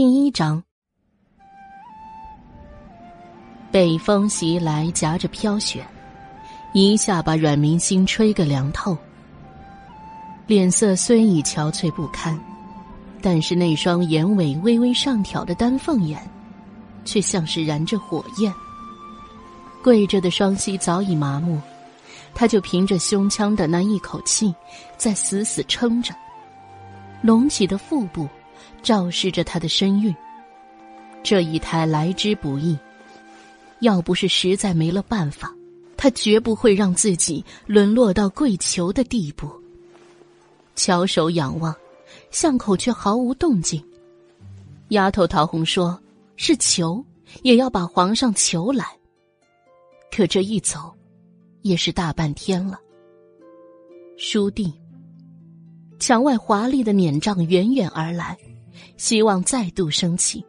[0.00, 0.62] 第一章，
[3.72, 5.84] 北风袭来，夹着飘雪，
[6.72, 8.96] 一下把阮明心吹个凉透。
[10.46, 12.38] 脸色虽已憔悴不堪，
[13.20, 16.22] 但是那双眼尾微微上挑的丹凤眼，
[17.04, 18.54] 却像是燃着火焰。
[19.82, 21.60] 跪着的双膝早已麻木，
[22.36, 24.54] 他就凭着胸腔的那一口气，
[24.96, 26.14] 在死死撑着。
[27.20, 28.28] 隆起的腹部。
[28.82, 30.14] 昭示着他的身孕，
[31.22, 32.76] 这一胎来之不易。
[33.80, 35.54] 要不是实在没了办法，
[35.96, 39.48] 他绝不会让自己沦落到跪求的地步。
[40.74, 41.74] 翘首仰望，
[42.30, 43.82] 巷口却毫无动静。
[44.88, 46.00] 丫头桃红说
[46.36, 47.04] ：“是求，
[47.42, 48.84] 也要把皇上求来。”
[50.10, 50.92] 可这一走，
[51.62, 52.78] 也是大半天了。
[54.16, 54.72] 书弟，
[56.00, 58.36] 墙外华丽的撵帐远远而来。
[58.98, 60.44] 希望再度升起。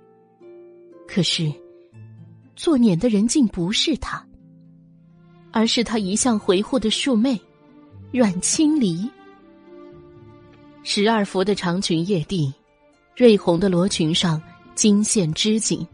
[1.08, 1.50] 可是，
[2.58, 4.22] 做撵的人竟不是他，
[5.52, 7.40] 而是他一向回护的庶妹
[8.12, 9.10] 阮清离。
[10.84, 12.54] 十二幅的长裙曳地，
[13.16, 14.42] 瑞红的罗裙上
[14.76, 15.88] 金线织锦，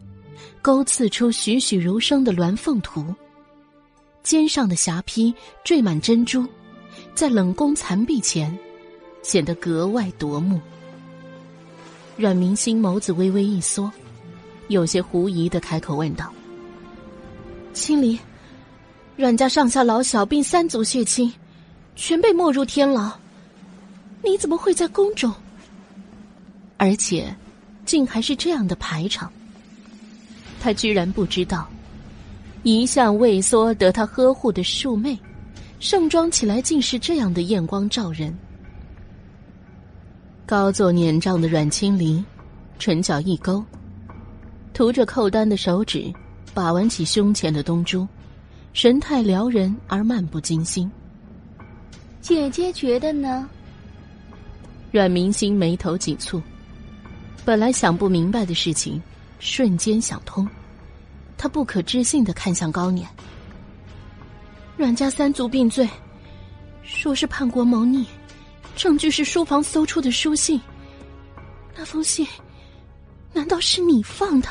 [0.61, 3.13] 勾刺出栩栩如生的鸾凤图。
[4.23, 6.47] 肩上的霞披缀满珍珠，
[7.13, 8.57] 在冷宫残壁前，
[9.21, 10.59] 显得格外夺目。
[12.17, 13.91] 阮明星眸子微微一缩，
[14.69, 16.31] 有些狐疑的开口问道
[17.73, 18.17] ：“青离，
[19.17, 21.33] 阮家上下老小并三族血亲，
[21.97, 23.11] 全被没入天牢，
[24.23, 25.33] 你怎么会在宫中？
[26.77, 27.35] 而且，
[27.85, 29.29] 竟还是这样的排场。
[30.61, 31.67] 他居然不知道，
[32.63, 35.19] 一向畏缩得他呵护的庶妹，
[35.81, 38.33] 盛装起来竟是这样的艳光照人。”
[40.47, 42.23] 高坐碾帐的阮青离，
[42.77, 43.63] 唇角一勾，
[44.75, 46.13] 涂着扣丹的手指
[46.53, 48.07] 把玩起胸前的东珠，
[48.71, 50.89] 神态撩人而漫不经心。
[52.21, 53.49] 姐姐觉得呢？
[54.91, 56.39] 阮明星眉头紧蹙，
[57.43, 59.01] 本来想不明白的事情，
[59.39, 60.47] 瞬间想通。
[61.39, 63.09] 他不可置信的看向高年。
[64.77, 65.89] 阮家三族并罪，
[66.83, 68.05] 说是叛国谋逆。
[68.75, 70.59] 证据是书房搜出的书信，
[71.75, 72.27] 那封信
[73.31, 74.49] 难道是你放的？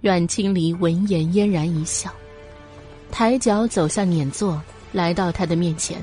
[0.00, 2.12] 阮清离闻言嫣然一笑，
[3.10, 4.60] 抬脚走向碾座，
[4.92, 6.02] 来到他的面前。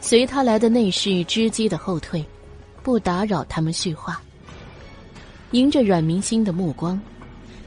[0.00, 2.24] 随他来的内侍知机的后退，
[2.82, 4.20] 不打扰他们叙话。
[5.50, 6.98] 迎着阮明星的目光，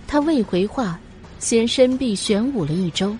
[0.08, 0.98] 他未回话，
[1.38, 3.16] 先身臂旋舞了一周，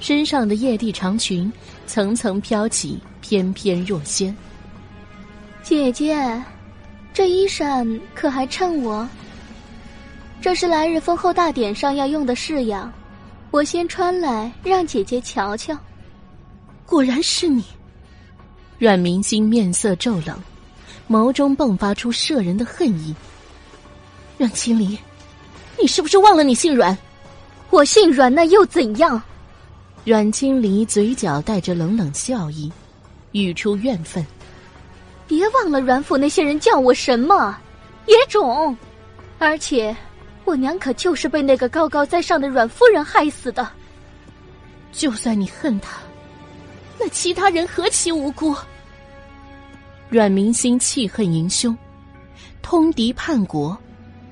[0.00, 1.52] 身上的曳地长裙
[1.86, 2.98] 层层飘起。
[3.24, 4.36] 翩翩若仙，
[5.62, 6.42] 姐姐，
[7.14, 9.08] 这衣衫可还衬我？
[10.42, 12.92] 这是来日封后大典上要用的式样，
[13.50, 15.74] 我先穿来让姐姐瞧瞧。
[16.84, 17.64] 果然是你，
[18.78, 20.38] 阮明星面色骤冷，
[21.08, 23.14] 眸中迸发出摄人的恨意。
[24.36, 24.98] 阮青离，
[25.80, 26.94] 你是不是忘了你姓阮？
[27.70, 29.20] 我姓阮，那又怎样？
[30.04, 32.70] 阮青离嘴角带着冷冷笑意。
[33.42, 34.24] 语出怨愤，
[35.26, 37.58] 别忘了阮府那些人叫我什么
[38.06, 38.76] 野种，
[39.38, 39.94] 而且
[40.44, 43.68] 我娘可就是被那个高高在上的阮夫人害死的。
[44.92, 45.98] 就算你恨他，
[46.98, 48.56] 那其他人何其无辜？
[50.08, 51.76] 阮明心气恨盈胸，
[52.62, 53.76] 通敌叛国，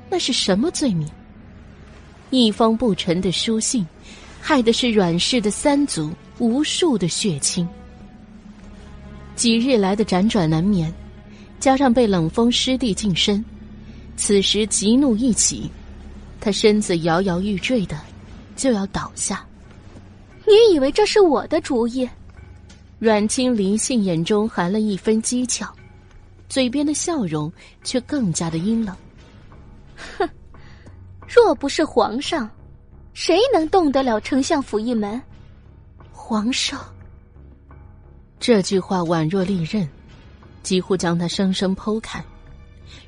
[0.09, 1.11] 那是什么罪名？
[2.31, 3.85] 一封不成的书信，
[4.41, 7.69] 害的是阮氏的三族无数的血亲。
[9.35, 10.93] 几日来的辗转难眠，
[11.59, 13.45] 加上被冷风湿地近身，
[14.17, 15.71] 此时急怒一起，
[16.41, 17.99] 他身子摇摇欲坠的，
[18.55, 19.45] 就要倒下。
[20.47, 22.09] 你以为这是我的主意？
[22.99, 25.67] 阮清离信眼中含了一分讥诮，
[26.49, 28.95] 嘴边的笑容却更加的阴冷。
[30.19, 30.29] 哼，
[31.27, 32.49] 若不是皇上，
[33.13, 35.21] 谁能动得了丞相府一门？
[36.13, 36.81] 皇上。
[38.43, 39.89] 这句话宛若利刃，
[40.65, 42.21] 几乎将他生生剖开。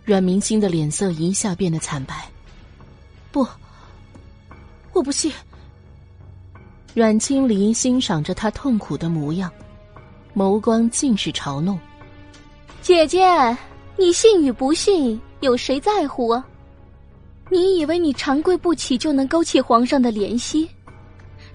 [0.04, 2.24] 阮明星的脸色一下变得惨白。
[3.32, 3.44] 不，
[4.92, 5.32] 我不信。
[6.94, 9.50] 阮青离欣赏着他痛苦的模样，
[10.36, 11.76] 眸光尽是嘲弄。
[12.80, 13.26] 姐姐，
[13.96, 16.46] 你信与不信，有谁在乎啊？
[17.50, 20.70] 你以为你长跪不起就能勾起皇上的怜惜？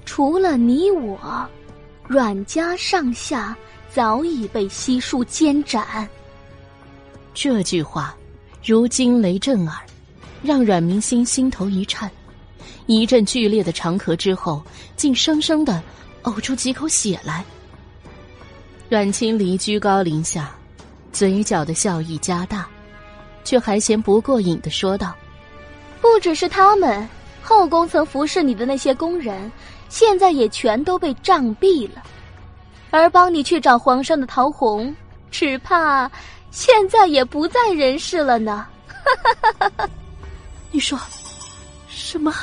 [0.03, 1.47] 除了你我，
[2.09, 3.55] 阮家上下。
[3.91, 6.07] 早已被悉数监斩。
[7.33, 8.15] 这句话
[8.63, 9.75] 如惊雷震耳，
[10.43, 12.07] 让阮明心心头一颤，
[12.85, 14.63] 一阵剧烈的长咳之后，
[14.95, 15.81] 竟生生的
[16.21, 17.43] 呕出几口血来。
[18.89, 20.55] 阮清离居高临下，
[21.11, 22.67] 嘴角的笑意加大，
[23.43, 25.15] 却还嫌不过瘾的说道
[25.99, 27.09] ：“不只是他们，
[27.41, 29.51] 后宫曾服侍你的那些宫人，
[29.89, 32.01] 现在也全都被杖毙了。
[32.91, 34.95] 而帮你去找皇上的陶红，
[35.29, 36.09] 只怕
[36.49, 38.65] 现在也不在人世了呢。
[40.71, 40.97] ”你说
[41.87, 42.33] 什么？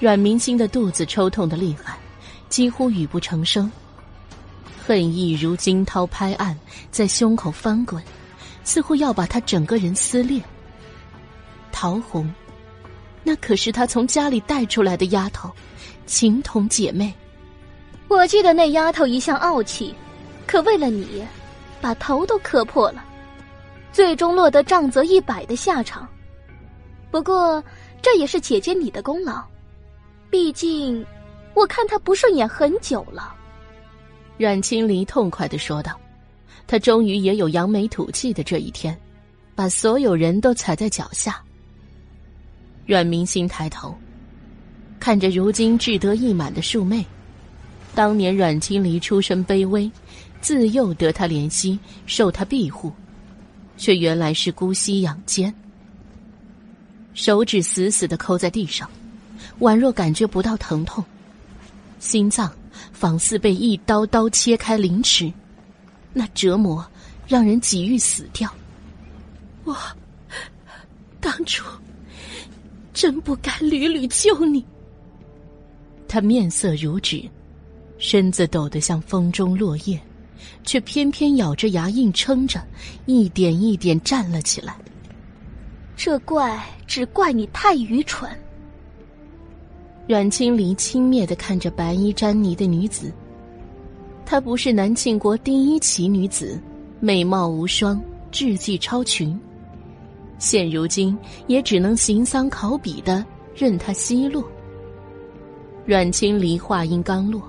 [0.00, 1.96] 阮明心的肚子抽痛的厉害，
[2.48, 3.70] 几乎语不成声。
[4.86, 6.56] 恨意如惊涛拍岸，
[6.90, 8.02] 在胸口翻滚，
[8.64, 10.42] 似乎要把他整个人撕裂。
[11.72, 12.32] 陶红，
[13.22, 15.50] 那可是他从家里带出来的丫头，
[16.06, 17.12] 情同姐妹。
[18.08, 19.94] 我记得那丫头一向傲气，
[20.46, 21.24] 可为了你，
[21.80, 23.04] 把头都磕破了，
[23.92, 26.08] 最终落得杖责一百的下场。
[27.10, 27.62] 不过
[28.02, 29.42] 这也是姐姐你的功劳，
[30.30, 31.04] 毕竟
[31.54, 33.34] 我看她不顺眼很久了。
[34.36, 35.98] 阮青离痛快的说道
[36.66, 38.98] ：“他终于也有扬眉吐气的这一天，
[39.54, 41.40] 把所有人都踩在脚下。”
[42.84, 43.96] 阮明心抬头，
[45.04, 47.04] 看着如今志得意满的庶妹，
[47.94, 49.92] 当年阮青离出身卑微，
[50.40, 52.90] 自幼得他怜惜，受他庇护，
[53.76, 55.54] 却原来是姑息养奸。
[57.12, 58.88] 手指死死的扣在地上，
[59.60, 61.04] 宛若感觉不到疼痛，
[61.98, 62.50] 心脏。
[62.94, 65.30] 仿似被一刀刀切开凌迟，
[66.14, 66.82] 那折磨
[67.28, 68.50] 让人几欲死掉。
[69.64, 69.76] 我
[71.20, 71.62] 当初
[72.94, 74.64] 真不该屡屡救你。
[76.14, 77.28] 他面色如纸，
[77.98, 80.00] 身子抖得像风中落叶，
[80.62, 82.64] 却偏偏咬着牙硬撑着，
[83.04, 84.76] 一点一点站了起来。
[85.96, 88.30] 这怪只怪你太愚蠢。
[90.06, 93.12] 阮青离轻蔑的看着白衣沾泥的女子。
[94.24, 96.60] 她不是南庆国第一奇女子，
[97.00, 98.00] 美貌无双，
[98.30, 99.36] 智计超群。
[100.38, 101.18] 现如今
[101.48, 104.48] 也只能行丧考妣的任她奚落。
[105.86, 107.42] 阮青离话音刚落，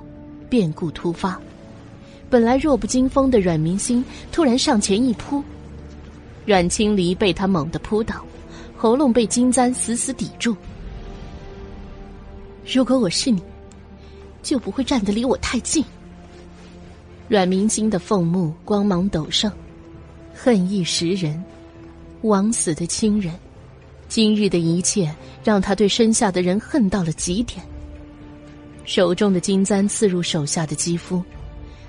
[0.49, 1.39] 变故突发。
[2.29, 5.41] 本来弱不禁风的阮明心突然上前一扑，
[6.45, 8.25] 阮青离被他猛地扑倒，
[8.75, 10.53] 喉咙被金簪死死抵住。
[12.65, 13.41] 如果我是你，
[14.43, 15.81] 就不会站得离我太近。
[17.29, 19.49] 阮明星的凤目光芒陡盛，
[20.33, 21.41] 恨意识人，
[22.23, 23.33] 枉死的亲人，
[24.09, 27.65] 今日的一切让他对身下的人恨到了极点。
[28.85, 31.21] 手中的金簪刺入手下的肌肤，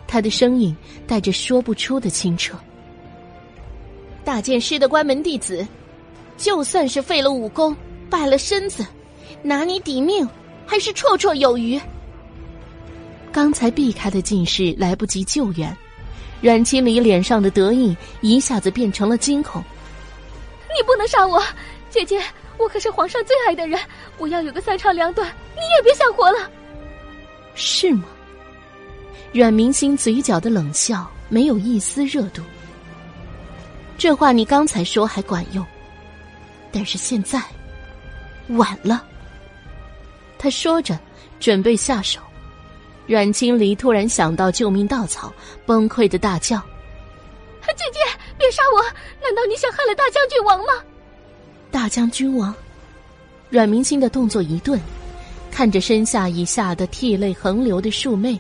[0.07, 0.77] 他的声音
[1.07, 2.59] 带着说不出的清澈。
[4.25, 5.67] 大剑师的关门弟子，
[6.37, 7.77] 就算是废了武功，
[8.11, 8.85] 败了身子，
[9.43, 10.29] 拿你抵命。
[10.69, 11.81] 还是绰绰有余。
[13.31, 15.75] 刚才避开的进士来不及救援，
[16.41, 19.63] 阮清离脸上的得意一下子变成了惊恐。
[20.77, 21.41] 你不能杀我，
[21.89, 22.21] 姐姐，
[22.59, 23.79] 我可是皇上最爱的人，
[24.19, 26.51] 我要有个三长两短，你也别想活了。
[27.57, 28.05] 是吗？
[29.33, 32.43] 阮明星嘴角的冷笑没有一丝热度。
[33.99, 35.67] 这话你刚才说还管用，
[36.71, 37.43] 但是现在
[38.51, 39.05] 晚了。
[40.39, 40.99] 他说着，
[41.41, 42.21] 准备下手。
[43.07, 45.33] 阮青离突然想到救命稻草，
[45.65, 46.59] 崩溃的大叫
[47.77, 48.01] ：“姐姐，
[48.37, 48.83] 别杀我！
[49.23, 50.85] 难道你想害了大将军王吗？”
[51.71, 52.55] 大将军王，
[53.49, 54.81] 阮明星的动作一顿，
[55.57, 58.39] 看着身下已吓得涕泪横流的庶妹。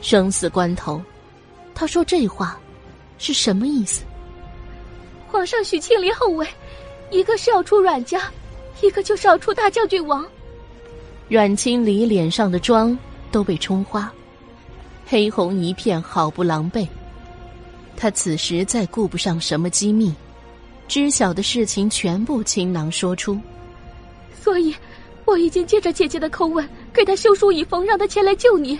[0.00, 1.02] 生死关头，
[1.74, 2.56] 他说这话
[3.18, 4.04] 是什么意思？
[5.26, 6.46] 皇上许庆离后位，
[7.10, 8.30] 一个是要出阮家，
[8.80, 10.24] 一个就是要出大将军王。
[11.28, 12.96] 阮清离脸上的妆
[13.32, 14.08] 都被冲花，
[15.08, 16.86] 黑红一片，好不狼狈。
[17.96, 20.14] 他此时再顾不上什么机密，
[20.86, 23.36] 知晓的事情全部倾囊说出。
[24.40, 24.72] 所以，
[25.24, 28.78] 我已经借着姐姐的口吻，给他修书一封，让他前来救你。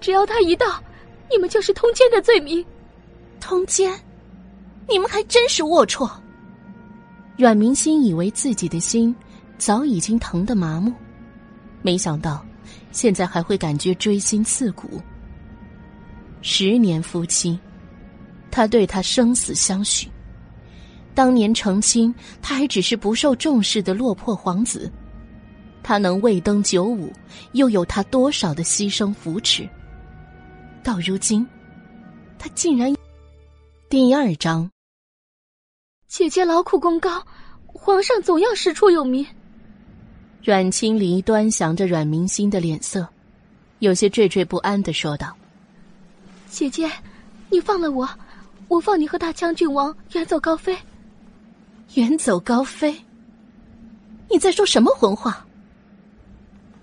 [0.00, 0.82] 只要他一到，
[1.30, 2.64] 你们就是通奸的罪名。
[3.40, 3.92] 通奸？
[4.88, 6.10] 你们还真是龌龊！
[7.36, 9.14] 阮明心以为自己的心
[9.58, 10.92] 早已经疼得麻木。
[11.82, 12.44] 没想到，
[12.90, 15.00] 现在还会感觉锥心刺骨。
[16.42, 17.58] 十年夫妻，
[18.50, 20.08] 他对他生死相许。
[21.14, 24.90] 当年成亲，他还只是不受重视的落魄皇子，
[25.82, 27.12] 他能位登九五，
[27.52, 29.68] 又有他多少的牺牲扶持？
[30.82, 31.46] 到如今，
[32.38, 32.94] 他竟然……
[33.88, 34.70] 第二章。
[36.08, 37.24] 姐姐劳苦功高，
[37.66, 39.26] 皇上总要师出有名。
[40.42, 43.06] 阮青离端详着阮明心的脸色，
[43.78, 45.36] 有些惴惴不安的说道
[46.50, 46.90] ：“姐姐，
[47.48, 48.08] 你放了我，
[48.68, 50.76] 我放你和大将军王远走高飞。
[51.94, 52.94] 远走高飞？
[54.28, 55.46] 你在说什么混话？”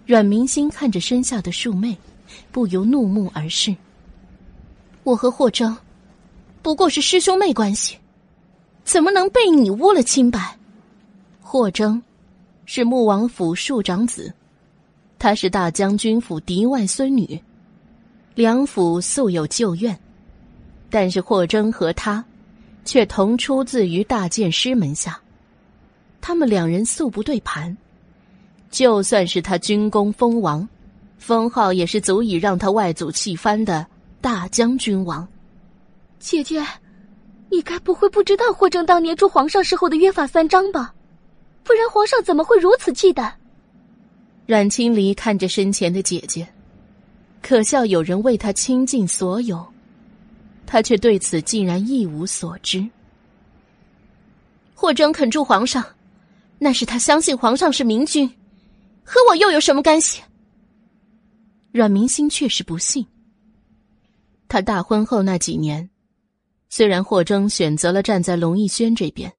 [0.10, 1.96] 阮明心看着身下的庶妹，
[2.52, 3.76] 不由怒目而视。
[5.04, 5.78] 我和霍征，
[6.64, 7.96] 不过是师兄妹关系，
[8.84, 10.58] 怎么能被你污了清白？
[11.40, 12.02] 霍征。
[12.66, 14.34] 是穆王府庶长子，
[15.20, 17.40] 他是大将军府嫡外孙女，
[18.34, 19.96] 两府素有旧怨，
[20.90, 22.26] 但是霍征和他，
[22.84, 25.22] 却同出自于大剑师门下，
[26.20, 27.78] 他们两人素不对盘，
[28.70, 30.68] 就算是他军功封王，
[31.18, 33.86] 封号也是足以让他外祖气翻的
[34.22, 35.28] 大将军王。
[36.20, 36.64] 姐姐，
[37.50, 40.94] 你该不会不知道霍征当年助皇上时候的约法三章吧？
[41.64, 43.32] 不然皇上怎么会如此忌惮？
[44.46, 46.48] 阮清离看着身前的姐姐，
[47.42, 49.66] 可笑有人为他倾尽所有，
[50.66, 52.88] 他却对此竟然一无所知。
[54.74, 55.84] 霍征肯助皇上，
[56.58, 58.30] 那是他相信皇上是明君，
[59.12, 60.22] 和我又有什么干系？
[61.72, 63.08] 阮明心确实不信。
[64.48, 65.90] 他大婚后那几年，
[66.70, 69.34] 虽然霍征选择了站在龙逸轩这边，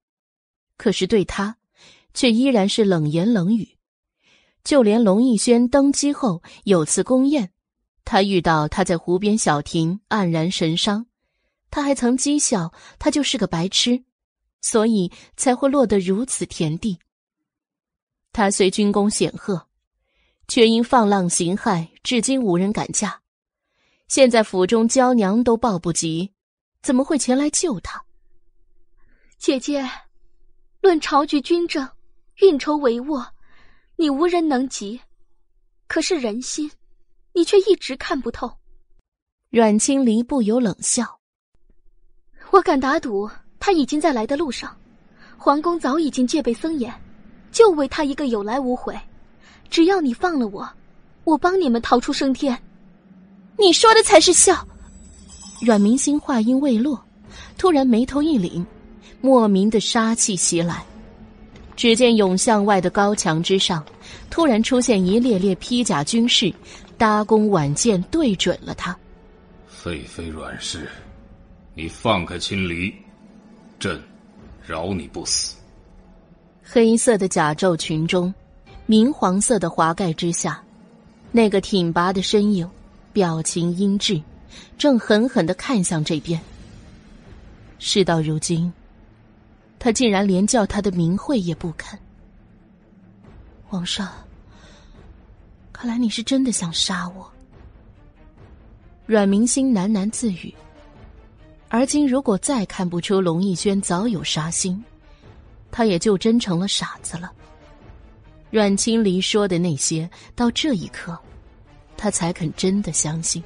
[0.76, 1.56] 可是对他。
[2.12, 3.68] 却依然是冷言冷语，
[4.64, 7.52] 就连龙逸轩登基后有次宫宴，
[8.04, 11.06] 他遇到他在湖边小亭黯然神伤，
[11.70, 14.02] 他还曾讥笑他就是个白痴，
[14.60, 16.98] 所以才会落得如此田地。
[18.32, 19.66] 他虽军功显赫，
[20.48, 23.20] 却因放浪形骸，至今无人敢嫁。
[24.08, 26.32] 现在府中娇娘都抱不及，
[26.82, 28.04] 怎么会前来救他？
[29.38, 29.88] 姐姐，
[30.80, 31.88] 论朝局军政。
[32.40, 33.22] 运筹帷幄，
[33.96, 34.98] 你无人能及；
[35.86, 36.70] 可是人心，
[37.34, 38.50] 你却一直看不透。
[39.50, 41.20] 阮青离不由冷笑
[42.50, 44.74] ：“我敢打赌，他已经在来的路上。
[45.36, 46.90] 皇宫早已经戒备森严，
[47.52, 48.98] 就为他一个有来无回。
[49.68, 50.68] 只要你放了我，
[51.24, 52.58] 我帮你们逃出升天。”
[53.58, 54.66] 你说的才是笑。
[55.60, 57.02] 阮明星话音未落，
[57.58, 58.64] 突然眉头一凛，
[59.20, 60.82] 莫名的杀气袭来。
[61.76, 63.84] 只见甬巷外的高墙之上，
[64.30, 66.52] 突然出现一列列披甲军士，
[66.96, 68.96] 搭弓挽箭对准了他。
[69.66, 70.88] 废妃阮氏，
[71.74, 72.94] 你放开青离，
[73.78, 74.02] 朕
[74.66, 75.56] 饶你不死。
[76.72, 78.32] 黑色的甲胄裙中，
[78.86, 80.62] 明黄色的华盖之下，
[81.32, 82.70] 那个挺拔的身影，
[83.12, 84.22] 表情阴鸷，
[84.78, 86.40] 正狠狠的看向这边。
[87.80, 88.72] 事到如今。
[89.80, 91.98] 他竟然连叫他的名讳也不肯。
[93.66, 94.08] 皇上，
[95.72, 97.28] 看来你是真的想杀我。
[99.06, 100.54] 阮明心喃喃自语。
[101.68, 104.84] 而今如果再看不出龙逸轩早有杀心，
[105.70, 107.30] 他也就真成了傻子了。
[108.50, 111.16] 阮清离说的那些，到这一刻，
[111.96, 113.42] 他才肯真的相信。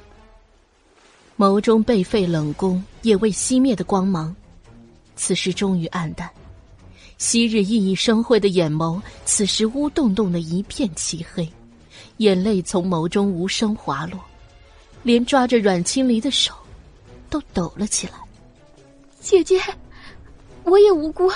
[1.37, 4.35] 眸中被废冷宫也未熄灭的光芒。
[5.15, 6.29] 此时终于暗淡，
[7.17, 11.47] 昔日熠熠生辉的眼眸，此时乌洞洞的一片漆黑，
[12.17, 14.19] 眼泪从眸中无声滑落，
[15.03, 16.53] 连抓着阮清离的手，
[17.29, 18.13] 都抖了起来。
[19.21, 19.57] 姐姐，
[20.63, 21.31] 我也无辜，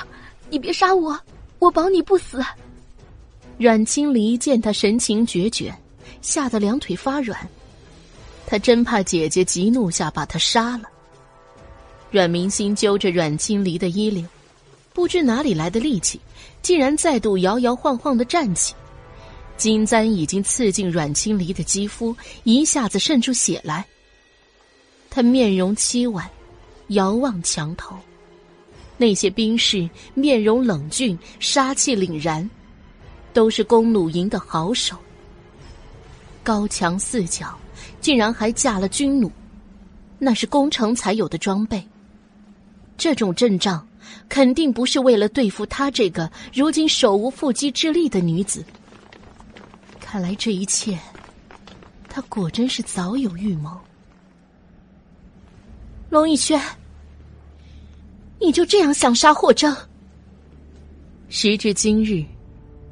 [0.49, 1.19] 你别杀我，
[1.59, 2.43] 我保你不死。
[3.57, 5.73] 阮青离见他神情决绝，
[6.21, 7.37] 吓得两腿发软，
[8.47, 10.83] 他真怕姐姐急怒下把他杀了。
[12.09, 14.27] 阮明心揪着阮青离的衣领，
[14.93, 16.19] 不知哪里来的力气，
[16.61, 18.73] 竟然再度摇摇晃晃的站起。
[19.57, 22.15] 金簪已经刺进阮青离的肌肤，
[22.45, 23.85] 一下子渗出血来。
[25.09, 26.27] 他面容凄婉，
[26.87, 27.95] 遥望墙头，
[28.99, 32.47] 那些兵士面容冷峻，杀气凛然，
[33.31, 34.97] 都是弓弩营的好手。
[36.43, 37.57] 高墙四角，
[38.01, 39.31] 竟然还架了军弩，
[40.17, 41.81] 那是攻城才有的装备。
[42.97, 43.87] 这种阵仗，
[44.27, 48.65] 肯定不是为了对付他这个如今手无缚鸡之力的女子。
[50.01, 50.99] 看来这一切，
[52.09, 53.79] 他果真是早有预谋。
[56.09, 56.59] 龙逸轩，
[58.39, 59.75] 你就这样想杀霍征？
[61.27, 62.23] 时至今日，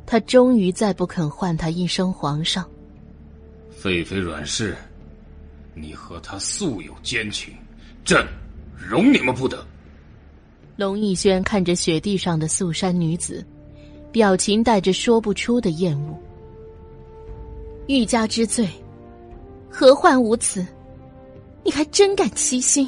[0.06, 2.68] 他终于再不肯唤他一声皇上。
[3.72, 4.76] 废妃阮氏，
[5.74, 7.54] 你和他素有奸情，
[8.04, 8.28] 朕
[8.76, 9.66] 容你们不得。
[10.76, 13.44] 龙逸轩看着雪地上的素衫女子，
[14.12, 16.16] 表情带着说不出的厌恶。
[17.88, 18.70] 欲加之罪，
[19.70, 20.66] 何患无辞？
[21.64, 22.88] 你还真敢欺心！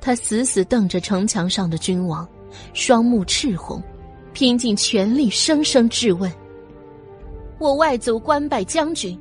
[0.00, 2.26] 他死死瞪着城墙上的君王，
[2.72, 3.82] 双目赤红，
[4.32, 6.32] 拼尽全力声声质问
[7.58, 9.18] ：“我外祖官拜将军，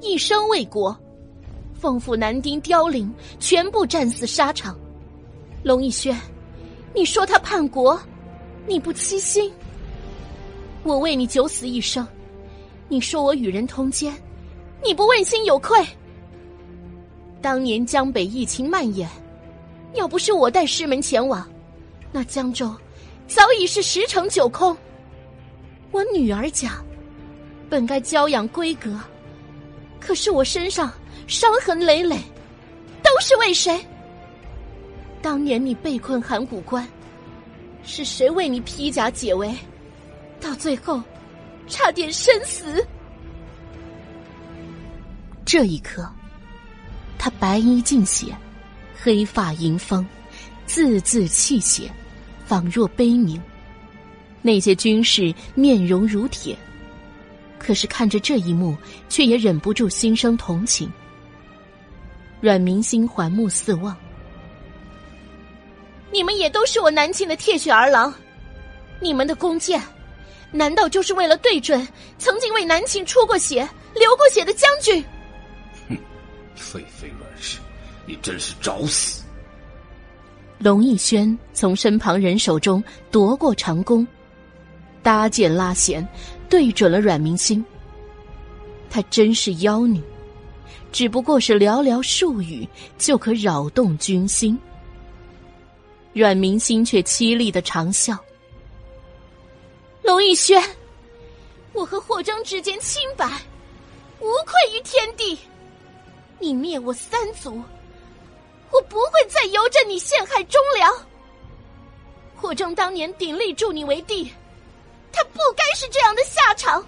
[0.00, 0.96] 一生为国，
[1.74, 4.78] 奉父男丁凋零，全部战死沙场。
[5.62, 6.16] 龙逸轩。”
[6.96, 8.00] 你说他叛国，
[8.68, 9.50] 你不欺心；
[10.84, 12.06] 我为你九死一生，
[12.88, 14.14] 你说我与人通奸，
[14.80, 15.84] 你不问心有愧。
[17.42, 19.10] 当年江北疫情蔓延，
[19.94, 21.48] 要不是我带师门前往，
[22.12, 22.74] 那江州
[23.26, 24.76] 早已是十城九空。
[25.90, 26.82] 我女儿家
[27.70, 28.98] 本该娇养闺阁，
[30.00, 30.92] 可是我身上
[31.26, 32.18] 伤痕累累，
[33.02, 33.80] 都是为谁？
[35.22, 36.86] 当年你被困函谷关，
[37.82, 39.54] 是谁为你披甲解围？
[40.40, 41.00] 到最后，
[41.68, 42.84] 差点身死。
[45.44, 46.06] 这一刻，
[47.16, 48.36] 他白衣尽血，
[49.04, 50.06] 黑发迎风，
[50.64, 51.90] 字字泣血，
[52.46, 53.38] 仿若悲鸣。
[54.40, 56.56] 那些军士面容如铁，
[57.58, 58.74] 可是看着这一幕，
[59.10, 60.90] 却也忍不住心生同情。
[62.40, 63.94] 阮明心环目四望。
[66.10, 68.10] 你们也都是我南秦的铁血儿郎，
[69.00, 69.82] 你们的弓箭，
[70.50, 75.04] 难道就是为了对准曾经为南秦出过血、流过血的将军？
[75.90, 75.98] 哼，
[76.54, 77.23] 废废乱世，
[78.06, 79.22] 你真是找死！
[80.58, 84.06] 龙逸轩从身旁人手中夺过长弓，
[85.02, 86.06] 搭箭拉弦，
[86.48, 87.64] 对准了阮明星。
[88.88, 90.00] 她真是妖女，
[90.92, 94.58] 只不过是寥寥数语就可扰动军心。
[96.12, 98.16] 阮明心却凄厉的长啸
[100.02, 100.62] ：“龙逸轩，
[101.72, 103.26] 我和霍征之间清白，
[104.20, 105.36] 无愧于天地。
[106.38, 107.60] 你灭我三族，
[108.74, 110.92] 我不会再由着你陷害忠良。
[112.34, 114.30] 霍征当年鼎力助你为帝，
[115.12, 116.84] 他不该是这样的下场。”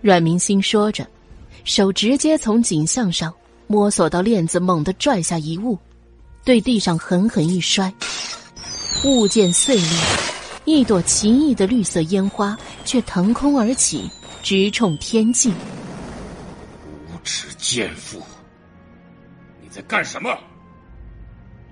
[0.00, 1.06] 阮明心说着，
[1.64, 3.32] 手直接从颈项上
[3.66, 5.78] 摸索到链子，猛地拽下一物。
[6.42, 7.92] 对地上狠狠一摔，
[9.04, 9.98] 物件碎裂，
[10.64, 14.10] 一朵奇异的绿色烟花却腾空而起，
[14.42, 15.52] 直冲天际。
[17.06, 18.22] 无耻贱妇，
[19.82, 20.36] 干什么？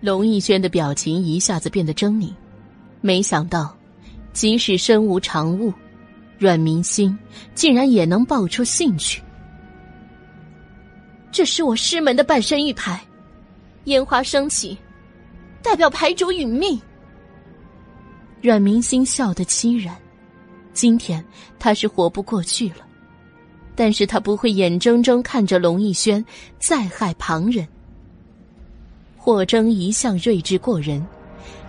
[0.00, 2.32] 龙逸轩的表情一下子变得狰狞，
[3.00, 3.76] 没想到，
[4.32, 5.72] 即使身无长物，
[6.38, 7.18] 阮明星
[7.54, 9.20] 竟然也能爆出兴趣。
[11.32, 13.00] 这是我师门的半身玉牌。
[13.84, 14.76] 烟花升起，
[15.62, 16.78] 代表牌主殒命。
[18.42, 19.96] 阮明星笑得凄然，
[20.74, 21.24] 今天
[21.58, 22.86] 他是活不过去了，
[23.74, 26.24] 但是他不会眼睁睁看着龙逸轩
[26.58, 27.66] 再害旁人。
[29.28, 31.06] 霍征一向睿智过人，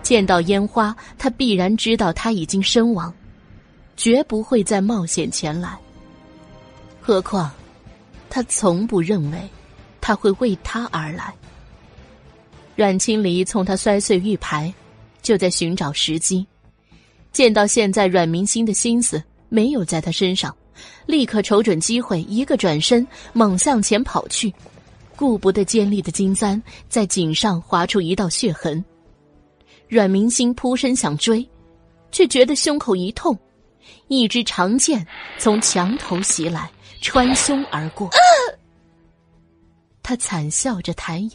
[0.02, 3.12] 见到烟花，他必然知道他已经身亡，
[3.98, 5.78] 绝不会再冒险前来。
[7.02, 7.50] 何况，
[8.30, 9.38] 他从不认为
[10.00, 11.34] 他会为他而来。
[12.76, 14.72] 阮青离从他摔碎玉牌，
[15.20, 16.46] 就在寻找时机。
[17.30, 20.56] 见到现在阮明星的心思没有在他身上，
[21.04, 24.50] 立刻瞅准机会，一个转身猛向前跑去，
[25.20, 28.82] 顾不得尖利的金簪在颈上划出一道血痕。
[29.86, 31.46] 阮明星扑身想追，
[32.10, 33.38] 却觉得胸口一痛，
[34.08, 35.06] 一支长剑
[35.36, 36.70] 从墙头袭来，
[37.02, 38.08] 穿胸而过。
[40.02, 41.32] 他惨笑着抬眼。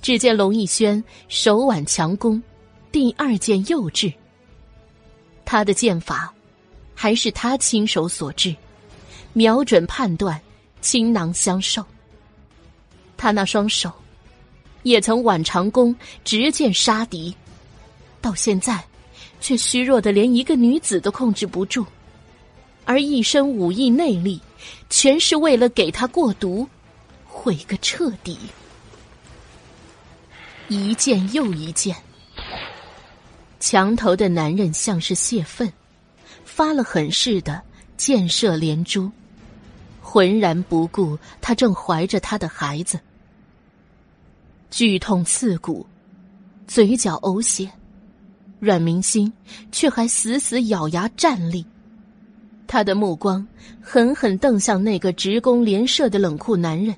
[0.00, 2.42] 只见龙逸轩手挽强弓，
[2.90, 4.10] 第二剑又至。
[5.44, 6.32] 他的剑法，
[6.94, 8.56] 还是他亲手所制，
[9.34, 10.40] 瞄准判断，
[10.80, 11.84] 倾囊相授。
[13.22, 13.88] 他那双手，
[14.82, 17.32] 也曾挽长弓执剑杀敌，
[18.20, 18.84] 到现在，
[19.40, 21.86] 却虚弱的连一个女子都控制不住，
[22.84, 24.40] 而一身武艺内力，
[24.90, 26.66] 全是为了给他过毒，
[27.24, 28.36] 毁个彻底。
[30.66, 31.94] 一剑又一剑，
[33.60, 35.72] 墙头的男人像是泄愤，
[36.44, 37.62] 发了狠似的
[37.96, 39.08] 箭射连珠，
[40.00, 42.98] 浑然不顾他正怀着他的孩子。
[44.72, 45.86] 剧痛刺骨，
[46.66, 47.70] 嘴角呕血，
[48.58, 49.30] 阮明心
[49.70, 51.62] 却还死死咬牙站立，
[52.66, 53.46] 他的目光
[53.82, 56.96] 狠狠瞪向那个直弓连射的冷酷男人，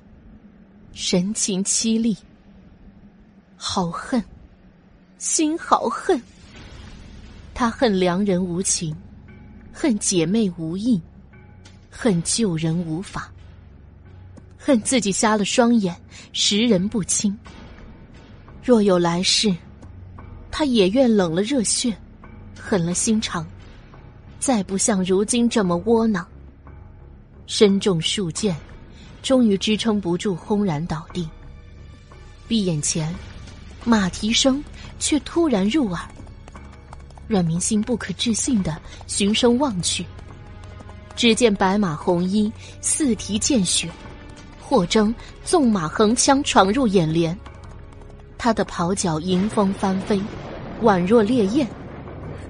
[0.93, 2.15] 神情凄厉。
[3.57, 4.23] 好恨，
[5.17, 6.21] 心好恨。
[7.53, 8.95] 他恨良人无情，
[9.73, 11.01] 恨姐妹无义，
[11.91, 13.29] 恨救人无法，
[14.57, 15.93] 恨自己瞎了双眼，
[16.31, 17.37] 识人不清。
[18.65, 19.55] 若有来世，
[20.49, 21.95] 他也愿冷了热血，
[22.59, 23.45] 狠了心肠，
[24.39, 26.25] 再不像如今这么窝囊。
[27.45, 28.55] 身中数箭，
[29.21, 31.29] 终于支撑不住，轰然倒地。
[32.47, 33.13] 闭眼前，
[33.83, 34.63] 马蹄声
[34.97, 36.01] 却突然入耳。
[37.27, 40.03] 阮明心不可置信的循声望去，
[41.15, 42.51] 只见白马红衣，
[42.81, 43.87] 四蹄见血，
[44.59, 47.37] 霍征纵马横枪闯入眼帘，
[48.37, 50.21] 他的袍角迎风翻飞，
[50.81, 51.67] 宛若烈焰。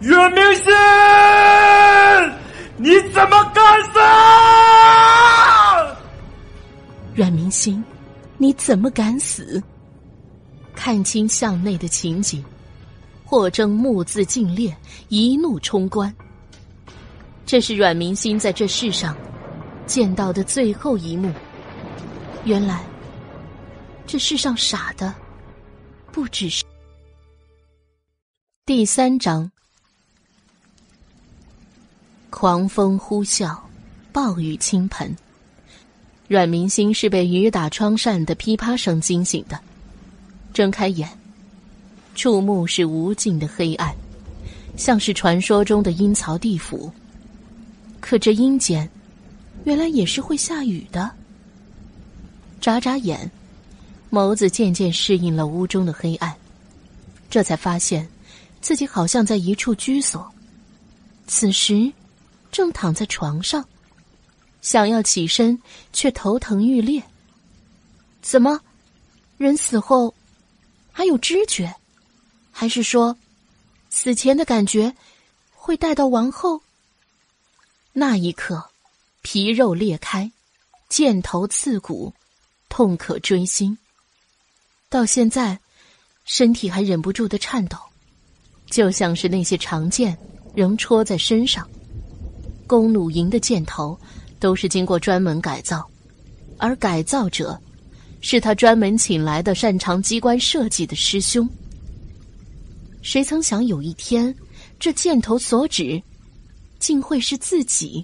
[0.01, 0.73] 阮明心，
[2.77, 3.99] 你怎么敢死？
[7.13, 7.83] 阮明心，
[8.37, 9.63] 你怎么敢死？
[10.75, 12.43] 看清巷内的情景，
[13.23, 14.75] 霍征目眦尽裂，
[15.07, 16.13] 一怒冲冠。
[17.45, 19.15] 这是阮明心在这世上
[19.85, 21.31] 见到的最后一幕。
[22.43, 22.83] 原来，
[24.05, 25.13] 这世上傻的
[26.15, 26.63] 不只是。
[28.65, 29.51] 第三章，
[32.29, 33.53] 狂风呼啸，
[34.13, 35.13] 暴雨倾盆。
[36.29, 39.59] 阮明星是被雨打窗扇的噼啪声惊醒的。
[40.53, 41.09] 睁开眼，
[42.15, 43.93] 触目是无尽的黑暗，
[44.77, 46.89] 像是传说中的阴曹地府。
[47.99, 48.89] 可这阴间，
[49.65, 51.11] 原来也是会下雨的。
[52.61, 53.29] 眨眨眼，
[54.15, 56.33] 眸子渐渐适应了屋中的黑暗，
[57.29, 58.09] 这才发现，
[58.61, 60.31] 自己好像在一处居所。
[61.27, 61.91] 此时，
[62.49, 63.67] 正躺在床上，
[64.61, 67.03] 想要起身，却头疼欲裂。
[68.21, 68.61] 怎么，
[69.37, 70.15] 人死后？
[70.93, 71.75] 还有知觉，
[72.53, 73.17] 还是说，
[73.89, 74.95] 死前的感觉
[75.51, 76.61] 会带到亡后？
[77.91, 78.69] 那一刻，
[79.21, 80.31] 皮肉裂开，
[80.87, 82.13] 箭头刺骨，
[82.69, 83.77] 痛可锥心。
[84.89, 85.59] 到现在，
[86.25, 87.77] 身体还忍不住的颤抖，
[88.67, 90.17] 就像是那些长剑
[90.53, 91.67] 仍戳在身上。
[92.67, 93.99] 弓弩营的箭头
[94.39, 95.87] 都是经过专门改造，
[96.57, 97.59] 而改造者。
[98.21, 101.47] 是他专门请来的擅长机关设计的师兄。
[103.03, 104.35] 谁曾想有一天，
[104.79, 106.01] 这箭头所指，
[106.79, 108.03] 竟会是自己。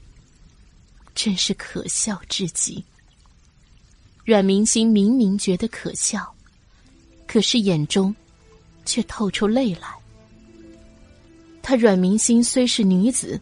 [1.15, 2.85] 真是可笑至极。
[4.23, 6.30] 阮明心明明觉得可笑，
[7.31, 8.13] 可是眼中，
[8.83, 9.87] 却透出泪来。
[11.61, 13.39] 他阮明心虽是女子，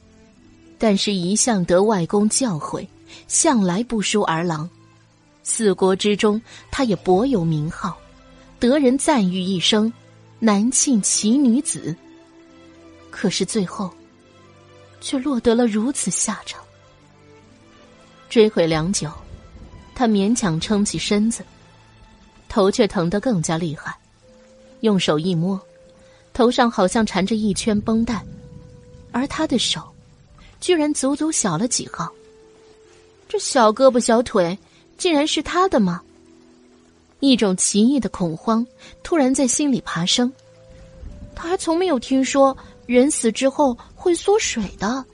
[0.78, 2.86] 但是一向得外公教诲，
[3.28, 4.70] 向来不输儿郎。
[5.42, 7.98] 四国之中，她也颇有名号，
[8.60, 9.92] 得人赞誉一声
[10.38, 11.96] “南庆奇女子”。
[13.10, 13.90] 可是最后，
[15.02, 16.62] 却落得了如此下场。
[18.30, 19.12] 追悔良久，
[19.96, 21.44] 他勉强撑起身子，
[22.50, 23.98] 头却疼得更加厉害。
[24.82, 25.58] 用手一摸，
[26.34, 28.22] 头上好像缠着一圈绷带，
[29.12, 29.82] 而他的手，
[30.60, 32.12] 居然足足小了几号。
[33.30, 34.58] 这小胳膊小腿。
[34.98, 36.02] 竟然是他的吗？
[37.22, 38.68] 一种奇异的恐慌
[39.02, 40.30] 突然在心里爬升。
[41.34, 45.06] 他还从没有听说人死之后会缩水的。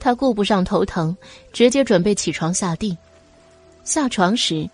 [0.00, 1.16] 他顾不上头疼，
[1.52, 2.98] 直接准备起床下地。
[3.84, 4.68] 下床时，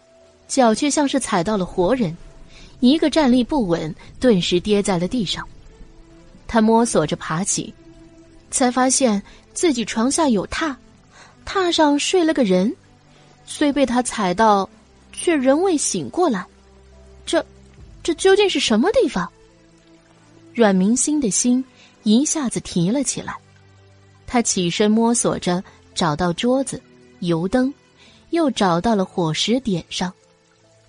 [0.52, 2.14] 脚却像是踩到了活人，
[2.80, 5.48] 一个站立不稳，顿时跌在了地上。
[6.46, 7.72] 他摸索着爬起，
[8.50, 9.22] 才发现
[9.54, 10.76] 自己床下有榻，
[11.46, 12.70] 榻上睡了个人。
[13.46, 14.68] 虽被他踩到，
[15.10, 16.44] 却仍未醒过来。
[17.24, 17.42] 这，
[18.02, 19.26] 这究竟是什么地方？
[20.52, 21.64] 阮明心的心
[22.02, 23.34] 一下子提了起来。
[24.26, 26.78] 他起身摸索着，找到桌子、
[27.20, 27.72] 油灯，
[28.28, 30.12] 又找到了火石点上，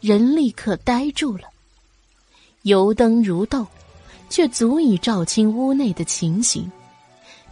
[0.04, 1.44] 人立刻呆住了。
[2.63, 3.66] 油灯如豆，
[4.30, 6.70] 却足以照清屋内的情形。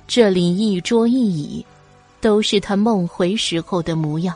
[0.06, 1.66] 这里一桌一椅，
[2.20, 4.36] 都是他梦回时候的模样。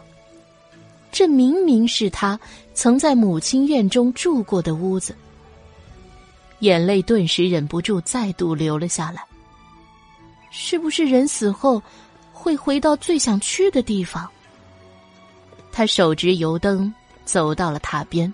[1.12, 2.39] 这明明是他
[2.73, 5.13] 曾在母亲院中住过的屋子，
[6.60, 9.25] 眼泪顿时忍不住再度流了下来。
[10.51, 11.84] 是不是人死后
[12.32, 14.25] 会回到最想去的地方？
[15.69, 16.93] 他手执油灯
[17.25, 18.33] 走到了榻边，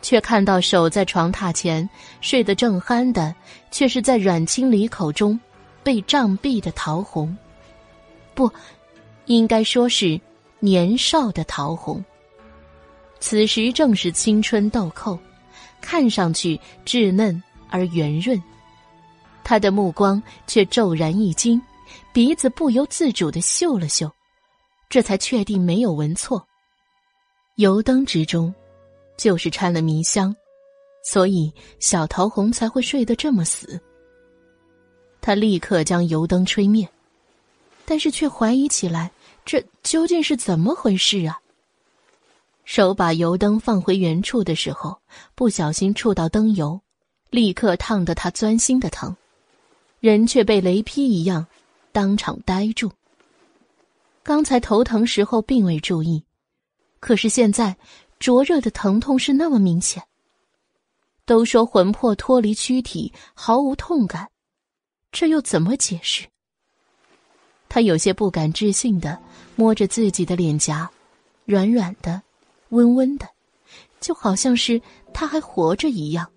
[0.00, 1.86] 却看到守在床榻前
[2.20, 3.34] 睡得正酣的，
[3.70, 5.38] 却是在阮清离口中
[5.82, 7.36] 被杖毙的陶红。
[8.34, 8.50] 不，
[9.26, 10.18] 应该说是。
[10.58, 12.02] 年少的桃红，
[13.20, 15.16] 此时正是青春豆蔻，
[15.82, 18.42] 看上去稚嫩而圆润。
[19.44, 21.60] 他的目光却骤然一惊，
[22.10, 24.10] 鼻子不由自主的嗅了嗅，
[24.88, 26.44] 这才确定没有闻错。
[27.56, 28.54] 油灯之中，
[29.16, 30.34] 就是掺了迷香，
[31.02, 33.80] 所以小桃红才会睡得这么死。
[35.22, 36.86] 他立刻将油灯吹灭，
[37.86, 39.10] 但是却怀疑起来，
[39.46, 41.40] 这究竟是怎么回事啊？
[42.66, 44.94] 手把油灯放回原处的时候，
[45.34, 46.78] 不小心触到灯油，
[47.30, 49.16] 立刻烫得他钻心的疼。
[50.00, 51.46] 人却被雷劈一样，
[51.90, 52.92] 当场呆住。
[54.22, 56.22] 刚才头疼时候并未注意，
[57.00, 57.76] 可是现在
[58.18, 60.02] 灼热的疼痛是那么明显。
[61.24, 64.28] 都说魂魄脱离躯体毫无痛感，
[65.10, 66.24] 这又怎么解释？
[67.68, 69.18] 他有些不敢置信的
[69.56, 70.88] 摸着自己的脸颊，
[71.44, 72.22] 软软的，
[72.68, 73.28] 温温的，
[74.00, 74.80] 就好像是
[75.12, 76.30] 他还活着一样。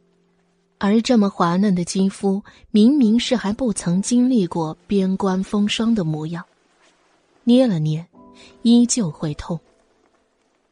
[0.80, 6.43] 而这么滑嫩的肌肤，明明是还不曾经历过边关风霜的模样，
[7.43, 8.04] 捏了捏，
[8.63, 9.60] 依旧会痛。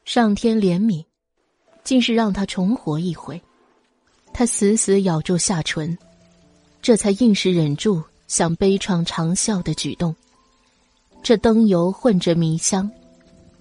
[0.08, 1.04] 上天怜悯，
[1.84, 3.42] 竟是让他重活一回。
[4.34, 5.98] 他死死咬住下唇，
[6.82, 10.16] 这才硬是忍住想悲怆长啸的举动。
[11.22, 12.90] 这灯油混着迷香，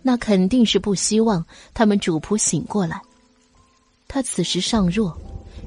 [0.03, 3.03] 那肯定是不希望他们主仆醒过来。
[4.07, 5.19] 他此时尚弱。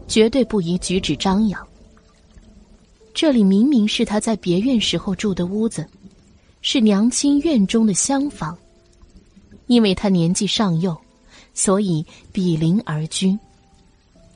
[0.07, 1.67] 绝对不宜举止张扬。
[3.13, 5.85] 这里明明是他在别院时候住的屋子，
[6.61, 8.57] 是娘亲院中的厢房。
[9.69, 10.99] 因为他年纪尚幼，
[11.53, 12.03] 所以
[12.33, 13.37] 比邻而居。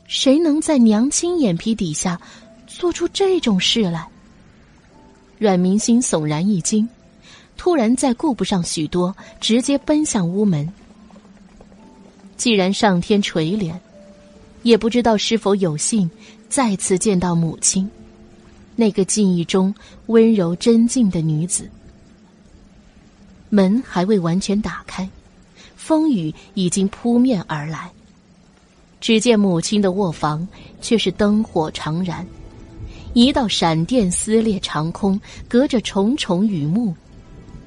[0.08, 2.22] 谁能在娘亲眼皮底下
[2.68, 4.08] 做出这种事来？
[5.40, 6.88] 阮明心悚然一惊，
[7.58, 10.72] 突然再顾不上许多，直接奔向屋门。
[12.38, 13.74] 既然上天垂怜。
[14.62, 16.10] 也不知道是否有幸
[16.48, 17.90] 再次见到母亲，
[18.78, 21.70] 那个记忆中温柔贞静的女子。
[23.50, 25.10] 门还未完全打开，
[25.86, 27.92] 风雨已经扑面而来。
[29.02, 30.48] 只见母亲的卧房
[30.80, 32.26] 却是灯火长燃，
[33.12, 36.96] 一道闪电撕裂长空，隔着重重雨幕，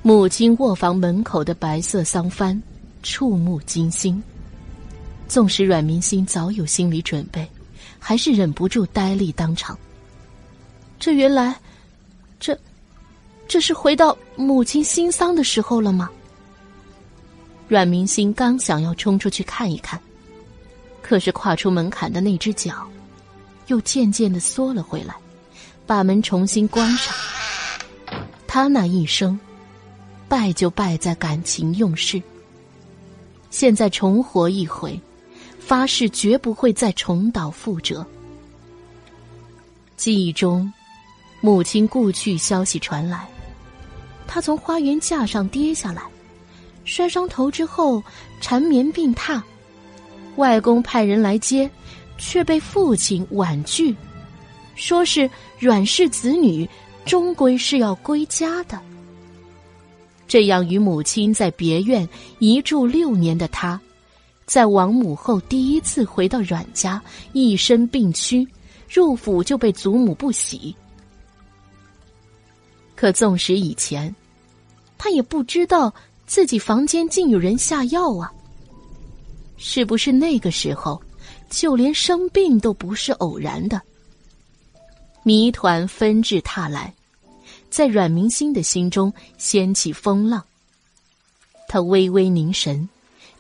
[0.00, 2.58] 母亲卧房门口的白色桑帆，
[3.02, 4.22] 触目惊心。
[5.28, 7.46] 纵使阮明心早有心理准备，
[7.98, 9.78] 还是忍不住呆立当场。
[10.98, 11.54] 这原来，
[12.40, 12.58] 这，
[13.46, 16.08] 这是回到母亲新丧的时候了吗？
[17.68, 20.00] 阮明心刚想要冲出去看一看，
[21.02, 22.86] 可是跨出门槛的那只脚，
[23.66, 25.14] 又渐渐的缩了回来，
[25.86, 27.14] 把门重新关上。
[28.46, 29.38] 他那一生，
[30.28, 32.22] 败就败在感情用事。
[33.50, 35.00] 现在重活一回。
[35.58, 38.06] 发誓绝不会再重蹈覆辙。
[39.96, 40.72] 记忆中，
[41.40, 43.28] 母亲故去消息传来，
[44.28, 46.04] 她从花园架上跌下来，
[46.86, 48.02] 摔伤头之后
[48.40, 49.42] 缠绵病榻。
[50.36, 51.70] 外公派人来接，
[52.16, 53.94] 却被父亲婉拒，
[54.74, 56.68] 说是阮氏子女
[57.04, 58.80] 终归是要归家的。
[60.28, 63.80] 这样与母亲在别院一住六年的他。
[64.44, 68.46] 在亡母后，第一次回到阮家，一身病躯，
[68.88, 70.74] 入府就被祖母不喜。
[72.94, 74.14] 可纵使以前，
[74.96, 75.92] 他也不知道
[76.26, 78.32] 自己房间竟有人下药啊！
[79.56, 81.00] 是不是那个时候，
[81.48, 83.80] 就连生病都不是偶然的？
[85.22, 86.92] 谜团纷至沓来，
[87.70, 90.44] 在阮明心的心中掀起风浪。
[91.68, 92.88] 他微微凝神。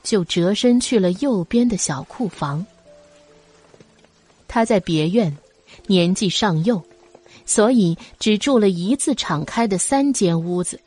[0.06, 2.64] 就折身去了右边的小库房。
[4.46, 5.36] 他在别院，
[5.88, 6.80] 年纪尚幼，
[7.44, 10.80] 所以只住了一字敞开的三间屋子。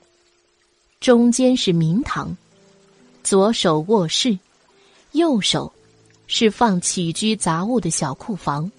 [1.00, 2.36] 中间是明堂，
[3.24, 4.38] 左手卧室，
[5.14, 5.72] 右手
[6.28, 8.70] 是放起居杂物的小库房。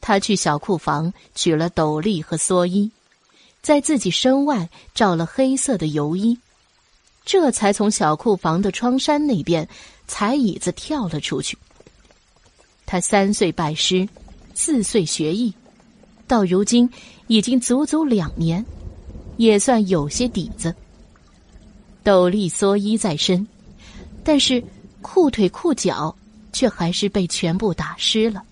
[0.00, 2.88] 他去小库房取了斗笠和蓑衣，
[3.62, 6.38] 在自己身外罩了黑色的油衣。
[7.24, 9.68] 这才从小库房的窗山那边
[10.06, 11.58] 踩椅子跳了出去。
[12.86, 14.08] 他三岁拜师，
[14.54, 15.52] 四岁学艺，
[16.28, 16.88] 到如今
[17.26, 18.64] 已经足足两年，
[19.36, 20.72] 也算有些底子。
[22.04, 23.46] 斗笠蓑衣在身，
[24.24, 24.62] 但是
[25.00, 26.14] 裤腿裤脚
[26.52, 28.42] 却还是被全部打湿了。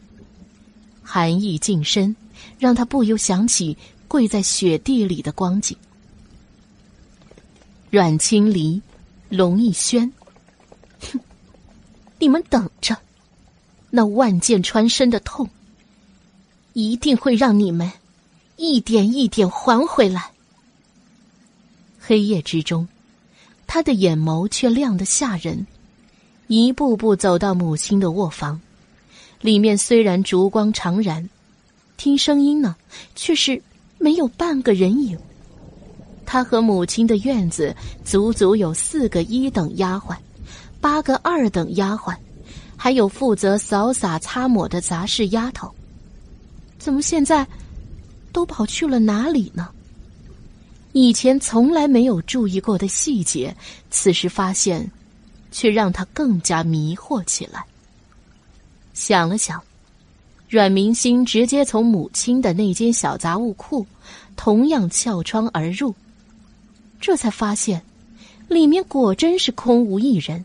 [1.02, 2.14] 寒意近身，
[2.58, 5.76] 让他不由想起跪在雪地里的光景。
[7.90, 8.80] 阮清离，
[9.28, 10.12] 龙逸轩，
[11.00, 11.18] 哼！
[12.20, 12.96] 你们等着，
[13.90, 15.48] 那万箭穿身的痛，
[16.72, 17.90] 一定会让你们
[18.56, 20.30] 一点一点还回来。
[21.98, 22.86] 黑夜之中，
[23.72, 25.64] 他的眼眸却亮得吓人，
[26.48, 28.60] 一步步走到母亲的卧房。
[29.40, 31.30] 里面虽然烛光常燃，
[31.96, 32.74] 听声音呢，
[33.14, 33.62] 却是
[33.96, 35.16] 没有半个人影。
[36.26, 37.72] 他和母亲的院子
[38.04, 40.16] 足足有四个一等丫鬟，
[40.80, 42.12] 八个二等丫鬟，
[42.76, 45.72] 还有负责扫洒擦抹的杂事丫头。
[46.76, 47.46] 怎么现在
[48.32, 49.68] 都跑去了哪里呢？
[50.92, 53.54] 以前从来没有注意过的细节，
[53.90, 54.90] 此时发现，
[55.52, 57.64] 却让他更加迷惑起来。
[58.92, 59.62] 想了想，
[60.48, 63.86] 阮明星直接从母亲的那间小杂物库，
[64.34, 65.94] 同样撬窗而入。
[67.00, 67.80] 这才发现，
[68.48, 70.44] 里面果真是空无一人。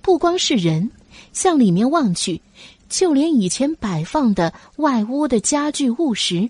[0.00, 0.88] 不光是人，
[1.32, 2.40] 向里面望去，
[2.88, 6.48] 就连以前摆放的外屋的家具物实，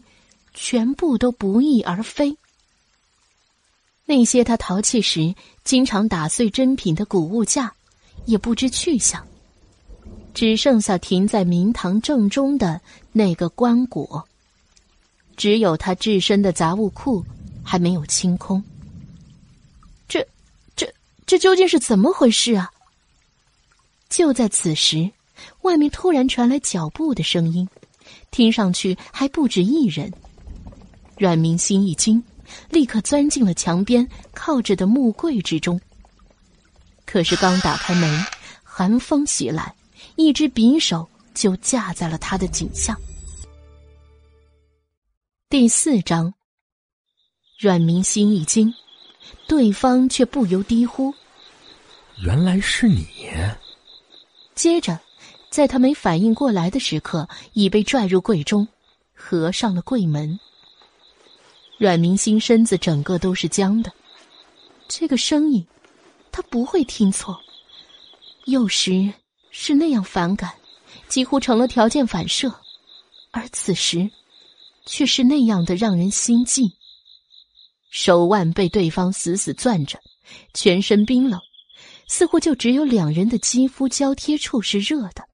[0.53, 2.37] 全部都不翼而飞。
[4.11, 7.73] 那些他淘气时经常打碎珍品的古物架，
[8.25, 9.25] 也不知去向。
[10.35, 12.81] 只剩下停在明堂正中的
[13.13, 14.25] 那个棺椁，
[15.37, 17.25] 只有他置身的杂物库
[17.63, 18.61] 还没有清空。
[20.09, 20.27] 这、
[20.75, 20.93] 这、
[21.25, 22.69] 这究竟是怎么回事啊？
[24.09, 25.09] 就在此时，
[25.61, 27.69] 外面突然传来脚步的声音，
[28.33, 30.13] 听上去还不止一人。
[31.17, 32.21] 阮明心一惊，
[32.69, 35.81] 立刻钻进了墙边靠着的木柜之中。
[37.05, 38.25] 可是刚打开门，
[38.63, 39.75] 寒风袭来。
[40.17, 42.99] 一只匕首就架在了他的颈项。
[45.49, 46.33] 第四章，
[47.59, 48.73] 阮明心一惊，
[49.47, 51.15] 对方却不由低呼
[52.25, 53.07] ：“原来是你！”
[54.55, 54.99] 接着，
[55.51, 58.67] 在他没反应过来的时刻，已被拽入柜中，
[59.15, 60.39] 合上了柜门。
[61.81, 63.91] 阮明星身子整个都是僵的，
[64.87, 65.67] 这个声音，
[66.31, 67.41] 他不会听错。
[68.45, 69.13] 有时。
[69.53, 70.49] 是那样反感，
[71.09, 72.55] 几乎成了条件反射，
[73.33, 74.09] 而此时，
[74.87, 76.73] 却是那样的让人心悸。
[77.91, 79.99] 手腕被对方死死攥着，
[80.55, 81.41] 全身冰冷，
[82.07, 85.25] 似乎就只有两人的肌肤交贴处是热的。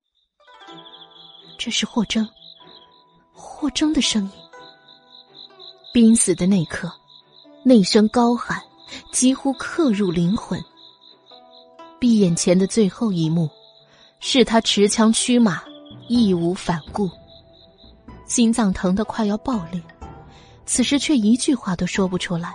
[1.59, 2.27] 这是霍征，
[3.35, 4.46] 霍征的声音。
[5.97, 6.93] 濒死的那刻，
[7.65, 8.63] 那声高喊
[9.13, 10.63] 几乎刻入灵魂。
[11.99, 13.49] 闭眼前的最后一幕。
[14.21, 15.63] 是他持枪驱马，
[16.07, 17.09] 义无反顾，
[18.27, 19.81] 心脏疼得快要爆裂，
[20.67, 22.55] 此时却一句话都说不出来。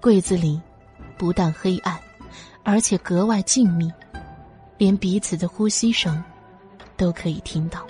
[0.00, 0.60] 柜子里
[1.16, 1.96] 不但黑暗，
[2.64, 3.88] 而且格外静谧，
[4.76, 6.20] 连彼此的呼吸声
[6.96, 7.86] 都可以听到。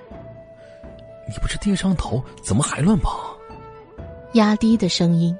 [1.26, 3.33] 你不是跌伤头，怎么还乱跑？
[4.34, 5.36] 压低的声音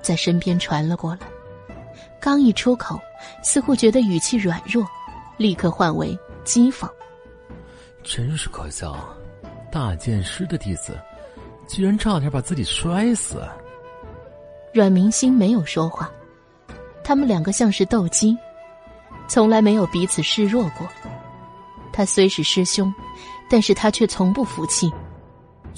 [0.00, 1.20] 在身边传了过来，
[2.20, 3.00] 刚一出口，
[3.42, 4.86] 似乎觉得语气软弱，
[5.36, 6.16] 立刻换为。
[6.44, 6.88] 讥讽，
[8.02, 8.96] 真是可笑！
[9.70, 10.98] 大剑师的弟子，
[11.66, 13.46] 居然差点把自己摔死。
[14.72, 16.10] 阮明星没有说话，
[17.04, 18.34] 他们两个像是斗鸡，
[19.28, 20.88] 从来没有彼此示弱过。
[21.92, 22.90] 他虽是师兄，
[23.50, 24.90] 但是他却从不服气，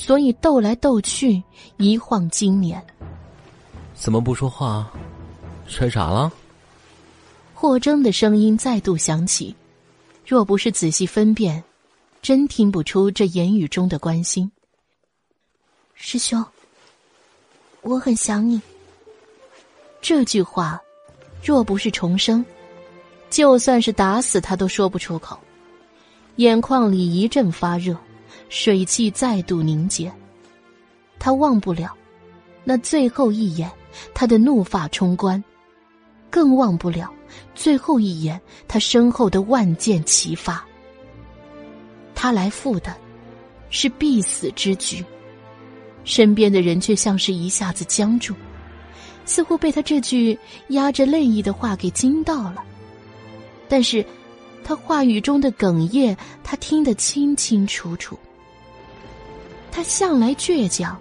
[0.00, 1.42] 所以斗来斗去，
[1.76, 2.82] 一晃经年。
[3.94, 4.90] 怎么不说话？
[5.66, 6.32] 摔傻了？
[7.54, 9.54] 霍征的声音再度响起。
[10.26, 11.62] 若不是仔细分辨，
[12.22, 14.50] 真听不出这言语中的关心。
[15.92, 16.42] 师兄，
[17.82, 18.58] 我很想你。
[20.00, 20.80] 这句话，
[21.44, 22.42] 若不是重生，
[23.28, 25.38] 就算是打死他都说不出口。
[26.36, 27.94] 眼眶里一阵发热，
[28.50, 30.12] 水汽再度凝结。
[31.18, 31.96] 他忘不了
[32.64, 33.70] 那最后一眼，
[34.12, 35.42] 他的怒发冲冠，
[36.28, 37.10] 更忘不了。
[37.54, 40.62] 最后一眼，他身后的万箭齐发。
[42.14, 42.94] 他来赴的，
[43.70, 45.02] 是必死之局。
[46.04, 48.34] 身边的人却像是一下子僵住，
[49.24, 50.36] 似乎被他这句
[50.68, 52.64] 压着泪意的话给惊到了。
[53.68, 54.04] 但是，
[54.64, 58.18] 他话语中的哽咽，他听得清清楚楚。
[59.72, 60.98] 他向来倔强，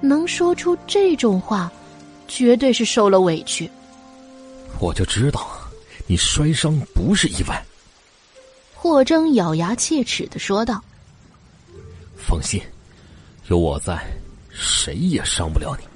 [0.00, 1.70] 能说出这种话，
[2.26, 3.70] 绝对是受了委屈。
[4.80, 5.48] 我就知道，
[6.06, 7.64] 你摔伤不是意外。
[8.74, 10.82] 霍征咬牙切齿的说道
[12.18, 12.60] ：“放心，
[13.48, 13.98] 有我在，
[14.50, 15.86] 谁也伤不了你。”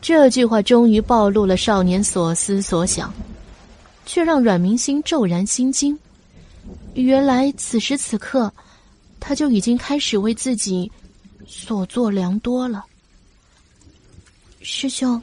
[0.00, 3.12] 这句话终于暴露了少年所思所想，
[4.04, 5.98] 却让阮明星骤然心惊。
[6.92, 8.52] 原来此时此刻，
[9.26, 10.92] 他就已经开始为自己
[11.46, 12.84] 所做良多了。
[14.60, 15.20] 师兄，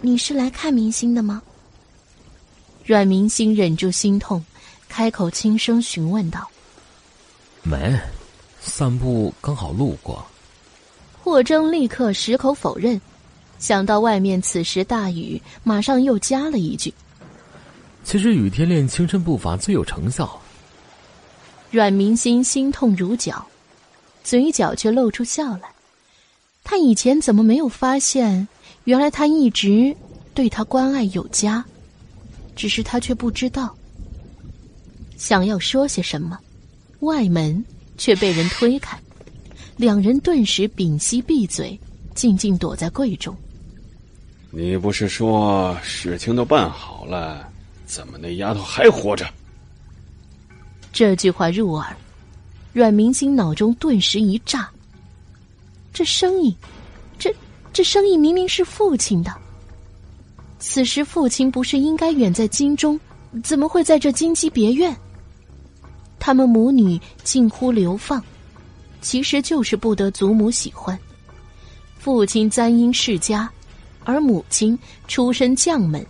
[0.00, 1.40] 你是来看明星的吗？
[2.84, 4.44] 阮明星忍住心痛，
[4.88, 6.50] 开口轻声询问道
[7.62, 7.96] ：“没，
[8.60, 10.26] 散步刚好路过。”
[11.22, 13.00] 霍征立刻矢口否认，
[13.60, 16.92] 想到外面此时大雨，马上又加了一句
[18.02, 20.40] ：“其实雨天练轻身步伐最有成效。”
[21.70, 23.46] 阮明心心痛如绞，
[24.24, 25.70] 嘴角却露出笑来。
[26.64, 28.46] 他以前怎么没有发现？
[28.84, 29.94] 原来他一直
[30.34, 31.64] 对他关爱有加。
[32.56, 33.72] 只是他却不知道，
[35.16, 36.36] 想要说些什么，
[37.00, 37.64] 外门
[37.96, 38.98] 却被人推开，
[39.76, 41.78] 两人顿时屏息闭嘴，
[42.16, 43.36] 静静躲在柜中。
[44.50, 47.48] 你不是说事情都办好了，
[47.86, 49.24] 怎么那丫头还活着？
[50.92, 51.96] 这句话入耳，
[52.72, 54.68] 阮明星脑中顿时一炸。
[55.92, 56.54] 这声音，
[57.18, 57.34] 这
[57.72, 59.34] 这声音明明是父亲的。
[60.58, 62.98] 此时父亲不是应该远在京中，
[63.42, 64.96] 怎么会在这金鸡别院？
[66.18, 68.22] 他们母女近乎流放，
[69.00, 70.98] 其实就是不得祖母喜欢。
[71.98, 73.48] 父亲簪缨世家，
[74.04, 74.76] 而母亲
[75.06, 76.04] 出身将门。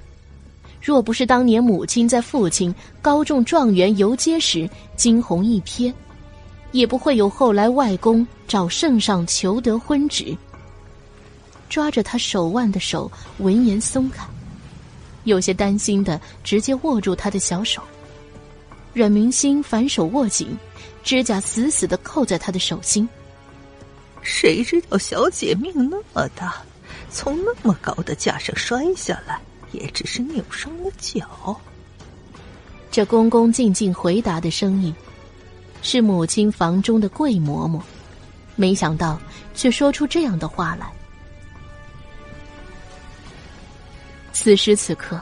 [0.80, 5.92] 若不是当年母亲在父亲高中状元游街时惊鸿一瞥，
[6.72, 10.36] 也不会有后来外公找圣上求得婚旨。
[11.68, 14.26] 抓着他手腕的手闻言松开。
[15.24, 17.82] 有些担心的，直接握住他的小手。
[18.94, 20.56] 阮明星反手握紧，
[21.04, 23.06] 指甲死死的扣在他的手心。
[24.22, 26.62] 谁知道小姐命那么大，
[27.10, 29.38] 从那么高的架上摔下来，
[29.72, 31.60] 也只是扭伤了脚。
[32.90, 34.94] 这恭恭敬敬回答的声音，
[35.82, 37.80] 是母亲房中的桂嬷嬷。
[38.56, 39.20] 没想到，
[39.54, 40.90] 却说出这样的话来。
[44.32, 45.20] 此时此刻，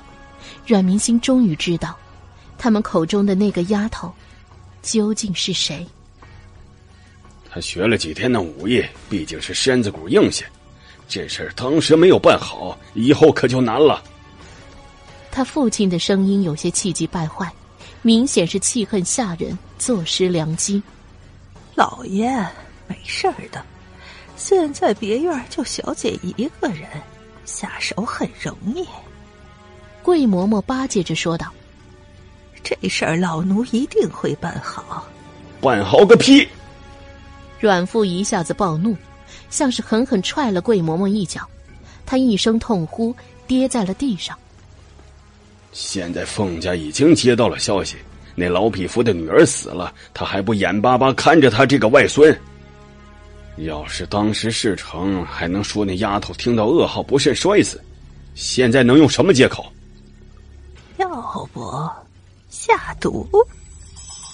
[0.67, 1.97] 阮明星终于知道，
[2.57, 4.13] 他们口中的那个丫头，
[4.83, 5.87] 究竟是谁。
[7.51, 10.47] 他学了几天的武艺，毕竟是身子骨硬些，
[11.09, 14.03] 这事儿当时没有办好，以后可就难了。
[15.37, 17.53] 他父亲的声音有些气急败坏，
[18.01, 20.82] 明显是气恨下人，坐失良机。
[21.74, 22.26] 老爷，
[22.89, 23.62] 没事儿的，
[24.34, 26.89] 现在别院就小姐一个人，
[27.45, 28.89] 下手很容易。
[30.03, 31.53] 桂嬷嬷巴结着说道
[32.64, 35.07] ：“这事儿老奴一定会办好。”
[35.61, 36.49] 办好个屁！
[37.61, 38.97] 阮父一下子暴怒，
[39.51, 41.47] 像是狠狠踹了桂嬷嬷一脚，
[42.07, 43.14] 他一声痛呼，
[43.47, 44.34] 跌在了地上。
[45.79, 47.97] 现在凤家已经接到了消息，
[48.35, 52.35] 那老匹夫的女儿死了，他还不眼巴巴看着他这个外孙？
[53.59, 57.79] 要是当时事成，还能说那丫头听到噩耗不慎摔死，
[58.35, 59.70] 现在能用什么借口？
[60.97, 61.87] 要不
[62.49, 63.29] 下毒？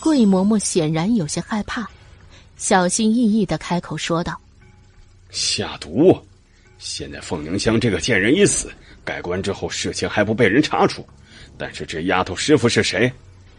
[0.00, 1.84] 桂嬷嬷显然有些害怕，
[2.56, 4.40] 小心翼翼的开口说道
[5.30, 6.16] ：“下毒？
[6.78, 8.70] 现在凤宁香这个贱人已死，
[9.04, 11.04] 改官之后事情还不被人查出。
[11.56, 13.12] 但是这丫头师傅是谁？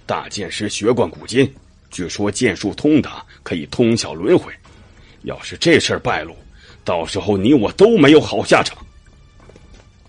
[0.05, 1.49] 大剑师学贯古今，
[1.89, 4.51] 据说剑术通达，可以通晓轮回。
[5.21, 6.35] 要是这事儿败露，
[6.83, 8.77] 到时候你我都没有好下场。”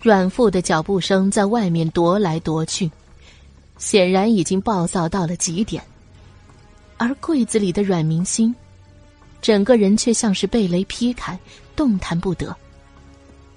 [0.02, 2.90] 阮父的脚步声在外面踱来踱去，
[3.78, 5.82] 显然已经暴躁到了极点。
[6.96, 8.54] 而柜子里的阮明星，
[9.40, 11.38] 整个人却像是被雷劈开，
[11.74, 12.54] 动弹不得。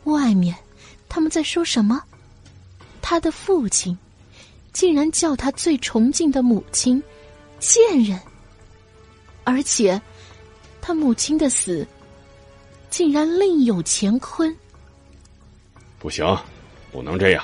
[0.06, 0.56] 外面，
[1.10, 2.02] 他们在说什么？
[3.02, 3.98] 他的父亲，
[4.78, 7.02] 竟然叫他最崇敬的母亲
[7.58, 8.16] “贱人”，
[9.44, 10.00] 而且，
[10.80, 11.84] 他母亲的死，
[12.88, 14.56] 竟然另有乾坤。
[15.98, 16.24] 不行，
[16.92, 17.44] 不能这样。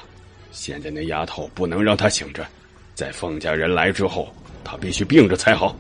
[0.52, 2.46] 现在那丫头不能让她醒着，
[2.94, 4.32] 在凤家人来之后，
[4.64, 5.76] 她必须病着才好。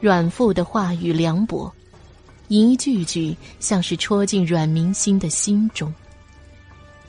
[0.00, 1.68] 阮父的话语凉薄，
[2.46, 5.92] 一句句像是戳进阮明心的心中。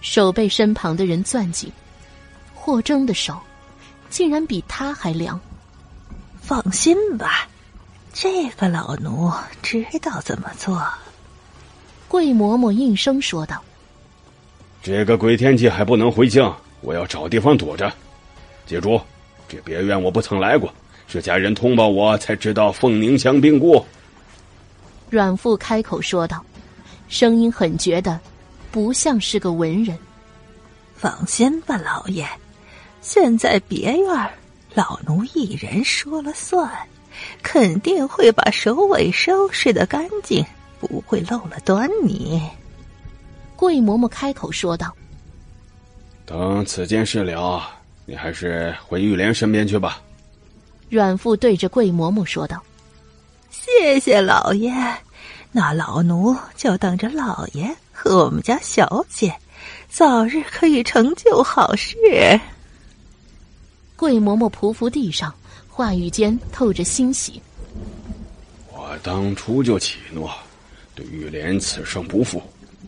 [0.01, 1.71] 手被身旁的人攥紧，
[2.61, 3.39] 霍征的手
[4.09, 5.39] 竟然比他还凉。
[6.41, 7.47] 放心吧，
[8.13, 9.31] 这个老奴
[9.61, 10.85] 知道怎么做。
[12.09, 13.63] 桂嬷嬷应声说道。
[14.83, 17.91] 这个鬼天气还不能回京，我要找地方躲着。
[18.65, 19.01] 记住，
[19.47, 20.73] 这别院我不曾来过，
[21.07, 23.83] 是家人通报我才知道凤宁乡病故。
[25.09, 26.43] 阮父开口说道，
[27.07, 28.19] 声音很绝的，
[28.69, 29.97] 不像是个文人。
[30.95, 32.27] 放心吧，老爷，
[33.01, 34.29] 现在别院
[34.73, 36.69] 老奴一人说了算，
[37.41, 40.45] 肯定会把首尾收拾的干净，
[40.79, 42.41] 不会漏了端倪。
[43.55, 44.93] 桂嬷嬷开口说道
[46.25, 47.61] ：“等此件事了，
[48.05, 50.01] 你还是回玉莲身边去吧。”
[50.89, 52.61] 阮父对着桂嬷嬷说道
[53.49, 54.71] ：“谢谢老爷，
[55.51, 59.33] 那老奴就等着老爷和我们家小姐
[59.89, 61.95] 早日可以成就好事。”
[63.99, 65.35] 桂嬷嬷匍匐地上，
[65.67, 67.41] 话语间透着欣喜。
[68.71, 70.31] 我当初就起诺，
[70.95, 72.41] 对玉莲此生不负，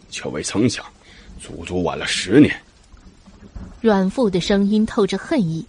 [0.09, 0.85] 却未曾想，
[1.37, 2.57] 足足晚了十年。
[3.81, 5.65] 阮父的声音透着恨意。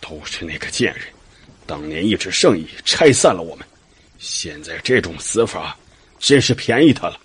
[0.00, 1.02] 都是那个贱人，
[1.66, 3.66] 当年一纸圣意拆散了我们，
[4.20, 5.76] 现在这种死法，
[6.20, 7.18] 真是便宜他了。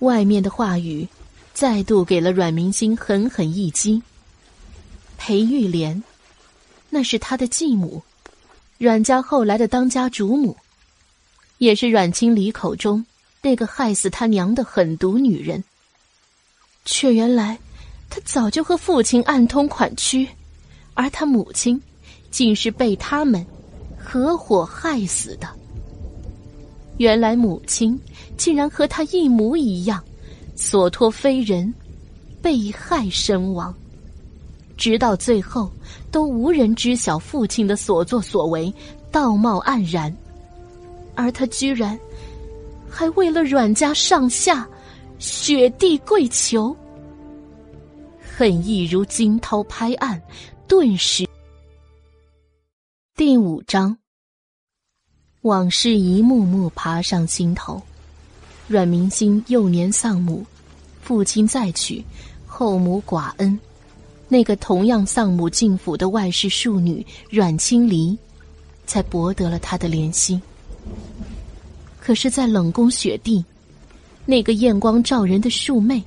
[0.00, 1.06] 外面的话语，
[1.54, 4.02] 再度给了阮明星狠狠一击。
[5.18, 6.02] 裴玉莲，
[6.88, 8.02] 那是他的继母，
[8.78, 10.56] 阮家后来的当家主母，
[11.58, 13.04] 也是阮清离口中
[13.42, 15.62] 那个害死他娘的狠毒女人。
[16.86, 17.58] 却原来，
[18.08, 20.26] 他早就和父亲暗通款曲，
[20.94, 21.78] 而他母亲，
[22.30, 23.44] 竟是被他们
[23.98, 25.46] 合伙害死的。
[26.96, 28.00] 原来母亲
[28.38, 30.02] 竟然和他一模一样，
[30.56, 31.74] 所托非人，
[32.40, 33.74] 被害身亡。
[34.78, 35.70] 直到最后，
[36.10, 38.72] 都无人知晓父亲的所作所为，
[39.10, 40.16] 道貌岸然，
[41.16, 41.98] 而他居然
[42.88, 44.66] 还为了阮家上下
[45.18, 46.74] 雪地跪求，
[48.36, 50.22] 恨意如惊涛拍岸，
[50.68, 51.28] 顿时。
[53.16, 53.98] 第五章，
[55.42, 57.82] 往事一幕幕爬上心头。
[58.68, 60.46] 阮明星幼年丧母，
[61.02, 62.04] 父亲再娶，
[62.46, 63.58] 后母寡恩。
[64.28, 68.16] 那个同样丧母敬父的外室庶女阮青离，
[68.86, 70.40] 才博得了他的怜惜。
[71.98, 73.44] 可是，在冷宫雪地，
[74.26, 76.02] 那个艳光照人的庶妹，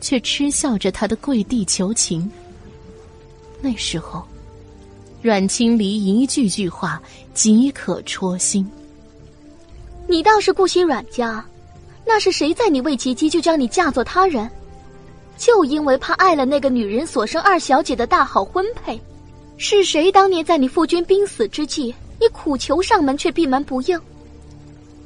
[0.00, 2.30] 却嗤笑着他的跪地求情。
[3.60, 4.22] 那时候，
[5.20, 7.00] 阮青离一句句话
[7.34, 8.66] 即可戳心。
[10.08, 11.44] 你倒是顾惜阮家，
[12.06, 14.50] 那是谁在你未及笄就将你嫁作他人？
[15.36, 19.00] 就因为怕碍了那个女人所生二小姐的大好婚配，
[19.56, 24.00] 是谁当年在你父君濒死之际，你苦求上门却闭门不应？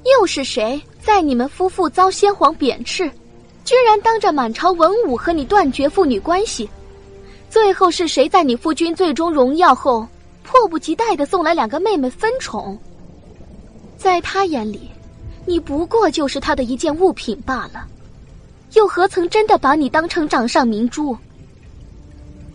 [0.04, 3.10] 又是谁在你们夫妇遭先皇贬斥，
[3.64, 6.68] 居然当着满朝文武和你断绝父女关系？
[7.48, 10.06] 最后是谁在你夫君最终荣耀后，
[10.44, 12.78] 迫不及待的送来两个妹妹分宠？
[13.96, 14.90] 在他眼里，
[15.46, 17.86] 你不过就是他的一件物品罢了。
[18.76, 21.16] 又何曾真的把你当成掌上明珠？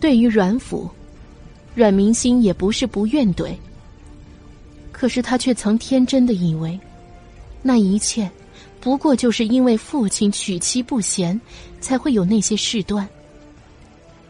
[0.00, 0.88] 对于阮府，
[1.74, 3.52] 阮明心也不是不愿怼。
[4.92, 6.78] 可是他却曾天真的以为，
[7.60, 8.30] 那一切
[8.80, 11.38] 不过就是因为父亲娶妻不贤，
[11.80, 13.06] 才会有那些事端。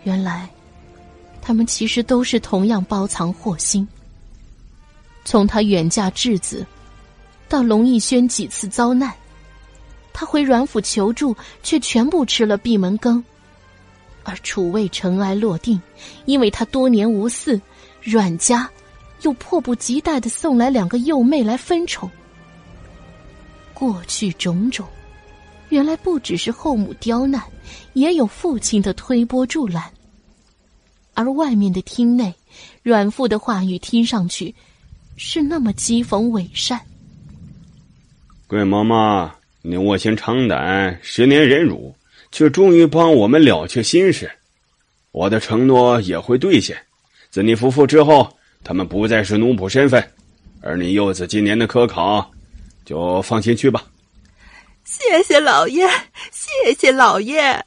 [0.05, 0.49] 原来，
[1.43, 3.86] 他们其实都是同样包藏祸心。
[5.26, 6.66] 从他远嫁质子，
[7.51, 9.12] 到龙逸轩几次遭难。
[10.13, 13.23] 他回阮府求助，却全部吃了闭门羹；
[14.23, 15.81] 而楚卫尘埃落定，
[16.27, 17.61] 因为他多年无嗣，
[18.03, 18.69] 阮家
[19.23, 22.11] 又迫不及待的送来两个幼妹来分宠。
[23.73, 24.87] 过去种种，
[25.71, 27.43] 原来不只是后母刁难，
[27.95, 29.91] 也有父亲的推波助澜。
[31.15, 32.35] 而外面的厅内，
[32.83, 34.55] 阮父的话语听上去
[35.17, 36.81] 是那么讥讽伪善。
[38.47, 39.35] 桂妈妈。
[39.65, 41.95] 你卧薪尝胆，十年忍辱，
[42.33, 44.29] 却终于帮我们了却心事。
[45.13, 46.77] 我的承诺也会兑现。
[47.31, 50.05] 自你夫妇之后，他们不再是奴仆身份，
[50.61, 52.29] 而你幼子今年的科考，
[52.85, 53.87] 就放心去吧。
[54.85, 55.89] 谢谢老爷，
[56.33, 57.65] 谢谢老爷。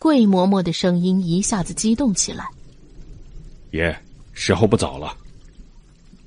[0.00, 2.44] 桂嬷嬷的声音一下子激动起来。
[3.70, 3.96] 爷，
[4.32, 5.16] 时候不早了。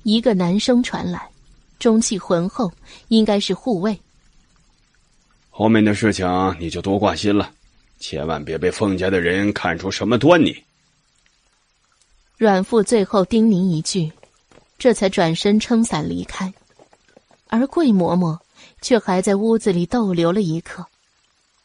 [0.04, 1.28] 一个男声传来，
[1.78, 2.72] 中气浑厚，
[3.08, 4.00] 应该是护卫。
[5.58, 6.26] 后面的事情
[6.60, 7.50] 你就多挂心了，
[7.98, 10.54] 千万别被凤家的人看出什么端倪。
[12.36, 14.12] 阮父最后叮咛一句，
[14.76, 16.52] 这才转身撑伞离开，
[17.46, 18.38] 而桂嬷嬷
[18.82, 20.84] 却还在屋子里逗留了一刻，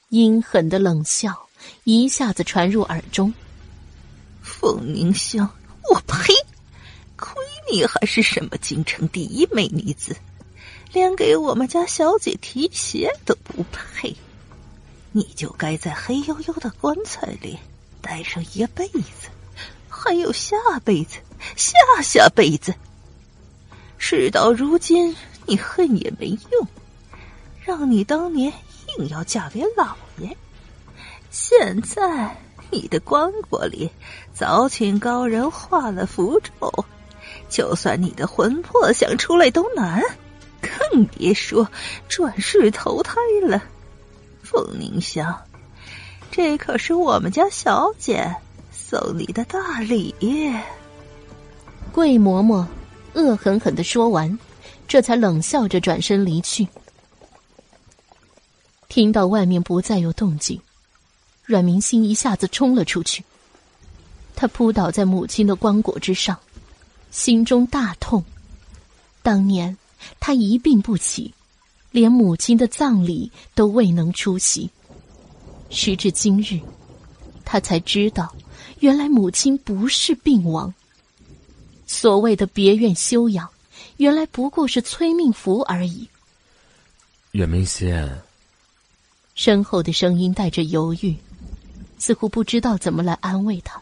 [0.07, 1.49] 阴狠的冷笑
[1.83, 3.33] 一下子传入耳中。
[4.41, 5.49] 凤凝香，
[5.89, 6.33] 我呸！
[7.17, 7.35] 亏
[7.69, 10.15] 你还是什么京城第一美女子。
[10.93, 14.15] 连给我们家小姐提鞋都不配，
[15.11, 17.57] 你就该在黑黝黝的棺材里
[18.01, 19.29] 待上一辈子，
[19.89, 21.17] 还有下辈子、
[21.55, 22.73] 下下辈子。
[23.97, 25.15] 事到如今，
[25.45, 26.67] 你恨也没用，
[27.63, 28.51] 让你当年
[28.97, 30.35] 硬要嫁给老爷。
[31.29, 32.35] 现在
[32.69, 33.89] 你的棺椁里
[34.33, 36.85] 早请高人画了符咒，
[37.47, 40.03] 就算你的魂魄想出来都难，
[40.61, 41.67] 更别说
[42.07, 43.61] 转世投胎了。
[44.43, 45.35] 凤凝香，
[46.31, 48.35] 这可是我们家小姐
[48.71, 50.13] 送你的大礼。
[51.91, 52.65] 桂嬷嬷
[53.13, 54.37] 恶狠狠的说完，
[54.87, 56.67] 这才冷笑着转身离去。
[58.87, 60.59] 听到外面不再有动静。
[61.43, 63.23] 阮明心一下子冲了出去，
[64.35, 66.37] 他扑倒在母亲的棺椁之上，
[67.09, 68.23] 心中大痛。
[69.21, 69.77] 当年
[70.19, 71.33] 他一病不起，
[71.91, 74.69] 连母亲的葬礼都未能出席。
[75.69, 76.59] 时至今日，
[77.45, 78.33] 他才知道，
[78.79, 80.73] 原来母亲不是病亡。
[81.87, 83.49] 所谓的别院休养，
[83.97, 86.07] 原来不过是催命符而已。
[87.31, 88.21] 阮明仙，
[89.35, 91.15] 身后的声音带着犹豫。
[91.97, 93.79] 似乎不知道怎么来安慰他。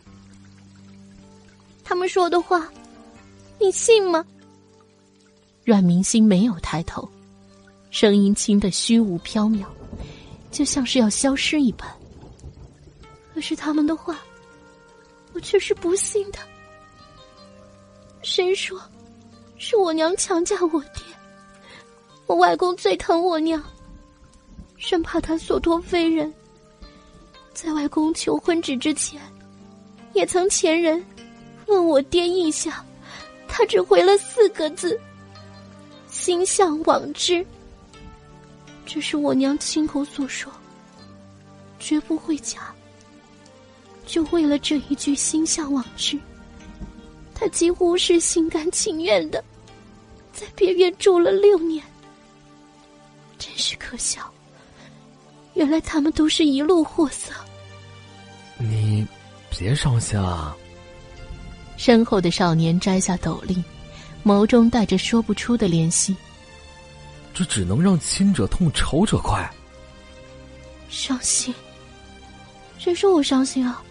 [1.86, 2.70] 他们说的话，
[3.62, 4.26] 你信吗？
[5.70, 7.08] 阮明心没有抬头，
[7.92, 9.64] 声音轻的虚无缥缈，
[10.50, 11.88] 就像是要消失一般。
[13.36, 14.20] 可是他们的话，
[15.32, 16.40] 我却是不信的。
[18.24, 18.82] 谁说
[19.60, 21.04] 是我娘强嫁我爹？
[22.26, 23.64] 我外公最疼我娘，
[24.76, 26.34] 生怕他所托非人。
[27.54, 29.22] 在外公求婚纸之前，
[30.14, 31.06] 也曾前人
[31.68, 32.74] 问我爹意向，
[33.48, 35.00] 他只回了四个字
[36.10, 37.46] ：“心向往之。”
[38.86, 40.52] 这是我娘亲口所说，
[41.80, 42.74] 绝不会假。
[44.06, 46.20] 就为了这一句“心向往之”，
[47.36, 49.44] 她几乎是心甘情愿的，
[50.34, 51.84] 在别院住了六年。
[53.38, 54.28] 真是可笑，
[55.54, 57.32] 原来他们都是一路货色。
[58.58, 59.08] 你
[59.50, 60.58] 别伤心啊！
[61.78, 63.64] 身后的少年摘下斗笠，
[64.30, 66.16] 眸中带着说不出的怜惜。
[67.34, 69.50] 这只能让亲者痛，仇者快。
[70.88, 71.52] 伤心？
[72.78, 73.82] 谁说我伤心啊？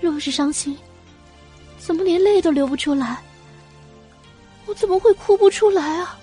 [0.00, 0.74] 若是伤心，
[1.78, 3.22] 怎么连泪都流不出来？
[4.64, 6.18] 我怎么会哭不出来啊？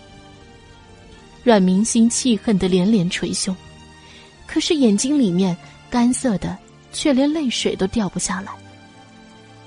[1.44, 3.56] 阮明心气恨的连连捶胸，
[4.48, 5.56] 可是眼睛里面
[5.88, 6.58] 干涩的。
[6.92, 8.52] 却连泪水都掉不下来。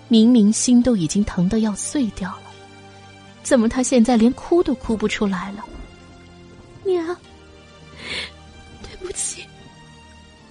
[0.08, 2.41] 明明心都已经疼得要碎掉了，
[3.42, 5.64] 怎么他现在连哭都哭不出来了？
[6.84, 7.04] 娘，
[8.82, 9.44] 对不起，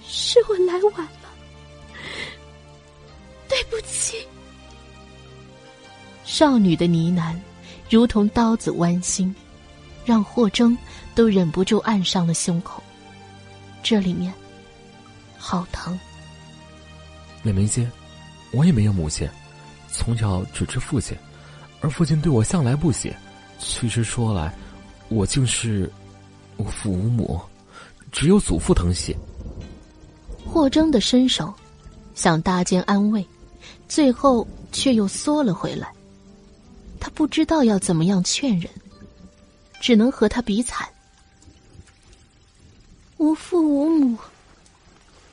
[0.06, 1.28] 是我来晚了，
[3.48, 4.26] 对不起。
[6.24, 7.36] 少女的呢喃，
[7.90, 9.34] 如同刀子剜心，
[10.04, 10.76] 让霍征
[11.14, 12.82] 都忍不住按上了胸口。
[13.82, 14.32] 这里面，
[15.36, 15.98] 好疼。
[17.42, 17.90] 美眉姐，
[18.52, 19.28] 我也没有母亲，
[19.90, 21.16] 从小只知父亲，
[21.82, 23.12] 而父亲对我向来不喜。
[23.58, 24.52] 其实说来，
[25.08, 25.90] 我竟是
[26.56, 27.40] 无父无母，
[28.10, 29.14] 只有祖父疼惜。
[30.44, 31.52] 霍征的伸手
[32.14, 33.24] 想搭肩安慰，
[33.88, 35.92] 最后却又缩了回来。
[36.98, 38.70] 他不知道要怎么样劝人，
[39.80, 40.88] 只能和他比惨。
[43.18, 44.18] 无父无母，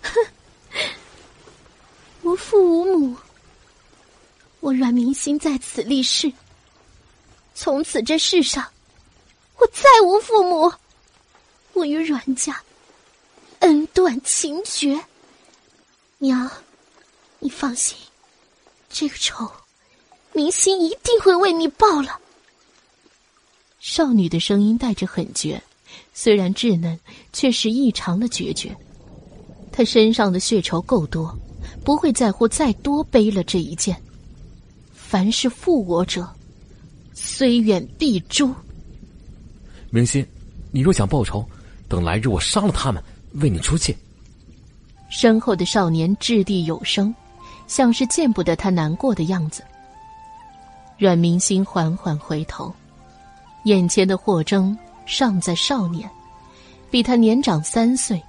[0.02, 0.12] 哼。
[2.22, 3.16] 无父无母，
[4.60, 6.32] 我阮明心在此立誓。
[7.54, 8.66] 从此这世上，
[9.58, 10.72] 我再无父母，
[11.74, 12.62] 我与阮家
[13.60, 15.00] 恩断情绝。
[16.18, 16.50] 娘，
[17.40, 17.98] 你放心，
[18.90, 19.50] 这个仇，
[20.34, 22.20] 明心一定会为你报了。
[23.80, 25.62] 少女的声音带着狠绝，
[26.14, 27.00] 虽然稚嫩，
[27.32, 28.76] 却是异常的决绝。
[29.72, 31.38] 她身上的血仇够多。
[31.84, 34.00] 不会在乎再多背了这一剑。
[35.10, 36.30] 凡是负我者，
[37.16, 38.54] 虽远必诛。
[39.90, 40.24] 明心，
[40.70, 41.44] 你若想报仇，
[41.88, 43.04] 等来日我杀了他们，
[43.42, 43.98] 为你出气。
[45.10, 47.12] 身后的少年掷地有声，
[47.66, 49.64] 像是见不得他难过的样子。
[51.00, 52.72] 阮明心缓缓回头，
[53.64, 56.08] 眼前的霍征尚在少年，
[56.92, 58.22] 比他年长三岁。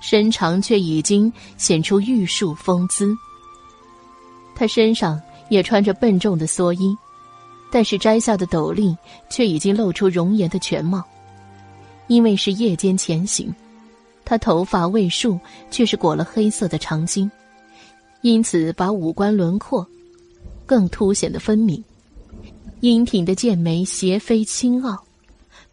[0.00, 3.16] 身长却已经显出玉树风姿。
[4.54, 5.18] 他身上
[5.48, 6.96] 也穿着笨重的蓑衣，
[7.70, 8.96] 但是摘下的斗笠
[9.28, 11.02] 却已经露出容颜的全貌。
[12.08, 13.52] 因为是夜间前行，
[14.24, 15.38] 他头发未束，
[15.70, 17.28] 却是裹了黑色的长巾，
[18.22, 19.86] 因此把五官轮廓
[20.64, 21.82] 更凸显的分明。
[22.80, 25.02] 英挺的剑眉斜飞轻傲，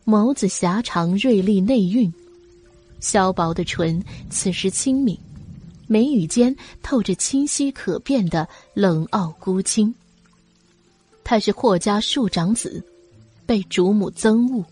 [0.05, 2.11] 眸子狭长锐利内蕴，
[2.99, 5.19] 削薄的唇此时轻抿，
[5.87, 9.93] 眉宇间透着清晰可辨的冷傲孤清。
[11.23, 12.83] 他是霍家庶长子，
[13.45, 14.65] 被主母憎恶，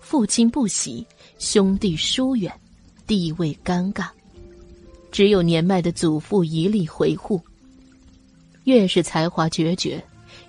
[0.00, 1.06] 父亲不喜，
[1.38, 2.52] 兄弟疏远，
[3.06, 4.08] 地位尴尬，
[5.10, 7.40] 只有年迈的祖父一力回护。
[8.64, 10.02] 越是才华决绝，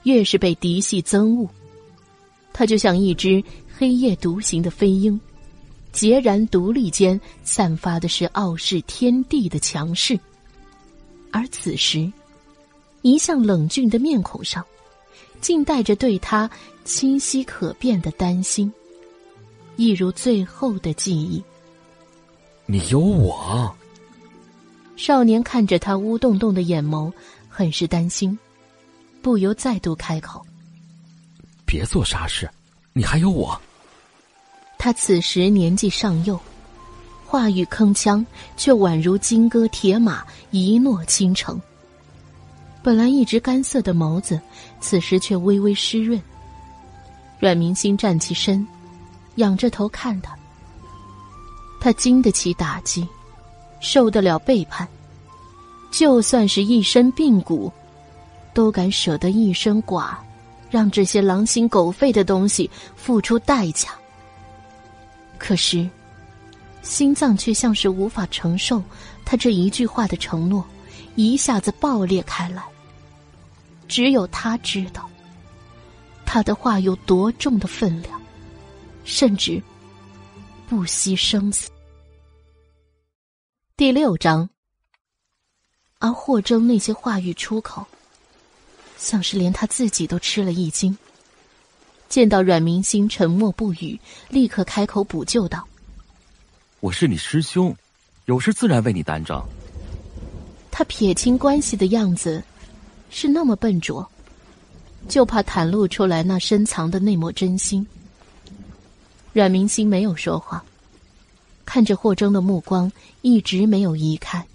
[0.03, 1.47] 越是被嫡系憎恶。
[2.51, 3.43] 他就像一只
[3.77, 5.19] 黑夜独行的飞鹰，
[5.97, 10.19] 孑然独立间散发的是傲视天地的强势。
[11.31, 12.11] 而此时，
[13.01, 14.63] 一向冷峻的面孔上，
[15.41, 16.47] 竟带着对他
[16.85, 18.71] 清晰可辨的担心，
[19.75, 21.43] 一如最后的记忆。
[22.67, 23.75] 你有我。
[24.97, 27.11] 少年看着他乌洞洞的眼眸，
[27.49, 28.37] 很是担心，
[29.23, 30.45] 不由再度开口。
[31.65, 32.47] 别做傻事，
[32.93, 33.59] 你还有我。
[34.77, 36.39] 他此时年纪尚幼，
[37.25, 38.25] 话语铿锵，
[38.55, 41.59] 却宛如金戈铁马，一诺倾城。
[42.83, 44.39] 本来一直干涩的眸子，
[44.79, 46.21] 此时却微微湿润。
[47.39, 48.65] 阮明心站起身，
[49.35, 50.33] 仰着头看他。
[51.79, 53.07] 他经得起打击，
[53.79, 54.87] 受得了背叛，
[55.91, 57.71] 就算是一身病骨，
[58.53, 60.17] 都敢舍得一身剐。
[60.69, 63.89] 让这些狼心狗肺的东西付出代价，
[65.37, 65.89] 可是，
[66.81, 68.83] 心脏却像是无法承受
[69.23, 70.65] 他这一句话的承诺，
[71.15, 72.63] 一下子爆裂开来。
[73.87, 75.09] 只有他知道，
[76.25, 78.21] 他的话有多重的分量，
[79.05, 79.61] 甚至
[80.67, 81.69] 不惜生死。
[83.77, 84.49] 第六章，
[85.99, 87.85] 而霍征那些话语出口。
[88.97, 90.97] 像是连他自己都吃了一惊。
[92.09, 93.99] 见到阮明星沉默不语，
[94.29, 95.67] 立刻开口补救道
[96.79, 97.75] ：“我是你师兄，
[98.25, 99.43] 有事自然为你担着。”
[100.71, 102.41] 他撇清关系的样子，
[103.09, 104.07] 是那么笨拙，
[105.09, 107.85] 就怕袒露出来那深藏的那抹真心。
[109.33, 110.63] 阮明星没有说话，
[111.65, 112.91] 看着霍征的目光
[113.21, 114.45] 一直没有移开，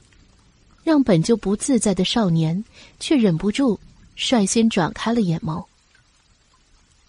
[0.83, 2.65] 让本就不自在的少年
[2.99, 3.79] 却忍不住。
[4.15, 5.65] 率先转开了眼眸。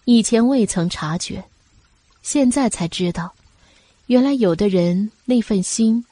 [0.04, 1.42] 以前未曾察觉，
[2.22, 3.34] 现在才知道，
[4.06, 6.04] 原来有的人那份心，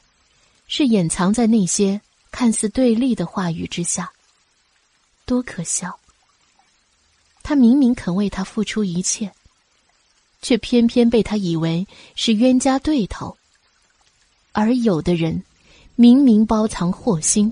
[0.67, 4.11] 是掩藏在那些看似对立的话语之下。
[5.25, 5.97] 多可笑！
[7.43, 9.31] 他明明肯为他付出一切，
[10.41, 13.37] 却偏偏被他以为是冤家对头；
[14.53, 15.43] 而有的人，
[15.95, 17.51] 明明包藏祸心，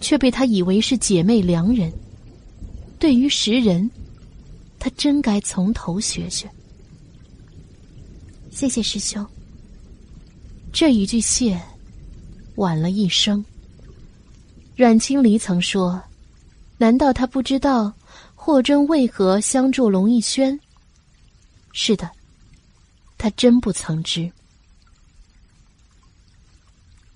[0.00, 1.92] 却被他以为是姐妹良人。
[2.98, 3.90] 对于识人，
[4.78, 6.50] 他真该从头学学。
[8.50, 9.26] 谢谢师兄。
[10.72, 11.60] 这一句谢，
[12.56, 13.44] 晚了一生。
[14.76, 16.02] 阮清离曾说
[16.76, 17.92] ：“难道他不知道
[18.34, 20.58] 霍真为何相助龙逸轩？”
[21.72, 22.10] 是的，
[23.16, 24.30] 他真不曾知。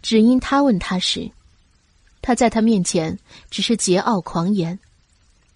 [0.02, 1.30] 只因他问他时，
[2.22, 3.18] 他在他面前
[3.50, 4.78] 只是桀骜狂言。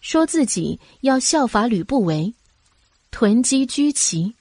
[0.05, 2.35] 说自己要效法吕不韦，
[3.11, 4.35] 囤积居奇，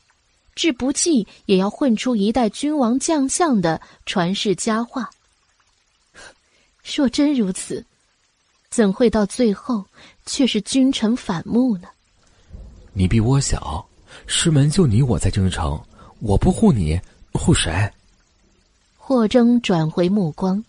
[0.56, 5.10] 至不济也要混出一代君王将相的传世佳话。
[6.84, 7.86] 若真如此，
[8.70, 9.86] 怎会到最后
[10.26, 11.88] 却是君臣反目呢？
[12.92, 13.88] 你比我小，
[14.28, 15.82] 师门就你我在京城，
[16.20, 17.00] 我不护你，
[17.32, 17.90] 护谁？
[18.98, 20.62] 霍征转回目光，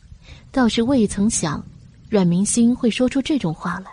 [0.52, 1.66] 倒是未曾想，
[2.08, 3.90] 阮明心会说出这种话来。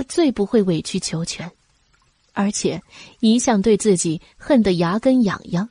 [0.00, 1.52] 他最不会委曲求全，
[2.32, 2.82] 而且
[3.18, 5.68] 一向对自己恨得牙根痒痒，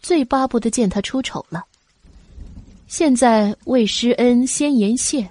[0.00, 1.62] 最巴不得见他出丑了。
[2.86, 5.30] 现在为师恩先言谢，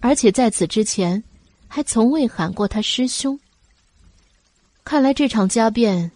[0.00, 1.24] 而且在此之前
[1.66, 3.40] 还从未喊过他师兄。
[4.84, 6.12] 看来这场家变，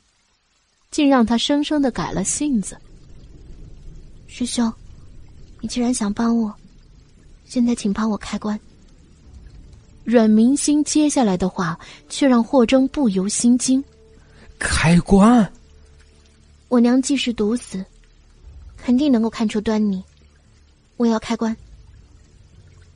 [0.91, 2.77] 竟让他生生的改了性子。
[4.27, 4.71] 师兄，
[5.63, 6.55] 你既然想帮我，
[7.47, 8.61] 现在请帮我开棺。
[10.07, 11.77] 阮明星接下来的话，
[12.09, 13.83] 却让霍征不由心惊。
[14.57, 15.53] 开棺，
[16.69, 17.85] 我娘既是毒死，
[18.77, 20.01] 肯定能够看出端倪。
[20.97, 21.55] 我要开棺。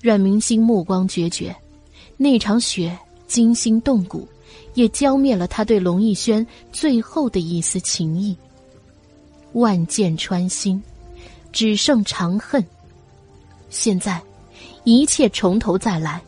[0.00, 1.54] 阮明星目光决绝，
[2.16, 2.96] 那场雪
[3.26, 4.28] 惊心动骨，
[4.74, 8.36] 也浇灭了他对龙逸轩最后的一丝情谊。
[9.54, 10.80] 万箭穿心，
[11.50, 12.64] 只剩长恨。
[13.68, 14.22] 现在，
[14.84, 16.22] 一切从头再来。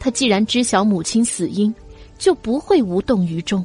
[0.00, 1.72] 他既然知晓母亲死因，
[2.18, 3.64] 就不会无动于衷。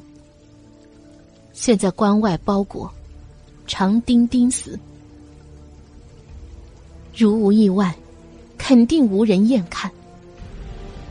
[1.54, 2.94] 现在关外包裹，
[3.66, 4.78] 长钉钉死。
[7.16, 7.96] 如无意外，
[8.58, 9.90] 肯定无人验看。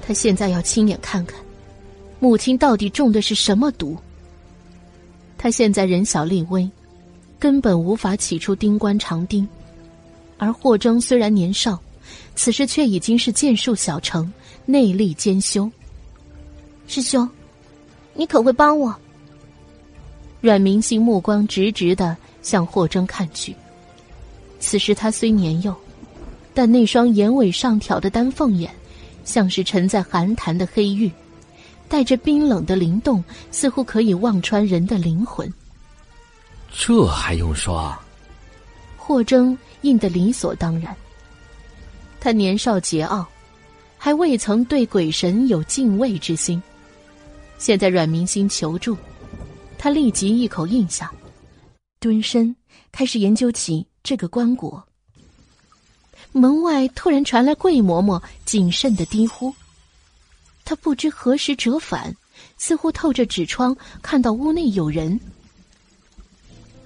[0.06, 1.40] 他现在要亲眼看看，
[2.20, 3.96] 母亲到底中的是什么毒。
[5.38, 6.70] 他现在人小力微，
[7.38, 9.48] 根本无法取出钉冠长钉，
[10.36, 11.80] 而霍征虽然年少，
[12.36, 14.30] 此时却已经是剑术小成，
[14.66, 15.70] 内力兼修。
[16.86, 17.28] 师兄，
[18.14, 18.94] 你可会帮我？
[20.40, 23.54] 阮明星目光直直的向霍征看去。
[24.60, 25.74] 此时他虽年幼，
[26.52, 28.70] 但那双眼尾上挑的丹凤眼，
[29.24, 31.10] 像是沉在寒潭的黑玉，
[31.88, 35.50] 带着冰冷的灵动，似乎可以望穿人的灵魂。
[36.70, 37.94] 这还用说？
[38.96, 40.94] 霍征应得理所当然。
[42.20, 43.24] 他年少桀骜，
[44.04, 46.62] 还未曾对鬼神有敬畏之心。
[47.56, 48.94] 现在阮明星求助。
[49.78, 51.10] 他立即一口应下，
[52.00, 52.54] 蹲身
[52.92, 54.82] 开始研究起这个棺椁。
[56.32, 59.50] 门外突然传来桂嬷嬷谨慎的低呼，
[60.66, 62.14] 他不知何时折返，
[62.58, 65.18] 似乎透着纸窗看到屋内有人。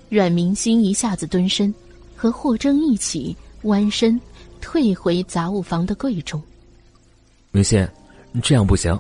[0.09, 1.75] 阮明心一下子蹲身，
[2.15, 4.21] 和霍征一起弯身
[4.61, 6.41] 退回杂物房的柜中。
[7.51, 7.87] 明心，
[8.43, 8.99] 这样不行，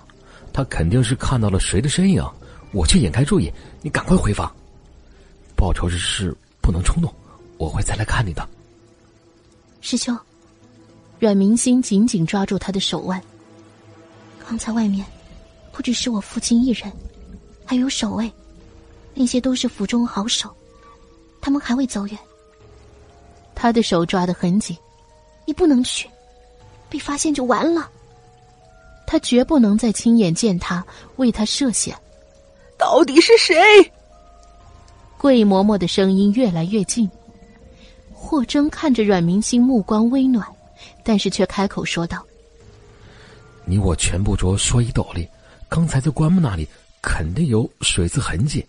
[0.52, 2.24] 他肯定是看到了谁的身影。
[2.72, 4.50] 我去引开注意，你赶快回房。
[5.56, 7.12] 报仇之事不能冲动，
[7.56, 8.46] 我会再来看你的。
[9.80, 10.16] 师兄，
[11.18, 13.22] 阮明心紧紧抓住他的手腕。
[14.46, 15.04] 刚才外面
[15.72, 16.90] 不只是我父亲一人，
[17.64, 18.30] 还有守卫，
[19.14, 20.54] 那些都是府中好手，
[21.40, 22.18] 他们还未走远。
[23.54, 24.76] 他的手抓得很紧，
[25.44, 26.08] 你不能去，
[26.88, 27.90] 被发现就完了。
[29.10, 30.84] 他绝不能再亲眼见他
[31.16, 31.96] 为他设险。
[32.76, 33.56] 到底是谁？
[35.16, 37.10] 桂嬷嬷的声音越来越近。
[38.12, 40.46] 霍征看着阮明星，目光微暖，
[41.02, 42.22] 但是却开口说道
[43.64, 45.26] ：“你我全部着说一斗笠，
[45.70, 46.68] 刚才在棺木那里
[47.00, 48.62] 肯定有水渍痕迹。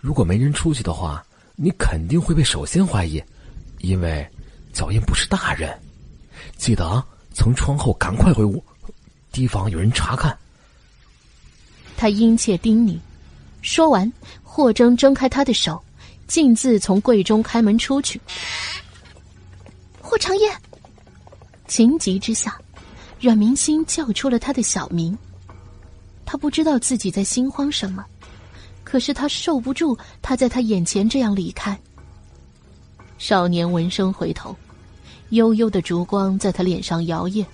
[0.00, 1.22] 如果没人出去的话，
[1.54, 3.22] 你肯定会被首先怀疑，
[3.80, 4.26] 因为
[4.72, 5.78] 脚印不是大人。
[6.56, 8.64] 记得啊，从窗后赶快回屋，
[9.32, 10.36] 提防有人查看。”
[11.96, 12.98] 他殷切叮咛。
[13.62, 14.12] 说完，
[14.42, 15.80] 霍征挣开他的手，
[16.26, 18.20] 径自从柜中开门出去。
[20.00, 20.52] 霍长夜，
[21.68, 22.60] 情急之下，
[23.20, 25.16] 阮明心叫出了他的小名。
[26.26, 28.04] 他不知道自己在心慌什么，
[28.82, 31.78] 可是他受不住他在他眼前这样离开。
[33.18, 34.56] 少年闻声回头，
[35.28, 37.46] 悠悠的烛光在他脸上摇曳，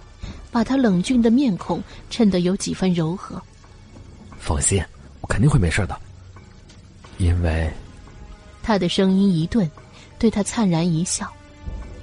[0.51, 3.41] 把他冷峻的面孔衬得有几分柔和。
[4.39, 4.83] 放心。
[5.21, 6.01] 我肯定会没事的，
[7.19, 7.69] 因为，
[8.63, 9.69] 他的声音一顿，
[10.17, 11.31] 对他灿然一笑，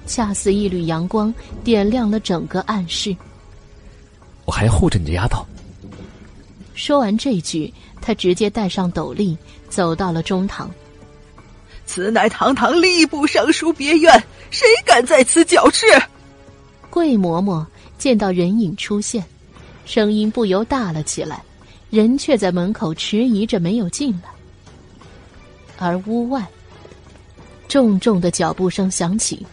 [0.06, 1.34] 恰似一缕阳光
[1.64, 3.16] 点亮了整个暗室。
[4.44, 5.44] 我还护着你这丫头。
[6.76, 9.36] 说完这句，他直接戴上斗笠，
[9.70, 10.70] 走到了中堂。
[11.86, 14.14] 此乃堂堂吏部尚书别院，
[14.52, 15.88] 谁敢在此搅事？
[16.90, 17.66] 桂嬷嬷
[18.06, 19.26] 见到人影出现，
[19.84, 21.42] 声音不由大了起来。
[21.90, 24.30] 人却在门口迟疑着没有进来，
[25.80, 26.48] 而屋外
[27.68, 29.44] 重重的脚步声响起，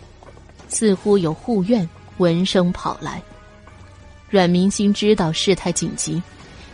[0.69, 1.89] 似乎有护院
[2.19, 3.23] 闻声跑来。
[4.29, 6.23] 阮明星知道事态紧急，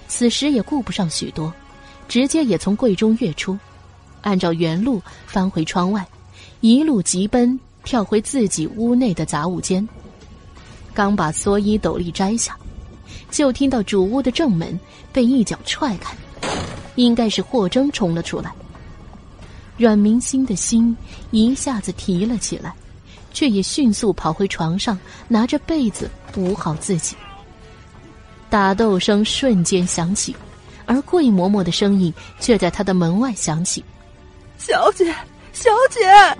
[0.09, 1.55] 此时也顾不上许多，
[2.09, 3.57] 直接也从柜中跃出，
[4.22, 6.05] 按照原路翻回窗外，
[6.61, 9.89] 一路急奔跳回自己屋内的杂物间，
[10.99, 12.57] 刚把蓑衣斗笠摘下。
[13.31, 14.77] 就听到主屋的正门
[15.13, 16.13] 被一脚踹开，
[16.97, 18.53] 应该是霍征冲了出来。
[19.77, 20.97] 阮明星的心
[21.31, 22.75] 一下子提了起来，
[23.33, 27.15] 却也迅速跑回床上，拿着被子捂好自己。
[28.51, 30.35] 打斗声瞬间响起，
[30.85, 33.85] 而桂嬷嬷的声音却在他的门外响起
[34.59, 35.15] ：“小姐，
[35.53, 36.37] 小姐。”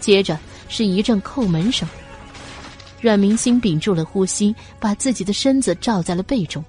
[0.00, 1.86] 接着是一阵叩门声。
[3.04, 6.64] 阮明星屏住了呼吸，把自己的身子罩在了被中，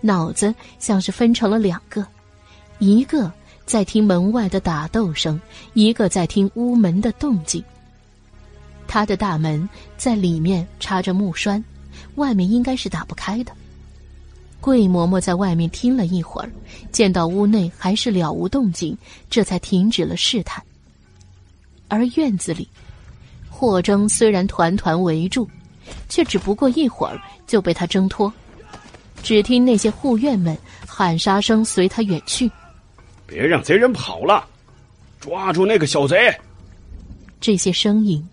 [0.00, 2.06] 脑子像是分成了两个，
[2.78, 3.28] 一个
[3.66, 5.40] 在听门外的打斗声，
[5.74, 7.60] 一个在听屋门的动静。
[8.86, 11.64] 他的大门在里面插着木栓，
[12.14, 13.50] 外面应该是打不开的。
[14.60, 16.52] 桂嬷嬷在外面听了一会儿，
[16.92, 18.96] 见到屋内还是了无动静，
[19.28, 20.62] 这才停止了试探。
[21.88, 22.68] 而院子里。
[23.60, 25.46] 霍征虽然团团围住，
[26.08, 28.32] 却只不过一会儿就被他挣脱。
[29.22, 30.56] 只听那些护院们
[30.86, 32.50] 喊杀声随他远去，
[33.26, 34.48] 别让贼人跑了，
[35.20, 36.34] 抓住那个小贼！
[37.38, 38.26] 这些声音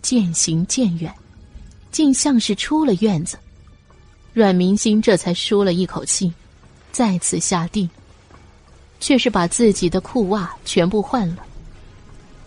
[0.00, 1.12] 渐行渐远，
[1.90, 3.36] 竟像是出了院子。
[4.32, 6.32] 阮明星这才舒了一口气，
[6.90, 7.86] 再次下地，
[8.98, 11.44] 却是把自己的裤袜全部换了。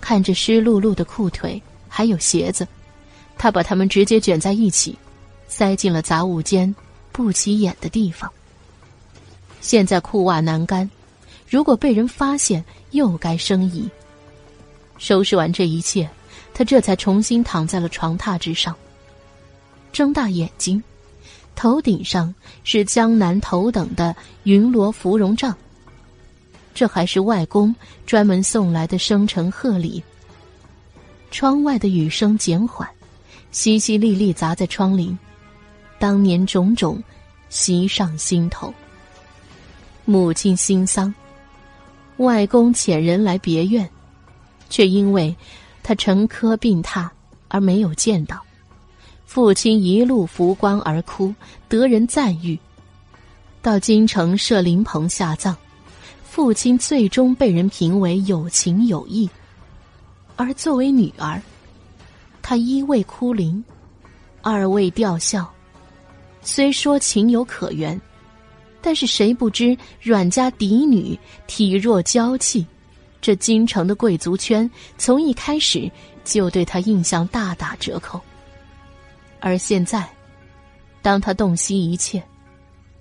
[0.02, 1.62] 看着湿漉漉的裤腿，
[1.98, 2.68] 还有鞋子，
[3.40, 4.96] 他把它们直接卷在一起，
[5.48, 6.76] 塞进了杂物间
[7.12, 8.32] 不起眼的地方。
[9.62, 10.88] 现在裤袜难干，
[11.50, 13.90] 如果被人发现，又该生疑。
[15.00, 16.08] 收拾完这一切，
[16.54, 18.76] 他这才重新躺在了床榻之上。
[19.92, 20.84] 睁大眼睛，
[21.56, 22.32] 头顶上
[22.64, 25.58] 是江南头等的云罗芙蓉帐。
[26.76, 27.76] 这还是外公
[28.06, 30.04] 专门送来的生辰贺礼。
[31.32, 32.88] 窗外的雨声减缓，
[33.52, 35.16] 淅淅沥沥砸在窗棂，
[36.00, 37.02] 当年种种
[37.50, 38.74] 袭上心头。
[40.06, 41.14] 母亲心丧，
[42.18, 43.90] 外公遣人来别院。
[44.70, 45.34] 却因为
[45.82, 47.08] 他沉疴病榻
[47.48, 48.42] 而没有见到
[49.26, 51.34] 父亲，一路扶棺而哭，
[51.70, 52.60] 得人赞誉。
[53.62, 55.56] 到京城设灵棚下葬，
[56.22, 59.30] 父亲最终被人评为有情有义。
[60.38, 61.42] 而作为女儿，
[62.42, 63.62] 她一为哭灵，
[64.42, 65.52] 二为吊孝，
[66.42, 68.00] 虽说情有可原，
[68.82, 72.66] 但是谁不知阮家嫡女体弱娇气。
[73.20, 75.92] 这京城的贵族圈从一开始
[76.24, 78.22] 就对她印象大打折扣，
[79.40, 80.08] 而现在，
[81.02, 82.24] 当他洞悉一切，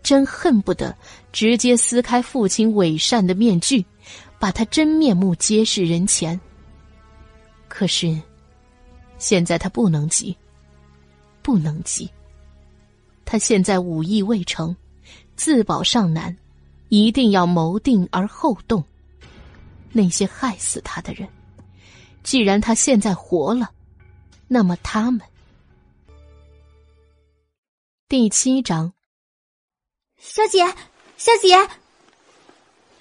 [0.03, 0.97] 真恨不得
[1.33, 3.85] 直接撕开父亲伪善的面具，
[4.39, 6.41] 把他真面目揭示人前。
[7.79, 8.19] 可是，
[9.19, 10.35] 现在他不能急，
[11.43, 12.11] 不能急。
[13.23, 14.75] 他现在武艺未成，
[15.37, 16.35] 自保尚难，
[16.89, 18.83] 一定要谋定而后动。
[19.93, 21.29] 那些害死他的人，
[22.23, 23.71] 既然他现在活了，
[24.49, 25.21] 那么他们。
[28.09, 28.91] 第七章，
[30.17, 30.65] 小姐，
[31.19, 31.55] 小姐，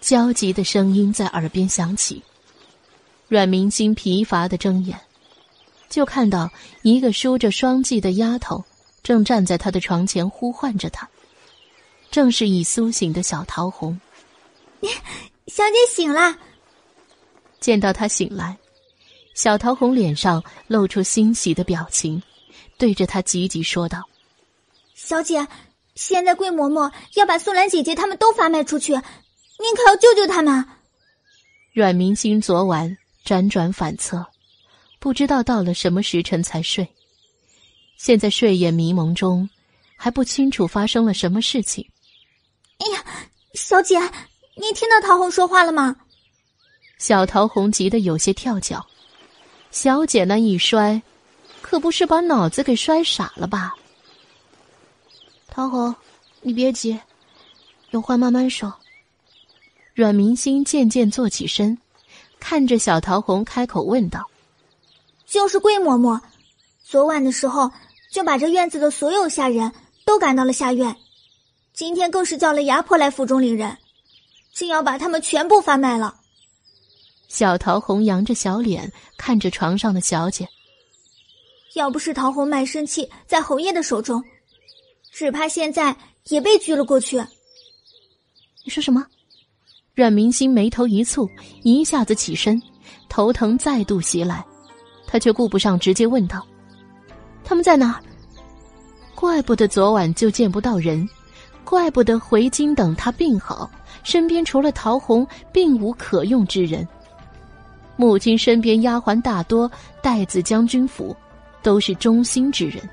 [0.01, 2.21] 焦急的声音在耳边响起。
[3.27, 4.99] 阮明星疲乏的睁眼，
[5.89, 6.49] 就看到
[6.83, 8.63] 一个梳着双髻的丫头
[9.01, 11.09] 正站在他的床前呼唤着他，
[12.11, 13.99] 正是已苏醒的小桃红。
[15.47, 16.37] 小姐醒了。
[17.59, 18.55] 见到他醒来，
[19.33, 22.21] 小桃红脸上露出欣喜的表情，
[22.77, 24.03] 对着他急急说道
[24.93, 25.47] ：“小姐，
[25.95, 30.63] 现在桂嬷嬷要把素兰姐姐他们都发卖出去，您可要救救他们。”
[31.73, 32.95] 阮明星昨晚
[33.25, 34.23] 辗转反侧，
[34.99, 36.87] 不知道到了什么时辰才睡，
[37.97, 39.49] 现在睡眼迷蒙中，
[39.95, 41.89] 还不清楚发生了什么事情。
[42.77, 43.03] 哎呀，
[43.55, 43.99] 小姐，
[44.55, 45.95] 你听到桃红说话了吗？
[46.99, 48.85] 小桃红急得有些跳脚，
[49.71, 51.01] 小姐那一摔，
[51.61, 53.73] 可不是把脑子给摔傻了吧？
[55.47, 55.95] 桃红，
[56.41, 56.99] 你别急，
[57.89, 58.71] 有话慢慢说。
[59.93, 61.77] 阮明星渐渐坐起身，
[62.47, 64.23] 看着小桃红开口问道
[65.25, 66.21] ：“就是桂嬷嬷，
[66.83, 67.71] 昨晚的时候
[68.11, 69.71] 就把这院子的所有下人
[70.05, 70.95] 都赶到了下院，
[71.73, 73.75] 今天更是叫了牙婆来府中领人，
[74.53, 76.17] 竟要把他们全部发卖了。”
[77.27, 80.47] 小桃红扬着小脸看着床上的小姐。
[81.73, 84.23] 要不是桃红卖身契在侯爷的手中，
[85.11, 87.17] 只怕现在也被拘了过去。
[88.63, 89.03] 你说什么？
[89.95, 91.29] 阮明星眉头一蹙，
[91.63, 92.61] 一下子起身，
[93.07, 94.43] 头疼再度袭来，
[95.07, 96.45] 他却顾不上，直接问道
[97.45, 97.97] ：“他们在哪？”
[99.15, 101.07] 怪不得昨晚就见不到人，
[101.63, 103.71] 怪不得回京等他病好，
[104.03, 106.85] 身边除了桃红，并无可用之人。
[107.95, 109.71] 母亲身边丫鬟大多
[110.01, 111.15] 待字将军府，
[111.63, 112.83] 都是忠心之人。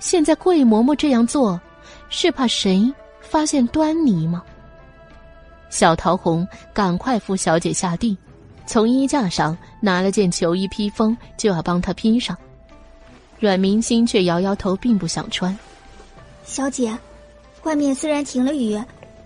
[0.00, 1.60] 现在桂嬷嬷这样做，
[2.08, 4.42] 是怕谁发现端倪吗？
[5.70, 8.16] 小桃红赶快扶小姐下地，
[8.66, 12.36] 从衣架上拿了件球衣披风，就要帮她披上。
[13.38, 15.56] 阮明星却摇摇头，并不想穿。
[16.44, 16.96] 小姐，
[17.62, 18.82] 外面虽然停了雨，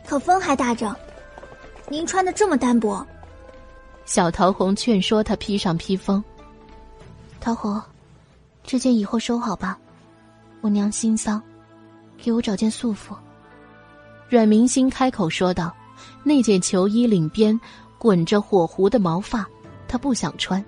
[0.07, 0.95] 可风还大着，
[1.88, 3.07] 您穿的这么单薄。
[4.05, 6.22] 小桃红劝说她披上披风。
[7.40, 7.80] 桃红，
[8.64, 9.78] 这件以后收好吧，
[10.61, 11.40] 我娘心丧，
[12.18, 13.16] 给我找件素服。
[14.28, 15.74] 阮明星开口说道
[16.22, 17.59] ：“那件球衣领边
[17.98, 19.46] 滚着火狐的毛发，
[19.86, 20.64] 他不想穿。”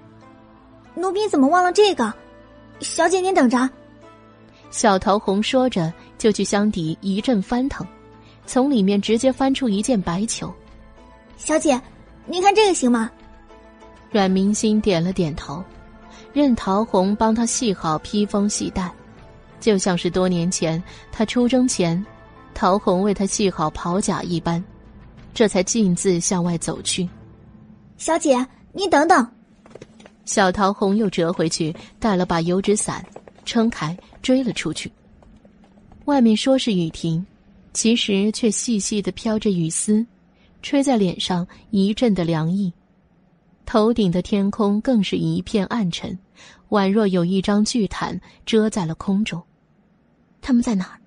[0.95, 2.13] 奴婢怎么忘了这个？
[2.81, 3.69] 小姐您等着。
[4.71, 7.87] 小桃红说着，就去箱底一阵翻腾，
[8.47, 10.53] 从里面直接翻出一件白球。
[11.37, 11.81] 小姐。
[12.27, 13.11] 您看这个行吗？
[14.11, 15.63] 阮明星点了点头，
[16.33, 18.91] 任桃红帮他系好披风系带，
[19.61, 20.83] 就像是多年前
[21.13, 22.03] 他出征前，
[22.55, 24.65] 桃红为他系好袍甲一般，
[25.35, 27.07] 这才径自向外走去。
[27.99, 28.35] 小姐，
[28.73, 29.29] 你等等。
[30.25, 33.05] 小桃红又折回去，带了把油纸伞，
[33.45, 34.91] 撑开追了出去。
[36.07, 37.25] 外面说是雨停，
[37.73, 40.07] 其实却细细的飘着雨丝，
[40.63, 42.73] 吹在脸上一阵的凉意。
[43.67, 46.19] 头顶的天空更是一片暗沉，
[46.69, 49.43] 宛若有一张巨毯遮在了空中。
[50.41, 51.01] 他们在哪儿？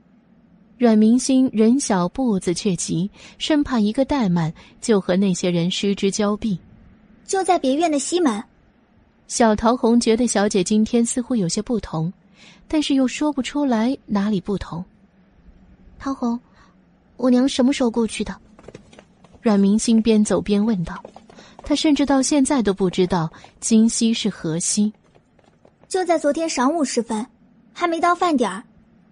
[0.77, 3.09] 阮明星人小步子却急，
[3.39, 6.57] 生怕一个怠慢就和那些人失之交臂。
[7.25, 8.43] 就在别院的西门。
[9.27, 12.13] 小桃红觉得小姐今天似乎有些不同，
[12.67, 14.85] 但是又说不出来哪里不同。
[15.97, 16.39] 桃红，
[17.17, 18.35] 我娘什么时候过去的？
[19.41, 21.03] 阮明星边走边问道。
[21.63, 24.93] 他甚至到现在都不知道今夕是何夕。
[25.89, 27.25] 就在昨天晌午时分，
[27.73, 28.63] 还没到饭点儿，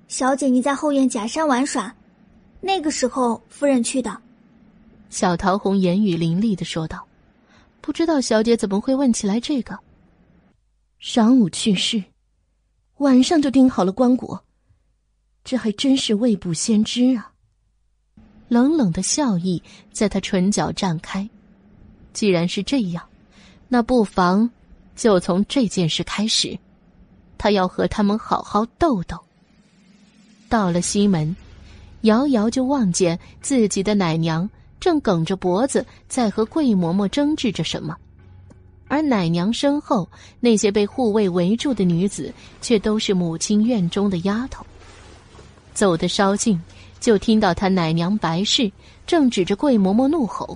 [0.07, 1.93] 小姐你在后院假山玩耍，
[2.61, 4.15] 那个时候夫人去的。
[5.09, 7.05] 小桃红言语凌厉的说道
[7.81, 9.77] ：“不知道小姐怎么会问起来这个。”
[11.01, 12.03] 晌午去世，
[12.97, 14.39] 晚上就订好了棺椁，
[15.43, 17.31] 这还真是未卜先知啊！
[18.47, 21.27] 冷冷的笑意在他唇角绽开。
[22.13, 23.03] 既然是这样，
[23.67, 24.49] 那不妨
[24.95, 26.57] 就从这件事开始。
[27.37, 29.24] 他要和他们好好斗斗。
[30.49, 31.35] 到了西门，
[32.01, 37.95] 遥遥就望见自己的奶娘正梗着脖子在和桂嬷嬷争执着什么。
[38.87, 40.07] 而奶娘身后
[40.39, 42.31] 那些被护卫围住的女子，
[42.61, 44.63] 却都是母亲院中的丫头。
[45.73, 46.61] 走得稍近，
[46.99, 48.71] 就听到他奶娘白氏
[49.07, 50.55] 正指着桂嬷嬷怒吼：“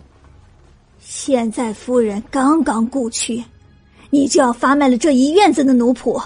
[1.02, 3.44] 现在夫人刚刚故去，
[4.12, 6.24] 你就要发卖了这一院子的奴仆，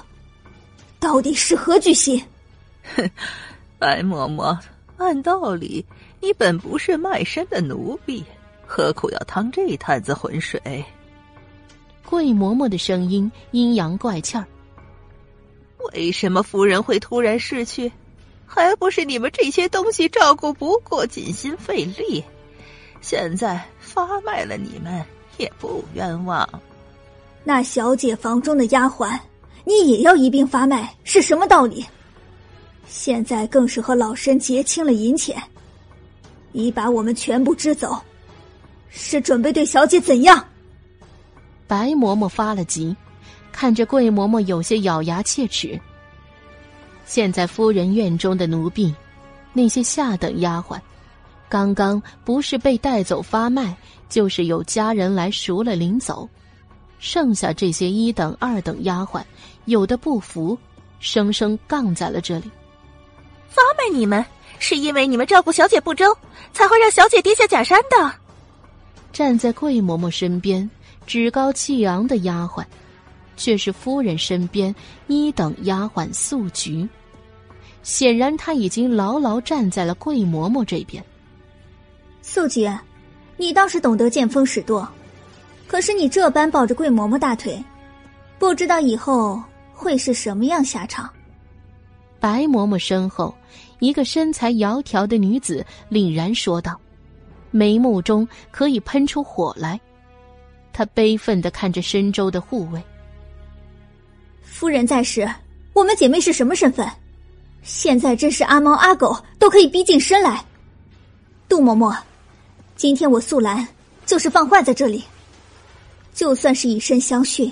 [0.99, 2.21] 到底是何居心？”
[2.95, 3.09] 哼，
[3.83, 4.57] 白嬷嬷，
[4.95, 5.85] 按道理
[6.21, 8.23] 你本不是卖身的奴婢，
[8.65, 10.61] 何苦要趟这摊子浑水？
[12.05, 14.47] 桂嬷嬷的声音阴阳怪气儿。
[15.91, 17.91] 为什么夫人会突然逝去？
[18.45, 22.23] 还不是你们这些东西照顾不过，尽心费力。
[23.01, 25.03] 现在发卖了你们
[25.37, 26.47] 也不冤枉。
[27.43, 29.19] 那小姐房中的丫鬟，
[29.65, 31.85] 你也要一并发卖，是什么道理？
[32.87, 35.41] 现在更是和老身结清了银钱，
[36.51, 37.99] 你把我们全部支走，
[38.89, 40.45] 是准备对小姐怎样？
[41.65, 42.95] 白嬷嬷发了急，
[43.51, 45.79] 看着桂嬷嬷有些咬牙切齿。
[47.05, 48.93] 现在夫人院中的奴婢，
[49.53, 50.79] 那些下等丫鬟，
[51.49, 53.75] 刚刚不是被带走发卖，
[54.07, 56.29] 就是有家人来赎了领走。
[56.99, 59.21] 剩下这些一等、二等丫鬟，
[59.65, 60.57] 有的不服，
[60.99, 62.49] 生生杠在了这里。
[63.53, 64.25] 发卖你们，
[64.59, 66.15] 是因为你们照顾小姐不周，
[66.51, 68.11] 才会让小姐跌下假山的。
[69.11, 70.69] 站在桂嬷嬷身边。
[71.05, 72.63] 趾高气扬的丫鬟，
[73.35, 74.73] 却是夫人身边
[75.07, 76.87] 一等丫鬟素菊。
[77.83, 81.03] 显然，她已经牢牢站在了桂嬷嬷这边。
[82.21, 82.71] 素菊，
[83.35, 84.87] 你倒是懂得见风使舵，
[85.67, 87.61] 可是你这般抱着桂嬷嬷大腿，
[88.39, 91.09] 不知道以后会是什么样下场。
[92.23, 93.35] 白嬷嬷身后，
[93.79, 96.79] 一个身材窈窕的女子凛然说道，
[97.51, 99.77] 眉目中可以喷出火来。
[100.71, 102.81] 他悲愤的看着深州的护卫。
[104.41, 105.29] 夫人在时，
[105.73, 106.89] 我们姐妹是什么身份？
[107.61, 110.41] 现在真是阿猫阿狗都可以逼近身来。
[111.49, 111.93] 杜嬷嬷，
[112.77, 113.67] 今天我素兰
[114.05, 115.03] 就是放话在这里，
[116.13, 117.51] 就算是以身相许，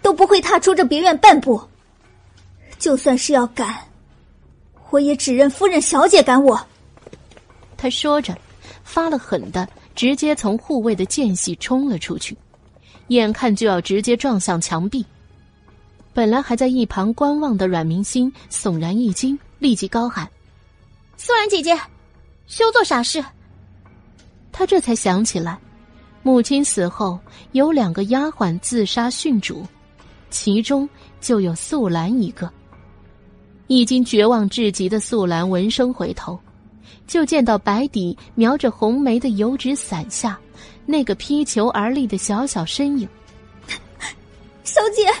[0.00, 1.60] 都不会踏出这别院半步。
[2.82, 3.78] 就算是要赶，
[4.90, 6.60] 我也只认夫人小姐赶我。
[7.76, 8.36] 他说着，
[8.82, 9.68] 发了狠的。
[9.94, 12.34] 直接从护卫的间隙冲了出去，
[13.08, 15.04] 眼看就要直接撞向墙壁。
[16.14, 20.26] 本来还在一旁观望的阮明心悚然一惊，立即高喊
[21.18, 21.78] ：“素兰姐姐，
[22.46, 23.22] 休做傻事！”
[24.50, 25.58] 他这才想起来，
[26.22, 27.20] 母亲死后
[27.52, 29.64] 有两个丫鬟自杀殉主，
[30.30, 30.88] 其中
[31.20, 32.50] 就有素兰一个。
[33.66, 36.38] 已经绝望至极的素兰闻声回头。
[37.06, 40.38] 就见到白底描着红梅的油纸伞下，
[40.86, 43.08] 那个披裘而立的小小身影。
[44.64, 45.12] 小姐，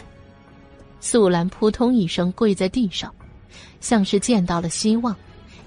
[1.00, 3.12] 素兰扑通一声跪在地上，
[3.80, 5.14] 像是见到了希望，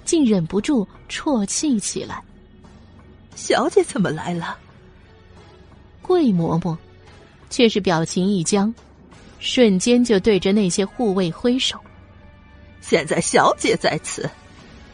[0.03, 2.23] 竟忍不住啜泣起来。
[3.35, 4.57] 小姐怎么来了？
[6.01, 6.75] 桂嬷嬷
[7.49, 8.73] 却是表情一僵，
[9.39, 11.77] 瞬间就对着那些护卫挥手。
[12.87, 14.29] 现在小姐在此，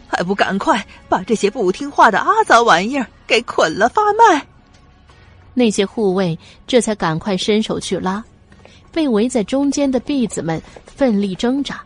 [0.08, 4.48] 还不赶快把这些不听话的阿杂玩意儿给捆了发卖？
[5.54, 8.24] 那些护卫这才赶快伸手去拉，
[8.94, 11.82] 被围在中间的婢子们奋力挣扎，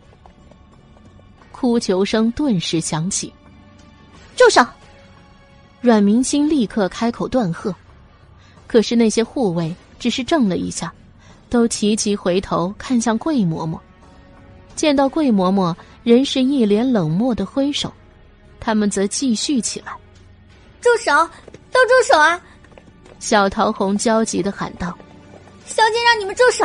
[1.52, 3.34] 哭求声顿时响起。
[4.36, 4.64] 住手！
[5.82, 7.74] 阮明星立刻开口断喝，
[8.68, 10.94] 可是那些护卫只是怔了一下，
[11.50, 13.80] 都齐齐回头看向桂嬷嬷。
[14.76, 15.74] 见到桂嬷嬷
[16.06, 17.92] 仍是一脸冷漠的挥手，
[18.60, 19.92] 他们则继续起来。
[20.80, 21.12] 住手！
[21.72, 22.40] 都住手啊！
[23.20, 24.96] 小桃红焦急的喊道
[25.66, 26.64] ：“小姐，让你们住手！”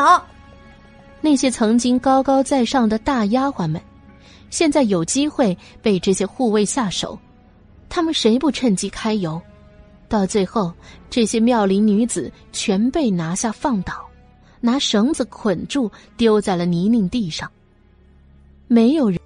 [1.23, 3.81] 那些曾经高高在上的大丫鬟们，
[4.51, 7.19] 现在有机会被这些护卫下手。
[7.89, 9.41] 他们谁不趁机揩油？
[10.07, 10.71] 到最后，
[11.09, 14.07] 这些妙龄女子全被拿下放倒，
[14.61, 17.51] 拿绳子捆住，丢在了泥泞地上。
[18.69, 19.19] 没有人。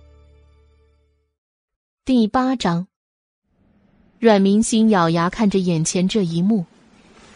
[2.07, 2.87] 第八章。
[4.19, 6.63] 阮明心咬牙看着眼前这一幕，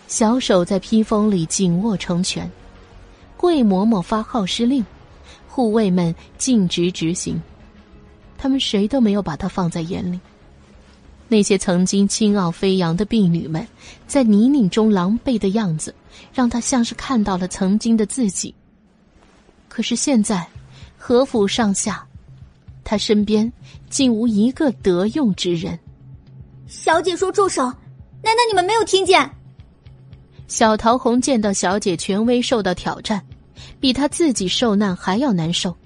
[0.09, 2.51] 小手在披风里紧握成拳。
[3.39, 4.85] 桂嬷嬷发号施令，
[5.49, 7.41] 护卫们尽职执行，
[8.37, 10.21] 他们谁都没有把他放在眼里。
[11.29, 13.67] 那些曾经青傲飞扬的婢女们，
[14.07, 15.95] 在泥泞中狼狈的样子，
[16.35, 18.55] 让他像是看到了曾经的自己。
[19.67, 20.47] 可是现在，
[20.99, 22.07] 何府上下，
[22.85, 23.51] 他身边
[23.89, 25.79] 竟无一个得用之人。
[26.67, 27.63] 小姐说：“住手！”
[28.23, 29.31] 难道你们没有听见？
[30.49, 33.25] 小桃红见到小姐权威受到挑战，
[33.79, 35.77] 比她自己受难还要难受，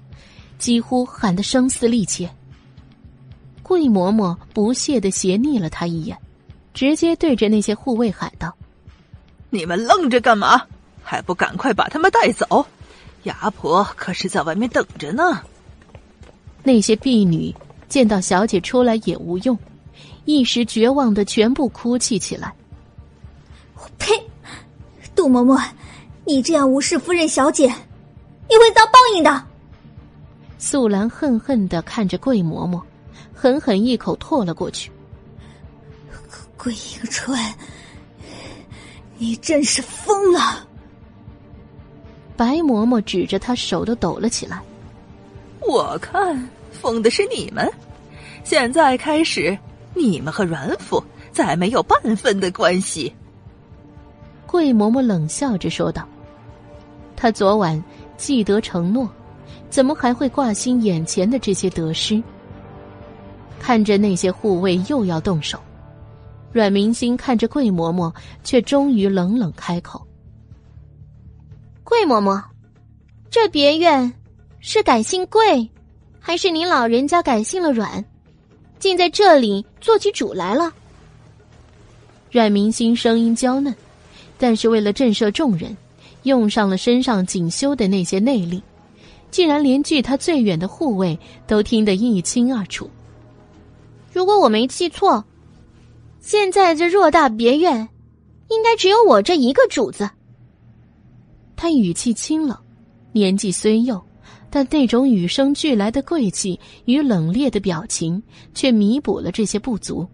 [0.57, 2.29] 几乎喊得声嘶力竭。
[3.61, 6.17] 桂嬷嬷不屑的斜睨了她一眼，
[6.73, 8.53] 直接对着那些护卫喊道
[9.49, 10.61] ：“你们愣着干嘛？
[11.01, 12.65] 还不赶快把他们带走！
[13.23, 15.41] 牙婆可是在外面等着呢。”
[16.63, 17.53] 那些婢女
[17.93, 19.55] 见到小姐出来也无用，
[20.25, 22.51] 一时绝望的全部哭泣起来。
[23.75, 24.11] 我呸！
[25.13, 25.63] 杜嬷嬷，
[26.25, 27.67] 你这样无视夫人小姐，
[28.49, 29.43] 你会遭报应的。
[30.57, 32.81] 素兰恨恨的看着桂嬷嬷。
[33.31, 34.91] 狠狠一口唾了过去。
[36.57, 37.37] 桂迎春，
[39.19, 40.67] 你真是疯了！
[42.35, 44.59] 白嬷嬷指着他，手都抖了起来。
[45.59, 46.49] 我看
[46.83, 47.71] 疯的是你们。
[48.43, 49.57] 现在开始，
[49.93, 51.01] 你们和阮府
[51.31, 53.15] 再没有半分的关系。
[54.45, 56.05] 桂嬷嬷冷笑着说道
[57.15, 57.81] ：“她昨晚
[58.17, 59.09] 既得承诺，
[59.69, 62.21] 怎么还会挂心眼前的这些得失？”
[63.61, 65.57] 看着那些护卫又要动手，
[66.51, 70.05] 阮明星看着桂嬷嬷，却终于冷冷开口
[71.85, 72.43] ：“桂嬷嬷，
[73.29, 74.11] 这别院
[74.59, 75.67] 是改姓桂，
[76.25, 78.03] 还是您老人家改姓了阮，
[78.79, 80.73] 竟在这里做起主来了？”
[82.31, 83.75] 阮明星声音娇嫩，
[84.37, 85.75] 但是为了震慑众人，
[86.23, 88.63] 用上了身上仅修的那些内力，
[89.31, 92.89] 竟然连距他最远的护卫都听得一清二楚。
[94.13, 95.21] 如果我没记错，
[96.21, 97.89] 现在这偌大别院，
[98.47, 100.09] 应该只有我这一个主子。
[101.57, 102.57] 他语气清冷，
[103.11, 104.01] 年纪虽幼，
[104.55, 108.21] 但那种与生俱来的贵气与冷冽的表情，
[108.53, 110.07] 却弥补了这些不足。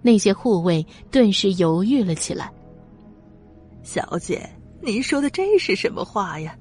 [0.00, 2.52] 那些护卫顿时犹豫了起来。
[3.82, 4.48] 小姐，
[4.80, 6.56] 您说的这是什么话呀？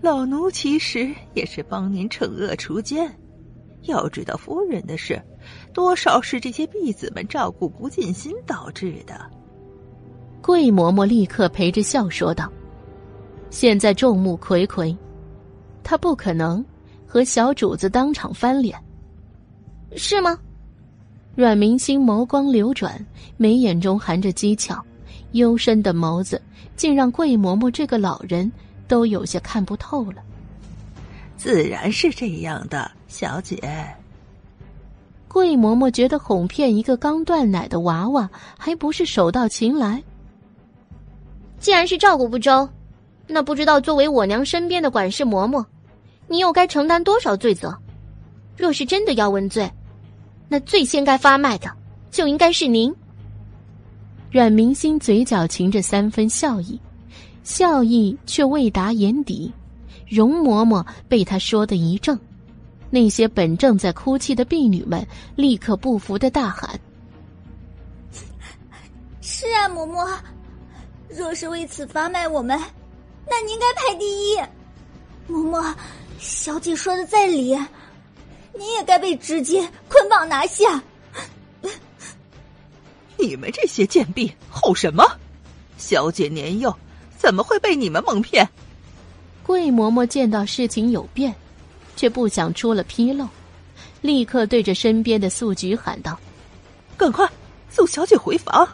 [0.00, 3.08] 老奴其实也是帮您惩恶除奸。
[3.82, 5.22] 要知道，夫人的事。
[5.72, 9.30] 多少是这些婢子们照顾不尽心导致的。
[10.42, 12.52] 桂嬷嬷立刻陪着笑说道
[13.48, 14.96] ：“现在众目睽睽，
[15.90, 16.62] 她不可能
[17.06, 18.78] 和小主子当场翻脸，
[19.96, 20.38] 是吗？”
[21.34, 23.02] 阮明星眸光流转，
[23.38, 24.78] 眉眼中含着讥诮，
[25.32, 26.42] 幽深的眸子
[26.76, 28.52] 竟让桂嬷嬷这个老人
[28.86, 30.22] 都有些看不透了。
[31.38, 33.58] 自然是这样的，小姐。
[35.26, 38.28] 桂嬷嬷觉得哄骗一个刚断奶的娃娃
[38.58, 40.02] 还不是手到擒来。
[41.58, 42.68] 既然是照顾不周，
[43.26, 45.64] 那不知道作为我娘身边的管事嬷嬷，
[46.28, 47.76] 你又该承担多少罪责？
[48.56, 49.70] 若是真的要问罪，
[50.48, 51.70] 那最先该发卖的
[52.10, 52.94] 就应该是您。
[54.30, 56.78] 阮明心嘴角噙着三分笑意，
[57.44, 59.52] 笑意却未达眼底。
[60.06, 62.18] 容嬷嬷被他说的一怔。
[62.90, 65.06] 那些本正在哭泣的婢女们
[65.36, 66.80] 立刻不服的大喊
[69.20, 70.08] ：“是啊，嬷嬷，
[71.10, 72.58] 若是为此发卖我们，
[73.28, 74.36] 那您该排第一。
[75.30, 75.74] 嬷嬷，
[76.18, 77.56] 小姐说的在理，
[78.52, 80.82] 你也该被直接捆绑拿下。
[83.16, 85.04] 你们这些贱婢，吼什么？
[85.76, 86.74] 小姐年幼，
[87.16, 88.48] 怎么会被你们蒙骗？
[89.44, 91.34] 桂嬷嬷见到事情有变，
[91.96, 93.26] 却不想出了纰漏，
[94.00, 96.18] 立刻对着身边的素菊喊道
[96.96, 97.28] ：“赶快
[97.70, 98.68] 送小姐回房！”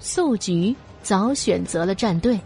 [0.00, 2.40] 素菊早选择了站队，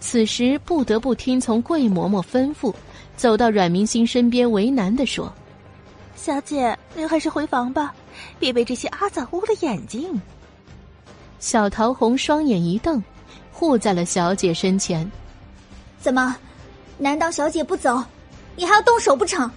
[0.00, 2.74] 此时不得不听从桂嬷嬷吩咐，
[3.20, 5.30] 走到阮明星身边，为难的说
[6.16, 7.94] ：“小姐，您还是回房吧。”
[8.40, 10.18] 别被这些阿杂污了眼睛。
[11.38, 13.02] 小桃红双眼一瞪，
[13.52, 15.06] 护在了小姐身前。
[16.00, 16.34] 怎么？
[16.96, 18.02] 难道小姐不走，
[18.56, 19.50] 你还要动手不成？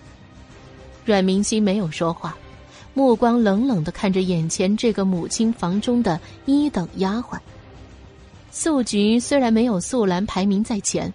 [1.06, 2.36] 阮明心没有说话，
[2.94, 7.40] 目光冷冷的看着眼前这个母亲房中的一等丫鬟。
[8.52, 11.14] 素菊虽然没有素兰排名在前，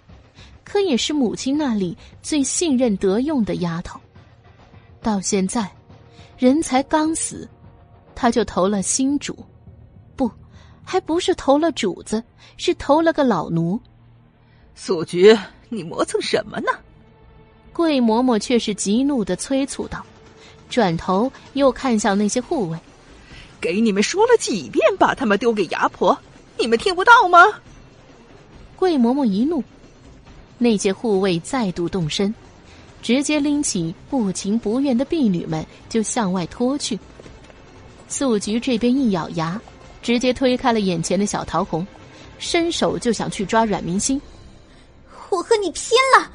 [0.69, 3.99] 可也是母亲那里最信任得用的丫头。
[5.01, 5.67] 到现在。
[6.37, 7.45] 人才刚死，
[8.15, 9.35] 他就投了新主，
[10.15, 10.31] 不，
[10.85, 12.23] 还不是投了主子，
[12.55, 13.77] 是投了个老奴。
[14.73, 15.37] 素菊，
[15.67, 16.71] 你磨蹭什么呢？
[17.73, 20.01] 桂嬷嬷却是极怒的催促道，
[20.69, 22.79] 转头又看向那些护卫
[23.59, 26.17] ：“给你们说了几遍，把他们丢给牙婆，
[26.57, 27.45] 你们听不到吗？”
[28.79, 29.61] 桂嬷嬷一怒，
[30.59, 32.31] 那些护卫再度动身。
[33.01, 36.99] 直接拎起不情不愿的婢女们就向外拖去。
[38.09, 39.59] 素菊这边一咬牙，
[40.01, 41.87] 直接推开了眼前的小桃红，
[42.39, 44.21] 伸手就想去抓阮明星。
[45.29, 46.29] 我和你拼了！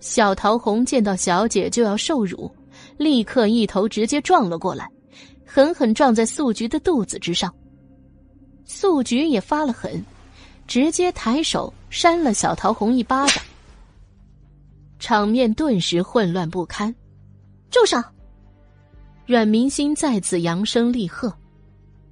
[0.00, 2.50] 小桃红见到小姐就要受辱，
[2.98, 4.86] 立刻一头直接撞了过来，
[5.46, 7.50] 狠狠撞在素菊的肚子之上。
[8.66, 10.04] 素菊也发了狠，
[10.70, 13.42] 直接抬手扇了小桃红一巴掌。
[15.00, 16.94] 场面顿时混乱不堪，
[17.72, 18.00] 住手！
[19.26, 21.36] 阮明星再次扬声厉喝，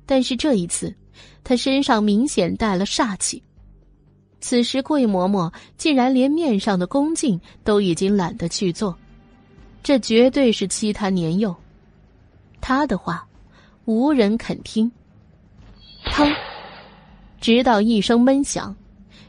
[0.05, 0.93] 但是这一次，
[1.45, 3.41] 他身上明显带了煞气。
[4.41, 8.99] 此时桂嬷嬷竟然连面上的恭敬都已经懒得去做，
[9.85, 11.55] 这绝对是欺他年幼。
[12.61, 13.25] 他的话，
[13.85, 14.91] 无人肯听。
[16.07, 16.29] 砰！
[17.41, 18.75] 直到一声闷响，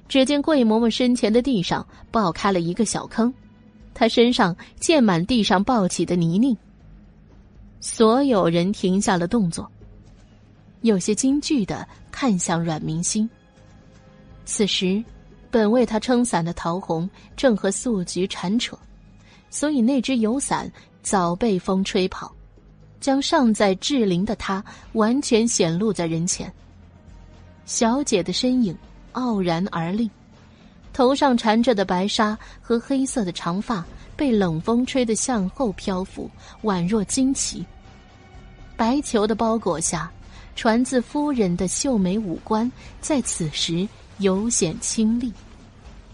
[0.08, 3.34] 只见桂嬷嬷身前的地上爆开了一个小坑。
[3.94, 6.56] 她身上溅满地上暴起的泥泞，
[7.82, 9.70] 所有人停下了动作，
[10.82, 13.30] 有些惊惧的看向阮明星。
[14.46, 15.04] 此时，
[15.52, 18.78] 本为他撑伞的桃红正和素菊缠扯，
[19.50, 20.72] 所以那只油伞
[21.04, 22.34] 早被风吹跑，
[23.00, 24.64] 将尚在志林的他
[24.94, 26.52] 完全显露在人前。
[27.70, 28.76] 小姐的身影
[29.12, 30.10] 傲然而立。
[30.92, 33.86] 头上缠着的白纱和黑色的长发
[34.18, 36.28] 被冷风吹得向后漂浮，
[36.64, 37.64] 宛若旌旗。
[38.76, 40.12] 白裘的包裹下，
[40.56, 42.70] 传自夫人的秀美五官
[43.02, 43.88] 在此时
[44.18, 45.32] 尤显清丽，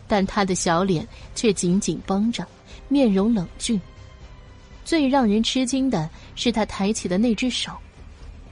[0.09, 2.45] 但她的小脸却紧紧绷着，
[2.89, 3.79] 面容冷峻。
[4.83, 7.71] 最让人吃惊的是，她抬起的那只手，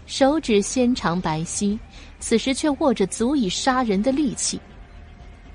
[0.05, 1.77] 手指纤长白皙，
[2.25, 4.57] 此时却握着足以杀人的利器。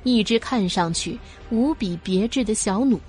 [0.02, 1.18] 一只看上去
[1.48, 3.00] 无比别致的小弩，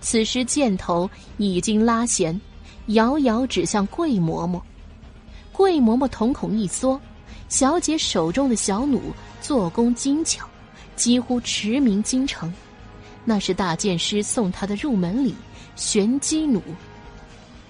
[0.00, 2.40] 此时箭头已经拉弦，
[2.86, 4.58] 遥遥指向桂嬷嬷。
[5.52, 6.98] 桂嬷嬷瞳孔一缩，
[7.50, 8.98] 小姐手中的小弩
[9.42, 10.48] 做工精巧，
[10.96, 12.50] 几乎驰名京城。
[13.26, 15.34] 那是大剑师送她的入门礼——
[15.76, 16.62] 玄机弩，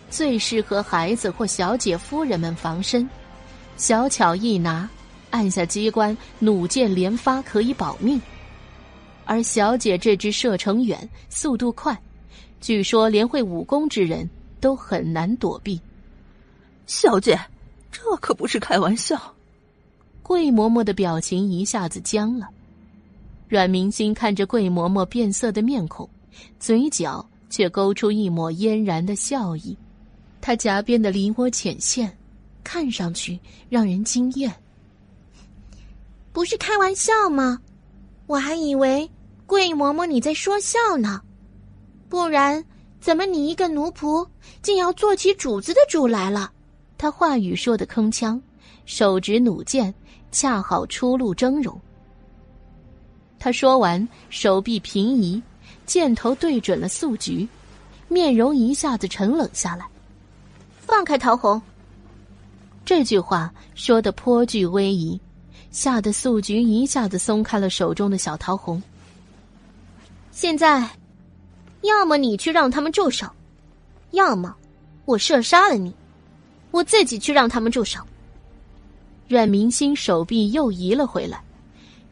[0.09, 3.11] 最适合孩子或小姐夫人们防身。
[3.77, 4.89] 小巧一拿。
[5.31, 8.20] 按下机关，弩箭连发，可以保命。
[9.24, 11.97] 而小姐这支射程远，速度快，
[12.61, 14.28] 据说连会武功之人
[14.61, 15.81] 都很难躲避。
[16.86, 17.39] 小姐，
[17.93, 19.20] 这可不是开玩笑。
[20.23, 22.48] 桂嬷嬷的表情一下子僵了。
[23.48, 26.09] 阮明星看着桂嬷嬷变色的面孔，
[26.59, 29.77] 嘴角却勾出一抹嫣然的笑意。
[30.40, 32.16] 她颊边的梨涡浅现，
[32.62, 33.39] 看上去
[33.69, 34.52] 让人惊艳。
[36.32, 37.59] 不是开玩笑吗？
[38.27, 39.11] 我还以为
[39.47, 41.20] 桂嬷嬷你在说笑呢，
[42.09, 42.65] 不然
[43.01, 44.27] 怎么你一个奴仆
[44.62, 46.52] 竟要做起主子的主来了？
[46.97, 48.40] 他话语说的铿锵，
[48.86, 49.93] 手执弩箭，
[50.31, 51.77] 恰好初露峥嵘。
[53.39, 55.43] 他说完，手臂平移，
[55.86, 57.48] 箭头对准了素菊，
[58.07, 59.85] 面容一下子沉冷下来。
[60.78, 61.61] 放开桃红。
[62.85, 65.19] 这句话说的颇具威仪。
[65.70, 68.82] 吓得素菊一下子松开了手中的小桃红。
[70.32, 70.88] 现在，
[71.82, 73.26] 要么你去让他们住手，
[74.12, 74.55] 要么
[75.05, 75.94] 我射杀了你，
[76.70, 78.01] 我自己去让他们住手。
[79.28, 81.42] 阮明星手臂又移了回来，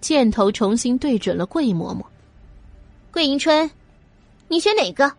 [0.00, 2.02] 箭头重新对准了桂嬷嬷。
[3.10, 3.68] 桂迎春，
[4.46, 5.12] 你选哪个？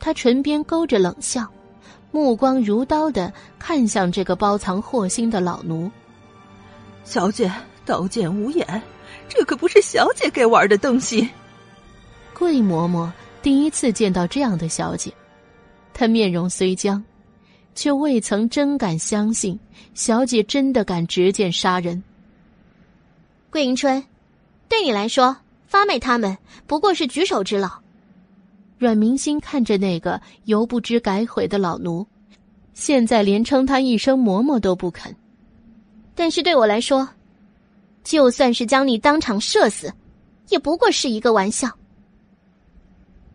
[0.00, 1.46] 他唇边勾着冷笑，
[2.10, 5.90] 目光如刀的看向这个包藏祸心的老奴。
[7.04, 7.52] 小姐，
[7.84, 8.82] 刀剑无眼，
[9.28, 11.28] 这可不是小姐该玩的东西。
[12.32, 13.10] 桂嬷嬷
[13.42, 15.12] 第一次见到这样的小姐，
[15.92, 17.04] 她面容虽僵，
[17.74, 19.58] 却未曾真敢相信
[19.92, 22.02] 小姐真的敢执剑杀人。
[23.50, 24.02] 桂迎春，
[24.68, 25.36] 对你来说，
[25.68, 26.36] 发妹他们
[26.66, 27.70] 不过是举手之劳。
[28.78, 32.04] 阮明心看着那个犹不知改悔的老奴，
[32.72, 35.14] 现在连称他一声嬷嬷都不肯。
[36.14, 37.08] 但是对我来说，
[38.02, 39.92] 就算是将你当场射死，
[40.48, 41.68] 也不过是一个玩笑。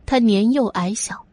[0.05, 1.25] 他年幼矮小，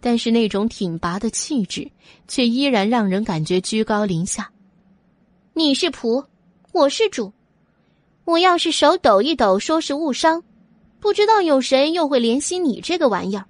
[0.00, 1.90] 但是那种挺拔的气质
[2.28, 4.50] 却依然让人感觉居高临下。
[5.54, 6.24] 你是仆，
[6.72, 7.32] 我是主，
[8.24, 10.42] 我要是手抖一抖，说是误伤，
[11.00, 13.44] 不知道有谁又会怜惜你这个玩意儿。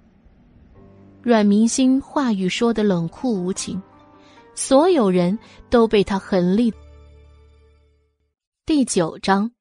[1.21, 3.81] 阮明星话语说的冷酷无情，
[4.55, 5.37] 所有人
[5.69, 6.73] 都被他狠厉。
[8.65, 9.51] 第九章，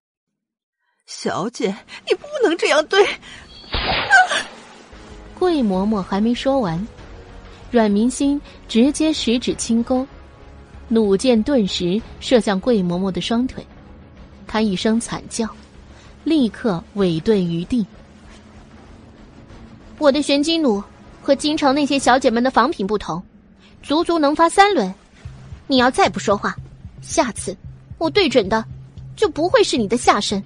[1.07, 1.75] 小姐，
[2.09, 3.05] 你不能这样对。
[3.05, 3.19] 啊
[5.37, 6.87] 桂嬷嬷还没说完，
[7.73, 10.07] 阮明心直接十指轻勾，
[10.87, 13.67] 弩箭顿时射向桂嬷嬷的双腿，
[14.47, 15.49] 她一声惨叫，
[16.23, 17.85] 立刻尾遁于地。
[19.99, 20.81] 我的玄金弩
[21.21, 23.21] 和京城那些小姐们的仿品不同，
[23.83, 24.95] 足足能发三轮。
[25.67, 26.55] 你要再不说话，
[27.01, 27.57] 下次
[27.99, 28.65] 我对准的
[29.17, 30.43] 就不会是你的下身。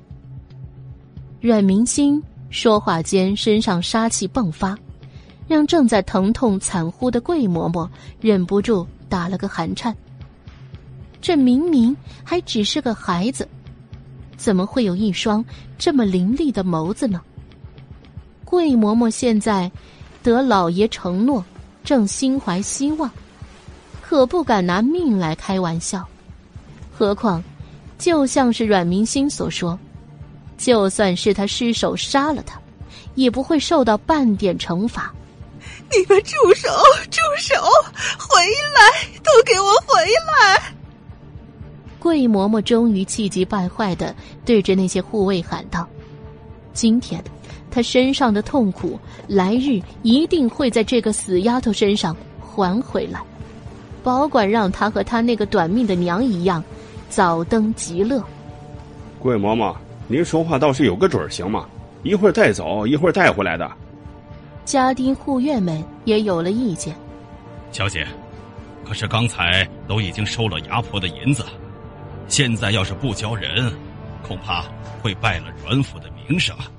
[1.40, 4.76] 阮明星说话间，身上杀气迸发。
[5.48, 7.88] 让正在疼痛惨呼的桂嬷嬷
[8.20, 9.97] 忍不住打了个寒颤。
[11.20, 13.48] 这明明还只是个孩子，
[14.36, 15.44] 怎么会有一双
[15.78, 17.22] 这么凌厉的眸子呢？
[18.44, 19.70] 桂嬷嬷现在
[20.20, 21.44] 得老爷承诺，
[21.84, 23.09] 正心怀希望，
[24.02, 26.05] 可不敢拿命来开玩笑。
[26.90, 27.40] 何况，
[27.98, 29.78] 就像是阮明星所说，
[30.59, 32.60] 就算是他失手杀了他，
[33.14, 35.12] 也不会受到半点惩罚。
[35.90, 36.68] 你们住手！
[37.10, 37.55] 住手！
[38.18, 38.40] 回
[38.74, 39.09] 来！
[39.23, 40.73] 都给我回来！
[41.98, 44.14] 桂嬷嬷终于气急败坏的
[44.44, 45.86] 对着那些护卫喊道
[46.73, 47.23] ：“今天，
[47.70, 53.20] 她身上的痛苦，来日一定会在这个死丫头身上还回来，
[54.02, 56.62] 保管让她和她那个短命的娘一样，
[57.08, 58.22] 早登极乐。”
[59.18, 59.74] 桂嬷嬷，
[60.08, 61.66] 您说话倒是有个准儿行吗？
[62.02, 63.68] 一会儿带走，一会儿带回来的。
[64.64, 66.94] 家丁护院们也有了意见。
[67.72, 68.06] 小姐，
[68.84, 71.44] 可是刚才都已经收了牙婆的银子，
[72.28, 73.72] 现在要是不交人，
[74.22, 74.64] 恐怕
[75.02, 76.70] 会败了阮府的名声啊！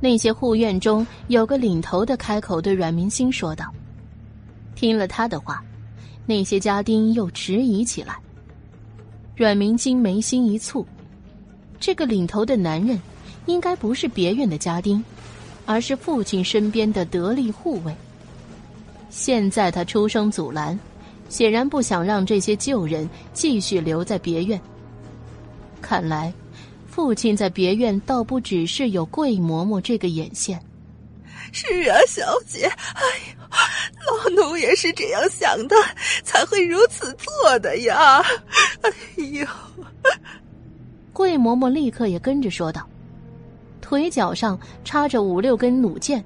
[0.00, 3.66] 那些护院中有个领头的开口对阮明星说道。
[4.74, 5.62] 听了他的话，
[6.26, 8.18] 那些家丁又迟疑起来。
[9.40, 10.84] 阮明星眉心一蹙，
[11.80, 13.00] 这个领头的男人，
[13.46, 15.02] 应该不是别院的家丁。
[15.64, 17.94] 而是父亲身边的得力护卫。
[19.08, 20.78] 现在他出声阻拦，
[21.30, 24.60] 显然不想让这些旧人继续留在别院。
[25.80, 26.30] 看来，
[26.86, 30.60] 父亲在别院倒不只是有桂嬷嬷这个眼线。
[31.50, 33.39] 是啊，小姐，哎呀，
[34.06, 35.76] 老奴也是这样想的，
[36.24, 38.22] 才会如此做的呀。
[38.82, 39.46] 哎呦，
[41.12, 42.88] 桂嬷嬷立刻也跟着说道。
[43.80, 46.24] 腿脚上插着五六根弩箭，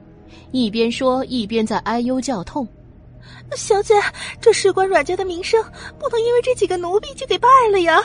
[0.52, 2.66] 一边说一边在哎呦叫痛。
[3.56, 3.94] 小姐，
[4.40, 5.62] 这事关阮家的名声，
[5.98, 8.00] 不能因为这几个奴婢就给败了呀。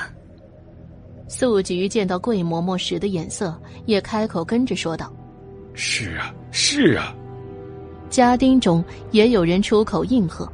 [1.28, 5.14] 素菊见到桂嬷嬷时的眼色，也开口跟着说道
[5.76, 7.14] ：“是啊，是啊。”
[8.10, 10.46] 家丁中也有人出口应和：“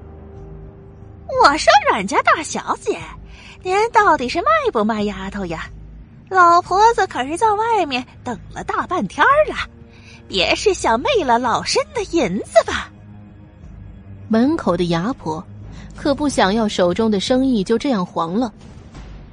[1.43, 2.99] 我说阮家大小姐，
[3.63, 5.69] 您到底是卖不卖丫头呀？”
[6.27, 9.55] 老婆子可是在外面等了大半天了，
[10.27, 12.91] 别是想昧了老身的银子吧？
[14.27, 15.41] 门口的牙婆
[15.95, 18.51] 可不想要手中的生意就这样黄了，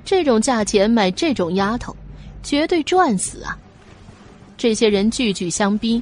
[0.05, 1.97] 这种价钱买这种丫头，
[2.43, 3.59] 绝对赚死啊！
[4.59, 6.01] 这些人句句相逼，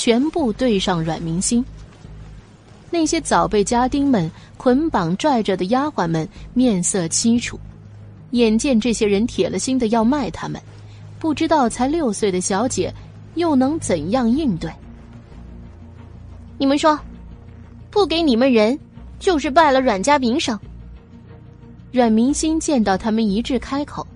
[0.00, 1.62] 全部对上阮明星。
[2.90, 7.60] 那些早被家丁们捆绑拽着的丫鬟们面色凄楚，
[8.30, 10.58] 眼见这些人铁了心的要卖他们，
[11.18, 12.90] 不知道才六岁的小姐
[13.34, 14.72] 又能怎样应对？
[16.56, 16.98] 你们说，
[17.90, 18.78] 不给你们人，
[19.18, 20.58] 就是败了阮家名声。
[21.92, 24.06] 阮明心见到他们一致开口，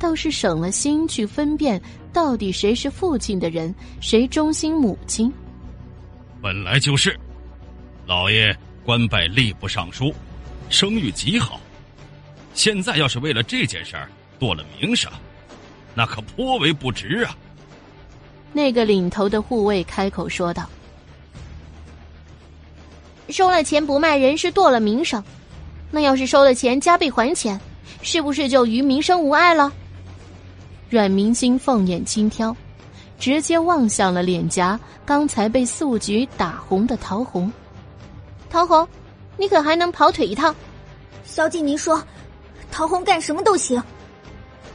[0.00, 1.80] 倒是省了心去分辨
[2.12, 5.32] 到底谁是父亲的人，谁忠心母亲。
[6.40, 7.18] 本来就是，
[8.06, 10.14] 老爷官拜吏部尚书，
[10.68, 11.60] 声誉极好。
[12.54, 14.08] 现在要是为了这件事儿
[14.38, 15.10] 剁了名声，
[15.94, 17.36] 那可颇为不值啊！
[18.52, 20.68] 那个领头的护卫开口说道
[23.28, 25.22] ：“收了钱不卖人是剁了名声。”
[25.90, 27.58] 那要是收了钱加倍还钱，
[28.02, 29.72] 是不是就于名声无碍了？
[30.90, 32.56] 阮明星凤眼轻挑，
[33.18, 37.52] 直接望向了脸颊刚才被素菊打红的桃红。
[38.48, 38.88] 桃红，
[39.36, 40.54] 你可还能跑腿一趟？
[41.24, 42.02] 小姐，您说，
[42.70, 43.82] 桃红干什么都行。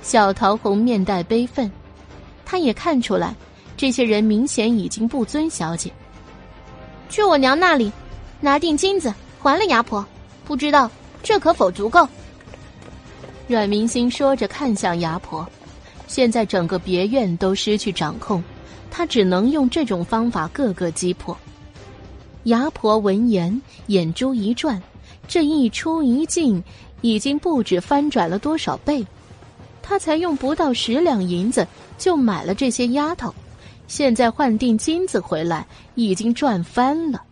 [0.04, 1.72] 小桃红面带悲愤，
[2.46, 3.34] 她也看出来，
[3.76, 5.92] 这些人明显已经不尊小姐。
[7.10, 7.92] 去我娘那里，
[8.40, 10.06] 拿锭金子还了牙婆，
[10.46, 10.90] 不知道。
[11.24, 12.08] 这可否足够？
[13.48, 15.48] 阮明星说着，看向牙婆。
[16.14, 18.40] 现在整个别院都失去掌控，
[18.92, 21.36] 他只能用这种方法各个击破。
[22.44, 24.80] 牙婆闻言，眼珠一转，
[25.28, 26.64] 这一出一进，
[27.02, 29.04] 已经不止翻转了多少倍。
[29.82, 31.68] 他才用不到十两银子
[31.98, 33.34] 就买了这些丫头，
[33.88, 35.66] 现在换定金子回来，
[35.96, 37.24] 已经赚翻了。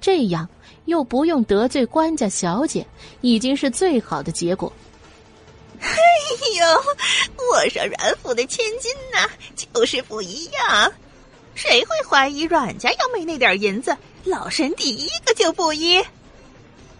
[0.00, 0.48] 这样。
[0.86, 2.86] 又不用得罪官家小姐，
[3.20, 4.72] 已经是最好的结果。
[5.82, 5.96] 哎
[6.58, 6.66] 呦，
[7.52, 10.92] 我说阮府的千金呐，就是不一样。
[11.54, 13.96] 谁会怀疑阮家要没那点银子？
[14.24, 16.02] 老身第一个就不依。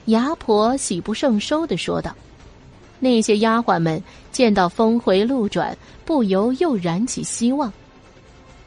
[0.06, 2.14] 牙婆喜不胜收的说道。
[3.00, 4.02] 那些丫鬟们
[4.32, 7.72] 见到峰回路转，不由又燃起希望。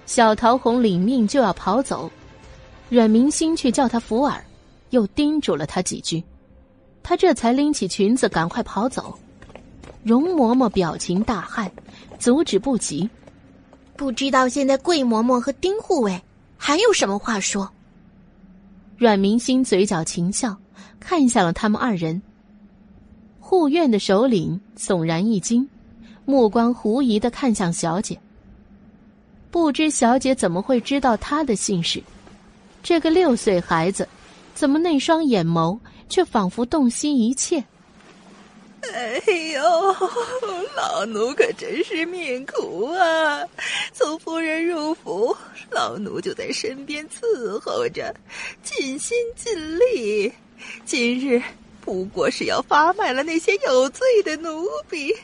[0.05, 2.09] 小桃红领命就要跑走，
[2.89, 4.43] 阮明心却叫他扶耳。
[4.91, 6.23] 又叮嘱了他几句，
[7.01, 9.17] 他这才拎起裙子赶快跑走。
[10.03, 11.69] 容嬷嬷表情大骇，
[12.19, 13.09] 阻止不及。
[13.95, 16.21] 不知道现在桂嬷嬷和丁护卫
[16.57, 17.69] 还有什么话说？
[18.97, 20.57] 阮明心嘴角噙笑，
[20.99, 22.21] 看向了他们二人。
[23.39, 25.67] 护院的首领悚然一惊，
[26.25, 28.19] 目光狐疑的看向小姐。
[29.49, 32.01] 不知小姐怎么会知道他的姓氏？
[32.81, 34.07] 这个六岁孩子。
[34.53, 37.63] 怎么那双眼眸却仿佛洞悉一切？
[38.93, 39.21] 哎
[39.53, 39.95] 呦，
[40.75, 43.41] 老奴可真是命苦啊！
[43.93, 45.35] 从夫人入府，
[45.69, 48.13] 老奴就在身边伺候着，
[48.63, 50.33] 尽心尽力。
[50.85, 51.41] 今日
[51.79, 55.15] 不过是要发卖了那些有罪的奴婢，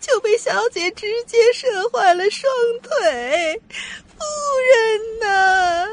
[0.00, 3.60] 就被小姐直接射坏了双腿。
[4.16, 4.24] 夫
[4.70, 5.86] 人呐，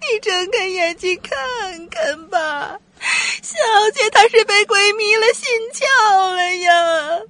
[0.00, 2.78] 你睁开眼睛看看吧，
[3.42, 3.56] 小
[3.94, 7.20] 姐她是被鬼迷了心窍了呀。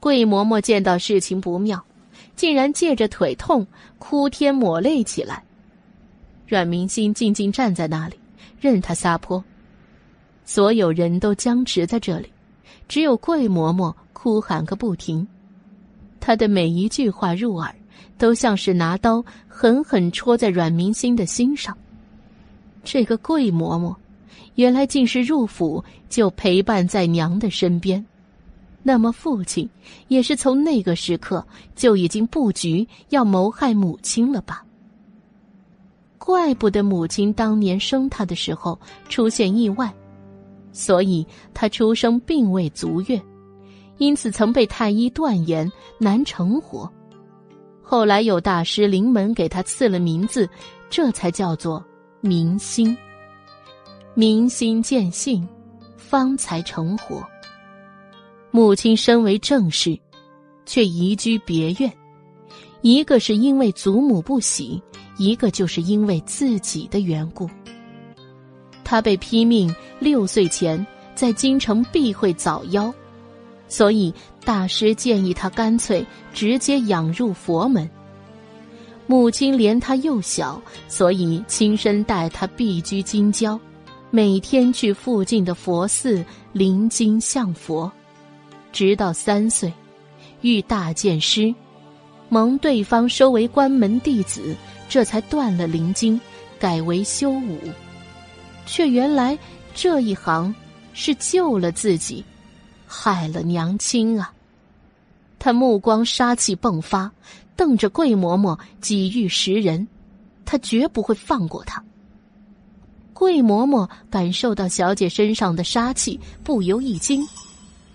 [0.00, 1.84] 桂嬷嬷见到事情不妙，
[2.34, 3.66] 竟然借着腿痛
[3.98, 5.44] 哭天抹泪起来。
[6.46, 8.18] 阮明心静静站在那里，
[8.60, 9.42] 任他撒泼。
[10.44, 12.32] 所有人都僵持在这里，
[12.88, 15.26] 只有桂嬷嬷哭喊个不停。
[16.18, 17.74] 她的每一句话入耳。
[18.18, 21.76] 都像是拿刀狠狠戳在阮明心的心上。
[22.84, 23.96] 这个桂嬷嬷，
[24.54, 28.04] 原来竟是入府就陪伴在娘的身边，
[28.82, 29.68] 那么父亲
[30.08, 34.64] 也是从那个时刻就已经布局要谋害母亲了吧？
[36.18, 39.92] 怪不得母亲当年生他的时候出现意外，
[40.70, 43.20] 所以他出生并未足月，
[43.98, 46.88] 因此曾被太医断言难成活。
[47.82, 50.48] 后来有大师临门给他赐了名字，
[50.88, 51.84] 这才叫做
[52.20, 52.96] 明星。
[54.14, 55.46] 明心见性，
[55.96, 57.26] 方才成活。
[58.50, 59.98] 母亲身为正室，
[60.66, 61.90] 却移居别院，
[62.82, 64.82] 一个是因为祖母不喜，
[65.16, 67.48] 一个就是因为自己的缘故。
[68.84, 72.92] 他被批命六岁前在京城避讳早夭。
[73.66, 74.12] 所以，
[74.44, 77.88] 大师建议他干脆直接养入佛门。
[79.06, 83.58] 母亲怜他幼小，所以亲身带他避居京郊，
[84.14, 86.22] 每天去附近的佛寺
[86.52, 87.90] 临经向佛，
[88.70, 89.72] 直到三岁，
[90.42, 91.52] 遇大剑师，
[92.28, 94.54] 蒙对方收为关门弟子，
[94.86, 96.20] 这才断了灵经，
[96.60, 97.58] 改为修武。
[98.66, 99.38] 却原来
[99.74, 100.54] 这一行
[100.92, 102.22] 是救了自己。
[102.86, 104.30] 害了娘亲啊！
[105.38, 107.10] 他目光杀气迸发，
[107.56, 109.88] 瞪着桂嬷嬷，几欲食人。
[110.44, 111.82] 他绝不会放过他。
[113.14, 117.26] 桂嬷嬷感受到小姐身上的杀气，不由一惊，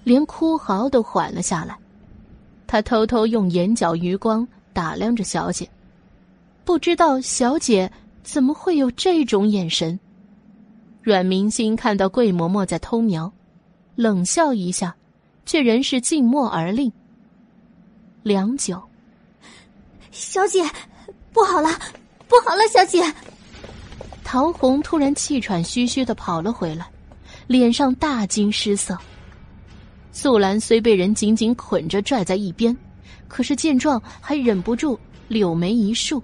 [0.04, 1.78] 连哭嚎都缓了下来。
[2.66, 5.70] 她偷偷用眼角余光打量着小姐，
[6.64, 7.92] 不知道小姐
[8.24, 10.00] 怎么会有这种眼神。
[11.02, 13.32] 阮明心看到桂嬷嬷在偷瞄，
[13.96, 14.96] 冷笑一下，
[15.46, 16.92] 却仍是静默而立。
[18.24, 18.82] 良久，
[20.12, 20.62] 小姐，
[21.32, 21.70] 不好了，
[22.28, 23.02] 不好了，小姐！
[24.30, 26.86] 陶红突然气喘吁吁的跑了回来，
[27.48, 28.98] 脸上大惊失色。
[30.12, 32.76] 素兰虽被人紧紧捆着拽在一边，
[33.30, 35.00] 可是见状还忍不住
[35.30, 36.22] 柳眉一竖。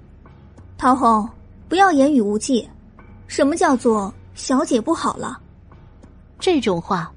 [0.78, 1.26] 陶红，
[1.70, 2.68] 不要言语无忌。
[3.28, 5.40] 什么叫做小姐不好了？
[6.38, 7.10] 这种话，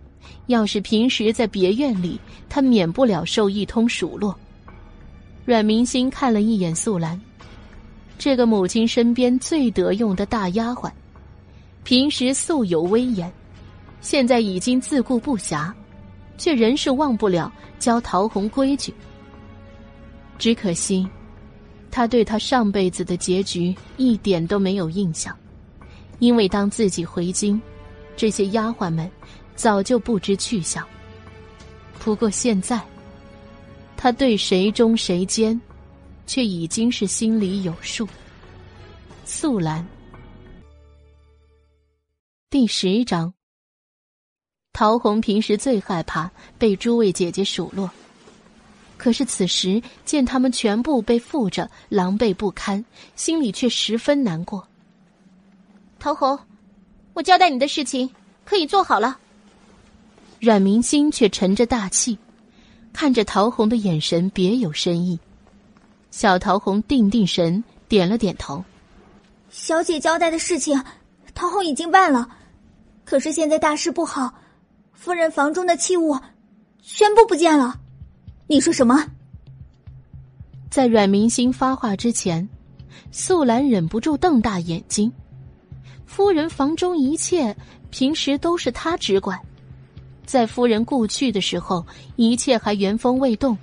[0.46, 4.32] 要是平时在别院里，他免不了受一通数落。
[5.44, 7.20] 阮明心看了一眼素兰，
[8.18, 10.90] 这个母亲身边最得用的大丫鬟，
[11.84, 13.30] 平时素有威严，
[14.00, 15.72] 现在已经自顾不暇，
[16.38, 18.92] 却仍是忘不了教陶红规矩。
[20.38, 21.06] 只可惜，
[21.90, 25.36] 他对他上辈子的结局一点都没有印象，
[26.18, 27.60] 因为当自己回京，
[28.16, 29.10] 这些丫鬟们
[29.54, 30.86] 早就不知去向。
[31.98, 32.80] 不过现在。
[33.98, 35.58] 他对谁忠谁奸，
[36.26, 38.06] 却已经是心里有数。
[39.24, 39.86] 素兰，
[42.50, 43.32] 第十章。
[44.72, 47.90] 陶红平时最害怕被诸位姐姐数落，
[48.96, 52.84] 可是此时见他们全部被缚着，狼狈不堪，
[53.14, 54.66] 心里却十分难过。
[55.98, 56.38] 陶红，
[57.14, 58.08] 我交代你的事情
[58.44, 59.18] 可以做好了。
[60.38, 62.18] 阮明心却沉着大气。
[62.92, 65.18] 看着陶红的眼神别有深意，
[66.18, 68.64] 小桃红定定神，点了点头。
[69.50, 70.82] 小姐交代的事情，
[71.34, 72.26] 桃红已经办了。
[73.04, 74.32] 可是现在大事不好，
[74.94, 76.18] 夫人房中的器物
[76.80, 77.78] 全部不见了。
[78.46, 79.04] 你说什么？
[80.70, 82.48] 在阮明星发话之前，
[83.12, 85.12] 素兰忍不住瞪大眼睛。
[86.06, 87.54] 夫人房中一切
[87.90, 89.38] 平时都是她只管。
[90.24, 91.84] 在夫人故去的时候，
[92.16, 93.54] 一切还原封未动，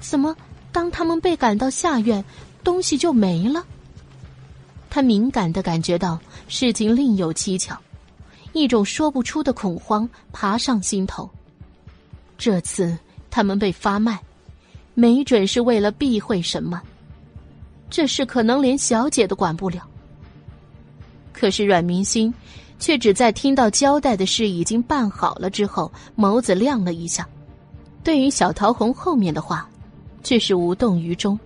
[0.00, 0.34] 怎么
[0.72, 2.24] 当他们被赶到下院，
[2.64, 3.64] 东西就没了？
[4.90, 6.18] 他敏感的感觉到
[6.48, 7.76] 事情另有蹊跷，
[8.52, 11.28] 一种说不出的恐慌爬上心头。
[12.36, 12.98] 这次
[13.30, 14.18] 他们被发卖，
[14.94, 16.82] 没准是为了避讳什么，
[17.88, 19.86] 这事可能连小姐都管不了。
[21.32, 22.32] 可是阮明心。
[22.78, 27.24] 却只在听到交代的事已经办好了之后，眸子亮了一下。
[28.02, 29.70] 对于小桃红后面的话，
[30.22, 31.38] 却是无动于衷。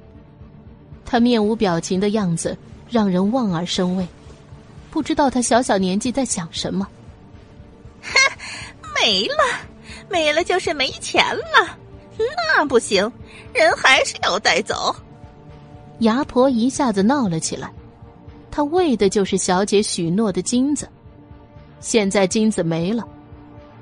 [1.04, 2.56] 他面无表情的样子
[2.88, 4.06] 让人望而生畏，
[4.90, 6.86] 不知道他小小年纪在想什么。
[8.02, 8.10] 哼，
[9.00, 9.36] 没了，
[10.08, 11.78] 没了就是没钱了，
[12.18, 13.10] 那不行，
[13.52, 14.94] 人还是要带走。
[16.00, 17.72] 牙婆一下子闹了起来，
[18.50, 20.88] 她为的就是小姐许诺的金子。
[21.78, 23.06] 现在金子没了，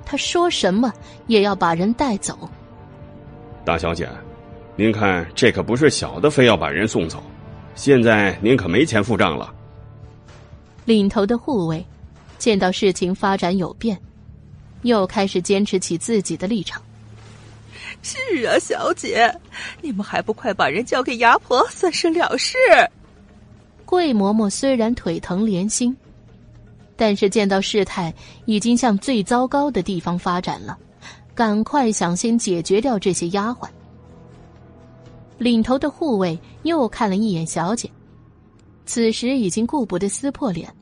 [0.04, 0.92] 她说什么
[1.26, 2.38] 也要把人带走。
[3.64, 4.08] 大小姐，
[4.76, 7.22] 您看这可不是小的，非要把人送走。
[7.74, 9.55] 现在您可没钱付账了。
[10.84, 11.84] 领头的护卫
[12.38, 13.98] 见到事情发展有变，
[14.82, 16.82] 又开始坚持起自己的立场。
[18.02, 19.32] 是啊，小姐，
[19.80, 22.56] 你们还不快把人交给牙婆，算是了事。
[23.84, 25.96] 桂嬷嬷虽然腿疼连心。
[26.96, 28.14] 但是见到事态
[28.44, 30.78] 已经向最糟糕的地方发展了，
[31.34, 33.68] 赶快想先解决掉这些丫鬟。
[35.39, 37.90] 领头的护卫又看了一眼小姐，
[38.86, 40.73] 此时已经顾不得撕破脸，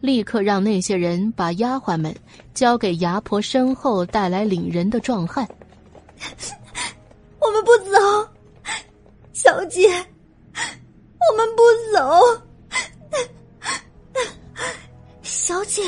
[0.00, 2.14] 立刻让那些人把丫鬟们
[2.54, 5.46] 交给牙婆身后带来领人的壮汉。
[7.40, 8.28] 我们不走，
[9.32, 9.88] 小姐，
[10.54, 11.62] 我们不
[11.92, 11.98] 走。
[15.22, 15.82] 小姐，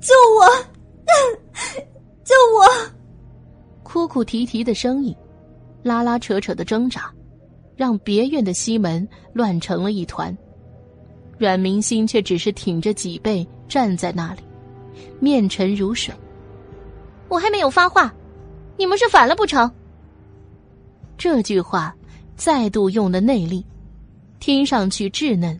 [0.00, 0.46] 救我！
[2.24, 2.66] 救我！
[3.82, 5.14] 哭哭啼啼的声音，
[5.82, 7.12] 拉拉扯扯的挣扎，
[7.76, 10.36] 让别院的西门乱成了一团。
[11.38, 14.42] 阮明心却只是挺着脊背站在那里，
[15.18, 16.14] 面沉如水。
[17.28, 18.12] 我还没有发话，
[18.76, 19.70] 你们是反了不成？
[21.18, 21.94] 这句话
[22.36, 23.64] 再度用的内力，
[24.38, 25.58] 听上去稚嫩，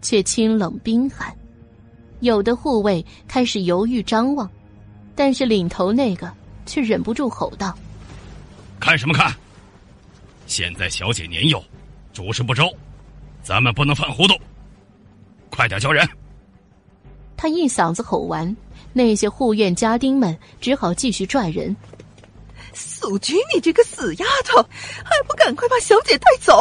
[0.00, 1.34] 却清冷冰寒。
[2.20, 4.48] 有的护卫开始犹豫张望，
[5.14, 6.30] 但是领头那个
[6.64, 7.76] 却忍不住吼道
[8.78, 9.34] ：“看什么看？
[10.50, 11.62] 现在小姐年幼，
[12.12, 12.68] 主事不周，
[13.40, 14.34] 咱们不能犯糊涂。
[15.48, 16.04] 快点叫人！”
[17.38, 18.54] 他一嗓子吼完，
[18.92, 21.74] 那些护院家丁们只好继续拽人。
[22.74, 24.60] 素菊，你这个死丫头，
[25.04, 26.60] 还不赶快把小姐带走！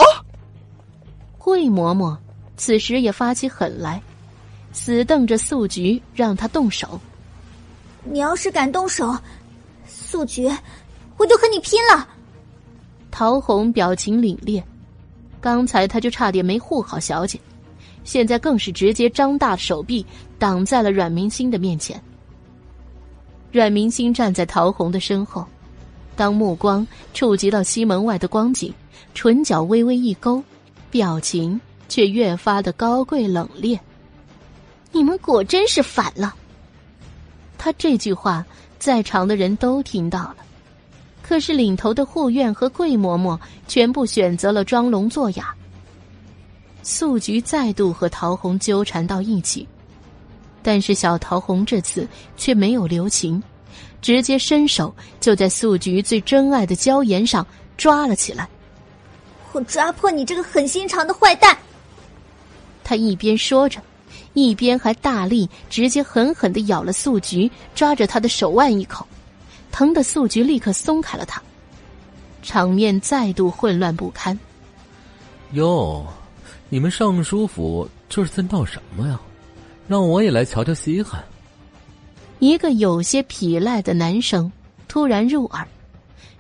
[1.39, 2.15] 桂嬷嬷
[2.57, 3.99] 此时也发起狠来，
[4.71, 7.01] 死瞪着素菊，让她动手。
[8.03, 9.17] 你要是敢动手，
[9.87, 10.47] 素菊，
[11.17, 12.07] 我就和你拼了！
[13.11, 14.63] 陶红表情凛冽，
[15.41, 17.39] 刚才他就差点没护好小姐，
[18.03, 20.05] 现在更是直接张大手臂
[20.37, 22.01] 挡在了阮明星的面前。
[23.51, 25.45] 阮明星站在陶红的身后。
[26.15, 28.73] 当目光触及到西门外的光景，
[29.13, 30.43] 唇角微微一勾，
[30.91, 33.79] 表情却越发的高贵冷冽。
[34.91, 36.35] 你们果真是反了。
[37.57, 38.45] 他这句话
[38.79, 40.37] 在场的人都听到了，
[41.29, 45.53] 可是领头的护院和桂嬷嬷全部选择了装聋作哑。
[46.81, 49.67] 素菊再度和陶红纠缠到一起，
[50.63, 53.39] 但是小桃红这次却没有留情。
[54.01, 57.45] 直接伸手就在素菊最珍爱的娇颜上
[57.77, 58.49] 抓了起来。
[59.51, 61.55] 我抓破你这个狠心肠的坏蛋！
[62.83, 63.79] 他一边说着，
[64.33, 69.05] 一边还大力直接狠狠的咬了素菊，抓着他的手腕一口，
[69.71, 71.41] 疼的素菊立刻松开了他。
[72.41, 74.37] 场面再度混乱不堪。
[75.51, 76.05] 哟，
[76.69, 79.19] 你们尚书府这是在闹什么呀？
[79.87, 81.23] 让我也来瞧瞧稀罕。
[82.39, 84.49] 一个有些痞赖的男声
[84.87, 85.67] 突然入耳，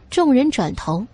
[0.09, 1.05] 众人转头，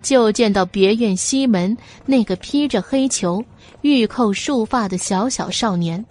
[0.00, 1.76] 就见到别院西门
[2.06, 3.44] 那个披着黑裘、
[3.80, 6.04] 玉扣束发的小小少年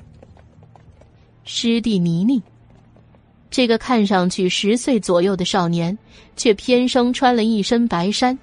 [1.46, 2.42] 师弟倪妮。
[3.54, 5.96] 这个看上去十岁左右的少年，
[6.36, 8.36] 却偏生穿了一身白衫，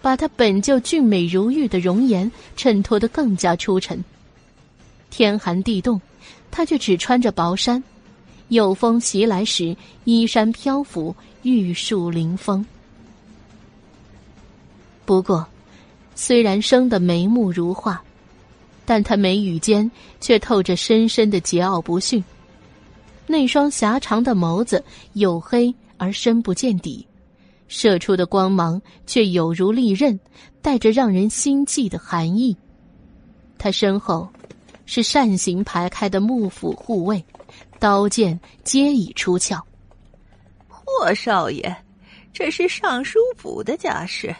[0.00, 4.02] 把他本就俊美如玉的容颜衬托得更加出尘。
[5.10, 6.00] 天寒地冻，
[6.50, 7.84] 他却只穿着薄衫。
[8.48, 12.64] 有风袭来时，衣衫飘拂，玉树临风。
[15.04, 15.46] 不过，
[16.14, 18.02] 虽然生得眉目如画，
[18.86, 22.24] 但他眉宇间却透着深深的桀骜不驯。
[23.30, 24.84] 那双狭长的眸子
[25.14, 27.06] 黝黑而深不见底，
[27.68, 30.18] 射出的光芒却有如利刃，
[30.60, 32.56] 带着让人心悸的寒意。
[33.56, 34.28] 他身后，
[34.84, 37.24] 是扇形排开的幕府护卫。
[37.78, 39.64] 刀剑皆已出鞘。
[40.68, 41.74] 霍少爷，
[42.32, 44.34] 这是尚书府的家事，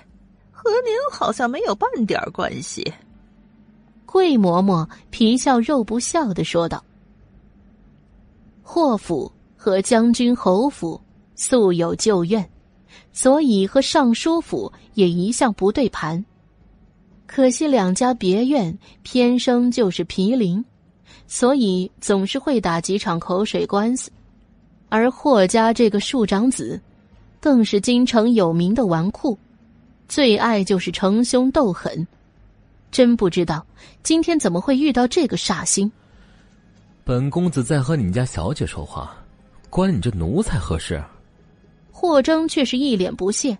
[0.50, 2.92] 和您好像没有半点关系。
[4.04, 6.84] 桂嬷嬷皮笑肉不笑的说道
[8.72, 11.00] ：“霍府和将军侯府
[11.34, 12.48] 素有旧怨，
[13.12, 16.24] 所以和尚书府也一向不对盘。
[17.26, 20.64] 可惜两家别院偏生就是毗邻。”
[21.26, 24.08] 所以总是会打几场口水官司，
[24.88, 26.80] 而霍家这个庶长子，
[27.40, 29.36] 更是京城有名的纨绔，
[30.08, 32.06] 最爱就是逞凶斗狠。
[32.92, 33.66] 真不知道
[34.04, 35.90] 今天怎么会遇到这个煞星。
[37.04, 39.16] 本公子在和你们家小姐说话，
[39.68, 41.02] 关你这奴才何事？
[41.90, 43.56] 霍征却是一脸不屑，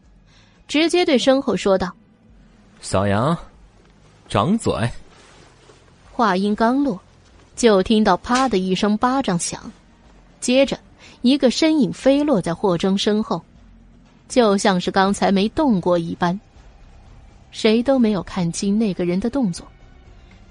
[0.68, 1.92] 直接对身后说道
[2.80, 3.36] ：“小杨，
[4.28, 4.72] 掌嘴。”
[6.12, 7.00] 话音刚落。
[7.56, 9.70] 就听到“啪”的一声巴掌响，
[10.40, 10.78] 接着
[11.20, 13.42] 一个身影飞落在霍征身后，
[14.30, 16.40] 就像是刚才没动过一般。
[17.50, 19.66] 谁都没有看清那个人的动作。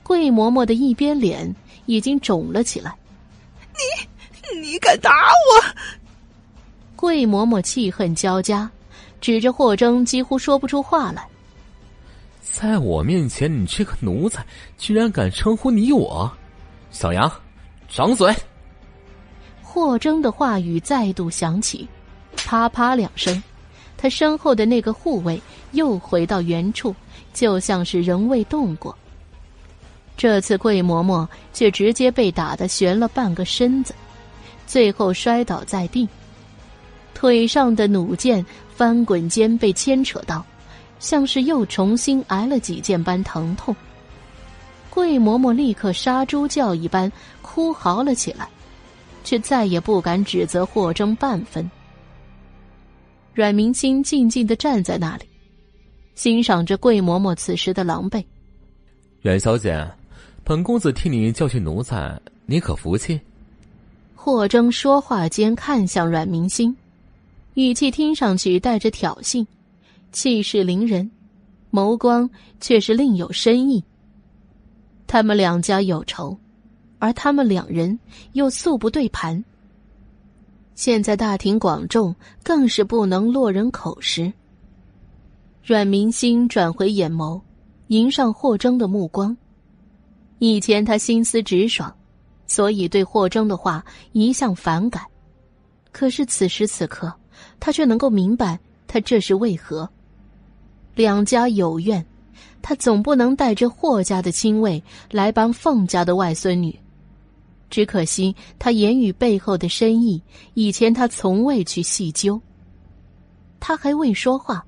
[0.04, 1.56] 桂嬷嬷的一边脸
[1.90, 2.96] 已经肿了起来。
[3.74, 5.66] 你，你敢打我？
[6.96, 8.70] 桂嬷嬷气恨交加，
[9.20, 11.28] 指着霍征，几乎说不出话来。
[12.44, 14.46] 在我面前，你这个奴才
[14.78, 16.32] 居然敢称呼你我！
[16.92, 17.32] 小杨，
[17.90, 18.32] 掌嘴！
[19.64, 21.90] 霍征的话语再度响起，
[22.36, 23.42] 啪啪两声，
[23.98, 25.42] 他身后的那个护卫
[25.72, 26.96] 又回到原处，
[27.34, 28.96] 就像是仍未动过。
[30.20, 33.96] 这次桂嬷嬷却直接被打得悬了半个身子，
[34.68, 36.06] 最后摔倒在地，
[37.14, 40.46] 腿上的弩箭翻滚间被牵扯到，
[41.00, 43.74] 像是又重新挨了几箭般疼痛。
[44.90, 47.10] 桂嬷嬷立刻杀猪叫一般
[47.42, 48.46] 哭嚎了起来，
[49.24, 51.72] 却再也不敢指责霍征半分。
[53.34, 55.24] 阮明清静静的站在那里，
[56.16, 58.22] 欣赏着桂嬷嬷此时的狼狈。
[59.22, 59.90] 阮小姐，
[60.50, 63.22] 本公子替你教训奴才，你可服气？
[64.16, 66.76] 霍征说话间看向阮明星，
[67.54, 69.46] 语气听上去带着挑衅，
[70.12, 71.12] 气势凌人，
[71.72, 72.28] 眸光
[72.60, 73.84] 却是另有深意。
[75.06, 76.36] 他们两家有仇，
[76.98, 78.00] 而他们两人
[78.32, 79.46] 又素不对盘。
[80.74, 84.34] 现在大庭广众，更是不能落人口实。
[85.64, 87.40] 阮明星转回眼眸，
[87.90, 89.38] 迎上霍征的目光。
[90.40, 91.94] 以前他心思直爽，
[92.48, 95.04] 所以对霍征的话一向反感。
[95.92, 97.14] 可是此时此刻，
[97.60, 99.90] 他却能够明白他这是为何。
[100.96, 102.06] 两家有怨，
[102.62, 106.78] 他总不能带着霍家的亲卫来帮凤家的外孙女。
[107.70, 110.22] 只可惜他言语背后的深意，
[110.56, 112.42] 以前他从未去细究。
[113.60, 114.66] 他还未说话，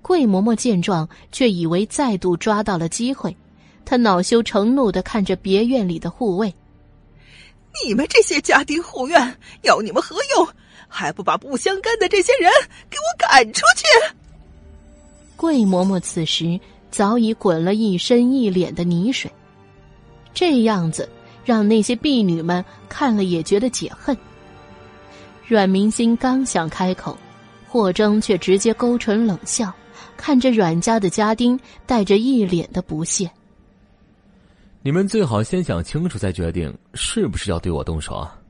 [0.00, 3.36] 桂嬷嬷见状，却以为再度抓到了机会。
[3.88, 6.54] 他恼羞成怒的看着别院里的护卫
[7.82, 10.46] ：“你们这些家丁护院，要你们何用？
[10.86, 12.52] 还不把不相干的这些人
[12.90, 14.14] 给我赶出去！”
[15.36, 16.60] 桂嬷嬷此时
[16.90, 19.32] 早已滚了一身一脸的泥水，
[20.34, 21.08] 这样子
[21.42, 24.14] 让那些婢女们看了也觉得解恨。
[25.46, 27.16] 阮明心刚想开口，
[27.66, 29.72] 霍征却直接勾唇冷笑，
[30.14, 33.30] 看着阮家的家丁，带着一脸的不屑。
[34.80, 38.40] 你们最好先想清楚再决定是不是要对我动手啊！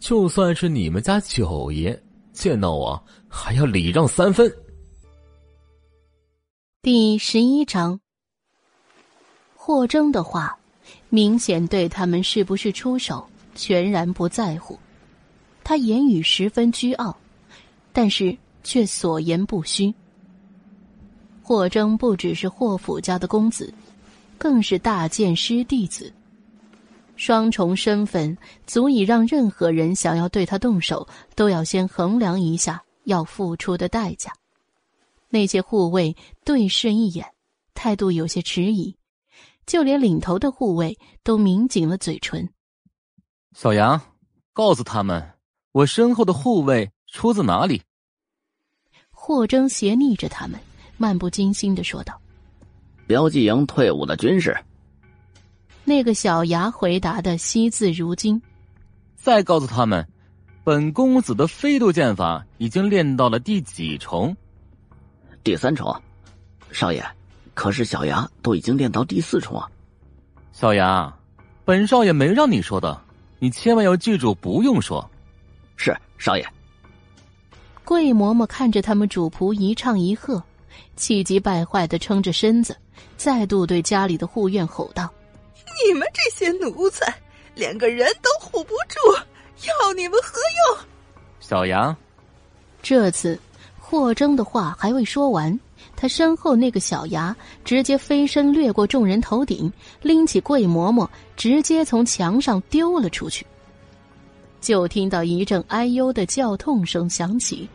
[0.00, 4.50] 就算是你们家九爷见到我，还要礼让三分。
[6.80, 8.00] 第十一章，
[9.54, 10.58] 霍征的话
[11.10, 14.78] 明显对他们是不是出手全然不在乎，
[15.62, 17.14] 他言语十分倨傲，
[17.92, 19.94] 但是却所言不虚。
[21.42, 23.72] 霍征不只是霍府家的公子。
[24.38, 26.12] 更是大剑师弟子，
[27.16, 28.36] 双重身份
[28.66, 34.32] 足以让任何人想要对他动手，都要先衡量一下要付出的代价。
[35.28, 37.26] 那些护卫对视一眼，
[37.74, 38.96] 态度有些迟疑，
[39.66, 42.48] 就连领头的护卫都抿紧了嘴唇。
[43.54, 44.00] 小杨，
[44.52, 45.32] 告诉他们，
[45.72, 47.82] 我身后的护卫出自哪里？
[49.10, 50.60] 霍征斜睨着他们，
[50.96, 52.20] 漫不经心的说道。
[53.06, 54.56] 标记营退伍的军士。
[55.84, 58.40] 那个小牙回答的惜字如金。
[59.14, 60.06] 再告诉他们，
[60.64, 64.36] 本公子的飞渡剑法已经练到了第几重？
[65.44, 65.94] 第三重。
[66.72, 67.04] 少爷，
[67.54, 69.70] 可是小牙都已经练到第四重啊。
[70.52, 71.14] 小牙，
[71.64, 73.00] 本少爷没让你说的，
[73.38, 75.08] 你千万要记住，不用说。
[75.76, 76.44] 是少爷。
[77.84, 80.42] 桂嬷嬷看着他们主仆一唱一和，
[80.96, 82.76] 气急败坏的撑着身子。
[83.16, 85.10] 再度对家里的护院吼道
[85.84, 87.14] ：“你们这些奴才，
[87.54, 89.16] 连个人都护不住，
[89.66, 90.78] 要你们何用？”
[91.40, 91.96] 小杨，
[92.82, 93.38] 这次
[93.78, 95.58] 霍征的话还未说完，
[95.94, 103.46] 他身后那个小牙直接飞身掠过众人头顶，拎起桂嬷嬷，直接从墙上丢了出去。
[104.60, 107.68] 就听到一阵哎呦的叫痛声响起，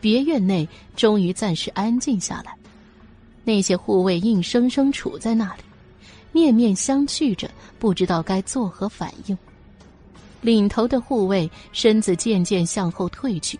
[0.00, 2.54] 别院内终于暂时安静下来。
[3.48, 5.62] 那些护卫硬生生杵在那里，
[6.32, 9.38] 面面相觑着，不知道该作何反应。
[10.42, 13.58] 领头的护卫身子渐渐向后退去，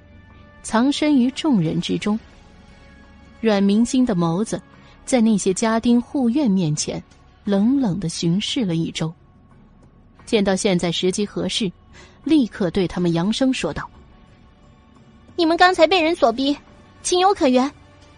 [0.63, 2.21] 藏身于众人之中。
[3.41, 4.61] 阮明星的眸子
[5.07, 7.03] 在那些家丁护院面前
[7.45, 9.11] 冷冷的巡视了一周，
[10.27, 11.73] 见到现在时机合适，
[12.25, 13.89] 立刻对他们扬声说道
[15.35, 16.55] ：“你们刚才被人所逼，
[17.03, 17.73] 情有可原，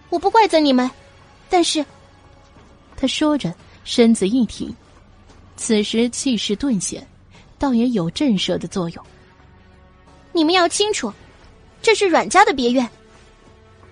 [0.09, 0.91] 我不怪责你们。”
[1.51, 1.85] 但是，
[2.97, 3.53] 他说着，
[3.83, 4.75] 身子一挺，
[5.57, 7.05] 此时气势顿显，
[7.59, 9.05] 倒也有震慑的作用。
[10.33, 11.13] 你们要清楚，
[11.83, 12.89] 这是阮家的别院，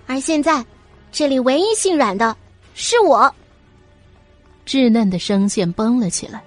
[0.07, 0.65] 而现在，
[1.11, 2.35] 这里唯一姓阮的
[2.75, 3.35] 是我。
[4.65, 6.41] 稚嫩的声线绷了起来，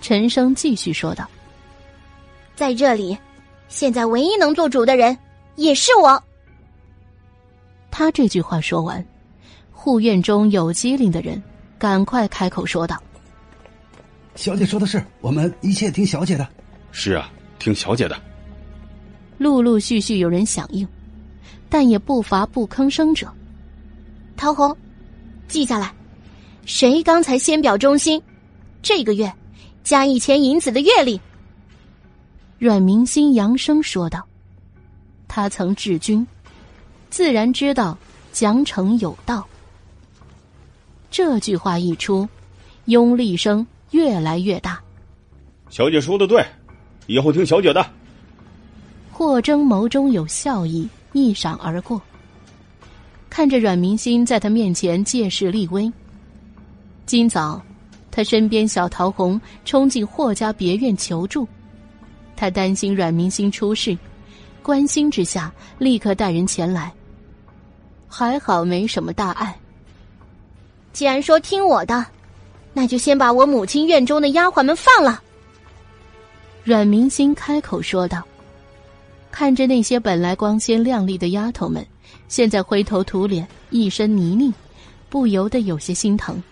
[0.00, 1.30] 陈生继续说道
[2.56, 3.16] ：“在这里，
[3.68, 5.16] 现在唯一能做主的人
[5.54, 6.20] 也是我。”
[7.88, 9.06] 他这句话说完。
[9.82, 11.42] 护院中有机灵的人，
[11.78, 13.02] 赶快开口说道
[14.36, 16.46] ：“小姐说的是，我们一切听小姐的。
[16.92, 18.14] ”“是啊，听小姐的。”
[19.38, 20.86] 陆陆续续有人响应，
[21.70, 23.26] 但也不乏不吭声者。
[24.36, 24.76] 陶红，
[25.48, 25.90] 记下来，
[26.66, 28.22] 谁刚才先表忠心，
[28.82, 29.32] 这个月
[29.82, 31.18] 加一千银子的月例。
[32.58, 34.22] 阮明心扬声说道
[35.26, 36.26] ：“他曾治军，
[37.08, 37.96] 自然知道
[38.30, 39.42] 奖惩有道。”
[41.10, 42.28] 这句话一出，
[42.84, 44.80] 拥立声越来越大。
[45.68, 46.44] 小姐说的对，
[47.06, 47.84] 以后听小姐的。
[49.10, 52.00] 霍征眸中有笑意一闪而过，
[53.28, 55.92] 看着阮明心在他面前借势立威。
[57.06, 57.60] 今早，
[58.10, 61.46] 他身边小桃红冲进霍家别院求助，
[62.34, 63.98] 他担心阮明心出事，
[64.62, 66.92] 关心之下立刻带人前来。
[68.08, 69.59] 还好没什么大碍。
[70.92, 72.04] 既然说听我的，
[72.72, 75.22] 那就先把我母亲院中的丫鬟们放了。
[76.64, 78.22] 阮明心开口说道。
[79.32, 81.86] 看着那些本来光鲜亮丽的丫头们，
[82.26, 84.52] 现在灰头土脸、一身泥泞，
[85.08, 86.42] 不由得有些心疼。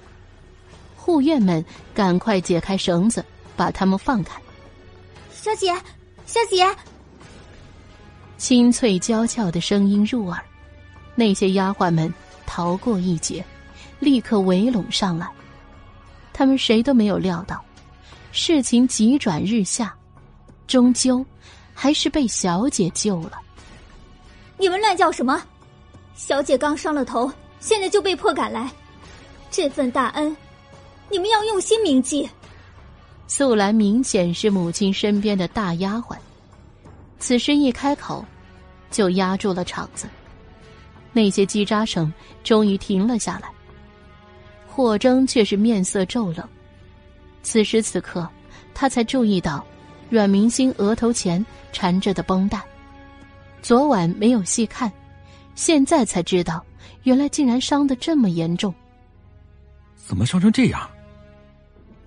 [0.96, 1.62] 护院们
[1.92, 3.24] 赶快解开绳子，
[3.56, 4.40] 把他们放开。
[5.32, 5.74] 小姐，
[6.24, 6.64] 小姐，
[8.36, 10.40] 清脆娇俏的声音入耳。
[11.16, 12.14] 那些丫鬟们
[12.46, 13.44] 逃过一劫，
[13.98, 15.28] 立刻围拢上来。
[16.32, 17.62] 他们谁都没有料到，
[18.30, 19.94] 事情急转日下，
[20.66, 21.24] 终究
[21.74, 23.40] 还是被小姐救了。
[24.56, 25.42] 你们乱叫什么？
[26.14, 27.30] 小姐刚伤了头，
[27.60, 28.70] 现在就被迫赶来，
[29.50, 30.36] 这份大恩，
[31.10, 32.28] 你们要用心铭记。
[33.26, 36.16] 素兰明显是母亲身边的大丫鬟，
[37.18, 38.24] 此时一开口，
[38.90, 40.08] 就压住了场子。
[41.12, 42.12] 那些叽喳声
[42.42, 43.50] 终于停了下来。
[44.78, 46.48] 霍征却是面色骤冷。
[47.42, 48.28] 此时此刻，
[48.72, 49.66] 他才注意到
[50.08, 52.62] 阮明星额头前缠着的绷带。
[53.60, 54.88] 昨晚没有细看，
[55.56, 56.64] 现在才知道，
[57.02, 58.72] 原来竟然伤得这么严重。
[59.96, 60.88] 怎么伤成这样？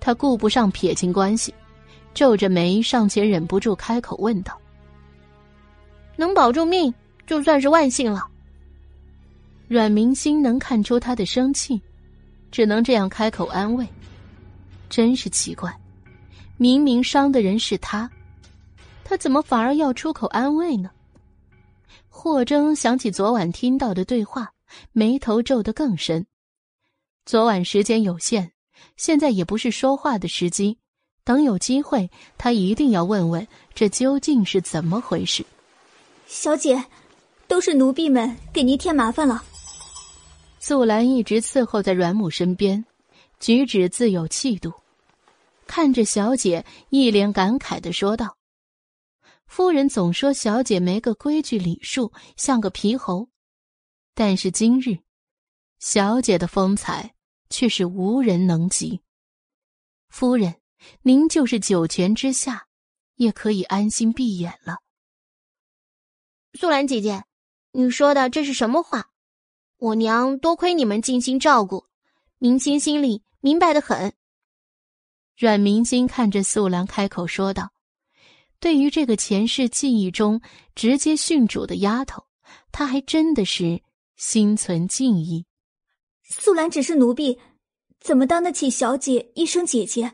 [0.00, 1.52] 他顾不上撇清关系，
[2.14, 4.58] 皱着眉上前忍不住开口问道
[6.16, 6.92] ：“能保住命，
[7.26, 8.26] 就算是万幸了。”
[9.68, 11.78] 阮明星能看出他的生气，
[12.52, 13.84] 只能这样开口安慰。
[14.88, 15.74] 真是奇怪，
[16.58, 18.08] 明明伤的人是他，
[19.02, 20.90] 他怎么反而要出口安慰呢？
[22.08, 24.52] 霍征想起昨晚听到的对话，
[24.92, 26.26] 眉头皱得更深。
[27.24, 28.52] 昨晚时间有限，
[28.96, 30.76] 现在也不是说话的时机。
[31.24, 35.46] 等有机会，他一定要问问这究竟是怎么回事。
[36.26, 36.84] 小姐，
[37.46, 39.42] 都是奴婢们给您添麻烦了。
[40.64, 42.84] 素兰一直伺候在阮母身边，
[43.40, 44.72] 举止自有气度。
[45.66, 48.38] 看着小姐，一脸感慨的说道
[49.44, 53.28] ：“夫人总说小姐没个规矩礼数，像个皮猴，
[54.14, 55.00] 但是今日，
[55.80, 57.12] 小姐的风采
[57.50, 59.00] 却是无人能及。
[60.10, 60.54] 夫人，
[61.02, 62.68] 您就是九泉之下，
[63.16, 64.76] 也可以安心闭眼了。”
[66.54, 67.24] 素兰姐姐，
[67.72, 69.08] 你说的这是什么话？
[69.82, 71.86] 我娘多亏你们尽心照顾，
[72.38, 74.14] 明星心里明白的很。
[75.36, 77.72] 阮明星看着素兰开口说道
[78.60, 80.40] ：“对于这个前世记忆中
[80.76, 82.24] 直接训主的丫头，
[82.70, 83.82] 他还真的是
[84.14, 85.46] 心存敬意。
[86.22, 87.40] 素兰只是奴婢，
[87.98, 90.12] 怎么当得起小姐一声姐姐？”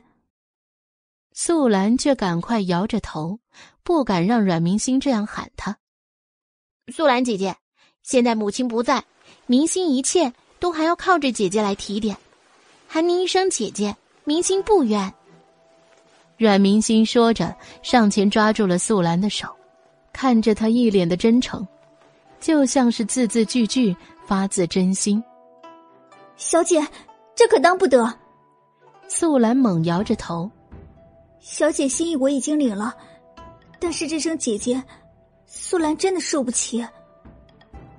[1.36, 3.38] 素兰却赶快摇着头，
[3.82, 5.76] 不敢让阮明星这样喊她。
[6.90, 7.54] 素兰姐姐，
[8.02, 9.04] 现在母亲不在。
[9.50, 10.30] 明星一切
[10.60, 12.14] 都还要靠着姐姐来提点，
[12.86, 15.10] 喊您一声姐姐，明星不冤。
[16.36, 19.48] 阮明星说着，上前抓住了素兰的手，
[20.12, 21.66] 看着她一脸的真诚，
[22.38, 23.96] 就像是字字句句
[24.26, 25.24] 发自真心。
[26.36, 26.86] 小姐，
[27.34, 28.06] 这可当不得。
[29.08, 30.50] 素兰猛摇着头，
[31.40, 32.94] 小姐心意我已经领了，
[33.80, 34.80] 但是这声姐姐，
[35.46, 36.86] 素兰真的受不起。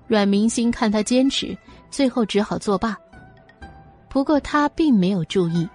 [0.10, 1.56] 阮明星看他坚持，
[1.92, 2.98] 最后只好作罢。
[4.10, 5.70] 不过他并没有注意，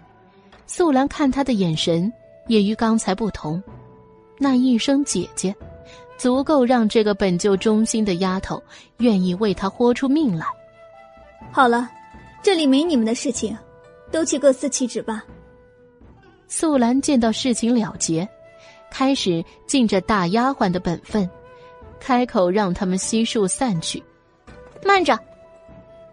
[0.67, 2.13] 素兰看他的眼神
[2.49, 3.63] 也与刚才不同。
[4.37, 5.55] 那一声“姐姐”，
[6.19, 8.61] 足够让这个本就忠心的丫头
[8.97, 10.45] 愿意为他豁出命来。
[11.53, 11.89] 好了，
[12.43, 13.57] 这里没你们的事情，
[14.11, 15.25] 都去各司其职吧。
[16.49, 18.29] 素兰见到事情了结，
[18.91, 21.31] 开始尽着大丫鬟的本分，
[22.01, 24.03] 开口让他们悉数散去。
[24.85, 25.19] 慢着，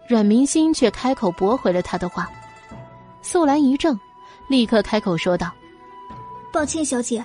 [0.08, 2.30] 阮明星却开口驳回了他的话。
[3.20, 3.96] 素兰一怔，
[4.48, 5.52] 立刻开口说道
[6.52, 7.24] ：“抱歉，小姐，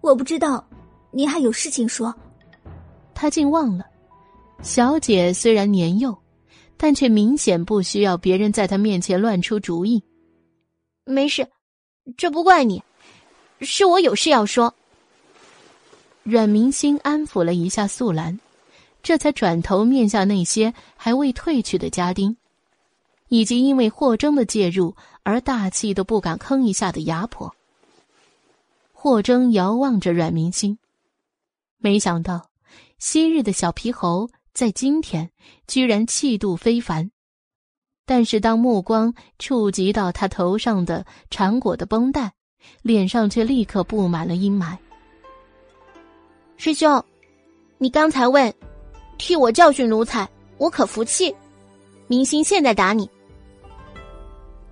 [0.00, 0.64] 我不知道
[1.10, 2.14] 您还有事情说。”
[3.14, 3.86] 他竟忘了，
[4.62, 6.16] 小姐虽然年幼，
[6.76, 10.02] 但却明显不需要别人在她面前乱出主意。
[11.04, 11.46] 没事，
[12.16, 12.82] 这不怪你，
[13.60, 14.72] 是我有事要说。
[16.22, 18.38] 阮明星安抚了一下素兰。
[19.02, 22.36] 这才转头面向那些还未退去的家丁，
[23.28, 27.54] 以及因为霍征的介入而大气都不敢吭一下的牙婆。
[28.92, 30.78] 霍征遥望着阮明星，
[31.78, 32.48] 没想到
[32.98, 35.30] 昔日的小皮猴在今天
[35.66, 37.10] 居然气度非凡。
[38.04, 42.32] 但是当目光触及到他头上的缠裹的绷带，
[42.82, 44.76] 脸上却立刻布满了阴霾。
[46.56, 47.04] 师兄，
[47.78, 48.54] 你刚才问，
[49.18, 50.28] 替我教训奴才，
[50.58, 51.34] 我可服气。
[52.06, 53.08] 明星现在打你。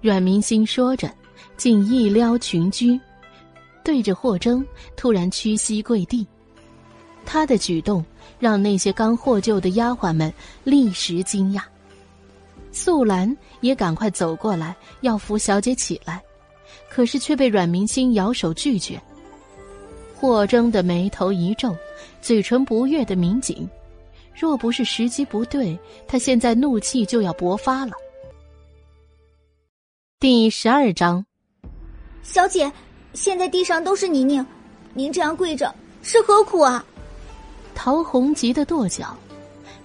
[0.00, 1.10] 阮明星说着，
[1.56, 2.98] 竟一撩裙裾，
[3.84, 4.64] 对着霍征
[4.96, 6.26] 突然屈膝跪地。
[7.24, 8.04] 他的举动
[8.38, 10.32] 让那些刚获救的丫鬟们
[10.64, 11.62] 立时惊讶。
[12.72, 16.22] 素兰也赶快走过来要扶小姐起来，
[16.88, 19.00] 可是却被阮明星摇手拒绝。
[20.16, 21.74] 霍征的眉头一皱，
[22.20, 23.68] 嘴唇不悦的抿紧。
[24.40, 27.92] 若不是时机不对，他现在怒气就要勃发了。
[30.18, 31.22] 第十二章，
[32.22, 32.72] 小姐，
[33.12, 34.42] 现在地上都是泥泞，
[34.94, 36.82] 您这样跪着是何苦啊？
[37.74, 39.14] 陶虹急得跺脚，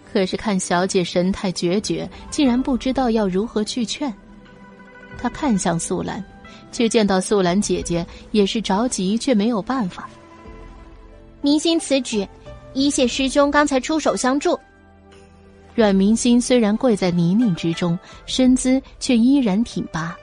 [0.09, 4.13] 可是看小姐神态决绝，竟然不知道要如何去劝。
[5.17, 6.23] 他看向素兰，
[6.71, 10.09] 却见到素兰姐姐也是着急，却没有办法。
[11.41, 12.25] 明星此举。
[12.75, 14.59] 一谢师兄刚才出手相助。
[15.73, 20.13] 阮明心虽然跪在泥泞之中，身姿却依然挺拔。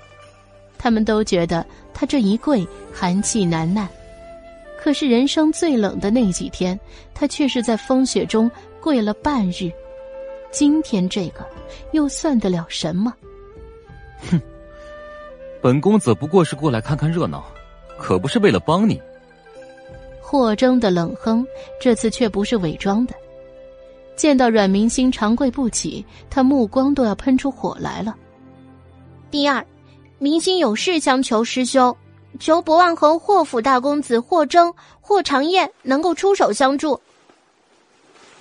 [0.79, 1.65] 他们都觉得
[1.95, 3.89] 他这一跪寒气难耐，
[4.79, 6.79] 可是人生最冷的那几天，
[7.15, 8.51] 他却是在风雪中
[8.83, 9.73] 跪了半日。
[10.51, 11.47] 今天这个
[11.93, 13.15] 又算得了什么？
[14.31, 14.39] 哼，
[15.63, 17.43] 本公子不过是过来看看热闹，
[17.99, 19.01] 可不是为了帮你。
[20.33, 21.47] 霍征的冷哼，
[21.79, 23.15] 这次却不是伪装的。
[24.17, 28.17] 见到阮明星长跪不起，他目光都要喷出火来了。
[29.31, 29.63] 第二，
[30.19, 31.95] 明星有事相求师兄，
[32.41, 34.73] 求博望侯霍府大公子霍征、
[35.03, 36.99] 霍长燕能够出手相助。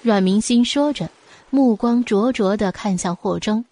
[0.02, 1.10] 阮明星说着，
[1.50, 3.66] 目光灼灼的看向霍征，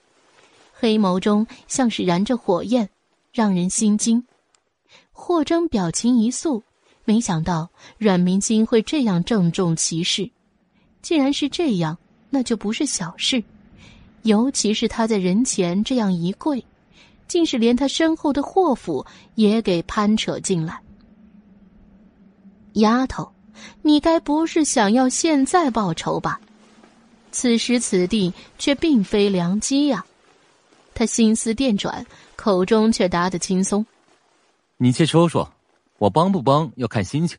[0.74, 2.90] 黑眸中像是燃着火焰，
[3.32, 4.22] 让人心惊。
[5.14, 6.62] 霍征表情一肃。
[7.10, 7.68] 没想到
[7.98, 10.30] 阮明星会这样郑重其事，
[11.02, 11.98] 既然是这样，
[12.30, 13.44] 那就不是小事。
[14.22, 16.64] 尤其是他在人前这样一跪，
[17.28, 19.04] 竟是连他身后的霍府
[19.34, 20.80] 也给攀扯进来。
[22.74, 23.32] 丫头，
[23.82, 26.40] 你该不是想要现在报仇吧？
[27.32, 30.06] 此时此地却并非良机呀。
[30.94, 32.06] 他心思电转，
[32.36, 33.84] 口中却答得轻松
[34.78, 35.52] ：“你且说说。”
[36.00, 37.38] 我帮不帮要看心情。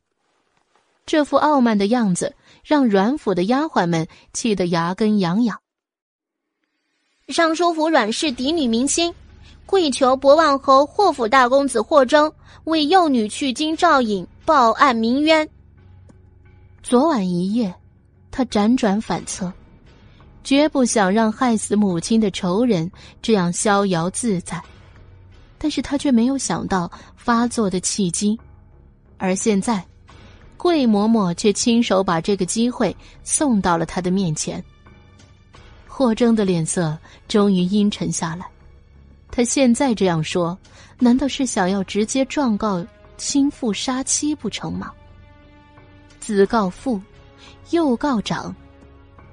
[1.07, 5.59] 这副傲慢的样子让阮府的丫鬟们气得牙根痒痒。
[7.29, 9.13] 尚书府阮氏嫡女明星，
[9.67, 12.33] 跪求博望侯霍府大公子霍征
[12.65, 15.49] 为幼女去京照应报案鸣冤。
[16.83, 17.75] 昨晚一夜，
[18.31, 19.53] 他辗转反侧，
[20.45, 22.91] 绝不想让害死母亲的仇人
[23.23, 24.63] 这样逍遥自在，
[25.59, 28.39] 但是他却没有想到发作的契机。
[29.23, 29.85] 而现在，
[30.57, 34.65] 桂嬷嬷却亲手把这个机会送到了他的面前。
[35.87, 36.97] 霍征的脸色
[37.29, 38.47] 终于阴沉下来。
[39.31, 40.59] 他现在这样说，
[40.99, 42.85] 难道是想要直接状告
[43.19, 44.91] 亲父杀妻不成吗？
[46.19, 46.99] 子告父，
[47.73, 48.57] 幼告长，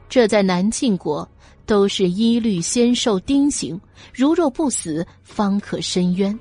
[0.10, 1.28] 这在南晋国
[1.66, 3.80] 都是一律先受丁刑，
[4.14, 6.38] 如若不死，方可申冤。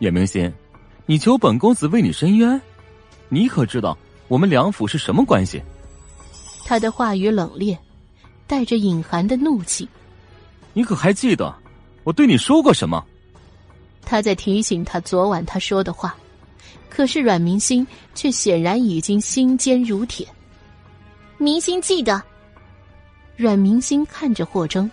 [0.00, 0.52] 叶明心。
[1.10, 2.60] 你求本公子为你伸冤，
[3.30, 3.96] 你可知道
[4.28, 5.62] 我们两府是什么关系？
[6.66, 7.74] 他的话语冷冽，
[8.46, 9.88] 带着隐含的怒气。
[10.74, 11.50] 你可还记得
[12.04, 13.02] 我对你说过什么？
[14.02, 16.14] 他在提醒他昨晚他说的话，
[16.90, 20.28] 可是阮明心却显然已经心坚如铁。
[21.38, 22.22] 明心记得。
[23.34, 24.90] 阮明心看着霍征，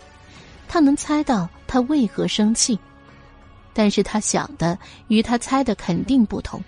[0.69, 2.79] 他能猜到他为何生气。
[3.75, 4.79] 但是他想的
[5.09, 6.63] 与他猜的肯定不同。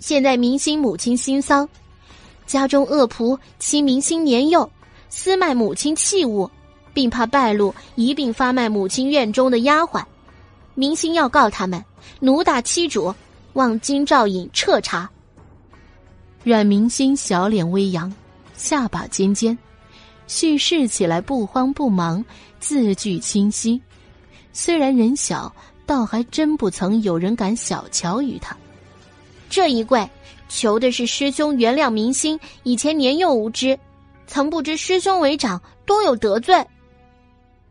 [0.00, 1.66] 现在明星母亲新丧，
[2.44, 4.68] 家中恶仆欺明星年幼，
[5.08, 6.50] 私卖母亲器物，
[6.92, 10.04] 并怕败露，一并发卖母亲院中的丫鬟。
[10.74, 11.82] 明星要告他们
[12.18, 13.14] 奴打妻主，
[13.52, 15.08] 望京兆尹彻查。
[16.42, 18.12] 阮明星小脸微扬，
[18.56, 19.56] 下巴尖尖，
[20.26, 22.24] 叙事起来不慌不忙，
[22.58, 23.80] 字句清晰。
[24.60, 25.54] 虽然人小，
[25.86, 28.56] 倒还真不曾有人敢小瞧于他。
[29.48, 30.04] 这一跪，
[30.48, 33.78] 求的是师兄原谅明星以前年幼无知，
[34.26, 36.66] 曾不知师兄为长，多有得罪。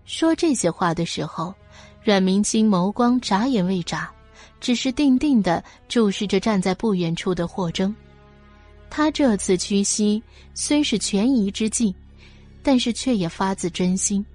[0.05, 1.53] 说这些话的时候，
[2.01, 4.09] 阮明星眸光眨也未眨，
[4.61, 7.93] 只是定定的注视着站在不远处的霍征。
[8.89, 10.23] 他这次屈膝
[10.53, 11.93] 虽是权宜之计，
[12.63, 14.25] 但是却也发自真心。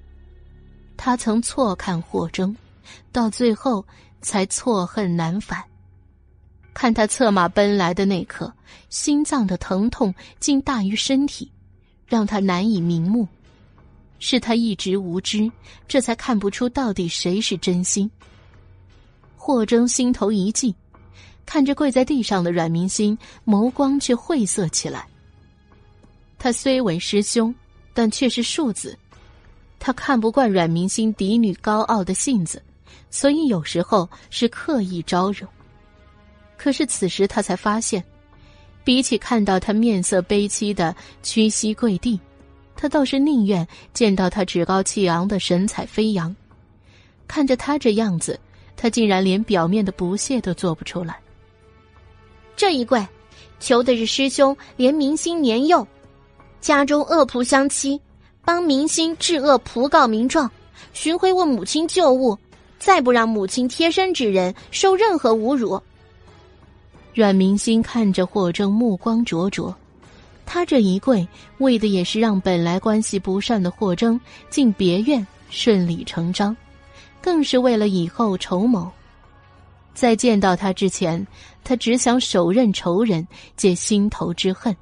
[0.97, 2.57] 他曾错看霍征，
[3.11, 3.85] 到最后
[4.21, 5.63] 才错恨难返。
[6.75, 8.53] 看他策马奔来的那刻，
[8.89, 11.51] 心脏的疼痛竟大于身体，
[12.07, 13.29] 让他难以瞑目。
[14.19, 15.51] 是他一直无知，
[15.89, 18.09] 这才看不出到底谁是真心。
[19.37, 20.73] 霍征心头一悸，
[21.45, 25.07] 看着跪在地上的阮明心，眸光却晦涩起来。
[26.39, 27.55] 他虽为师兄，
[27.93, 28.97] 但却是庶子，
[29.85, 32.63] 他看不惯阮明心嫡女高傲的性子，
[33.11, 35.45] 所以有时候是刻意招惹。
[36.57, 38.01] 可是此时他才发现，
[38.85, 40.95] 比起看到他面色悲戚的
[41.25, 42.21] 屈膝跪地。
[42.77, 46.33] 他倒是宁愿见到他趾高气昂的神采飞扬，
[47.27, 48.39] 看着他这样子，
[48.77, 51.19] 他竟然连表面的不屑都做不出来。
[52.55, 53.05] 这一跪，
[53.59, 55.85] 求的是师兄怜明星年幼，
[56.61, 58.01] 家中恶仆相欺，
[58.45, 60.51] 帮明星治恶普告民状，
[60.93, 62.37] 寻回我母亲旧物，
[62.79, 65.81] 再不让母亲贴身之人受任何侮辱。
[67.15, 69.75] 阮明星看着霍征，目光灼灼。
[70.45, 71.27] 他这一跪，
[71.59, 74.21] 为的也是让本来关系不善的霍征
[74.51, 76.55] 进别院顺理成章，
[77.21, 78.91] 更是为了以后筹谋。
[79.95, 81.25] 在见到他之前，
[81.63, 84.75] 他只想手刃仇人，解心头之恨；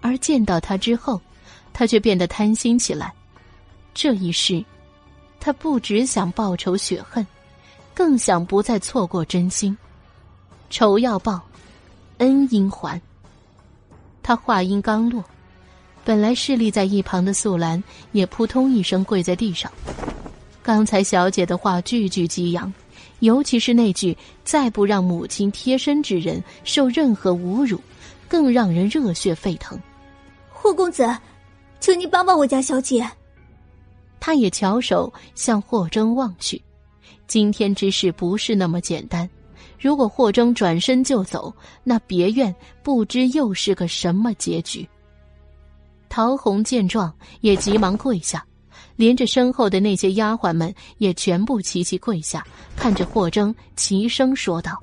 [0.00, 1.20] 而见到他之后，
[1.78, 3.12] 他却变得贪心起来。
[3.92, 4.64] 这一世，
[5.38, 7.26] 他不只想报仇雪恨，
[7.92, 9.76] 更想不再错过真心。
[10.70, 11.46] 仇要报，
[12.16, 12.98] 恩应还。
[14.22, 15.22] 他话音刚落，
[16.02, 17.82] 本来侍立在一旁的素兰
[18.12, 19.70] 也扑通一声跪在地上。
[20.62, 22.72] 刚才小姐的话句句激扬，
[23.18, 27.78] 尤其是那句“再不让母亲贴身之人受任何侮辱”，
[28.26, 29.78] 更让人热血沸腾。
[30.50, 31.06] 霍公子，
[31.86, 33.08] 求你帮帮我家小姐。
[34.18, 36.60] 他也翘首向霍征望去。
[37.28, 39.28] 今天之事不是那么简单。
[39.78, 41.54] 如果霍征转身就走，
[41.84, 42.52] 那别院
[42.82, 44.84] 不知又是个什么结局。
[46.08, 48.44] 陶红见状，也急忙跪下，
[48.96, 52.44] 连着身后的那些丫鬟们也全部齐齐跪下，
[52.74, 54.82] 看着霍征，齐声说道：“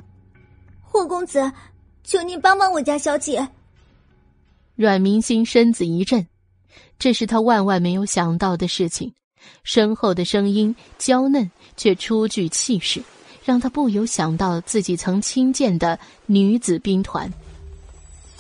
[0.80, 1.52] 霍公子，
[2.06, 3.46] 求您帮帮我家小姐。”
[4.78, 6.26] 阮明心身子一震，
[6.98, 9.14] 这是他万万没有想到的事情。
[9.64, 13.04] 身后的声音娇嫩，却初具气势。
[13.46, 17.30] 让他不由想到自己曾亲见的女子兵团。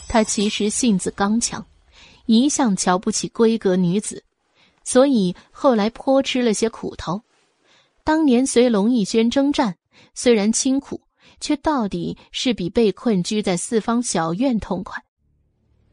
[0.07, 1.65] 他其实性子刚强，
[2.25, 4.23] 一向瞧不起闺阁女子，
[4.85, 7.21] 所以后来颇吃了些苦头。
[8.05, 9.75] 当年随龙逸轩征战，
[10.13, 11.01] 虽然清苦，
[11.41, 15.03] 却到底是比被困居在四方小院痛快。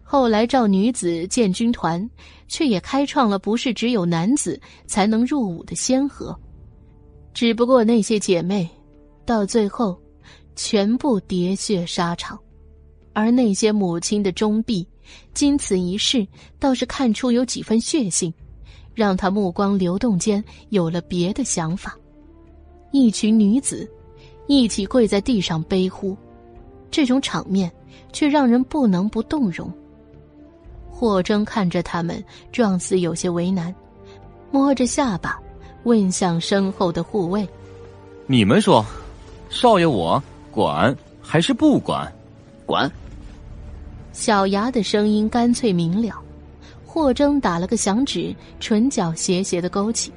[0.05, 2.09] 后来召女子建军团，
[2.51, 6.39] 却也开创了不是只有男子才能入伍的先河。
[7.33, 8.69] 只不过那些姐妹。
[9.27, 9.97] 到最后，
[10.57, 12.37] 全部喋血沙场，
[13.13, 14.85] 而那些母亲的忠婢，
[15.33, 16.27] 经此一事，
[16.59, 18.33] 倒是看出有几分血性，
[18.93, 21.97] 让他目光流动间有了别的想法。
[22.91, 23.89] 一群女子
[24.49, 26.17] 一起跪在地上悲呼，
[26.91, 27.71] 这种场面
[28.13, 29.73] 却让人不能不动容。
[31.01, 32.23] 霍征看着他们，
[32.53, 33.75] 状似有些为难，
[34.51, 35.41] 摸着下巴，
[35.85, 37.49] 问向身后的护卫
[38.29, 38.85] ：“你们说？”
[39.49, 42.13] 少爷，我管还是不管？
[42.67, 42.93] 管。
[44.13, 46.23] 小牙的声音干脆明了。
[46.85, 50.13] 霍征打了个响指，唇角斜斜的勾起。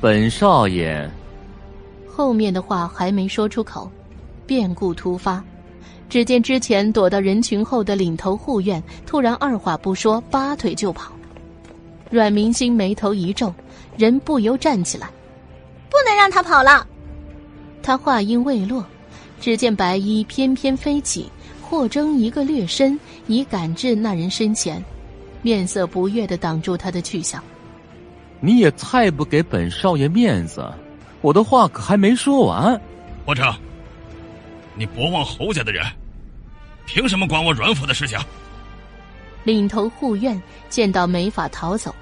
[0.00, 1.10] 本少爷。
[2.06, 3.90] 后面的话还没说出口，
[4.46, 5.42] 变故突发。
[6.10, 11.12] 只见之前躲到人群后的领头护院，突然二话不说，拔腿就跑。
[12.10, 13.54] 阮明星眉头一皱，
[13.96, 15.08] 人不由站起来，
[15.88, 16.84] 不能让他跑了。
[17.80, 18.84] 他话音未落，
[19.40, 21.30] 只见白衣翩翩飞起，
[21.62, 24.84] 霍征一个掠身，已赶至那人身前，
[25.42, 27.40] 面色不悦的挡住他的去向。
[28.40, 30.68] 你也太不给本少爷面子，
[31.20, 32.80] 我的话可还没说完。
[33.24, 33.46] 霍征，
[34.74, 35.84] 你博望侯家的人，
[36.92, 38.18] 凭什么管我阮府的事情？
[39.44, 41.94] 领头护院见到没法逃走，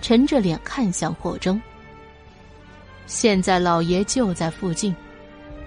[0.00, 1.60] 沉着脸看向霍征。
[3.06, 4.94] 现在老爷就在附近。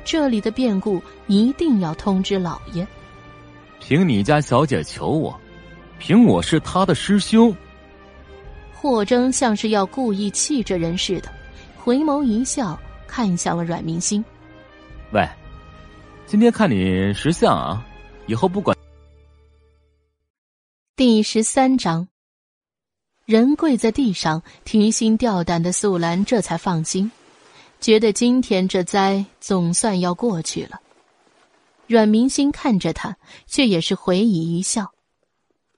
[0.04, 2.86] 这里的变故一定要通知老爷。
[3.80, 5.40] 凭你家小姐求我，
[5.98, 7.56] 凭我是他的师兄。
[8.74, 11.30] 霍征像是要故意气这人似的，
[11.78, 12.78] 回眸一笑，
[13.08, 14.24] 看向了阮明星。
[15.12, 15.26] 喂，
[16.28, 17.85] 今天看你识相啊，
[18.28, 18.76] 以后不管。
[20.96, 22.08] 第十三章，
[23.26, 27.12] 人跪在地上，提心吊胆的素兰这才放心，
[27.82, 30.80] 觉得今天这灾总算要过去了。
[31.88, 33.16] 阮明星看着他，
[33.46, 34.92] 却也是回以一笑。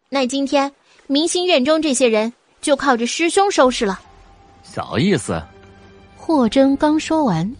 [0.10, 0.72] 那今天
[1.08, 4.00] 明星院中这些人就靠着师兄收拾了。
[4.64, 5.42] 小意思。
[6.16, 7.56] 霍真刚说完，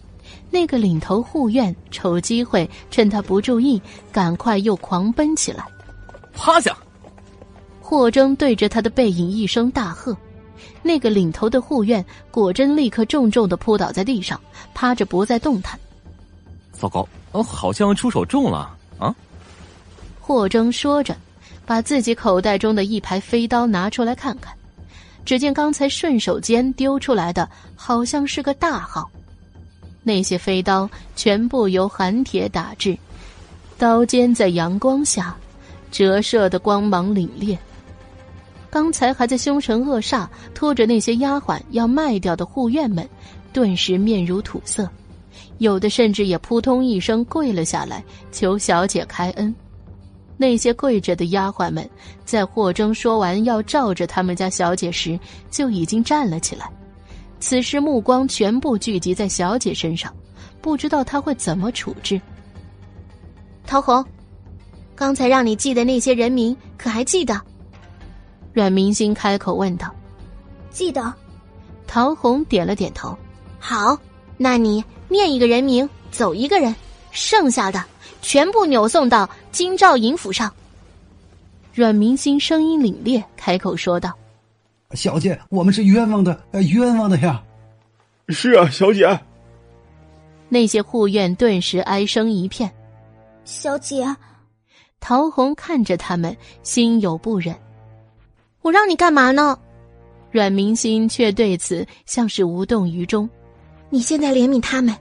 [0.50, 3.80] 那个领头护院瞅机会，趁他不注意，
[4.10, 5.66] 赶快又狂奔起来，
[6.32, 6.76] 趴下。
[7.80, 10.16] 霍征对着他的背影一声大喝，
[10.82, 14.40] 那个领头的护院果真立刻重重的扑倒在地上，
[14.74, 15.78] 趴着不再动弹。
[16.72, 19.14] 糟糕，哦，好像出手重了啊！
[20.20, 21.16] 霍征说着，
[21.64, 24.54] 把自己口袋中的一排飞刀拿出来看看，
[25.24, 29.10] 只见刚才顺手间丢出来的好像是个大号，
[30.08, 32.96] 那些飞刀全部由寒铁打制，
[33.76, 35.36] 刀尖在阳光下
[35.90, 37.54] 折射的光芒凛冽。
[38.70, 43.06] 刚才还在凶神恶煞拖着那些丫鬟要卖掉的护院们，
[43.52, 44.88] 顿时面如土色，
[45.58, 48.02] 有的甚至也扑通一声跪了下来，
[48.32, 49.54] 求小姐开恩。
[50.38, 51.86] 那些跪着的丫鬟们，
[52.24, 55.18] 在霍征说完要罩着他们家小姐时，
[55.50, 56.70] 就已经站了起来，
[57.40, 60.14] 此时目光全部聚集在小姐身上，
[60.60, 62.20] 不知道她会怎么处置。
[63.66, 64.04] 陶红，
[64.94, 67.40] 刚才让你记的那些人名，可还记得？
[68.52, 69.94] 阮明星开口问道
[70.70, 71.12] ：“记得。”
[71.86, 73.16] 陶红点了点头。
[73.58, 73.98] 好，
[74.36, 76.74] 那你念一个人名，走一个人，
[77.12, 77.82] 剩下的
[78.20, 80.52] 全部扭送到金兆尹府上。
[81.72, 84.12] 阮明星声音凛冽，开口说道
[84.94, 87.42] ：“小姐，我们是冤枉的，冤枉的呀！”
[88.28, 89.18] 是啊，小姐。
[90.48, 92.72] 那些护院顿时哀声一片。
[93.44, 94.04] 小姐，
[94.98, 97.54] 陶红看着他们，心有不忍。
[98.62, 99.58] 我让你干嘛呢？
[100.30, 103.28] 阮明心却对此像是无动于衷。
[103.90, 104.94] 你现在怜悯他们，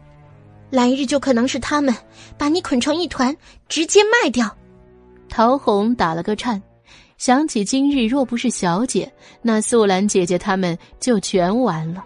[0.69, 1.95] 来日就可能是他们
[2.37, 3.35] 把你捆成一团，
[3.69, 4.53] 直接卖掉。
[5.29, 6.61] 陶红打了个颤，
[7.17, 9.11] 想起今日若不是小姐，
[9.41, 12.05] 那素兰姐姐他们就全完了。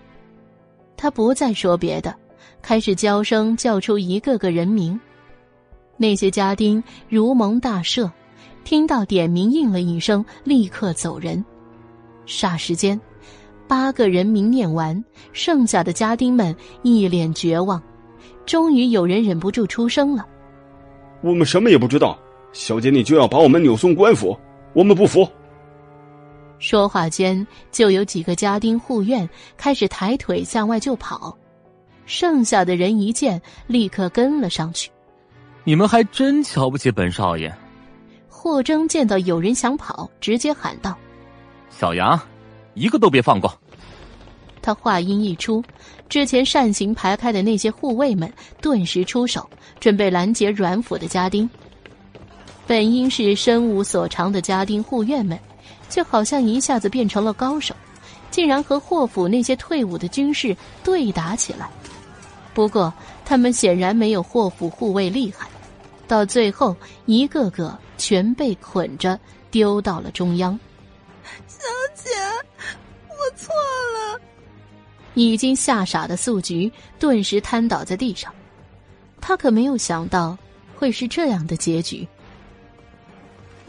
[0.95, 2.15] 他不再说别的，
[2.61, 4.97] 开始娇声叫出一个个人名。
[5.97, 8.09] 那些家丁如蒙大赦。
[8.63, 11.43] 听到点名，应了一声，立刻走人。
[12.27, 12.99] 霎时间，
[13.67, 17.81] 八个人名念完，剩下的家丁们一脸绝望。
[18.45, 20.27] 终于有人忍不住出声了
[21.21, 22.17] ：“我们什么也不知道，
[22.53, 24.37] 小姐你就要把我们扭送官府，
[24.73, 25.27] 我们不服。”
[26.59, 29.27] 说话间，就有几个家丁护院
[29.57, 31.35] 开始抬腿向外就跑，
[32.05, 34.91] 剩下的人一见，立刻跟了上去。
[35.63, 37.51] 你们还真瞧不起本少爷。
[38.27, 40.97] 霍征见到有人想跑，直接喊道
[41.69, 42.19] ：“小杨，
[42.73, 43.51] 一个都别放过！”
[44.61, 45.63] 他话音一出，
[46.09, 48.31] 之前扇形排开的那些护卫们
[48.61, 49.49] 顿时出手，
[49.79, 51.49] 准备拦截阮府的家丁。
[52.67, 55.37] 本应是身无所长的家丁护院们，
[55.89, 57.75] 却好像一下子变成了高手，
[58.29, 61.69] 竟然和霍府那些退伍的军士对打起来。
[62.53, 62.93] 不过，
[63.25, 65.47] 他们显然没有霍府护卫厉害。
[66.07, 66.75] 到最后，
[67.05, 69.19] 一个个全被捆着
[69.49, 70.59] 丢到了中央。
[71.47, 71.59] 小
[71.95, 72.09] 姐，
[73.07, 74.19] 我错了。
[75.13, 78.33] 已经吓傻的素菊顿时瘫倒在地上，
[79.19, 80.37] 她可没有想到
[80.75, 82.07] 会是这样的结局。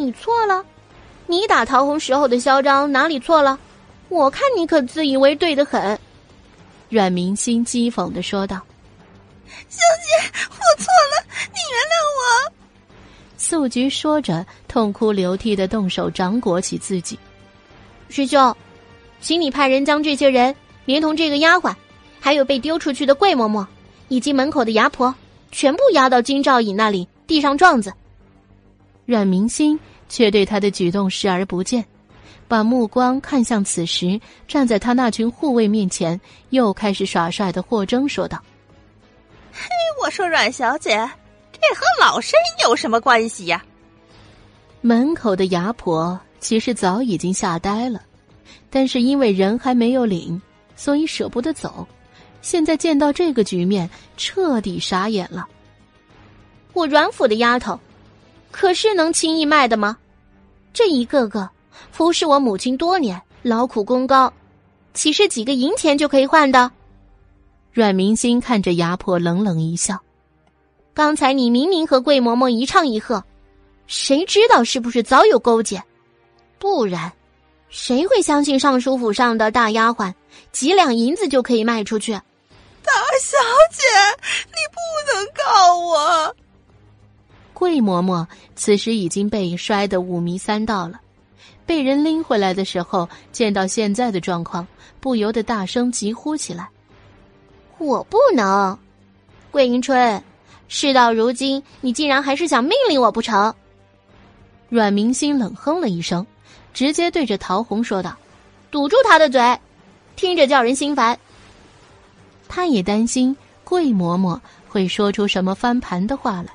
[0.02, 0.64] 你错了，
[1.28, 3.56] 你打桃红时候的嚣张哪里错了？
[4.08, 5.96] 我看你可自以为对的很。
[6.88, 8.60] 阮明心讥讽的说道。
[9.68, 12.52] 小姐，我错了，你原谅我。
[13.38, 17.16] 素菊说着，痛哭流涕的动手掌掴起自己。
[18.08, 18.54] 师兄，
[19.20, 20.54] 请你派人将这些人，
[20.84, 21.72] 连同这个丫鬟，
[22.18, 23.64] 还有被丢出去的桂嬷嬷，
[24.08, 25.14] 以及门口的牙婆，
[25.52, 27.92] 全部押到金兆尹那里，递上状子。
[29.04, 29.78] 阮明心
[30.12, 31.82] 却对他的举动视而不见，
[32.46, 36.20] 把目光看向此时站在他那群护卫面前，
[36.50, 38.38] 又开始耍帅的霍征，说道。
[39.54, 39.62] 嘿，
[40.04, 40.90] 我说阮小姐，
[41.50, 43.64] 这和老身有什么关系呀？
[44.82, 48.02] 门口的牙婆其实早已经吓呆了，
[48.68, 50.38] 但是因为人还没有领，
[50.76, 51.88] 所以舍不得走。
[52.42, 55.48] 现在见到这个局面，彻底傻眼了。
[56.74, 57.80] 我阮府的丫头，
[58.52, 59.96] 可是能轻易卖的吗？
[60.72, 61.48] 这一个个
[61.90, 64.32] 服侍我母亲多年，劳苦功高，
[64.94, 66.70] 岂是几个银钱就可以换的？
[67.72, 69.98] 阮明星看着牙婆，冷冷一笑
[70.94, 73.24] ：“刚才你明明和桂嬷嬷一唱一和，
[73.86, 75.82] 谁知道是不是早有勾结？
[76.58, 77.10] 不然，
[77.70, 80.12] 谁会相信尚书府上的大丫鬟
[80.52, 82.12] 几两银子就可以卖出去？
[82.12, 83.38] 大小
[83.70, 83.82] 姐，
[84.46, 86.36] 你不能告我！
[87.62, 88.26] 桂嬷嬷
[88.56, 91.00] 此时已经被摔得五迷三道了，
[91.64, 94.66] 被人拎回来的时候，见到现在的状况，
[94.98, 96.68] 不由得大声疾呼起来
[97.78, 98.76] ：“我不能！
[99.52, 100.20] 桂迎春，
[100.66, 103.54] 事到如今，你竟然还是想命令我不成？”
[104.68, 106.26] 阮明心冷哼了一声，
[106.74, 108.16] 直接对着陶红说道
[108.72, 109.40] ：“堵住他的嘴，
[110.16, 111.16] 听着叫人心烦。”
[112.50, 116.48] 他也担心桂嬷嬷会说出什么翻盘的话来。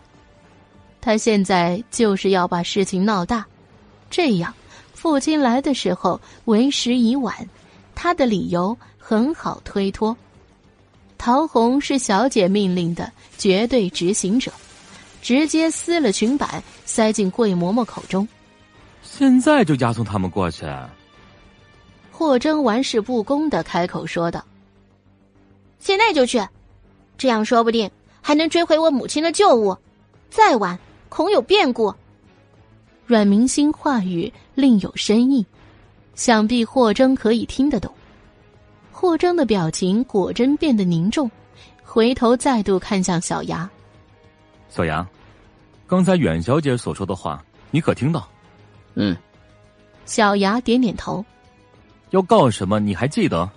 [1.08, 3.46] 他现在就是要把事情闹大，
[4.10, 4.54] 这样
[4.94, 7.34] 父亲来的时候为时已晚，
[7.96, 10.14] 他的理由很好推脱。
[11.18, 14.52] 陶红是小姐命令的绝对执行者，
[15.22, 18.28] 直接撕了裙摆塞进桂嬷嬷口中。
[19.02, 20.66] 现在就押送他们过去。
[22.12, 24.44] 霍征玩世不恭的开口说道。
[25.80, 26.46] 现在就去，
[27.18, 27.90] 这样说不定
[28.22, 29.78] 还能追回我母亲的旧物。
[30.30, 30.78] 再晚，
[31.10, 31.94] 恐有变故。
[33.06, 35.46] 阮明星话语另有深意，
[36.16, 37.94] 想必霍征可以听得懂。
[38.92, 41.30] 霍征的表情果真变得凝重，
[41.84, 43.70] 回头再度看向小牙。
[44.70, 45.08] 小牙，
[45.86, 48.28] 刚才阮小姐所说的话，你可听到？
[48.96, 49.16] 嗯。
[50.06, 51.24] 小牙点点头。
[52.10, 52.80] 要告什么？
[52.80, 53.50] 你还记得？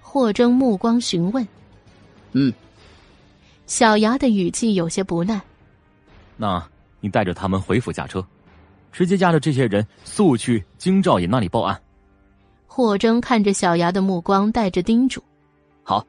[0.00, 1.46] 霍征目光询问
[2.32, 2.52] ：“嗯。”
[3.66, 5.40] 小牙的语气有些不耐。
[6.40, 6.66] 那
[7.00, 8.26] 你带着他们回府驾车，
[8.90, 11.78] 直接押着这些人速去京兆尹那里报案。
[12.66, 15.22] 霍征看着小牙的目光带着叮嘱
[15.84, 16.02] ：“好。”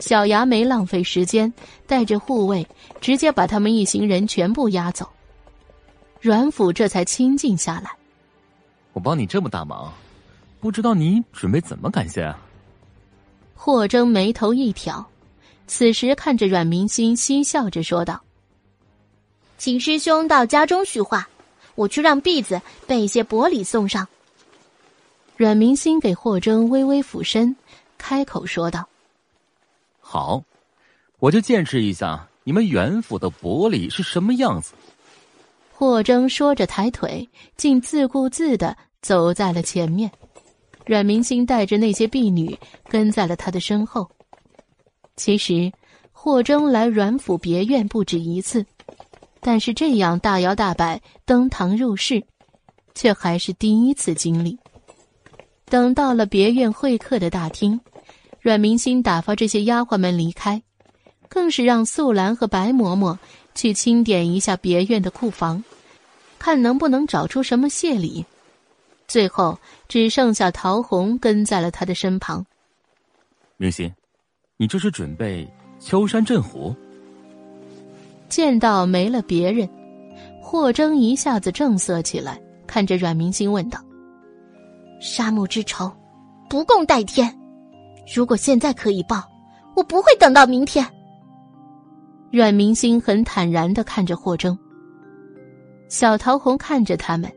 [0.00, 1.50] 小牙没浪费时间，
[1.86, 2.66] 带着护卫
[3.00, 5.08] 直接把他们一行人全部押走。
[6.20, 7.92] 阮府这才清静下来。
[8.94, 9.92] 我帮你这么大忙，
[10.58, 12.36] 不知道你准备怎么感谢啊？
[13.54, 15.06] 霍征眉头一挑，
[15.68, 18.20] 此时看着阮明心，嬉笑着说道
[19.58, 21.28] ：“请师兄到家中叙话，
[21.74, 24.06] 我去让婢子备一些薄礼送上。”
[25.36, 27.54] 阮明心给霍征微微俯身，
[27.98, 28.88] 开口说道
[30.00, 30.42] ：“好，
[31.18, 34.72] 我就见识一下你们袁府的薄礼是什么样子。”
[35.74, 40.10] 霍征说着抬腿，竟自顾自的走在了前面。
[40.86, 42.58] 阮明星带着那些婢女
[42.88, 44.08] 跟在了他的身后。
[45.16, 45.70] 其实，
[46.12, 48.64] 霍征来阮府别院不止一次，
[49.46, 52.20] 但是这样大摇大摆登堂入室，
[52.96, 54.58] 却还是第一次经历。
[55.66, 57.80] 等到了别院会客的大厅，
[58.40, 60.60] 阮明星打发这些丫鬟们离开，
[61.28, 63.16] 更是让素兰和白嬷嬷
[63.54, 65.62] 去清点一下别院的库房，
[66.40, 68.26] 看能不能找出什么谢礼。
[69.06, 69.56] 最后
[69.86, 72.44] 只剩下陶红跟在了他的身旁。
[73.58, 73.94] 明心，
[74.56, 75.48] 你这是准备
[75.78, 76.74] 敲山震虎？
[78.28, 79.68] 见到没了别人，
[80.42, 83.80] 霍征一下子正色起来，看着阮明星问道
[85.00, 85.90] ：“杀母之仇，
[86.48, 87.32] 不共戴天。
[88.14, 89.22] 如果现在可以报，
[89.74, 90.86] 我不会等到明天。”
[92.30, 94.58] 阮明星很坦然的看着霍征，
[95.88, 97.30] 小桃红看着他们。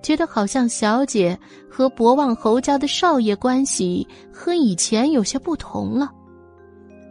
[0.00, 1.36] 觉得好像小姐
[1.68, 6.08] 和博望侯家的少爷关系和以前有些不同了，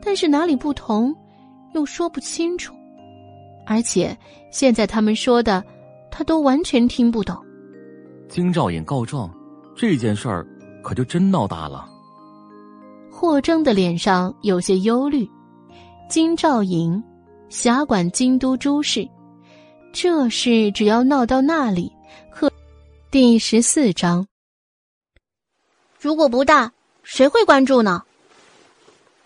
[0.01, 1.13] 但是哪里不同，
[1.73, 2.73] 又说不清楚。
[3.69, 4.17] 而且
[4.49, 5.61] 现在他们说的，
[6.09, 7.37] 他都完全听不懂。
[8.29, 9.29] 京兆尹告状
[9.75, 10.47] 这件事儿，
[10.81, 11.87] 可就真闹大了。
[13.11, 15.29] 霍征的脸上有些忧虑。
[16.09, 17.03] 京兆尹
[17.49, 19.05] 辖管京都诸事，
[19.91, 21.91] 这事只要闹到那里。
[22.31, 22.49] 可
[23.11, 24.25] 第十四章，
[25.99, 26.71] 如果不大，
[27.03, 28.01] 谁会关注呢？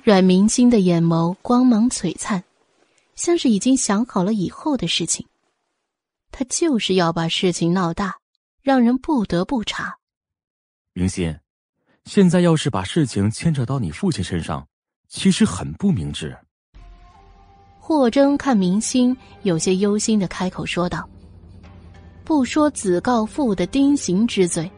[0.04, 2.44] 阮明星的眼眸光芒璀璨，
[3.22, 5.28] 像是已经想好了以后的事情。
[6.32, 8.16] 他就是要把事情闹大，
[8.64, 9.96] 让人不得不查。
[10.94, 11.38] 明心，
[12.06, 14.68] 现在要是把事情牵扯到你父亲身上，
[15.08, 16.36] 其实很不明智。
[17.78, 21.08] 霍征看明星，有些忧心的开口说道。
[22.24, 24.72] 不说子告父的丁刑之罪，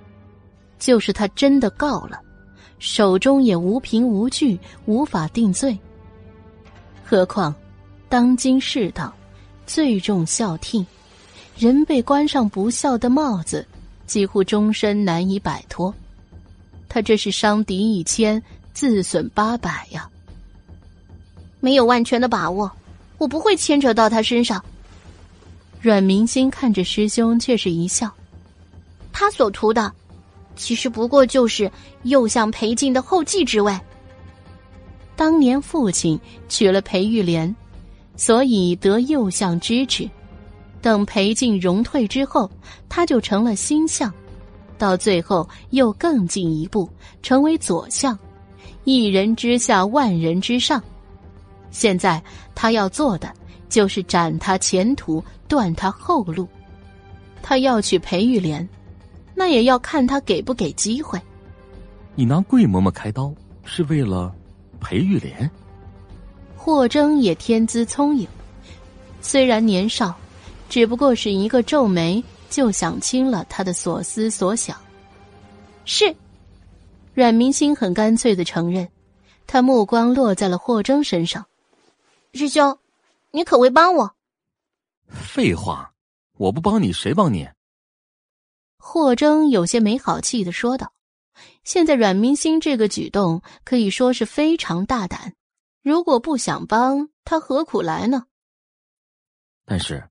[0.78, 2.20] 就是他真的告了，
[2.78, 5.80] 手中也无凭无据，无法定罪。
[7.06, 7.56] 何况，
[8.14, 9.12] 当今世道，
[9.66, 10.86] 最重孝悌，
[11.58, 13.68] 人被冠上不孝的帽子，
[14.06, 15.92] 几乎终身难以摆脱。
[16.88, 18.40] 他这是伤敌一千，
[18.72, 20.08] 自损八百呀！
[21.60, 22.72] 没有万全的把握，
[23.18, 24.64] 我不会牵扯到他身上。
[25.82, 28.14] 阮明心看着师兄，却是一笑。
[29.12, 29.92] 他所图的，
[30.56, 31.72] 其实不过就是
[32.04, 33.76] 右相裴静的后继之位。
[35.16, 37.56] 当年父亲娶了裴玉莲，
[38.16, 40.10] 所以得右相支持。
[40.82, 42.50] 等裴静荣退之后，
[42.90, 44.14] 他就成了新相，
[44.78, 46.90] 到最后又更进一步，
[47.22, 48.18] 成为左相。
[48.84, 50.84] 一人之下，万人之上。
[51.72, 52.22] 现在
[52.54, 53.34] 他要做的
[53.70, 56.48] 就是斩他前途，断他后路。
[57.42, 58.68] 他要娶裴玉莲，
[59.34, 61.20] 那也要看他给不给机会。
[62.14, 63.34] 你拿桂嬷嬷开刀
[63.64, 64.34] 是为了
[64.80, 65.50] 裴玉莲？
[66.66, 68.26] 霍征也天资聪颖，
[69.20, 70.16] 虽然年少，
[70.70, 74.80] 只不过是一个皱眉就想清了他的所思所想。
[75.84, 76.16] 是。
[77.14, 78.88] 阮明星很干脆的承认，
[79.46, 81.46] 他目光落在了霍征身上。
[82.34, 82.80] 师兄，
[83.32, 84.16] 你可会帮我？
[85.10, 85.92] 废话，
[86.38, 87.46] 我不帮你谁帮你？
[88.78, 90.94] 霍征有些没好气的说道。
[91.66, 95.34] 现在阮明星这个举动可以说是非常大胆，
[95.84, 98.24] 如果不想帮他，何苦来呢？
[99.66, 100.02] 但是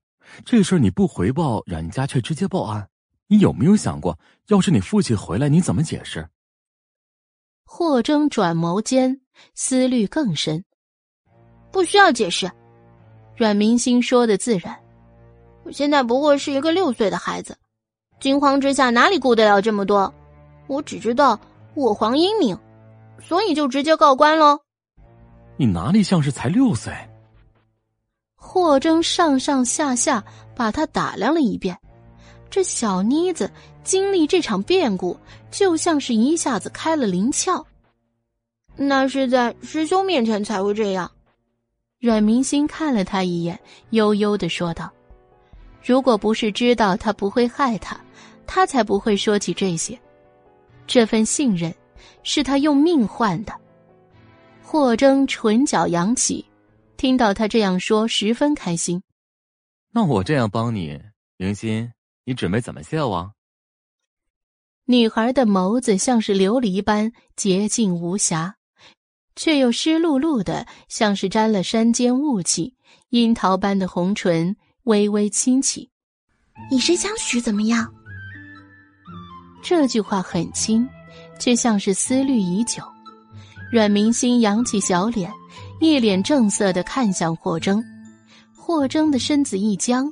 [0.45, 2.87] 这事儿你不回报阮家，却直接报案，
[3.25, 4.17] 你有没有想过，
[4.49, 6.29] 要是你父亲回来，你怎么解释？
[7.65, 9.21] 霍征转眸间
[9.55, 10.63] 思虑更深，
[11.71, 12.51] 不需要解释。
[13.35, 14.79] 阮明星说的自然。
[15.63, 17.57] 我现在不过是一个六岁的孩子，
[18.19, 20.13] 惊慌之下哪里顾得了这么多？
[20.67, 21.39] 我只知道
[21.73, 22.55] 我皇英明，
[23.19, 24.59] 所以就直接告官喽。
[25.57, 26.93] 你哪里像是才六岁？
[28.35, 30.23] 霍征上上下下
[30.55, 31.77] 把他打量了一遍，
[32.49, 33.51] 这小妮子。
[33.83, 35.19] 经历这场变故，
[35.51, 37.61] 就像是一下子开了灵窍。
[38.77, 41.11] 那是在师兄面前才会这样。
[41.99, 43.59] 阮明星看了他一眼，
[43.89, 44.89] 悠悠的说道
[45.83, 47.99] ：“如果不是知道他不会害他，
[48.47, 49.99] 他才不会说起这些。
[50.87, 51.75] 这份信任，
[52.23, 53.53] 是他用命换的。”
[54.73, 56.43] 霍征唇角扬起，
[56.97, 59.03] 听到他这样说，十分开心。
[59.91, 60.99] 那我这样帮你，
[61.37, 61.91] 明心，
[62.25, 63.31] 你准备怎么谢我？
[64.85, 68.55] 女孩的眸子像是琉璃般洁净无瑕，
[69.35, 72.75] 却又湿漉漉的，像是沾了山间雾气。
[73.09, 74.55] 樱桃般的红唇
[74.85, 75.91] 微微轻启。
[76.71, 77.93] 以身相许怎么样？
[79.61, 80.89] 这句话很轻，
[81.39, 82.81] 却像是思虑已久。
[83.73, 85.33] 阮明星扬起小脸，
[85.81, 87.83] 一脸正色的看向霍征。
[88.55, 90.07] 霍征的身子一僵，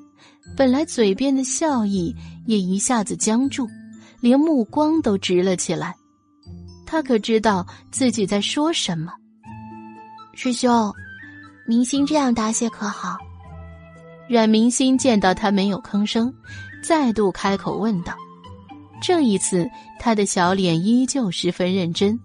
[0.57, 2.11] 本来嘴边的笑意
[2.47, 3.69] 也一下子僵住。
[4.19, 5.95] 连目光都直了起来，
[6.87, 9.13] 他可知道自己在说什么。
[10.33, 10.91] 师兄，
[11.67, 13.15] 明星这样答谢可好？
[14.27, 16.33] 阮明星见到他没有吭声，
[16.83, 18.15] 再度开口问道。
[18.99, 19.69] 这一次，
[19.99, 22.19] 他的小脸依旧十分认真。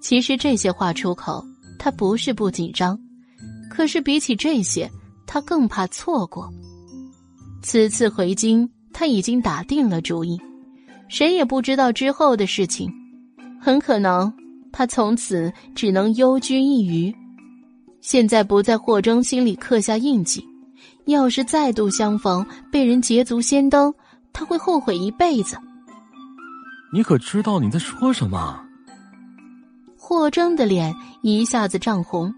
[0.00, 1.44] 其实这些话出口，
[1.78, 2.98] 他不是不紧张，
[3.70, 4.90] 可是比起这些，
[5.26, 6.52] 他更怕错过。
[7.62, 10.40] 此次回京，他已经打定了主意。
[11.08, 12.92] 谁也不知道之后的事情，
[13.60, 14.32] 很可能
[14.72, 17.14] 他从此只能幽居一隅。
[18.00, 20.44] 现在不在霍征心里刻下印记，
[21.06, 23.92] 要是再度相逢，被人捷足先登，
[24.32, 25.56] 他会后悔一辈子。
[26.92, 28.65] 你可知道你在说什么？
[30.08, 32.32] 霍征的脸一下子涨红，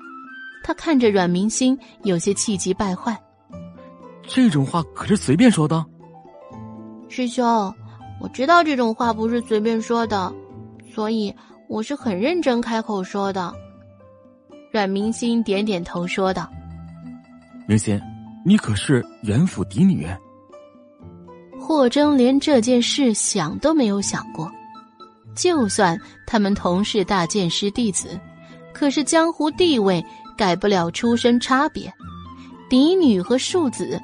[0.64, 3.14] 他看着阮明星，有些气急败坏。
[4.26, 5.84] 这种话可是随便说的，
[7.10, 7.44] 师兄。
[8.22, 10.32] 我知道这种话不是随便说的，
[10.90, 11.32] 所以
[11.68, 13.52] 我是很认真开口说的。
[14.72, 16.48] 阮明心点点头说道
[17.68, 18.00] ：“明心，
[18.46, 20.08] 你可是元府嫡女。”
[21.60, 24.50] 霍征连这件事想都没有想过。
[25.38, 25.96] 就算
[26.26, 28.18] 他们同是大剑师弟子，
[28.74, 30.04] 可是江湖地位
[30.36, 31.92] 改不了出身差别，
[32.68, 34.00] 嫡女和庶子，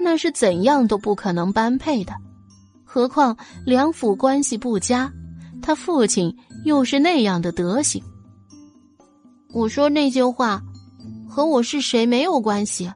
[0.00, 2.14] 那是怎样都不可能般配的。
[2.84, 3.36] 何况
[3.66, 5.12] 两府关系不佳，
[5.60, 6.34] 他父亲
[6.64, 8.02] 又是那样的德行。
[9.52, 10.62] 我说那些话，
[11.28, 12.90] 和我是谁没有关系。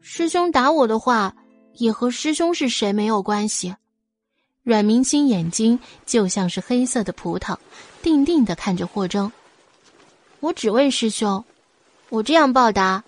[0.00, 1.34] 师兄打我的话，
[1.74, 3.74] 也和师兄是谁没有关系。
[4.64, 7.56] 阮明星眼睛就像是黑色的葡萄，
[8.02, 9.30] 定定的看着霍征。
[10.40, 11.44] 我只问师兄，
[12.08, 13.04] 我这样报答，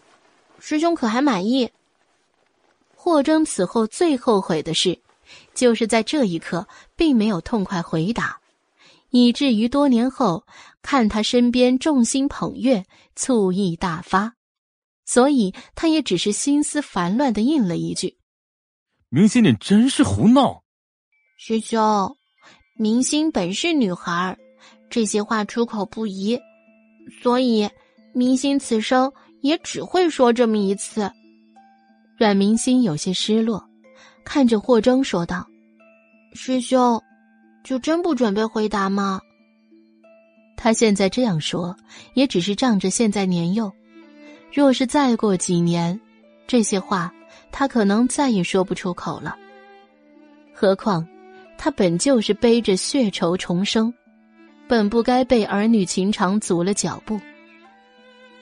[0.60, 1.70] 师兄可还满意？
[2.94, 5.00] 霍征此后最后悔的事。
[5.54, 8.38] 就是在这一刻，并没有痛快回答，
[9.10, 10.46] 以至于多年后
[10.82, 12.84] 看他身边众星捧月，
[13.16, 14.34] 醋意大发，
[15.04, 18.18] 所以他也只是心思烦乱的应了一句
[19.08, 20.62] ：“明星，你真是胡闹。”
[21.38, 22.16] 师兄，
[22.78, 24.34] 明星本是女孩
[24.88, 26.40] 这些话出口不宜，
[27.22, 27.68] 所以
[28.14, 31.12] 明星此生也只会说这么一次。
[32.16, 33.62] 阮明星有些失落，
[34.24, 35.46] 看着霍征说道
[36.32, 37.00] ：“师兄，
[37.62, 39.20] 就真不准备回答吗？”
[40.56, 41.76] 他现在这样说，
[42.14, 43.70] 也只是仗着现在年幼。
[44.50, 46.00] 若是再过几年，
[46.46, 47.12] 这些话
[47.52, 49.36] 他可能再也说不出口了。
[50.54, 51.06] 何况，
[51.58, 53.92] 他本就是背着血仇重生，
[54.68, 57.20] 本不该被儿女情长阻了脚步。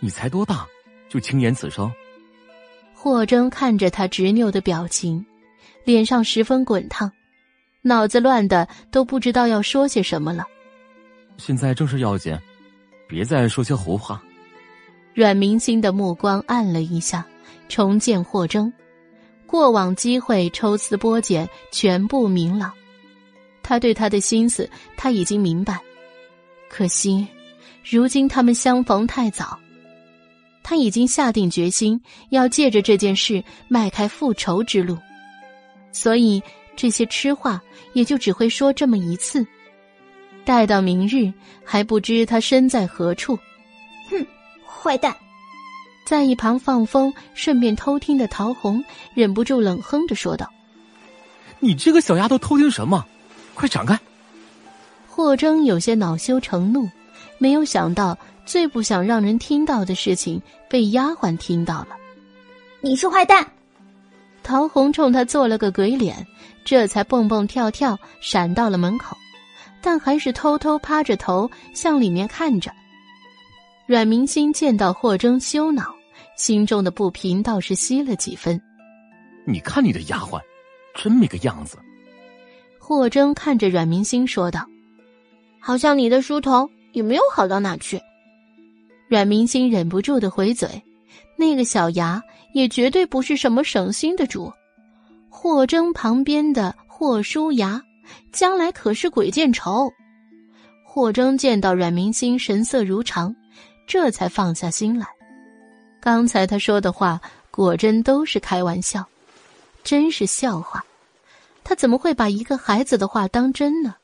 [0.01, 0.67] 你才多大，
[1.09, 1.91] 就轻言此生？
[2.93, 5.25] 霍征看着他执拗的表情，
[5.85, 7.11] 脸上十分滚烫，
[7.83, 10.45] 脑子乱的都不知道要说些什么了。
[11.37, 12.37] 现在正是要紧，
[13.09, 14.23] 别再说些胡话。
[15.15, 17.25] 阮明星的目光暗了一下，
[17.69, 18.73] 重见霍征，
[19.47, 22.73] 过往机会抽丝剥茧，全部明朗。
[23.65, 25.81] 他对他的心思他已经明白，
[26.69, 27.27] 可惜，
[27.83, 29.59] 如今他们相逢太早。
[30.63, 32.01] 他已经下定决心
[32.31, 34.97] 要借着这件事迈开复仇之路，
[35.93, 36.43] 所以
[36.77, 37.61] 这些痴话
[37.93, 39.47] 也就只会说这么一次。
[40.45, 41.33] 待到明日，
[41.65, 43.39] 还不知他身在何处。
[44.11, 44.27] 哼，
[44.67, 45.15] 坏蛋！
[46.07, 48.85] 在一旁放风，顺便偷听的陶红
[49.15, 50.51] 忍不住冷哼着说道
[51.61, 53.07] ：“你这个小丫头偷听什么？
[53.55, 53.99] 快闪开！”
[55.09, 56.89] 霍征有些恼羞成怒，
[57.39, 61.97] 没有想到最不想让人听到的事情被丫鬟听到了。
[62.81, 63.47] 你是坏蛋！
[64.43, 66.27] 陶红冲他做了个鬼脸，
[66.65, 69.17] 这才蹦蹦跳跳闪到了门口。
[69.81, 72.73] 但还是偷偷趴着头向里面看着。
[73.87, 75.95] 阮明星见到霍征羞恼，
[76.37, 78.59] 心中的不平倒是息了几分。
[79.47, 80.41] 你看你的丫鬟，
[80.95, 81.79] 真没个样子。
[82.87, 84.69] 霍征看着阮明星说道
[85.59, 87.99] ：“好像你的书童也没有好到哪去。”
[89.09, 90.69] 阮明星忍不住的回嘴
[91.35, 92.23] ：“那个小牙
[92.53, 94.53] 也绝对不是什么省心的主。”
[95.31, 97.81] 霍征旁边的霍舒牙。
[98.31, 99.91] 将来可是鬼见愁。
[100.85, 103.35] 霍征见到阮明星神色如常，
[103.87, 105.07] 这才放下心来。
[106.03, 107.19] 刚才他说的话
[107.51, 109.03] 果真都是开玩笑，
[109.83, 110.85] 真是笑话。
[111.65, 113.97] 他怎么会把一个孩子的话当真呢？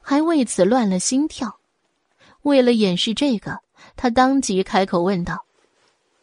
[0.00, 1.60] 还为此乱了心跳。
[2.42, 3.58] 为了掩饰这个，
[3.96, 5.44] 他当即开口问道：“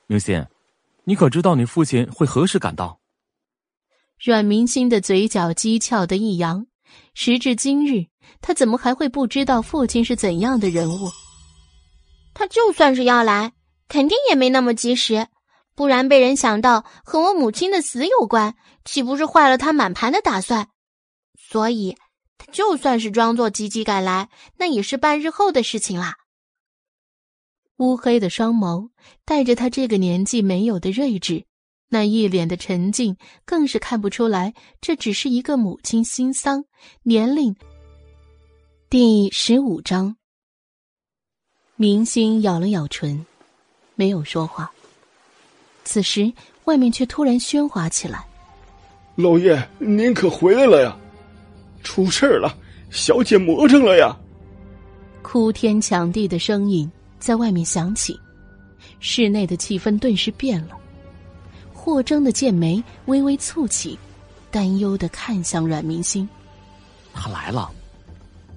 [0.07, 0.43] 明心，
[1.03, 2.99] 你可知道你父亲会何时赶到？”
[4.19, 6.65] 阮明星的嘴角讥诮的一扬。
[7.13, 8.07] 时至今日，
[8.41, 11.11] 他怎么还会不知道父亲是怎样的人物？
[12.33, 13.51] 他就算是要来，
[13.89, 15.27] 肯定也没那么及时，
[15.75, 20.69] 不然被人想到和我母亲的死有关，岂不是坏了他满盘的打算？
[21.49, 21.95] 所以，
[22.37, 24.27] 他就算是装作急急赶来，
[24.57, 26.17] 那也是半日后的事情啦。
[27.77, 28.89] 乌黑的双眸
[29.23, 31.45] 带着他这个年纪没有的睿智。
[31.89, 36.65] 那一脸的沉静，更是看不出来，这只是一个母亲心丧。
[37.03, 37.55] 年龄
[38.89, 40.17] 第十五章，
[41.77, 43.25] 明星咬了咬唇，
[43.95, 44.69] 没有说话。
[45.85, 46.33] 此时，
[46.65, 48.27] 外面却突然喧哗起来
[49.15, 50.99] ：“老爷，您可回来了呀！
[51.83, 52.55] 出事了，
[52.89, 54.15] 小姐魔怔了呀！”
[55.21, 56.89] 哭天抢地的声音
[57.19, 58.19] 在外面响起，
[58.99, 60.77] 室内的气氛顿时变了。
[61.73, 63.97] 霍征的剑眉微微蹙起，
[64.51, 66.27] 担忧的看向阮明星。
[67.13, 67.71] 他来了。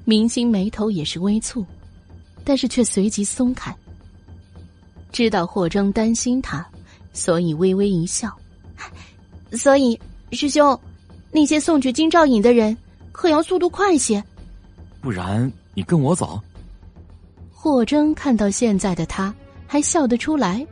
[0.05, 1.65] 明星眉头也是微蹙，
[2.45, 3.75] 但是却随即松开。
[5.13, 6.67] 知道霍征担心他，
[7.13, 8.33] 所以微微一笑。
[9.53, 9.99] 所以
[10.33, 10.79] 师兄，
[11.31, 12.77] 那些送去金兆尹的人，
[13.13, 14.23] 可要速度快些。
[15.01, 16.41] 不然你跟我走。
[17.51, 19.35] 霍征看到现在的他，
[19.67, 20.67] 还笑得出来。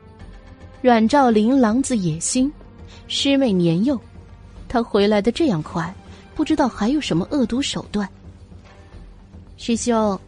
[0.80, 2.50] 阮兆林狼子野心，
[3.08, 4.00] 师妹年幼，
[4.68, 5.94] 他回来的这样快，
[6.34, 8.08] 不知道还有什么恶毒手段。
[9.56, 10.18] 师兄，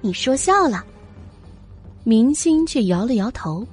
[0.00, 0.84] 你说笑了。
[2.04, 3.64] 明星却摇了摇头，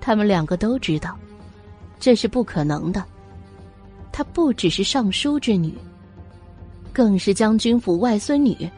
[0.00, 1.16] 他们两个都知道，
[2.00, 3.04] 这是不可能的。
[4.10, 5.72] 她不只是尚书之女，
[6.92, 8.68] 更是将军府外孙女，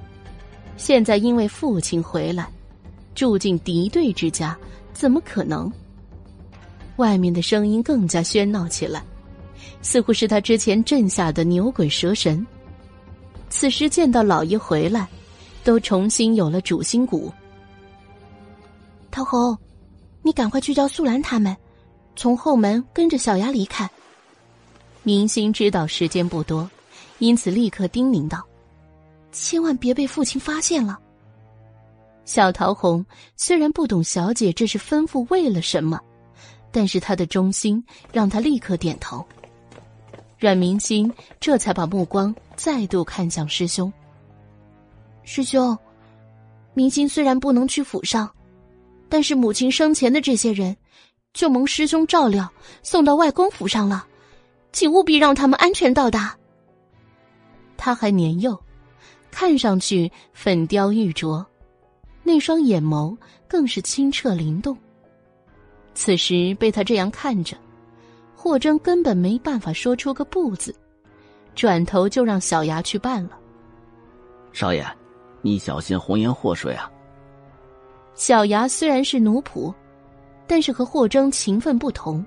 [0.76, 2.48] 现在因为父亲回来，
[3.14, 4.56] 住进敌对之家，
[4.92, 5.70] 怎么可能？
[6.96, 9.02] 外面的声音更加喧闹起来，
[9.82, 12.46] 似乎是他之前镇下的牛鬼蛇神。
[13.50, 15.08] 此时见到老爷回来，
[15.64, 17.32] 都重新有了主心骨。
[19.10, 19.56] 陶红，
[20.22, 21.56] 你赶快去叫素兰他们，
[22.16, 23.88] 从后门跟着小牙离开。
[25.02, 26.68] 明星知道时间不多，
[27.24, 28.46] 因此立刻叮咛道
[29.32, 30.98] ：“千万别被父亲发现了。
[32.26, 33.04] 小桃红
[33.34, 35.98] 虽然不懂小姐这是吩咐为了什么，
[36.70, 39.24] 但是她的忠心让她立刻点头。
[40.38, 43.90] 阮明心这才把目光再度看向师兄。
[45.22, 45.76] 师兄，
[46.74, 48.30] 明心虽然不能去府上，
[49.08, 50.76] 但是母亲生前的这些人，
[51.32, 54.06] 就蒙师兄照料，送到外公府上了，
[54.72, 56.36] 请务必让他们安全到达。
[57.76, 58.58] 他还年幼，
[59.30, 61.44] 看上去粉雕玉琢。
[62.22, 64.76] 那双眼眸更是清澈灵动。
[65.94, 67.56] 此时被他这样看着，
[68.34, 70.74] 霍征根本没办法说出个不字，
[71.54, 73.38] 转头就让小牙去办了。
[74.52, 74.84] 少爷，
[75.42, 76.90] 你小心红颜祸水啊！
[78.14, 79.74] 小牙虽然是奴仆，
[80.46, 82.24] 但是和霍征情分不同，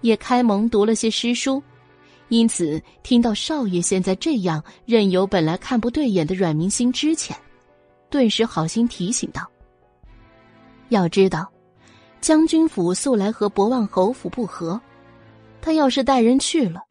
[0.00, 1.62] 也开蒙读了些诗书，
[2.28, 7.36] 因此听到少爷现在这样任由本来看不对眼的阮明星之前。
[8.10, 9.46] 顿时好心提醒道
[10.88, 11.46] ：“要知道，
[12.20, 14.80] 将军府素来和博望侯府不和，
[15.60, 16.82] 他要是带人去了，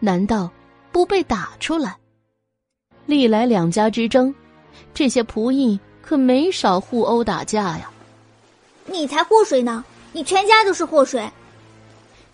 [0.00, 0.50] 难道
[0.90, 1.96] 不被打出来？
[3.06, 4.34] 历来两家之争，
[4.92, 7.90] 这些仆役可没少互殴打架呀。
[8.86, 9.84] 你才祸水呢！
[10.12, 11.28] 你全家都是祸水。”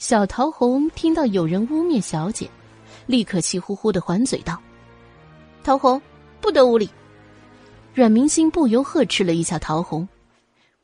[0.03, 2.51] 小桃红听到有人污蔑小姐，
[3.07, 4.61] 立刻气呼呼的还嘴道
[5.63, 6.03] ：“桃红，
[6.41, 6.91] 不得无礼。”
[7.95, 10.09] 阮明星不由呵斥了一下陶红，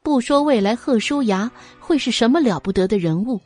[0.04, 3.40] 不说未来贺叔牙会是什么了不得的人物，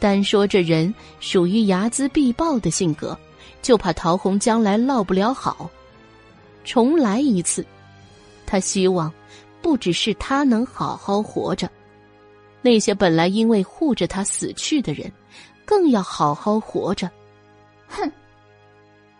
[0.00, 3.16] 单说这人属于睚眦必报的性格，
[3.62, 5.70] 就怕陶红将来落不了好。
[6.64, 7.64] 重来一次，
[8.44, 9.12] 他希望
[9.62, 11.70] 不只是他能好好活着，
[12.62, 15.10] 那些本来因为护着他死去的人，
[15.64, 17.10] 更要好好活着。
[17.88, 18.10] 哼！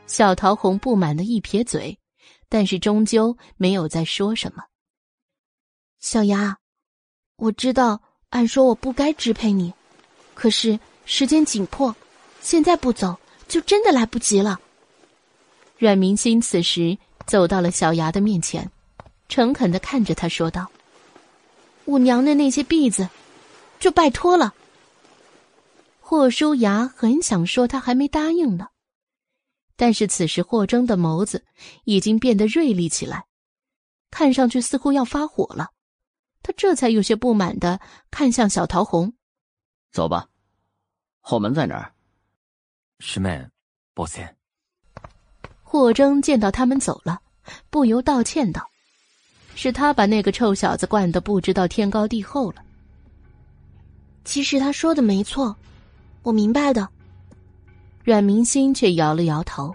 [0.06, 1.96] 小桃红不满的一撇嘴。
[2.52, 4.64] 但是终究没有再说什么。
[6.00, 6.58] 小牙，
[7.36, 9.72] 我知道，按说我不该支配你，
[10.34, 11.94] 可是时间紧迫，
[12.40, 14.58] 现在不走就真的来不及了。
[15.78, 18.68] 阮明心此时走到了小牙的面前，
[19.28, 20.66] 诚恳的看着他说道
[21.86, 23.08] ：“我娘的那些婢子，
[23.80, 24.54] 就拜托了。”
[26.00, 28.68] 霍舒雅很想说他还没答应呢。
[29.76, 31.44] 但是此时霍征的眸子
[31.84, 33.24] 已经变得锐利起来，
[34.10, 35.70] 看上去似乎要发火了。
[36.42, 39.14] 他这才有些不满的看向小桃红
[39.92, 40.28] ：“走吧，
[41.20, 41.94] 后门在哪儿？”
[43.00, 43.48] 师妹，
[43.94, 44.36] 抱歉。
[45.62, 47.20] 霍征见到他们走了，
[47.70, 48.68] 不由道歉道
[49.54, 52.62] ：“是他把那个臭小子惯得不知道天高地厚了。”
[54.24, 55.56] 其实他说的没错，
[56.22, 56.88] 我明白的。
[58.04, 59.74] 阮明心却摇了摇头，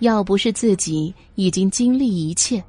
[0.00, 2.62] 要不是自己已经经历一切，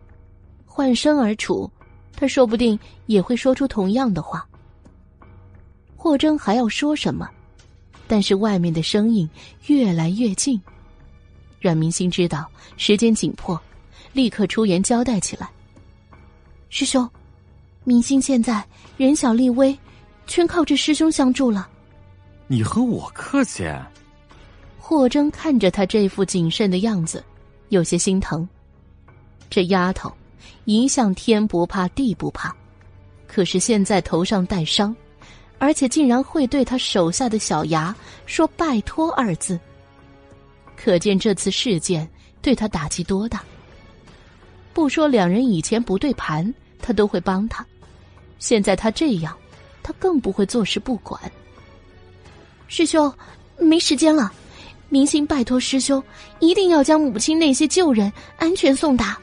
[0.66, 1.70] 换身而处，
[2.16, 4.48] 他说不定也会说出同样的话。
[5.96, 7.30] 霍征还要说什么，
[8.08, 9.30] 但是外面的声音
[9.68, 10.62] 越来越近。
[11.60, 12.46] 阮明心知道
[12.76, 13.60] 时间紧迫，
[14.12, 15.50] 立刻出言交代起来
[16.70, 17.10] ：“师兄，
[17.84, 18.66] 明心现在
[18.98, 19.78] 人小力微，
[20.28, 21.70] 全靠这师兄相助了。”
[22.48, 23.68] 你和我客气。
[24.78, 27.24] 霍征看着他这副谨慎的样子，
[27.70, 28.48] 有些心疼。
[29.50, 30.12] 这丫头
[30.66, 32.54] 一向天不怕地不怕，
[33.28, 34.94] 可是现在头上带伤，
[35.58, 37.96] 而且竟然会对他手下的小牙
[38.26, 39.58] 说“拜托”二字，
[40.76, 42.08] 可见这次事件
[42.42, 43.42] 对他打击多大。
[44.74, 47.64] 不说两人以前不对盘，他都会帮他；
[48.38, 49.36] 现在他这样，
[49.84, 51.22] 他更不会坐视不管。
[52.68, 53.14] 师兄，
[53.58, 54.32] 没时间了。
[54.90, 56.04] 明星拜托师兄，
[56.40, 59.18] 一定要将母亲那些旧人安全送达，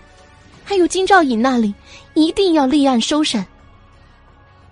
[0.65, 1.73] 还有金兆尹那里，
[2.15, 3.45] 一定要立案收审。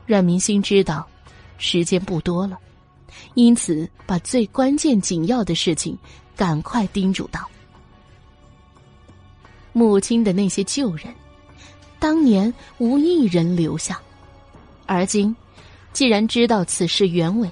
[0.04, 1.06] 阮明星知道
[1.56, 2.58] 时间不多了，
[3.34, 5.96] 因此把最关键紧要的事情
[6.34, 7.48] 赶快叮嘱道
[9.72, 11.14] ：“母亲的那些旧人，
[12.00, 14.00] 当年无一人留下，
[14.86, 15.34] 而今
[15.98, 17.50] 既然知道此事原委，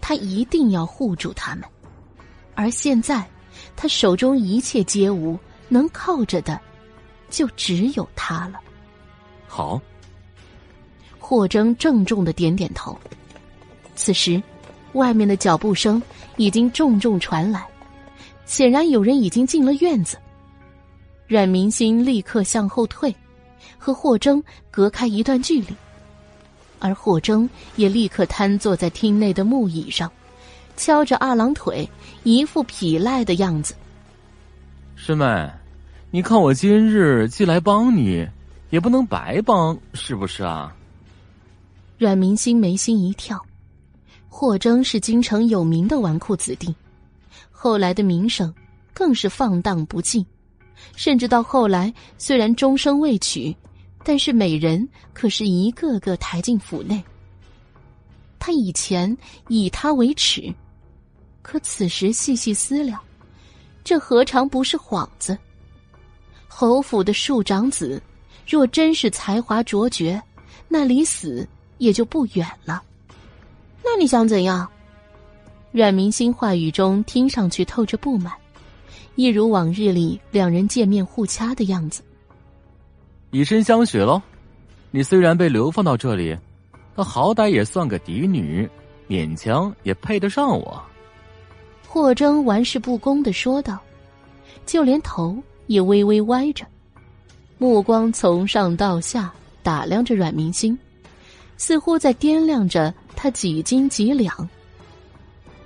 [0.00, 1.64] 他一定要护住他们。”
[2.54, 3.28] 而现在，
[3.74, 5.36] 他手中一切皆无，
[5.68, 6.60] 能靠着的，
[7.28, 8.60] 就只有他了。
[9.48, 9.82] 好。
[11.18, 12.96] 霍征郑重的点点头。
[13.96, 14.40] 此时，
[14.92, 16.00] 外面的脚步声
[16.36, 17.66] 已经重重传来，
[18.44, 20.16] 显然有人已经进了院子。
[21.26, 23.12] 阮明心立刻向后退，
[23.76, 25.74] 和霍征隔开一段距离，
[26.82, 30.10] 而霍征也立刻瘫坐在厅内的木椅上。
[30.76, 31.88] 敲着二郎腿，
[32.24, 33.74] 一副痞赖的样子。
[34.96, 35.48] 师妹，
[36.10, 38.26] 你看我今日既来帮你，
[38.70, 40.74] 也不能白帮，是不是啊？
[41.98, 43.40] 阮明心眉心一跳，
[44.28, 46.74] 霍征是京城有名的纨绔子弟，
[47.50, 48.52] 后来的名声
[48.92, 50.24] 更是放荡不羁，
[50.96, 53.54] 甚至到后来虽然终生未娶，
[54.04, 57.02] 但是美人可是一个个抬进府内。
[58.38, 59.16] 他以前
[59.48, 60.52] 以他为耻，
[61.42, 63.00] 可此时细细思量，
[63.84, 65.38] 这何尝不是幌子？
[66.48, 68.02] 侯府的庶长子，
[68.46, 70.20] 若真是才华卓绝，
[70.68, 71.48] 那离死
[71.78, 72.82] 也就不远了。
[73.84, 74.68] 那你想怎样？
[75.70, 78.32] 阮明星话语中听上去透着不满，
[79.14, 82.02] 一如往日里两人见面互掐的样子。
[83.32, 84.20] 以身相许喽！
[84.90, 86.36] 你虽然被流放到这里。
[86.94, 88.68] 他好歹也算个嫡女，
[89.08, 90.82] 勉强也配得上我。
[91.88, 93.78] 霍征玩世不恭的说道，
[94.66, 95.34] 就连头
[95.66, 96.66] 也微微歪着，
[97.56, 100.78] 目光从上到下打量着阮明星，
[101.56, 104.46] 似乎在掂量着他几斤几两。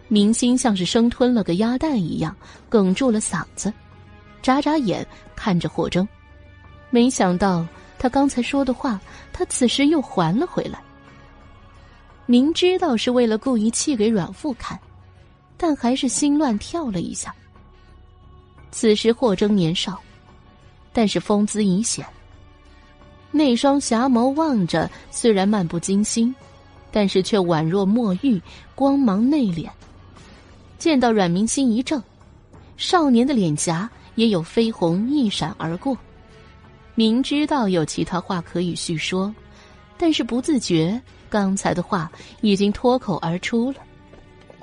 [0.07, 2.33] 明星像是生吞了个鸭蛋一样，
[2.71, 3.73] 哽住了嗓子，
[4.41, 5.05] 眨眨眼
[5.35, 6.07] 看着霍征，
[6.91, 7.67] 没想到
[7.99, 9.01] 他刚才说的话，
[9.33, 10.81] 他此时又还了回来。
[12.27, 14.79] 明知道是为了故意气给阮父看，
[15.57, 17.35] 但还是心乱跳了一下。
[18.71, 19.99] 此时霍征年少，
[20.93, 22.05] 但是风姿已显。
[23.31, 26.35] 那双狭眸望着，虽然漫不经心，
[26.91, 28.41] 但是却宛若墨玉，
[28.75, 29.69] 光芒内敛。
[30.79, 32.03] 见到阮明心一怔，
[32.77, 35.97] 少年的脸颊也有绯红一闪而过。
[36.97, 39.33] 明知道有其他话可以叙说，
[39.97, 41.01] 但是不自觉。
[41.29, 42.11] 刚才的话
[42.41, 43.79] 已经脱口而出了，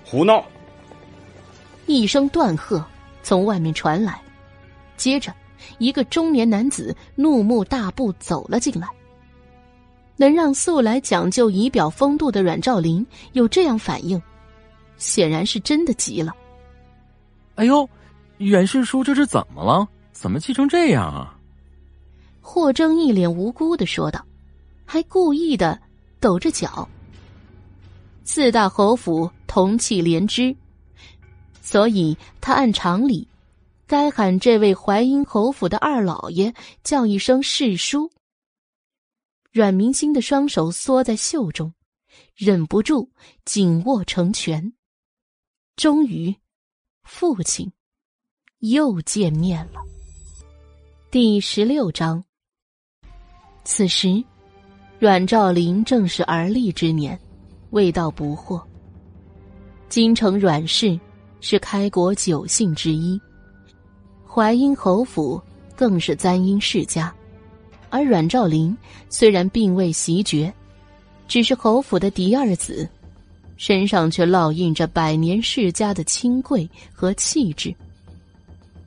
[0.03, 0.43] 胡闹！
[1.85, 2.83] 一声断喝
[3.21, 4.19] 从外面传来，
[4.95, 5.31] 接着
[5.77, 8.87] 一个中年男子怒目大步走了进来。
[10.15, 14.19] 能让素来讲究仪表风度的阮兆林有这样反应，
[14.97, 16.33] 显然是真的急了。
[17.55, 17.87] 哎呦，
[18.37, 19.85] 阮氏叔这是怎么了？
[20.13, 21.32] 怎么气成这样啊？
[22.43, 24.23] 霍征一脸无辜的说道，
[24.85, 25.81] 还故意的。
[26.19, 26.87] 抖着脚。
[28.23, 30.55] 四大侯府同气连枝，
[31.61, 33.27] 所以他按常理，
[33.85, 38.09] 该喊这位淮阴侯府的二老爷叫一声世叔。
[39.51, 41.73] 阮明星的双手缩在袖中，
[42.35, 43.11] 忍不住
[43.43, 44.71] 紧握成拳。
[45.75, 46.33] 终于，
[47.03, 47.69] 父亲
[48.59, 49.81] 又见面了。
[51.11, 52.23] 第十六章。
[53.63, 54.23] 此时。
[54.99, 57.19] 阮兆林正是而立之年，
[57.71, 58.61] 未到不惑。
[59.89, 60.97] 京城阮氏
[61.41, 63.19] 是开国九姓之一，
[64.25, 65.41] 淮阴侯府
[65.75, 67.13] 更是簪缨世家，
[67.89, 68.73] 而阮兆林
[69.09, 70.53] 虽然并未袭爵，
[71.27, 72.87] 只是侯府的嫡二子，
[73.57, 77.75] 身上却烙印着百年世家的清贵和气质。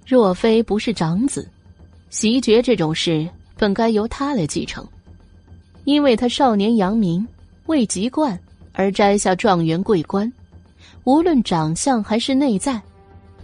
[0.06, 1.46] 若非不是长子，
[2.08, 4.86] 袭爵这种事本该由他来继承。
[5.84, 7.26] 因为他少年扬名，
[7.66, 8.38] 未及冠
[8.72, 10.30] 而摘下状元桂冠，
[11.04, 12.80] 无论长相还是内在，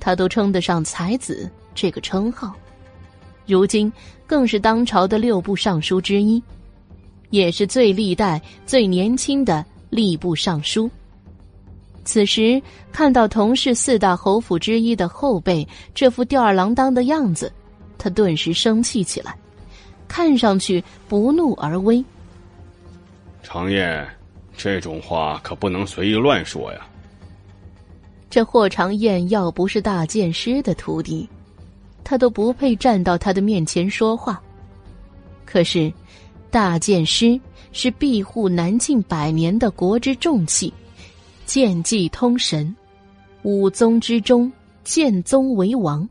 [0.00, 2.52] 他都称得上才子这个称号。
[3.46, 3.92] 如今
[4.26, 6.42] 更是当朝的六部尚书之一，
[7.30, 10.90] 也是最历代最年轻的吏部尚书。
[12.04, 12.60] 此时
[12.90, 17.52] 看到同是四大侯府之一的后辈这副吊儿郎当的样子，
[17.96, 19.36] 他顿时生气起来，
[20.12, 22.04] 看上去不怒而威。
[23.42, 24.06] 常燕，
[24.54, 26.86] 这种话可不能随意乱说呀。
[28.28, 31.26] 这霍长燕要不是大剑师的徒弟，
[32.04, 34.38] 他都不配站到他的面前说话。
[35.46, 35.90] 可是，
[36.50, 37.40] 大剑师
[37.72, 40.70] 是庇护南境百年的国之重器，
[41.46, 42.76] 剑技通神，
[43.44, 44.52] 武宗之中
[44.84, 46.06] 剑宗为王。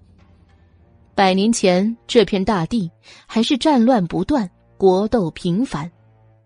[1.21, 2.89] 百年前，这片大地
[3.27, 5.87] 还是战乱不断，国斗频繁。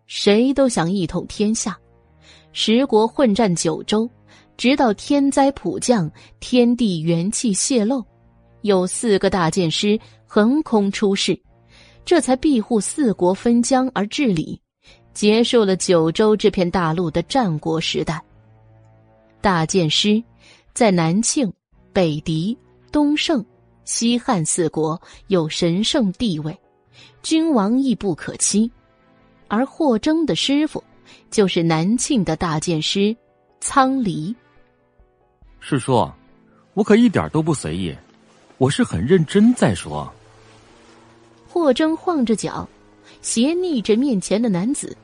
[0.06, 1.80] 谁都想一统天下，
[2.52, 4.06] 十国混战九州，
[4.58, 8.04] 直到天灾普降，天地元气泄露，
[8.64, 9.98] 有四个大剑师
[10.28, 11.40] 横空出世，
[12.04, 14.60] 这才庇护四国分疆而治理，
[15.14, 18.22] 结束了九州这片大陆的战国时代。
[19.40, 20.22] 大剑师
[20.74, 21.50] 在南庆、
[21.94, 22.58] 北狄、
[22.92, 23.42] 东胜、
[23.86, 26.58] 西汉四国有神圣地位，
[27.24, 28.70] 君王亦不可欺。
[29.48, 30.84] 而霍征的师傅，
[31.30, 33.16] 就是南庆的大剑师
[33.62, 34.36] 苍离。
[35.60, 36.12] 师叔，
[36.74, 37.96] 我可一点都不随意，
[38.58, 40.12] 我是很认真在说。
[41.48, 42.68] 霍征晃着脚，
[43.22, 44.98] 斜睨着面前的男子，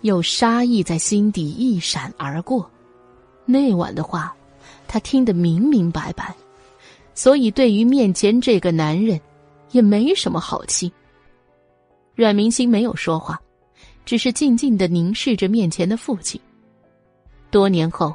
[0.00, 2.68] 有杀意在心底一闪而过。
[3.44, 4.34] 那晚的话，
[4.88, 6.34] 他听得明明白白，
[7.16, 9.18] 所以对于面前这个男人，
[9.72, 10.92] 也没什么好气。
[12.14, 13.40] 阮明星没有说话，
[14.04, 16.38] 只是静静的凝视着面前的父亲。
[17.50, 18.14] 多年后，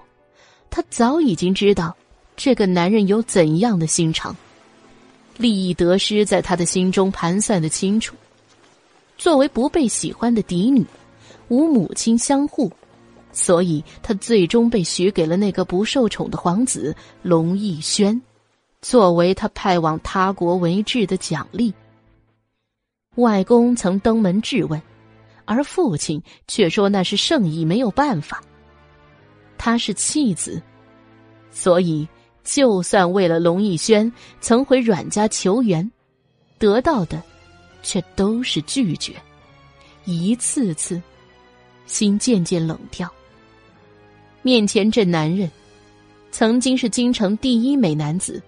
[0.69, 1.95] 他早已经知道
[2.35, 4.35] 这个男人有怎样的心肠。
[5.35, 8.15] 利益得失在他的心中盘算的清楚。
[9.17, 10.85] 作为不被喜欢的嫡女，
[11.47, 12.71] 无母亲相护，
[13.31, 18.19] 所以他最终被许给了那个不受宠的皇子龙逸轩，
[18.81, 21.73] 作为他派往他国为质的奖励。
[23.15, 24.81] 外公曾登门质问，
[25.45, 28.43] 而父亲却说那是圣意，没有办法。
[29.57, 30.61] 他是弃子，
[31.51, 32.07] 所以。
[32.43, 35.91] 就算为了龙逸轩曾回阮家求援，
[36.57, 37.21] 得到的
[37.83, 39.13] 却都是拒绝，
[40.05, 40.99] 一次次，
[41.85, 43.07] 心渐渐冷掉。
[44.41, 45.51] 面前这男人，
[46.31, 48.41] 曾经是京城第一美男子，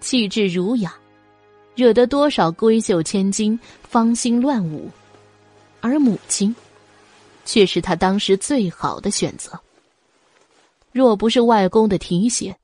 [0.00, 0.94] 气质儒雅，
[1.74, 4.90] 惹得多少闺秀千金芳心乱舞，
[5.80, 6.54] 而母亲，
[7.44, 9.58] 却是他当时最好的选择。
[10.92, 12.56] 若不是外公的提携，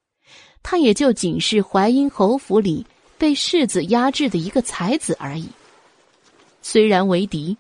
[0.63, 2.85] 他也就仅是淮阴侯府里
[3.17, 5.49] 被世子压制的一个才子而已。
[6.61, 7.57] 虽然为敌，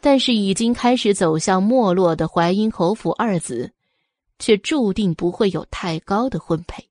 [0.00, 3.70] 但是已经开始走向没落的淮阴侯府二子，
[4.38, 6.82] 却注定不会有太高的婚配。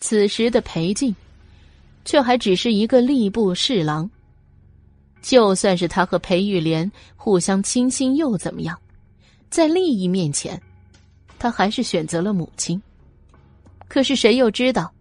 [0.00, 1.14] 此时的裴静，
[2.04, 4.08] 却还只是一个吏部侍郎。
[5.20, 8.78] 就算是他和裴玉莲互相倾心，又怎么样？
[9.50, 10.60] 在利益面前，
[11.38, 12.80] 他还是选择了母亲。
[13.88, 14.92] 可是谁又知道，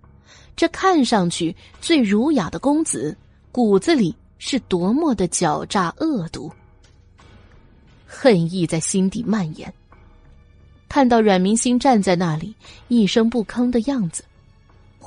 [0.56, 3.16] 这看上去最儒雅的公子，
[3.52, 6.52] 骨子里是多么的狡诈恶毒。
[8.08, 9.72] 恨意在心底蔓延。
[10.90, 12.56] 看到阮明星站在那里
[12.88, 14.24] 一声不吭的样子，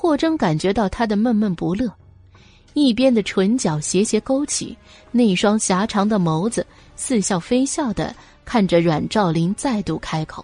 [0.01, 1.87] 霍征感觉到他的闷闷不乐，
[2.73, 4.75] 一边的唇角斜斜勾起，
[5.11, 10.43] 那双狭长的眸子似笑非笑的看着阮兆林，再度开口：“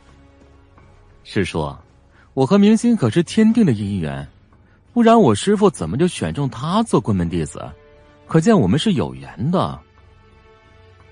[1.25, 1.75] 师叔。”
[2.35, 4.29] 我和明星可是天定的姻缘，
[4.93, 7.65] 不然我师傅怎么就选中他做关门弟子？
[8.27, 9.81] 可见我们是有缘的。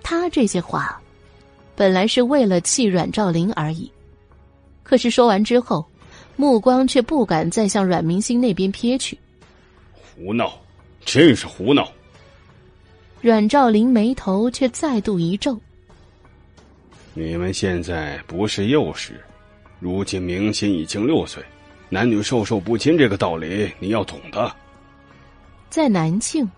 [0.03, 1.01] 他这些话，
[1.75, 3.91] 本来是为了气阮兆林而已，
[4.83, 5.83] 可是说完之后，
[6.37, 9.19] 目光却不敢再向阮明星那边瞥去。
[10.17, 10.53] 胡闹，
[11.05, 11.91] 真是胡闹！
[13.21, 15.59] 阮兆林眉头却再度一皱。
[17.15, 19.21] 你们现在不是幼时。
[19.81, 21.43] 如今明星已经六岁，
[21.89, 24.55] 男女授受不亲这个道理你要懂的。
[25.69, 26.49] 在南庆，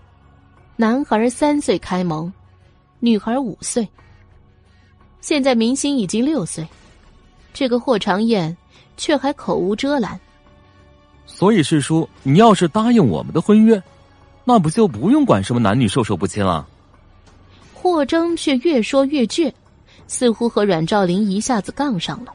[0.77, 2.33] 男孩三岁开蒙，
[3.01, 3.87] 女孩五岁。
[5.21, 6.67] 现在明星已经六岁，
[7.53, 8.57] 这个霍长燕
[8.97, 10.19] 却还口无遮拦。
[11.27, 13.83] 所以师叔，你要是答应我们的婚约，
[14.45, 16.67] 那不就不用管什么男女授受不亲了？
[17.75, 19.53] 霍征却越说越倔，
[20.07, 22.33] 似乎和阮兆林一下子杠上了。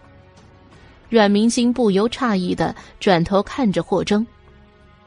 [1.09, 4.25] 阮明星不由诧异的转头看着霍征，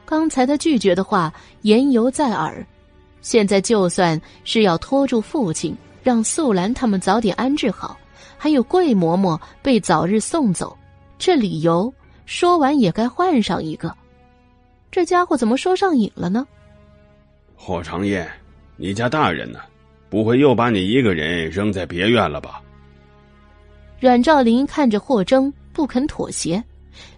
[0.05, 2.63] 刚才他拒绝的话言犹在耳，
[3.21, 7.97] 现在就算是要拖住父亲，让素兰他们早点安置好，
[8.37, 10.77] 还有桂嬷嬷被早日送走，
[11.17, 11.93] 这理由
[12.25, 13.95] 说完也该换上一个。
[14.91, 16.47] 这家伙怎么说上瘾了呢？
[17.55, 18.29] 霍长燕，
[18.77, 19.59] 你家大人呢？
[20.09, 22.61] 不会又把你一个人扔在别院了吧？
[23.99, 25.51] 阮兆林看着霍征。
[25.75, 26.63] 不肯妥协，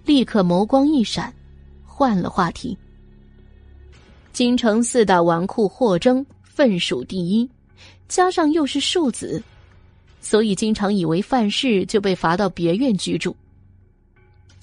[0.04, 1.32] 立刻眸光一闪，
[1.86, 2.76] 换了话题。
[4.34, 7.48] 京城四大纨绔霍征分属第一，
[8.08, 9.40] 加上又是庶子，
[10.22, 13.36] 所以经常以为犯事就被罚到别院居住。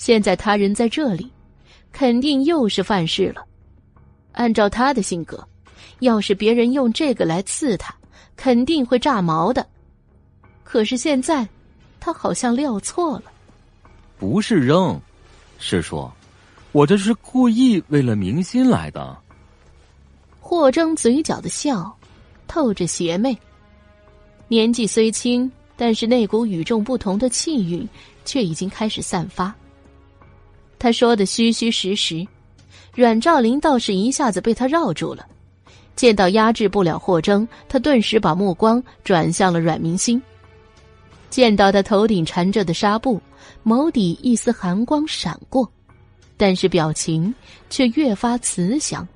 [0.05, 1.33] 现在他人在这里，
[1.91, 3.43] 肯定又是犯事了。
[4.33, 5.43] 按照他的性格，
[6.01, 7.95] 要是别人用这个来刺他，
[8.37, 9.67] 肯定会炸毛的。
[10.63, 11.49] 可是现在，
[12.01, 13.33] 他好像料错了。
[14.19, 15.01] 不是扔，
[15.59, 16.13] 是说，
[16.73, 19.17] 我这是故意为了明心来的。
[20.39, 21.91] 霍征嘴角的笑，
[22.47, 23.35] 透着邪魅。
[24.49, 27.89] 年纪虽轻，但是那股与众不同的气韵
[28.27, 29.55] 却已经开始散发。
[30.85, 32.27] 他说的虚虚实实，
[32.95, 35.27] 阮兆林倒是一下子被他绕住了。
[35.97, 40.21] 见到压制不了霍征，他顿时把目光转向了阮明星。
[41.31, 43.19] 见到他头顶缠着的纱布。
[43.65, 45.67] 眸底一丝寒光闪过，
[46.37, 47.35] 但是表情
[47.71, 49.09] 却越发慈祥。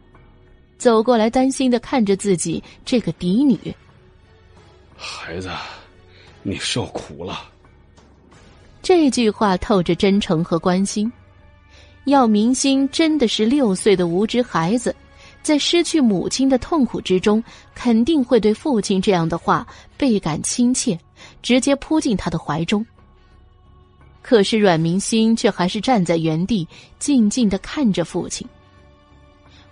[0.79, 3.59] 走过来，担心的看着自己这个嫡女。
[4.97, 5.51] 孩子，
[6.43, 7.41] 你受苦了。
[8.81, 11.13] 这句话透着真诚和关心。
[12.09, 14.95] 要明星真的是六岁的无知孩子，
[15.43, 17.43] 在失去母亲的痛苦之中，
[17.75, 20.99] 肯定会对父亲这样的话倍感亲切，
[21.43, 22.85] 直接扑进他的怀中。
[24.23, 26.67] 可是阮明星却还是站在原地，
[26.99, 28.47] 静静的看着父亲。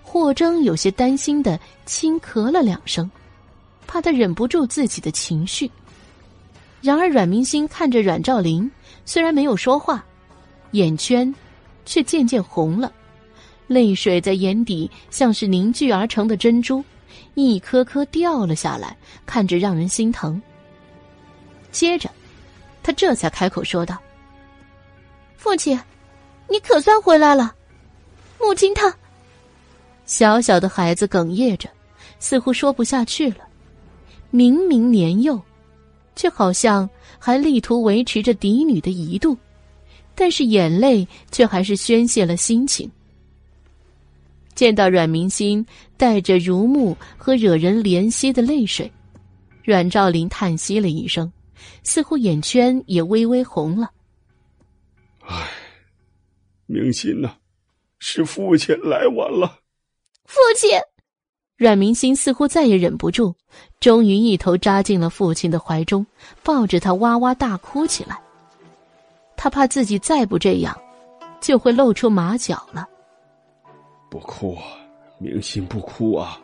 [0.02, 3.10] 霍征有些担心的轻咳了两声，
[3.86, 5.70] 怕他忍不住自己的情绪。
[6.80, 8.70] 然而阮明星看着阮兆林，
[9.04, 10.02] 虽然没有说话，
[10.70, 11.34] 眼圈
[11.86, 12.92] 却渐渐红了，
[13.66, 16.84] 泪水在眼底像是凝聚而成的珍珠，
[17.34, 20.40] 一颗颗掉了下来，看着让人心疼。
[21.72, 22.10] 接着，
[22.82, 23.96] 他这才开口说道
[25.36, 25.78] ：“父亲，
[26.48, 27.54] 你可算回来了，
[28.38, 28.94] 母亲她……”
[30.06, 31.68] 小小的孩子哽咽着，
[32.18, 33.38] 似乎说不下去了。
[34.30, 35.40] 明明年幼，
[36.14, 39.36] 却好像还力图维持着嫡女的仪度，
[40.16, 42.90] 但是眼泪却还是宣泄了心情。
[44.54, 45.64] 见到阮明心
[45.98, 48.90] 带着如沐和惹人怜惜的泪水，
[49.62, 51.30] 阮兆林叹息了一声，
[51.82, 53.90] 似乎眼圈也微微红了。
[55.20, 55.46] 唉，
[56.64, 57.36] 明心呐，
[57.98, 59.58] 是父亲来晚了。
[60.24, 60.70] 父亲，
[61.58, 63.34] 阮明心似乎再也忍不住，
[63.78, 66.06] 终于一头扎进了父亲的怀中，
[66.42, 68.18] 抱着他哇哇大哭起来。
[69.36, 70.76] 他怕自己再不这样，
[71.40, 72.86] 就会露出马脚了。
[74.10, 74.56] 不哭，
[75.18, 76.40] 明心不哭啊！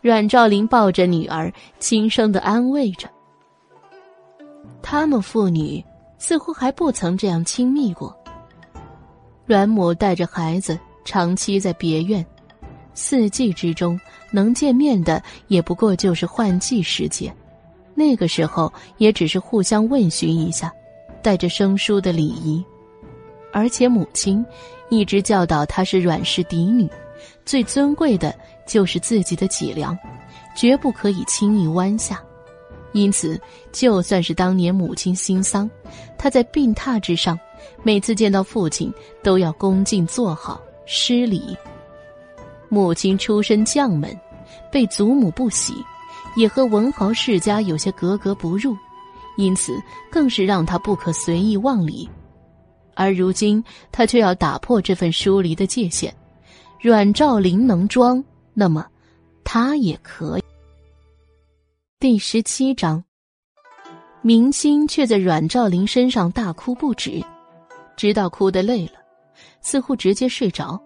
[0.00, 3.08] 阮兆林抱着女儿，轻声的安慰着。
[4.82, 5.84] 他们父女
[6.18, 8.16] 似乎还不曾这样亲密过。
[9.46, 10.78] 阮母带着孩子。
[11.04, 12.24] 长期在别院，
[12.94, 13.98] 四季之中
[14.30, 17.34] 能见面的也不过就是换季时节，
[17.92, 20.72] 那个时候也只是互相问询一下，
[21.22, 22.62] 带着生疏的礼仪。
[23.52, 24.44] 而且母亲
[24.90, 26.88] 一直教导她是阮氏嫡女，
[27.44, 28.34] 最尊贵的
[28.66, 29.96] 就是自己的脊梁，
[30.56, 32.22] 绝不可以轻易弯下。
[32.92, 33.40] 因此，
[33.72, 35.70] 就算是当年母亲新丧，
[36.18, 37.38] 她在病榻之上，
[37.82, 38.92] 每次见到父亲
[39.22, 40.60] 都要恭敬坐好。
[40.84, 41.56] 失礼，
[42.68, 44.18] 母亲出身将门，
[44.70, 45.74] 被祖母不喜，
[46.36, 48.76] 也和文豪世家有些格格不入，
[49.36, 49.80] 因此
[50.10, 52.08] 更是让他不可随意妄离。
[52.94, 56.14] 而如今他却要打破这份疏离的界限。
[56.80, 58.22] 阮兆林能装，
[58.54, 58.86] 那么
[59.44, 60.42] 他也可以。
[62.00, 63.02] 第十七章，
[64.20, 67.22] 明星却在阮兆林身上大哭不止，
[67.96, 68.94] 直到哭得累了。
[69.60, 70.80] 似乎直接睡着，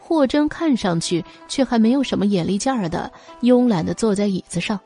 [0.00, 3.10] 霍征看上去却还没有什么眼力劲儿的，
[3.40, 4.78] 慵懒的坐在椅子上，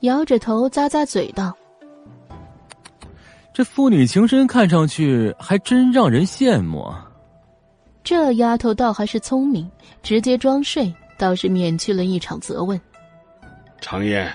[0.00, 1.56] 摇着头咂咂嘴道
[3.52, 6.92] ：“这父女情深，看上去还真让人羡慕。”
[8.02, 9.70] 这丫头倒还是聪明，
[10.02, 12.80] 直接装睡，倒是免去了一场责问。
[13.80, 14.32] 常燕，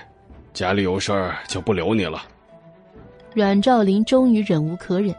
[0.52, 2.22] 家里有事儿就不留你了。
[3.34, 5.14] 阮兆林终于忍无可忍，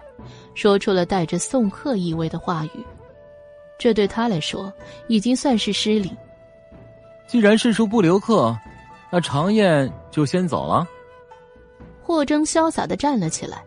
[0.56, 2.86] 说出了带着送客意味的话语。
[3.78, 4.72] 这对他来说
[5.08, 6.12] 已经算是失礼。
[7.28, 8.58] 既然世叔不留客，
[9.12, 10.88] 那常燕就先走了。
[12.02, 13.62] 霍征潇洒的站了起来。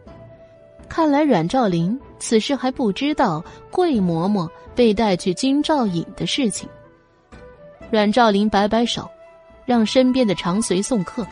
[0.91, 6.69] 看来阮兆林此时还不知道桂嬷嬷被带去金兆尹的事情。
[7.91, 9.09] 阮兆林摆摆手，
[9.65, 11.25] 让身边的长随送客，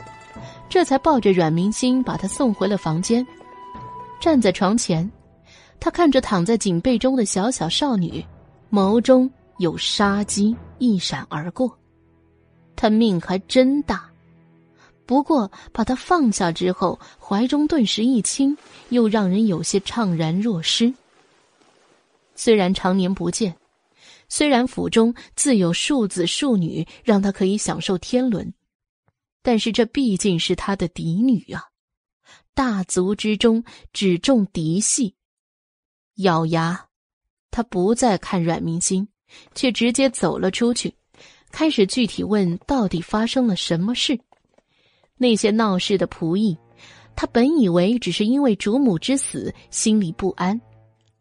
[0.68, 3.26] 这才抱着阮明星把他送回了房间。
[4.20, 5.10] 站在床前，
[5.80, 8.24] 他看着躺在锦被中的小小少女。
[8.70, 9.28] 眸中
[9.58, 11.76] 有杀机一闪而过，
[12.76, 14.07] 他命还真大。
[15.08, 18.54] 不过把他放下之后，怀中顿时一轻，
[18.90, 20.92] 又让人有些怅然若失。
[22.34, 23.56] 虽然常年不见，
[24.28, 28.52] 虽然府中自有庶子庶女，让他可以享受天伦，
[29.42, 31.64] 但是这毕竟是他的嫡女啊！
[32.52, 33.64] 大族之中
[33.94, 35.14] 只重嫡系，
[36.16, 36.86] 咬牙。
[37.50, 39.08] 他不再看阮明星，
[39.54, 40.94] 却直接走了出去，
[41.50, 44.20] 开始具体问到底发生了什么事。
[45.18, 46.56] 那些闹事的仆役，
[47.14, 50.58] 他本以为只是因为主母之死心里不安，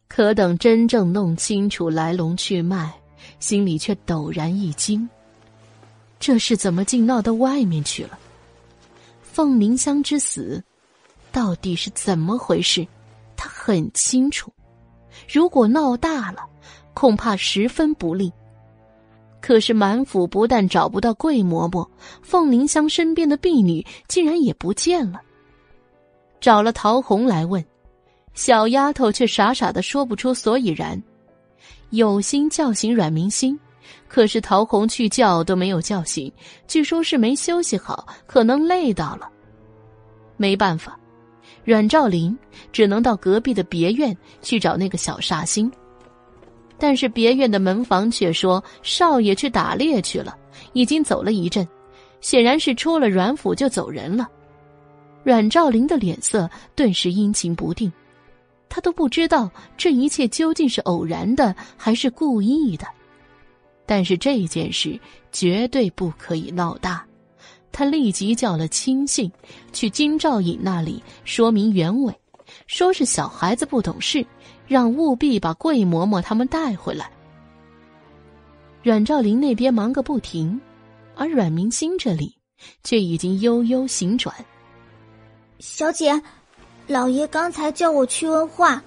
[0.08, 2.94] 可等真正弄清楚来龙去脉，
[3.40, 5.10] 心里却陡然一惊：
[6.20, 8.18] 这事怎么竟闹到外面去了？
[9.22, 10.64] 凤鸣香之死，
[11.32, 12.88] 到底是怎么回事？
[13.36, 14.52] 他很清楚。
[15.32, 16.48] 如果闹大了，
[16.94, 18.32] 恐怕十分不利。
[19.48, 21.88] 可是满府不但找不到桂嬷嬷，
[22.22, 25.22] 凤凝香身边的婢女竟然也不见了。
[26.42, 27.64] 找了陶红来问，
[28.34, 31.02] 小丫头却傻傻的说不出所以然。
[31.92, 33.58] 有心叫醒阮明心，
[34.10, 36.30] 可是陶红去叫都没有叫醒，
[36.68, 39.30] 据说是没休息好，可能累到了。
[40.36, 41.00] 没办法，
[41.64, 42.38] 阮兆林
[42.74, 45.72] 只能到隔壁的别院去找那个小煞星。
[46.80, 50.38] 但是别院的门房却说少爷去打猎去了，
[50.74, 51.68] 已经走了一阵，
[52.22, 54.28] 显然是出了阮府就走人了。
[55.24, 57.92] 阮兆林的脸色顿时阴晴不定，
[58.70, 62.88] 他都不知道这一切究竟是偶然的还是故意的。
[63.86, 65.00] 但是这件事
[65.32, 67.06] 绝对不可以闹大，
[67.72, 69.32] 他立即叫了亲信
[69.74, 72.14] 去金兆尹那里说明原委，
[72.68, 74.26] 说是小孩子不懂事。
[74.68, 77.10] 让务必把桂嬷嬷他们带回来。
[78.84, 80.60] 阮兆林那边忙个不停，
[81.16, 82.36] 而阮明星这里
[82.84, 84.36] 却已经悠悠醒转。
[85.60, 86.22] 小姐，
[86.86, 88.82] 老爷刚才叫我去问话。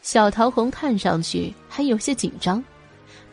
[0.00, 2.62] 小桃红看上去还有些紧张，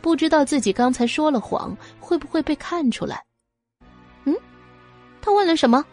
[0.00, 3.22] 不知道自己刚才说了谎会不会被看出来。
[4.24, 4.34] 嗯，
[5.20, 5.84] 他问了什么？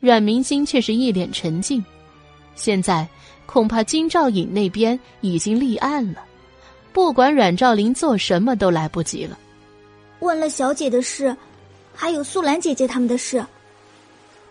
[0.00, 1.84] 阮明星却是一脸沉静。
[2.54, 3.08] 现在。
[3.46, 6.24] 恐怕金兆尹那边已经立案了，
[6.92, 9.38] 不管阮兆林做什么都来不及了。
[10.20, 11.36] 问了小姐的事，
[11.94, 13.44] 还有素兰姐姐他们的事。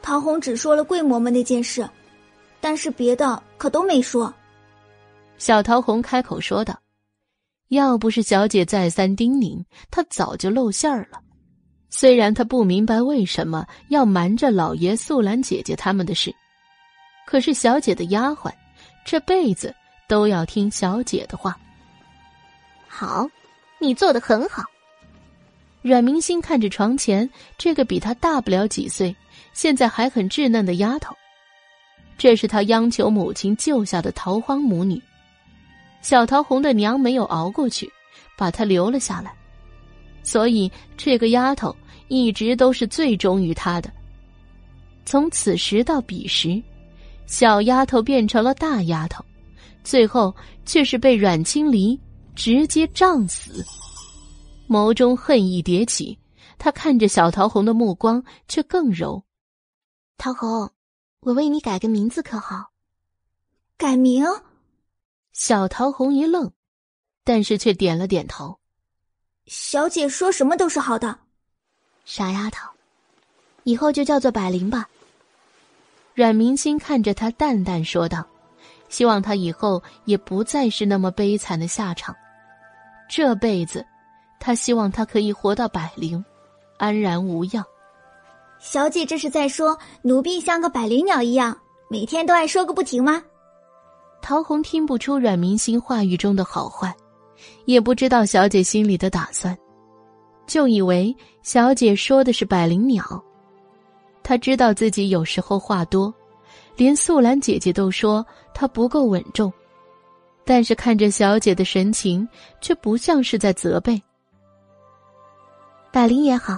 [0.01, 1.89] 陶红只说了桂嬷嬷那件事，
[2.61, 4.33] 但是别的可都没说。
[5.37, 6.77] 小桃红开口说道
[7.69, 11.19] ：“要不是小姐再三叮咛，她早就露馅儿了。
[11.89, 16.33] 虽然她不明白为什么要瞒着老爷、素兰姐姐他们的事，
[17.25, 18.51] 可是小姐的丫鬟。”
[19.05, 19.73] 这辈子
[20.07, 21.57] 都要听小姐的话。
[22.87, 23.27] 好，
[23.79, 24.63] 你做的很好。
[25.81, 29.13] 阮明星看着床前这个比他大不了几岁、
[29.53, 31.13] 现在还很稚嫩的丫头，
[32.17, 35.01] 这是他央求母亲救下的逃荒母女。
[36.01, 37.91] 小桃红的娘没有熬过去，
[38.37, 39.33] 把她留了下来，
[40.23, 41.75] 所以这个丫头
[42.07, 43.91] 一直都是最忠于他的。
[45.05, 46.61] 从此时到彼时。
[47.25, 49.23] 小丫头变成了大丫头，
[49.83, 50.35] 最后
[50.65, 51.99] 却是被阮青离
[52.35, 53.65] 直接杖死。
[54.67, 56.17] 眸中恨意迭起，
[56.57, 59.23] 他看着小桃红的目光却更柔。
[60.17, 60.71] 桃红，
[61.21, 62.71] 我为你改个名字可好？
[63.77, 64.25] 改名？
[65.33, 66.51] 小桃红一愣，
[67.23, 68.59] 但是却点了点头。
[69.47, 71.19] 小姐说什么都是好的。
[72.05, 72.69] 傻丫头，
[73.63, 74.87] 以后就叫做百灵吧。
[76.13, 78.23] 阮明心看着他，淡淡说道
[78.87, 82.15] ：“希望他以后也不再是那么悲惨的下场。
[83.09, 83.85] 这辈子，
[84.39, 86.23] 他希望他可以活到百灵，
[86.77, 87.65] 安然无恙。”
[88.59, 91.57] 小姐这是在说奴婢像个百灵鸟一样，
[91.89, 93.21] 每天都爱说个不停吗？
[94.21, 96.95] 陶红听不出阮明心话语中的好坏，
[97.65, 99.57] 也不知道小姐心里的打算，
[100.47, 103.21] 就以为小姐说的是百灵鸟。
[104.23, 106.13] 他知道自己有时候话多，
[106.77, 109.51] 连素兰姐姐都说他不够稳重，
[110.45, 112.27] 但是看着小姐的神情，
[112.61, 114.01] 却不像是在责备。
[115.91, 116.57] 百灵也好，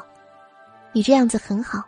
[0.94, 1.84] 你这样子很好。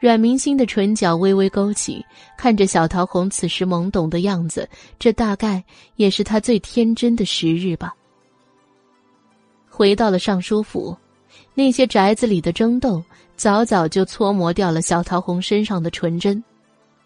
[0.00, 2.04] 阮明星的唇角微微勾起，
[2.36, 5.64] 看着小桃红此时懵懂的样子，这大概
[5.96, 7.94] 也是他最天真的时日吧。
[9.68, 10.96] 回到了尚书府，
[11.54, 13.02] 那些宅子里的争斗。
[13.38, 16.42] 早早就搓磨掉了小桃红身上的纯真，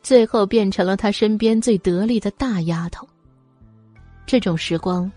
[0.02, 3.06] 最后变成了他身边最得力的大丫头。
[4.24, 5.12] 这种时光，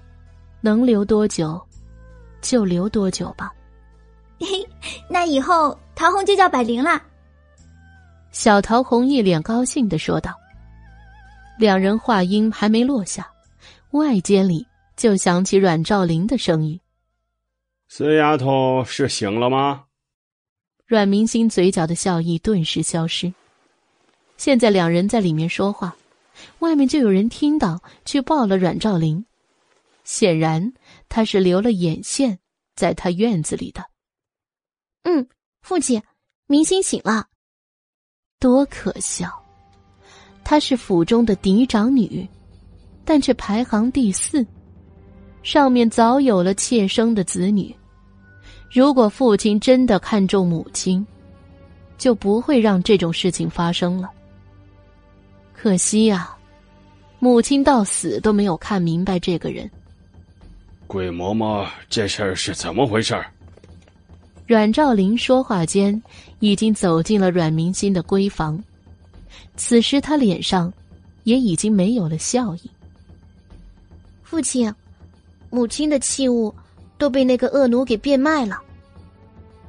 [0.60, 1.66] 能留多久，
[2.42, 3.50] 就留多久吧。
[4.42, 4.48] 嘿，
[5.10, 7.02] 那以后桃红就叫百灵啦。
[8.32, 10.36] 小桃红一脸高兴的说道。
[11.58, 13.26] 两人话音还没落下，
[13.92, 16.78] 外间里就响起阮兆林的声音
[17.88, 19.86] ：“四丫头是醒了吗？”
[20.86, 23.34] 阮明星嘴角的笑意顿时消失。
[24.38, 25.96] 现在两人在里面说话，
[26.60, 29.26] 外面就有人听到，去报了阮兆林。
[30.04, 30.74] 显然
[31.10, 32.38] 他是留了眼线
[32.76, 33.84] 在他院子里的。
[35.04, 35.28] 嗯，
[35.62, 36.02] 父亲，
[36.46, 37.28] 明星醒了。
[38.40, 39.28] 多可笑！
[40.44, 42.28] 她是府中的嫡长女，
[43.04, 44.46] 但却排行第四，
[45.42, 47.76] 上面早有了妾生的子女。
[48.76, 51.08] 如果父亲真的看重母亲，
[51.98, 54.12] 就不会让这种事情发生了。
[55.54, 56.36] 可惜呀，
[57.20, 59.72] 母亲到死都没有看明白这个人。
[60.88, 63.16] 鬼嬷嬷，这事儿是怎么回事？
[64.46, 66.04] 阮兆林说话间，
[66.42, 68.62] 已经走进了阮明心的闺房。
[69.56, 70.72] 此时他脸上
[71.24, 72.70] 也已经没有了笑意。
[74.22, 74.70] 父亲，
[75.50, 76.54] 母亲的器物
[76.98, 78.64] 都被那个恶奴给变卖了。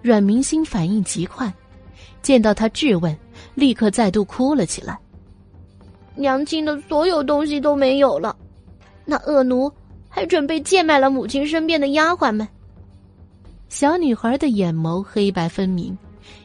[0.07, 1.53] 阮明星反应极快，
[2.23, 3.19] 见到他质问，
[3.57, 4.97] 立刻再度哭了起来。
[6.15, 8.37] 娘亲的所有东西都没有了，
[9.05, 9.69] 那恶奴
[10.09, 12.47] 还准备贱卖了母亲身边的丫鬟们。
[13.69, 15.99] 小女孩的眼眸黑白分明，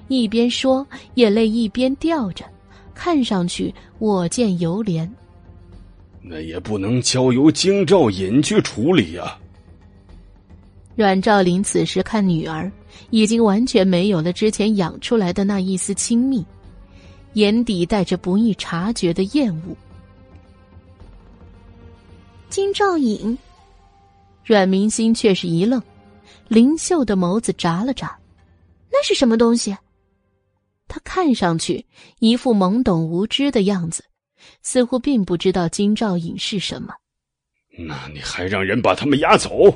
[0.08, 0.84] 一边说，
[1.14, 2.44] 眼泪一边掉着，
[2.96, 5.08] 看上去我见犹怜。
[6.20, 9.38] 那也不能交由京兆尹去处理呀。
[10.96, 12.72] 阮兆林此时看女儿，
[13.10, 16.46] 已经完全没有了之前养出来的那一丝亲密，
[17.34, 19.76] 眼底带着不易察觉的厌恶。
[22.50, 23.38] 金兆颖，
[24.44, 25.82] 阮明心却是一愣。
[26.48, 28.18] 灵秀的眸子眨了眨，
[28.92, 29.76] 那是什么东西？
[30.88, 31.86] 他看上去
[32.20, 34.04] 一副懵懂无知的样子，
[34.62, 36.94] 似乎并不知道金兆颖是什么。
[37.88, 39.74] 那你还让人把他们押走？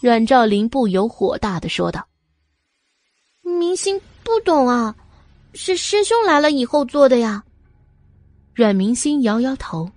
[0.00, 2.06] 阮兆林不由火大的说道
[3.42, 4.94] ：“明星不懂啊，
[5.54, 7.42] 是师兄来了以后做的呀。”
[8.54, 9.90] 阮明星摇摇头，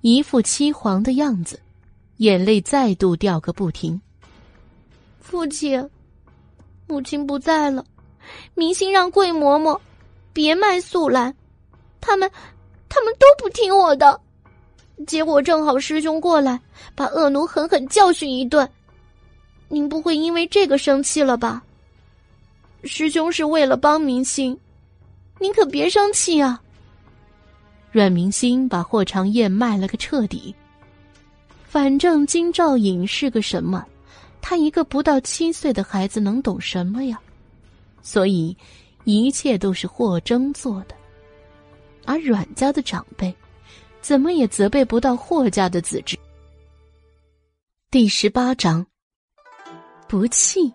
[0.00, 1.60] 一副凄惶的样子，
[2.16, 4.00] 眼泪再度掉个不停。
[5.20, 5.88] 父亲，
[6.86, 7.84] 母亲不在了，
[8.54, 9.78] 明星让桂嬷嬷
[10.32, 11.34] 别卖素兰，
[12.00, 12.30] 他们，
[12.88, 14.20] 他们都不听我的。
[15.06, 16.60] 结果正好师兄过来，
[16.96, 18.68] 把恶奴狠狠教训一顿。
[19.68, 21.62] 您不会因为这个生气了吧？
[22.84, 24.58] 师兄是为了帮明星，
[25.38, 26.62] 您可别生气啊。
[27.90, 30.54] 阮明星把霍长燕卖了个彻底。
[31.66, 33.84] 反正金兆尹是个什么？
[34.40, 37.20] 他一个不到七岁的孩子能懂什么呀？
[38.00, 38.56] 所以，
[39.04, 40.94] 一切都是霍征做的。
[42.06, 43.34] 而阮家的长辈，
[44.00, 46.16] 怎么也责备不到霍家的子侄。
[47.90, 48.86] 第十八章，
[50.08, 50.72] 不气。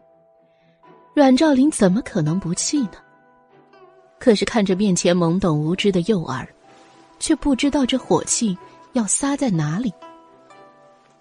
[1.15, 2.93] 阮兆林怎么可能不气呢？
[4.19, 6.47] 可是看着面前懵懂无知的幼儿，
[7.19, 8.57] 却不知道这火气
[8.93, 9.91] 要撒在哪里。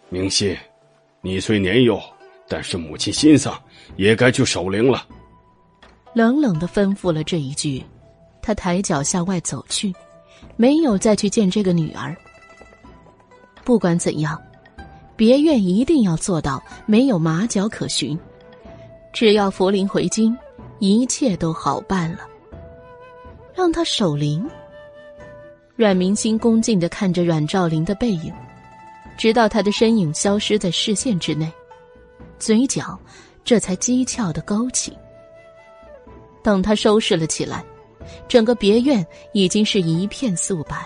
[0.08, 0.56] 明心，
[1.20, 2.00] 你虽年幼。
[2.48, 3.58] 但是母亲心丧，
[3.96, 5.06] 也该去守灵了。
[6.12, 7.82] 冷冷的吩咐了这一句，
[8.42, 9.90] 他抬脚向外走去，
[10.56, 12.14] 没有再去见这个女儿。
[13.64, 14.38] 不管怎样，
[15.22, 18.18] 别院一定要做到没有马脚可循。
[19.12, 20.36] 只要福临回京，
[20.80, 22.26] 一切都好办了。
[23.54, 24.44] 让他守灵。
[25.76, 28.34] 阮明心恭敬的看着阮兆林的背影，
[29.16, 31.48] 直到他的身影消失在视线之内。
[32.40, 32.98] 嘴角，
[33.44, 34.92] 这才讥诮的勾起。
[36.42, 37.64] 等他收拾了起来，
[38.26, 40.84] 整个别院已经是一片素白。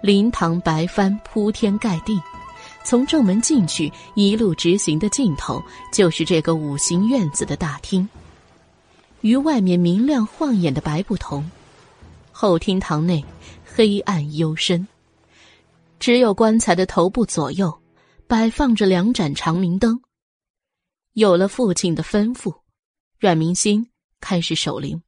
[0.00, 2.16] 灵堂白帆铺天盖地，
[2.84, 5.62] 从正门进去，一路直行的尽头
[5.92, 8.08] 就是这个五行院子的大厅。
[9.20, 11.48] 与外面明亮晃眼的白不同，
[12.32, 13.24] 后厅堂内
[13.64, 14.86] 黑暗幽深，
[16.00, 17.80] 只有棺材的头部左右
[18.26, 20.00] 摆放着两盏长明灯。
[21.12, 22.52] 有了父亲的吩咐，
[23.20, 23.88] 阮明心
[24.20, 25.00] 开始守灵。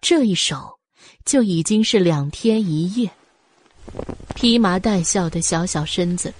[0.00, 0.78] 这一守，
[1.24, 3.10] 就已经是两天一夜。
[4.34, 6.34] 披麻戴孝的小小身子，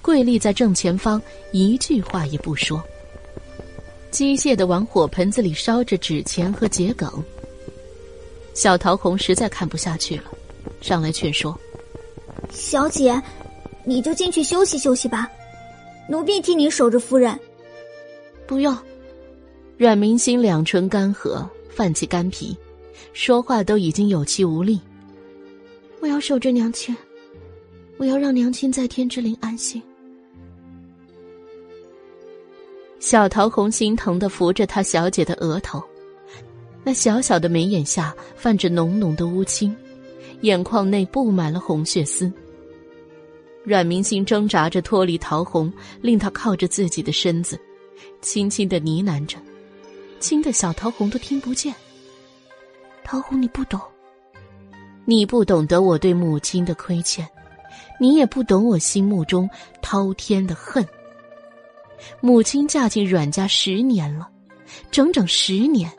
[0.00, 1.20] 跪立在正前方，
[1.52, 2.82] 一句话也不说，
[4.10, 7.10] 机械的往火盆子里烧着纸钱和桔梗。
[8.54, 10.24] 小桃红实在看不下去了，
[10.80, 11.58] 上来劝说
[12.50, 13.20] ：“小姐，
[13.84, 15.30] 你就进去休息休息吧，
[16.08, 17.38] 奴婢替你守着夫人。”
[18.46, 18.74] 不用，
[19.76, 22.56] 阮明心两唇干涸，泛起干皮，
[23.12, 24.80] 说话都已经有气无力。
[26.00, 26.96] 我要守着娘亲，
[27.98, 29.82] 我要让娘亲在天之灵安心。
[32.98, 35.82] 小桃红心疼的扶着他小姐的额头，
[36.82, 39.74] 那小小的眉眼下泛着浓浓的乌青，
[40.40, 42.32] 眼眶内布满了红血丝。
[43.62, 47.58] 阮明心挣扎着脱离桃红，令他靠着自己的身子。
[48.20, 49.38] 轻轻的呢喃着，
[50.20, 51.74] 轻的小桃红都听不见。
[53.04, 53.80] 桃红，你不懂，
[55.04, 57.28] 你不懂得我对母亲的亏欠，
[57.98, 59.48] 你也不懂我心目中
[59.80, 60.86] 滔天的恨。
[62.20, 64.28] 母亲嫁进阮家十年了，
[64.90, 65.90] 整整十年，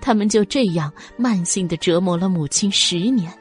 [0.00, 3.32] 他们就这样慢性的折磨了母亲十年，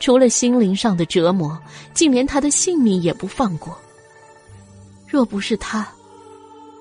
[0.00, 1.56] 除了心灵上的折磨，
[1.92, 3.78] 竟连她的性命也不放过。
[5.06, 5.86] 若不是他，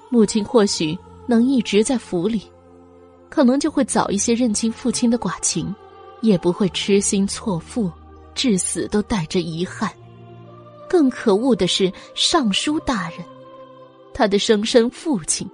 [0.09, 2.41] 母亲或许能一直在府里，
[3.29, 5.73] 可能就会早一些认清父亲的寡情，
[6.21, 7.91] 也不会痴心错付，
[8.33, 9.91] 至死都带着遗憾。
[10.89, 13.19] 更可恶的是，尚书大人，
[14.13, 15.49] 他的生身父亲，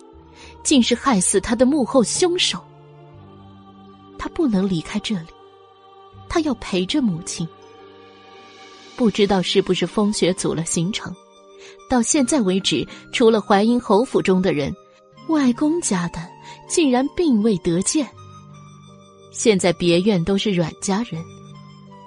[0.64, 2.60] 竟是害死他的幕后凶手。
[4.18, 5.28] 他不能离开这里，
[6.30, 7.48] 他要陪着母亲。
[8.96, 11.14] 不知道是不是风雪阻了行程。
[11.90, 14.74] 到现在为止，除了淮阴侯府中的人，
[15.28, 16.20] 外公家的
[16.68, 18.08] 竟然并未得见。
[19.32, 21.24] 现在别院都是阮家人，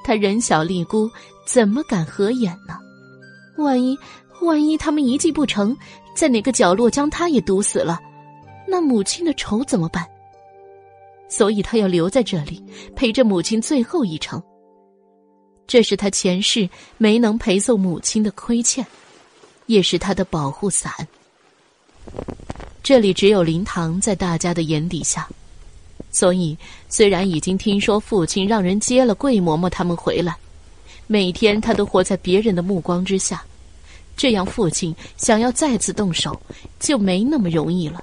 [0.04, 1.10] 他人小力孤，
[1.44, 2.78] 怎么敢合眼呢？
[3.56, 3.98] 万一
[4.40, 5.76] 万一他们一计不成，
[6.14, 8.00] 在哪个角落将他也毒死了，
[8.66, 10.06] 那母亲的仇怎么办？
[11.28, 12.62] 所以他要留在这里，
[12.94, 14.42] 陪着母亲最后一程。
[15.66, 16.68] 这是他前世
[16.98, 18.86] 没能陪送母亲的亏欠。
[19.66, 20.92] 也是他的保护伞。
[22.84, 25.28] 这里只有灵堂在大家的眼底下，
[26.12, 26.56] 所以
[26.88, 30.36] 虽然已经听说父亲让人接了桂嬷嬷他们回来，
[31.06, 33.44] 每天他都活在别人的目光之下，
[34.16, 36.40] 这样父亲想要再次动手
[36.80, 38.02] 就没那么容易了。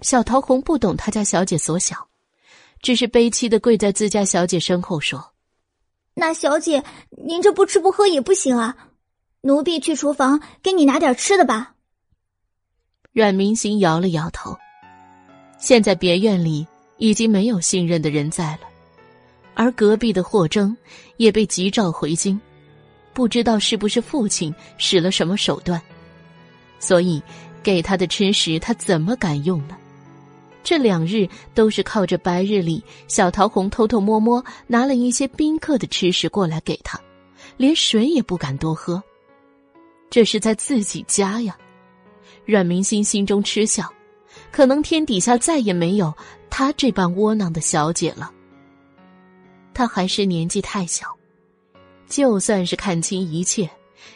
[0.00, 1.98] 小桃红不懂他家小姐所想，
[2.82, 5.32] 只是悲戚的跪在自家小姐身后说
[6.14, 8.76] ：“那小姐，您这不吃不喝也不行啊。”
[9.44, 11.74] 奴婢去厨房给你拿点吃的吧。
[13.12, 14.56] 阮明星摇了摇头。
[15.58, 16.66] 现在别院里
[16.98, 18.60] 已经没有信任的人在了，
[19.54, 20.76] 而隔壁的霍征
[21.16, 22.40] 也被急召回京，
[23.12, 25.80] 不知道是不是父亲使了什么手段，
[26.78, 27.22] 所以
[27.62, 29.76] 给他的吃食他怎么敢用呢？
[30.64, 37.00] 这两日都是靠着白日里小桃红偷偷摸摸拿了一些宾客的吃食过来给他，
[37.56, 39.02] 连水也不敢多喝。
[40.08, 41.56] 这是在自己家呀，
[42.44, 43.92] 阮明心心中嗤笑，
[44.52, 46.14] 可能天底下再也没有
[46.48, 48.30] 他这般窝囊的小姐了。
[49.74, 51.06] 他还是年纪太小，
[52.08, 53.70] 就算是看清一切，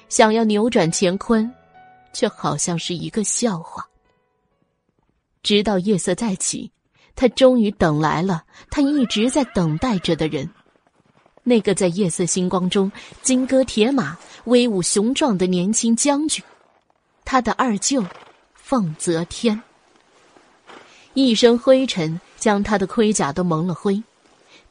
[0.08, 1.52] 想要扭转乾坤，
[2.12, 3.86] 却好像是一个笑话。
[5.42, 6.70] 直到夜色再起，
[7.14, 10.48] 他终于等来了他一直在等待着的人。
[11.42, 12.90] 那个在夜色星光中
[13.22, 16.44] 金戈铁马、威武雄壮的年轻将军，
[17.24, 18.04] 他的二舅
[18.54, 19.62] 凤泽天。
[21.14, 24.02] 一身灰尘将他的盔甲都蒙了灰，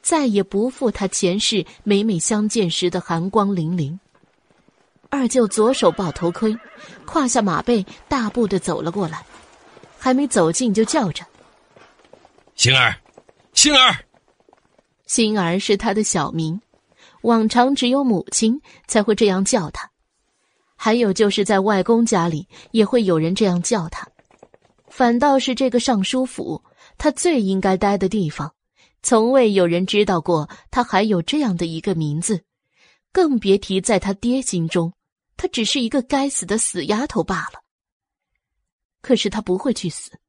[0.06, 3.98] 再也不复他前世每每相见时的寒光凛凛。
[5.10, 6.56] 二舅左手抱头盔，
[7.08, 9.26] 跨下马背，大步的走了过来，
[9.98, 11.26] 还没走近就叫着
[12.54, 12.96] ：“星儿，
[13.54, 13.98] 星儿。”
[15.08, 16.62] 星儿是他的小名。
[17.24, 19.90] 往常只有母亲才会这样叫他，
[20.76, 24.08] 还有就是在外公家里也会有人这样叫他，
[24.88, 26.64] 反倒是这个尚书府，
[27.00, 28.54] 他最应该待的地方，
[29.06, 32.44] 从未有人知道过他还有这样的一个名字，
[33.12, 34.94] 更别提在他爹心中，
[35.38, 37.64] 他只是一个该死的死丫头罢了。
[39.02, 40.20] 可是他不会去死，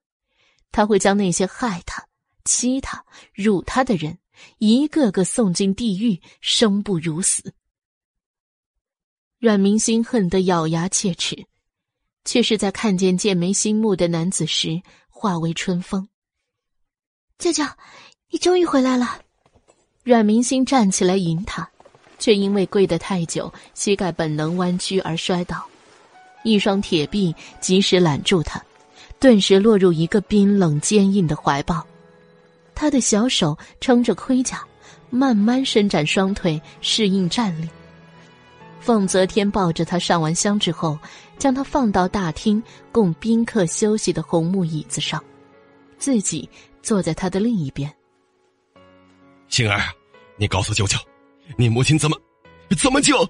[0.71, 2.07] 他会将那些害他、
[2.45, 4.19] 欺他、辱他的人。
[4.59, 7.55] 一个个送进地狱，生不如死。
[9.39, 11.47] 阮明心恨得咬牙切齿，
[12.27, 16.11] 却是在看见剑眉星目的男子时化为春风。
[17.39, 17.65] 舅舅，
[18.31, 19.19] 你终于回来了。
[20.03, 21.69] 阮明心站起来迎他，
[22.19, 25.65] 却因为跪得太久，膝盖本能弯曲而摔倒，
[26.45, 28.63] 一双铁臂及时揽住他，
[29.19, 31.85] 顿时落入一个冰冷坚硬的怀抱。
[32.75, 34.63] 他的小手撑着盔甲，
[35.11, 37.69] 慢慢伸展双腿，适应站立。
[38.81, 40.97] 凤泽天抱着他上完香之后，
[41.39, 45.23] 将他放到大厅供宾客休息的红木椅子上，
[45.99, 46.49] 自己
[46.83, 47.93] 坐在他的另一边。
[49.49, 49.81] 星儿，
[50.37, 50.99] 你告诉舅舅，
[51.57, 52.21] 你母亲怎么
[52.79, 53.29] 怎么就……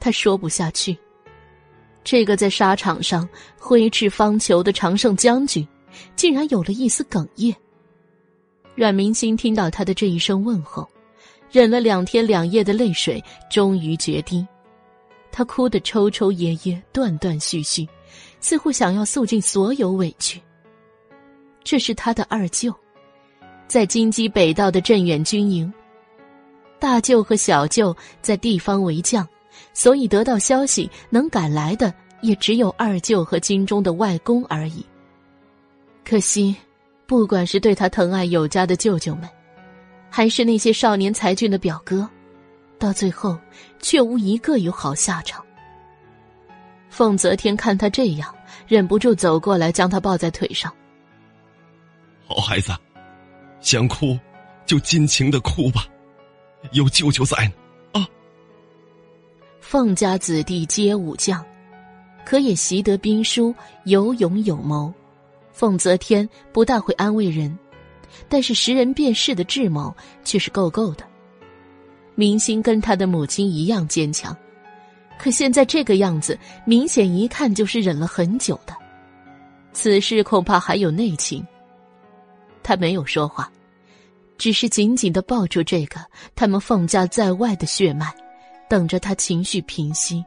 [0.00, 0.96] 他说不下去。
[2.04, 3.28] 这个在沙场上
[3.58, 5.66] 挥斥方遒的常胜将军，
[6.16, 7.54] 竟然有了一丝哽咽。
[8.74, 10.88] 阮明星听到他的这一声问候，
[11.50, 14.46] 忍了两天两夜的泪水终于决堤，
[15.32, 17.86] 他哭得抽抽噎噎、断断续续，
[18.40, 20.40] 似乎想要诉尽所有委屈。
[21.64, 22.74] 这是他的二舅，
[23.68, 25.72] 在金鸡北道的镇远军营，
[26.80, 29.28] 大舅和小舅在地方为将，
[29.72, 34.84] 所以得到消息能赶来的也只有二舅和京中的外公而已。
[36.04, 36.56] 可惜。
[37.06, 39.26] 不管是对他疼爱有加的舅舅们，
[40.10, 42.06] 还是那些少年才俊的表哥，
[42.78, 43.38] 到最后
[43.80, 45.42] 却无一个有好下场。
[46.90, 48.34] 凤泽天看他这样，
[48.66, 50.70] 忍不住走过来，将他抱在腿上。
[52.26, 52.72] 好孩子，
[53.60, 54.18] 想哭
[54.66, 55.86] 就尽情的哭吧，
[56.72, 57.52] 有舅舅在呢。
[57.92, 58.08] 啊！
[59.60, 61.44] 凤家子弟皆武将，
[62.24, 63.54] 可也习得兵书，
[63.84, 64.92] 有勇有谋。
[65.52, 67.58] 凤泽天不大会安慰人，
[68.28, 71.04] 但是识人辨事的智谋却是够够的。
[72.14, 74.36] 明星跟他的母亲一样坚强。
[75.18, 78.72] 可现在这个样子，明显一看就是忍了很久的。
[79.72, 81.44] 此事恐怕还有内情。
[82.68, 83.50] 他没有说话，
[84.36, 85.98] 只是紧紧的抱住这个
[86.36, 88.14] 他们凤家在外的血脉，
[88.68, 90.22] 等着他情绪平息。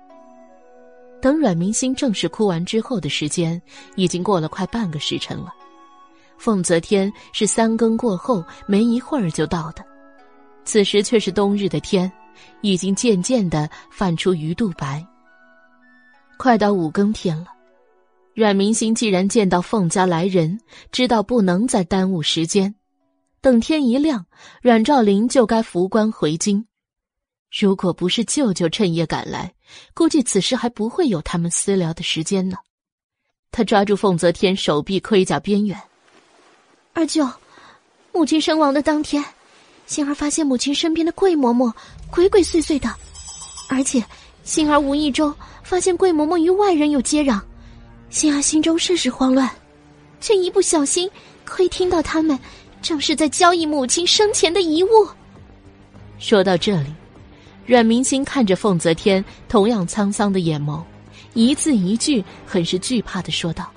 [1.22, 3.62] 等阮明星正式哭完之后的时间，
[3.96, 5.54] 已经过了快半个时辰了。
[6.40, 9.86] 凤泽天是三更过后没一会儿就到的，
[10.66, 12.12] 此时却是冬日的天。
[12.62, 15.06] 已经渐渐的泛出鱼肚白。
[16.38, 17.48] 快到五更天了，
[18.42, 20.60] 阮明星既然见到凤家来人，
[20.92, 22.74] 知道不能再耽误时间，
[23.40, 24.26] 等天一亮，
[24.64, 26.66] 阮兆林就该扶棺回京。
[27.56, 29.54] 如果不是舅舅趁夜赶来，
[29.94, 32.58] 估计此时还不会有他们私聊的时间呢。
[33.52, 35.80] 他抓住凤泽天手臂盔甲边缘，
[36.94, 37.30] 二舅，
[38.12, 39.24] 母亲身亡的当天。
[39.86, 41.72] 星儿发现母亲身边的桂嬷嬷
[42.10, 42.90] 鬼鬼祟祟的，
[43.70, 44.04] 而且
[44.44, 47.40] 星儿无意中发现桂嬷嬷与外人有接壤，
[48.12, 49.50] 星儿心中甚是慌乱，
[50.20, 51.10] 却一不小心
[51.48, 52.38] 窥听到他们
[52.82, 54.88] 正是在交易母亲生前的遗物。
[56.20, 56.94] 说到这里，
[57.66, 60.84] 阮明星看着凤泽天同样沧桑的眼眸，
[61.34, 63.72] 一字一句很是惧怕的说道：“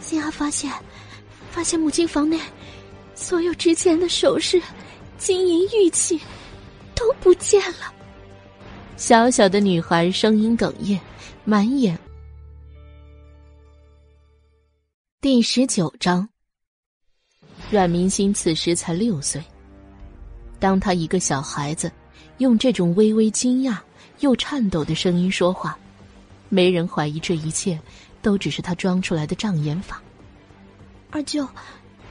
[0.00, 0.72] 心儿发现，
[1.50, 2.40] 发现母亲房内
[3.14, 4.60] 所有值钱的首饰。”
[5.18, 6.20] 金银玉器
[6.94, 7.90] 都不见了。
[8.98, 11.00] 小小的女孩声音哽咽，
[11.42, 11.98] 满眼。
[15.28, 16.28] 第十九章。
[17.68, 19.42] 阮明星此时才六岁，
[20.60, 21.90] 当他一个小孩子
[22.38, 23.76] 用这种微微惊讶
[24.20, 25.76] 又颤抖的声音说话，
[26.48, 27.76] 没人怀疑这一切
[28.22, 30.00] 都只是他装出来的障眼法。
[31.10, 31.44] 二舅，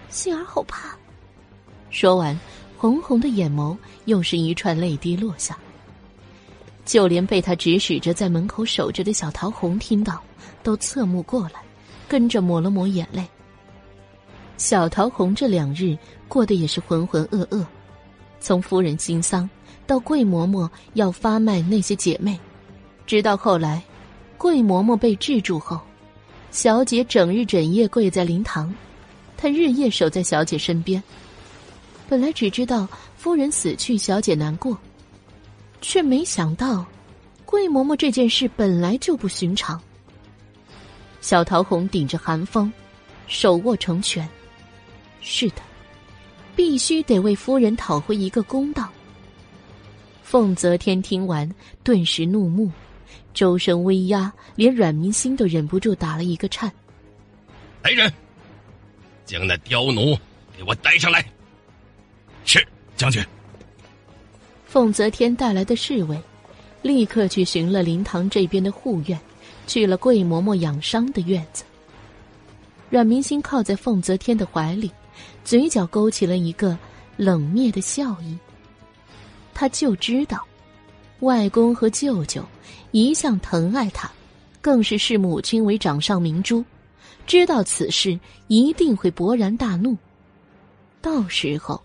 [0.09, 0.93] 杏儿好怕。
[1.89, 2.37] 说完。
[2.75, 5.57] 红红的眼眸，又是一串泪滴落下。
[6.83, 10.21] 就连被他指使着在门口守着的小桃红听到，
[10.61, 11.61] 都侧目过来，
[12.07, 13.25] 跟着抹了抹眼泪。
[14.57, 17.65] 小桃红这两日过得也是浑浑噩噩，
[18.39, 19.49] 从夫人新丧
[19.85, 22.39] 到桂嬷嬷要发卖那些姐妹，
[23.05, 23.83] 直到后来，
[24.37, 25.79] 桂嬷嬷被制住后，
[26.51, 28.73] 小姐整日整夜跪在灵堂，
[29.35, 31.03] 她日夜守在小姐身边。
[32.07, 34.77] 本来只知道夫人死去，小姐难过，
[35.81, 36.85] 却没想到，
[37.45, 39.81] 桂嬷嬷这件事本来就不寻常。
[41.25, 42.71] 小桃红顶着寒风，
[43.25, 44.29] 手握成拳。
[45.21, 45.55] 是的，
[46.55, 48.87] 必须得为夫人讨回一个公道。
[50.21, 52.71] 凤泽天听完，顿时怒目，
[53.33, 56.71] 周身威压，连阮明心都忍不住打了一个颤。
[57.81, 58.13] 来人，
[59.25, 60.15] 将那刁奴
[60.55, 61.25] 给我带上来。
[62.43, 62.63] 是
[62.95, 63.25] 将军。
[64.67, 66.21] 凤泽天带来的侍卫，
[66.83, 69.19] 立刻去寻了灵堂这边的护院，
[69.67, 71.63] 去了桂嬷嬷养伤的院子。
[72.89, 74.91] 阮明星靠在凤泽天的怀里，
[75.43, 76.77] 嘴角勾起了一个
[77.17, 78.37] 冷冽的笑意。
[79.53, 80.45] 他就知道，
[81.21, 82.45] 外公和舅舅
[82.91, 84.11] 一向疼爱他，
[84.61, 86.63] 更是视母亲为掌上明珠，
[87.25, 89.97] 知道此事一定会勃然大怒，
[91.01, 91.81] 到时候。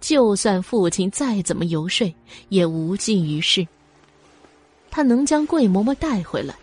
[0.00, 2.14] 就算父亲再怎么游说，
[2.50, 3.66] 也无济于事。
[4.92, 6.54] 他能将桂嬷嬷带回来，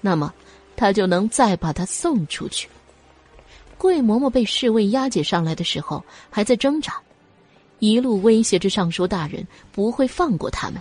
[0.00, 0.32] 那么
[0.76, 2.68] 他就能再把他送出去。
[3.76, 7.00] 桂嬷嬷被侍卫押解上来的时候，还在挣扎，
[7.78, 10.80] 一路威胁着尚书大人不会放过他们。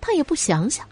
[0.00, 0.86] 他也不想想，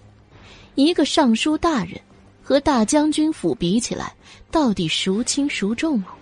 [0.74, 2.00] 一个尚书大人
[2.42, 4.14] 和大将军府比起来，
[4.50, 6.14] 到底孰轻孰重啊？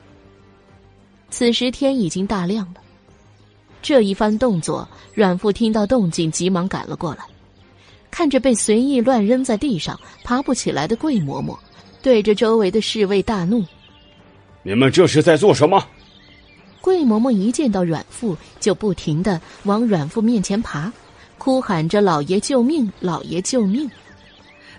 [1.28, 2.80] 此时天已经大亮了。
[3.82, 7.24] 这一番动作，阮父听到动静，急忙赶了过来，
[8.16, 11.54] 看着被随意乱扔在地上、爬不起来的桂嬷嬷，
[12.00, 13.62] 对着周围的侍卫大怒
[14.64, 15.86] ：“你们这是在做什么？”
[16.80, 20.90] 桂嬷嬷一见到阮父，就不停的往阮父面前爬，
[21.36, 22.90] 哭喊着：“老爷救命！
[23.00, 23.86] 老爷救命！”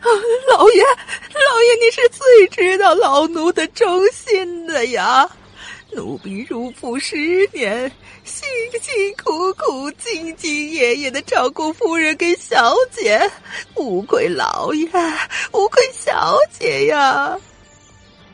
[0.01, 0.09] 啊，
[0.51, 5.29] 老爷，老爷，你是最知道老奴的忠心的呀！
[5.97, 7.15] 奴婢入府十
[7.51, 7.91] 年，
[8.23, 8.47] 辛
[8.79, 13.19] 辛苦苦、兢兢业业的照顾夫人跟小姐，
[13.75, 14.85] 无愧老爷，
[15.53, 17.35] 无愧小姐呀！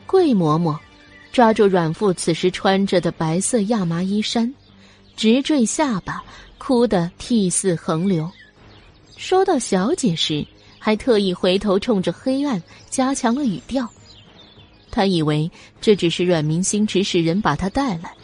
[0.06, 0.78] 桂嬷嬷
[1.32, 4.54] 抓住阮父此时穿着的白色亚麻衣衫，
[5.16, 6.22] 直坠下巴，
[6.58, 8.30] 哭得涕泗横流。
[9.16, 10.46] 说到小姐时，
[10.78, 13.88] 还特意回头冲着黑暗加强了语调。
[14.94, 15.50] 他以为
[15.80, 18.14] 这只是阮明星指使人把他带来，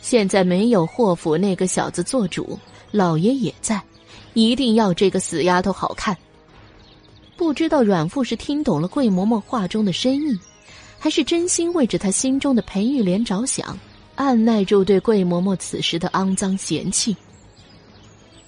[0.00, 2.56] 现在没有霍府那个小子做主，
[2.92, 3.82] 老爷也在，
[4.32, 6.16] 一定要这个死丫头好看。
[7.36, 10.38] 不知道阮父是听懂了桂嬷嬷话中的深意，
[10.96, 13.76] 还是真心为着他心中的裴玉莲着想，
[14.14, 17.16] 按耐住对桂嬷嬷此时的肮脏嫌弃。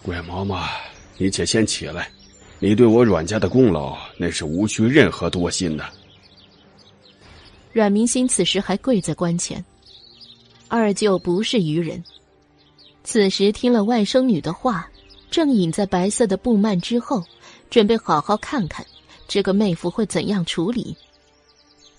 [0.01, 0.69] 桂嬷嬷，
[1.17, 2.09] 你且先起来，
[2.61, 5.85] 你对我阮家的功劳，那是无需任何多心的。
[7.79, 9.65] 阮明心此时还跪在棺前，
[10.67, 12.03] 二舅不是愚人，
[13.05, 14.91] 此时听了外甥女的话，
[15.31, 17.23] 正隐在白色的布幔之后，
[17.71, 18.85] 准备好好看看
[19.29, 20.97] 这个妹夫会怎样处理。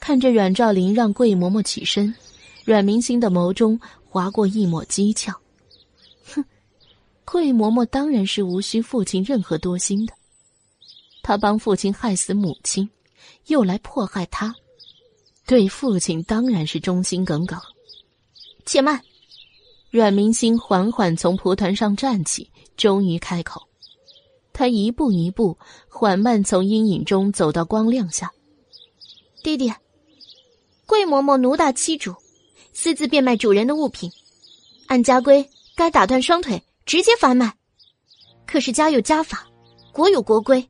[0.01, 2.13] 看着阮兆林让桂嬷嬷起身，
[2.65, 5.33] 阮明心的眸中划过一抹讥诮。
[6.25, 6.43] 哼，
[7.23, 10.13] 桂嬷嬷当然是无需父亲任何多心的，
[11.23, 12.89] 他帮父亲害死母亲，
[13.47, 14.53] 又来迫害他。
[15.49, 17.59] 对父亲当然是忠心耿耿。
[18.67, 19.01] 且慢，
[19.89, 22.47] 阮明星缓缓从蒲团上站起，
[22.77, 23.59] 终于开口。
[24.53, 28.31] 他一步一步缓慢从阴影中走到光亮下。
[29.41, 29.73] 弟弟，
[30.85, 32.13] 桂嬷嬷奴大欺主，
[32.71, 34.07] 私自变卖主人的物品，
[34.85, 35.43] 按家规
[35.75, 37.51] 该打断双腿，直接贩卖。
[38.45, 39.47] 可是家有家法，
[39.91, 40.69] 国有国规，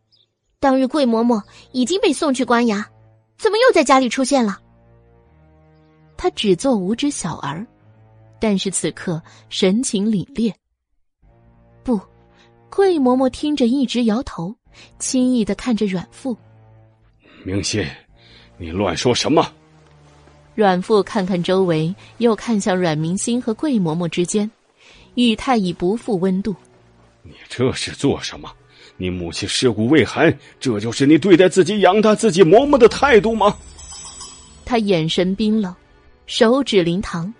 [0.58, 1.44] 当日桂嬷嬷
[1.74, 2.86] 已经被送去官衙，
[3.38, 4.58] 怎么又在家里出现了？
[6.22, 7.66] 他只做无知小儿，
[8.42, 10.54] 但是此刻神情凛冽。
[11.82, 11.98] 不，
[12.70, 14.54] 桂嬷嬷听着一直摇头，
[15.00, 16.36] 轻易的看着阮父。
[17.46, 17.86] 明心，
[18.58, 19.50] 你乱说什么？
[20.56, 24.52] 阮父看看周围，又看向阮明心和桂嬷嬷之间，
[25.16, 26.54] 语态已不复温度。
[27.24, 28.52] 你这是做什么？
[28.98, 33.56] 你母亲尸骨未寒，这就是你对待自己养大自己嬷嬷的态度吗？
[34.66, 35.74] 他眼神冰冷。
[36.30, 37.34] 手指灵堂，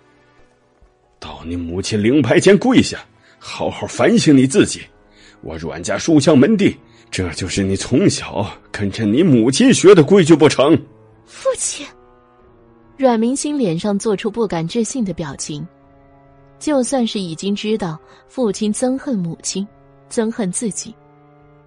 [1.20, 2.98] 到你母亲灵牌前跪下，
[3.38, 4.80] 好好反省你自己。
[5.42, 6.76] 我阮家书香门第，
[7.08, 10.76] 这就是你从小跟着你母亲学的规矩不成？
[11.24, 11.86] 父亲，
[12.96, 15.64] 阮明星脸上做出不敢置信的表情。
[16.58, 17.96] 就算是已经知道
[18.26, 19.64] 父亲憎恨母亲，
[20.10, 20.92] 憎恨自己，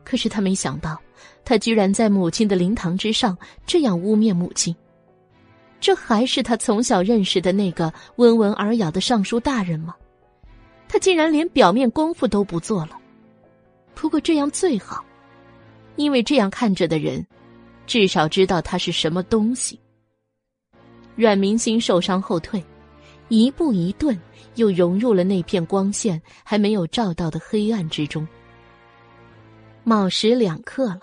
[0.03, 0.99] 可是他没想到，
[1.45, 4.75] 他居然在母亲的灵堂之上这样污蔑母亲。
[5.83, 9.93] 这还是他从小认识的那个温文尔雅的尚书大人吗？
[10.87, 12.97] 他竟然连表面功夫都不做了。
[13.93, 15.03] 不过这样最好，
[15.97, 17.27] 因为这样看着的人，
[17.85, 19.77] 至少知道他是什么东西。
[21.17, 22.63] 阮明心受伤后退，
[23.27, 24.17] 一步一顿，
[24.55, 28.25] 又融入了那片光线还没有照到的黑暗之中。
[29.83, 31.01] 卯时两刻了，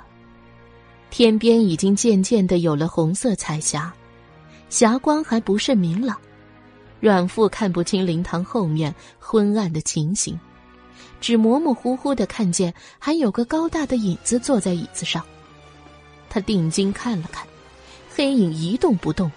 [1.10, 3.94] 天边已经渐渐的有了红色彩霞。
[4.70, 6.16] 霞光还不甚明朗，
[7.00, 10.38] 阮父看不清灵堂后面昏暗的情形，
[11.20, 15.22] 只模模糊糊的看见还有个高大的影子坐在椅子上。
[16.28, 17.44] 他定睛看了看，
[18.14, 19.30] 黑影一动不动。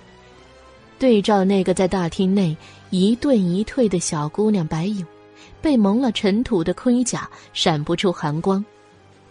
[0.99, 2.55] 对照那个在大厅内
[2.91, 5.05] 一顿一退的小姑娘白影，
[5.59, 8.63] 被蒙了尘土的盔甲闪不出寒光，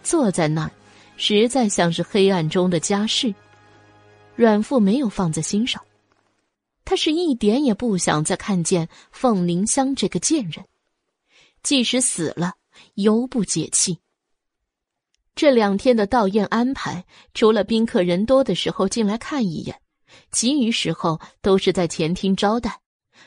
[0.03, 0.71] 坐在那儿，
[1.15, 3.33] 实在像是黑暗中的家世。
[4.35, 5.81] 阮父没有放在心上。
[6.85, 10.65] 他是一点也不想再看见凤凝香这个贱人，
[11.63, 12.53] 即使死了，
[12.95, 13.99] 犹不解气。
[15.35, 19.81] 这两天的悼唁安排，除了宾客人多的时候进来看一眼，
[20.31, 22.81] 其余时候都是在前厅招待，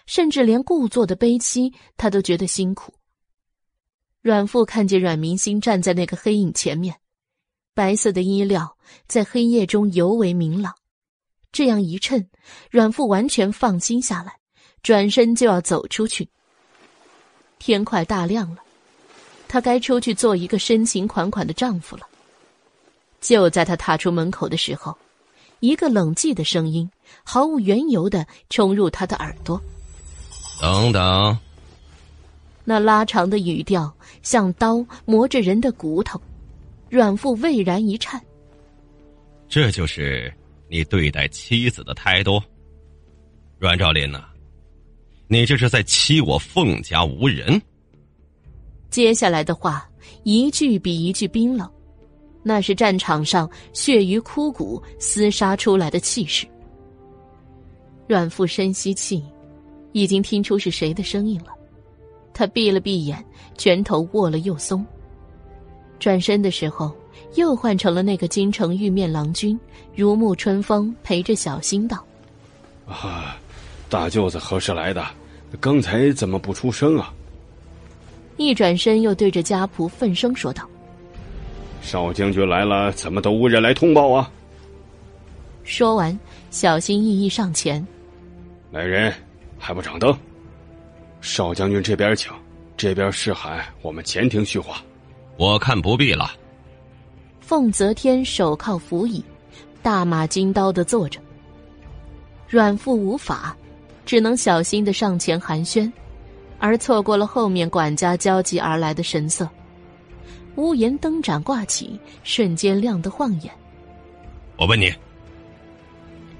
[0.06, 2.94] 甚至连故作的悲戚，他都觉得辛苦。
[4.20, 6.94] 阮父看见阮明星站在那个黑影前面，
[7.74, 8.76] 白色的衣料
[9.08, 10.74] 在黑夜中尤为明朗。
[11.52, 12.28] 这样一衬，
[12.70, 14.34] 阮父完全放心下来，
[14.82, 16.28] 转身就要走出去。
[17.58, 18.58] 天快大亮了，
[19.48, 22.06] 他该出去做一个深情款款的丈夫了。
[23.20, 24.96] 就在他踏出门口的时候，
[25.60, 26.88] 一个冷寂的声音
[27.24, 29.60] 毫无缘由的冲入他的耳朵
[30.60, 31.38] ：“等等。”
[32.62, 33.92] 那拉长的语调
[34.22, 36.20] 像刀磨着人的骨头，
[36.90, 38.20] 阮父巍然一颤。
[39.48, 40.32] 这就是。
[40.68, 42.42] 你对待妻子的态度，
[43.58, 44.24] 阮兆林呐，
[45.28, 47.60] 你这是在欺我凤家无人。
[48.90, 49.88] 接下来的话
[50.22, 51.70] 一句比一句冰冷，
[52.42, 56.46] 那是战场上血鱼枯骨厮杀出来的气势。
[58.08, 59.24] 阮父深吸气，
[59.92, 61.52] 已经听出是谁的声音了。
[62.32, 63.24] 他闭了闭眼，
[63.56, 64.84] 拳头握了又松。
[65.98, 66.94] 转身的时候，
[67.34, 69.58] 又换成了那个京城玉面郎君，
[69.94, 72.04] 如沐春风，陪着小新道
[72.86, 73.36] ：“啊，
[73.88, 75.04] 大舅子何时来的？
[75.60, 77.12] 刚才怎么不出声啊？”
[78.36, 80.68] 一转身，又对着家仆愤声说道
[81.80, 84.30] ：“少将军来了，怎么都无人来通报啊？”
[85.64, 86.18] 说完，
[86.50, 87.84] 小心翼翼上前
[88.70, 89.12] ：“来人，
[89.58, 90.16] 还不掌灯？
[91.22, 92.30] 少将军这边请，
[92.76, 94.82] 这边是喊我们前庭叙话。”
[95.36, 96.32] 我看不必了。
[97.40, 99.24] 凤泽天手靠扶椅，
[99.82, 101.20] 大马金刀的坐着。
[102.48, 103.56] 阮父无法，
[104.04, 105.90] 只能小心的上前寒暄，
[106.58, 109.48] 而错过了后面管家焦急而来的神色。
[110.56, 113.52] 屋檐灯盏挂起，瞬间亮得晃眼。
[114.56, 114.92] 我问你，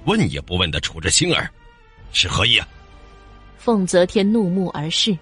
[0.07, 1.51] 问也不问的处置星儿，
[2.13, 2.67] 是何意啊？
[3.59, 5.17] 凤泽天怒目而视。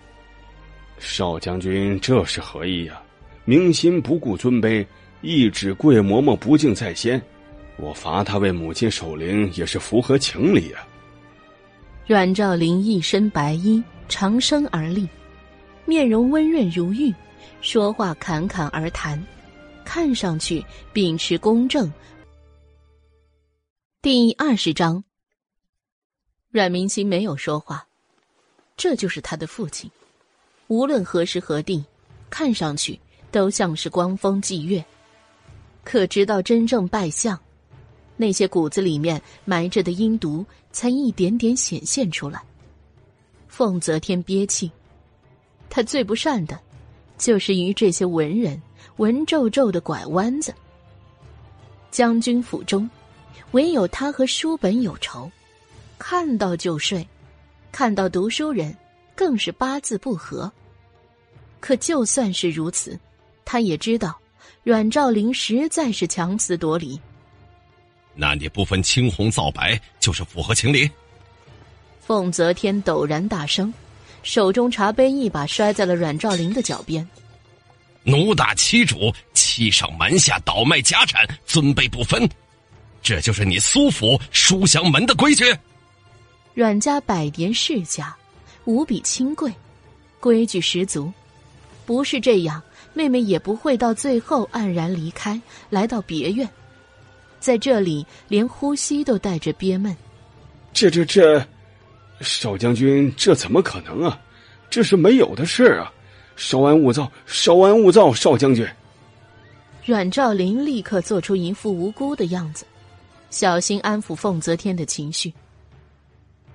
[0.98, 3.02] 少将军，这是何意呀？
[3.46, 4.86] 明心不顾尊卑，
[5.20, 7.20] 一指桂嬷嬷不敬在先，
[7.76, 10.86] 我罚他为母亲守灵也是符合情理啊。
[12.06, 15.06] 阮兆林一身白衣，长身而立，
[15.84, 17.14] 面容温润如玉，
[17.60, 19.22] 说话侃侃而谈，
[19.84, 21.92] 看上去秉持公正。
[24.00, 25.04] 第二十章，
[26.50, 27.86] 阮明心没有说话，
[28.74, 29.90] 这就是他的父亲，
[30.68, 31.84] 无论何时何地，
[32.30, 32.98] 看上去。
[33.34, 34.84] 都像是光风霁月，
[35.82, 37.36] 可直到真正拜相，
[38.16, 42.40] 那些骨子里面埋着的阴毒才一点点显现出来。
[43.48, 44.70] 凤泽天憋气，
[45.68, 46.56] 他最不善的，
[47.18, 48.62] 就是与这些文人
[48.98, 50.54] 文绉绉的拐弯子。
[51.90, 52.88] 将军府中，
[53.50, 55.28] 唯有他和书本有仇，
[55.98, 57.04] 看到就睡，
[57.72, 58.72] 看到读书人
[59.16, 60.52] 更是八字不合。
[61.58, 62.96] 可就算是如此。
[63.44, 64.18] 他也知道，
[64.62, 67.00] 阮兆林实在是强词夺理。
[68.14, 70.90] 那你不分青红皂白就是符合情理？
[72.00, 73.72] 凤泽天陡然大声，
[74.22, 77.06] 手中茶杯一把摔在了阮兆林的脚边。
[78.04, 82.28] 奴打妻主，欺上瞒下，倒卖家产，尊卑不分，
[83.02, 85.44] 这就是你苏府书香门的规矩。
[86.52, 88.14] 阮家百年世家，
[88.64, 89.52] 无比清贵，
[90.20, 91.10] 规矩十足，
[91.86, 92.62] 不是这样。
[92.94, 96.48] 妹妹也不会到最后黯然离开，来到别院，
[97.40, 99.94] 在这里连呼吸都带着憋闷。
[100.72, 101.44] 这这这，
[102.20, 104.18] 少将军，这怎么可能啊？
[104.70, 105.92] 这是没有的事啊！
[106.36, 108.66] 稍安勿躁，稍安勿躁，少将军。
[109.84, 112.64] 阮兆林立刻做出一副无辜的样子，
[113.30, 115.32] 小心安抚凤泽天的情绪。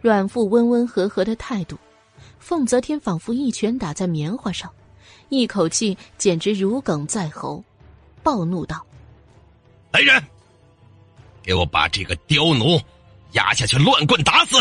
[0.02, 1.78] 阮父温温和和的态度，
[2.40, 4.70] 凤泽天仿佛一拳打在棉花上。
[5.30, 7.64] 一口气简直如鲠在喉，
[8.24, 8.86] 暴怒道
[9.94, 10.22] ：“来人，
[11.42, 12.80] 给我把这个刁奴
[13.34, 14.58] 压下去，乱棍打死！”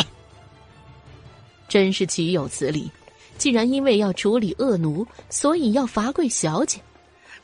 [1.68, 2.90] 真是岂有此理！
[3.36, 6.78] 竟然因为要处理恶奴，所以要罚跪小姐。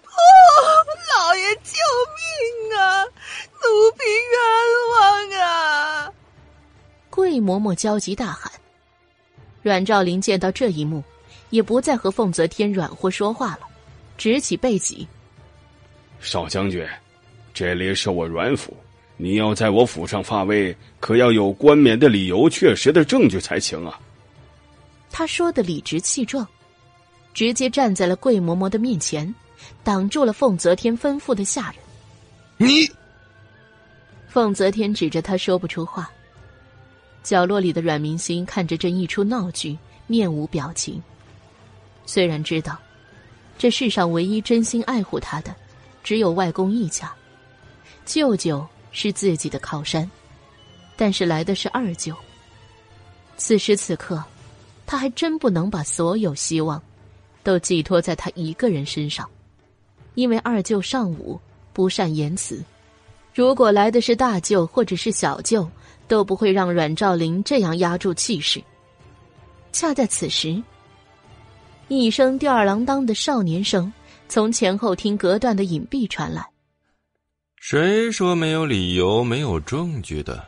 [0.04, 0.16] 哦，
[1.16, 1.72] 老爷救
[2.16, 3.04] 命啊！
[3.04, 4.40] 奴婢冤
[4.92, 6.12] 枉啊！
[7.10, 8.50] 桂嬷嬷焦急大喊。
[9.62, 11.02] 阮兆林见到这一幕。
[11.54, 13.60] 也不再和凤泽天软和说话了，
[14.18, 15.06] 直起背脊。
[16.18, 16.84] 少将军，
[17.52, 18.76] 这里是我阮府，
[19.16, 24.00] 你要在我府上发威，可要有冠冕的理由、确实的证据才行啊！
[25.12, 26.44] 他说的理直气壮，
[27.32, 29.32] 直接站在了桂嬷嬷的面前，
[29.84, 31.76] 挡住了凤泽天吩咐的下人。
[32.56, 32.90] 你，
[34.26, 36.10] 凤泽天指着他说不出话。
[37.22, 41.00] 角落里的阮明星看着这一出闹剧，面无表情。
[42.06, 42.78] 虽然知道，
[43.56, 45.54] 这世上唯一真心爱护他的，
[46.02, 47.12] 只有外公一家，
[48.04, 50.10] 舅舅是自己的靠山，
[50.96, 52.14] 但是来的是二舅。
[53.36, 54.22] 此时此刻，
[54.86, 56.80] 他还真不能把所有希望，
[57.42, 59.28] 都寄托在他一个人身上，
[60.14, 61.40] 因为二舅尚武，
[61.72, 62.62] 不善言辞，
[63.32, 65.68] 如果来的是大舅或者是小舅，
[66.06, 68.62] 都不会让阮兆林这样压住气势。
[69.72, 70.62] 恰在此时。
[71.96, 73.92] 一声吊儿郎当的少年声
[74.28, 76.44] 从前后厅隔断的隐蔽传来。
[77.56, 80.44] 谁说没有理由、没有证据的？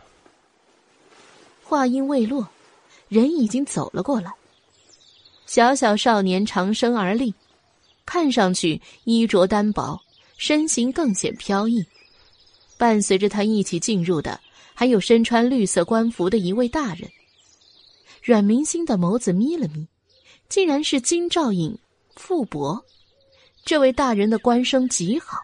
[1.63, 2.47] 话音未落，
[3.09, 4.31] 人已经走了过来。
[5.47, 7.33] 小小少年长身而立，
[8.05, 10.01] 看上去衣着单薄，
[10.37, 11.85] 身形更显飘逸。
[12.77, 14.39] 伴随着他一起进入的，
[14.75, 17.09] 还有身穿绿色官服的一位大人。
[18.23, 19.89] 阮明星的眸子眯了眯，
[20.49, 21.77] 竟然是金兆尹
[22.15, 22.85] 傅伯。
[23.65, 25.39] 这位大人的官声极好，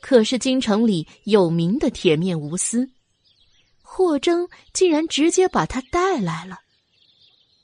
[0.00, 2.88] 可是京城里有名的铁面无私。
[3.82, 6.58] 霍征竟然直接把他带来了。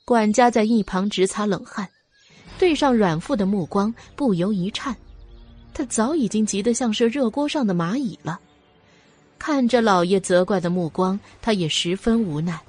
[0.05, 1.89] 管家在一旁直擦冷汗，
[2.59, 4.95] 对上阮父的目光不由一颤。
[5.73, 8.39] 他早已经急得像是热锅上的蚂蚁了。
[9.39, 12.61] 看着老爷责怪的目光，他也十分无奈。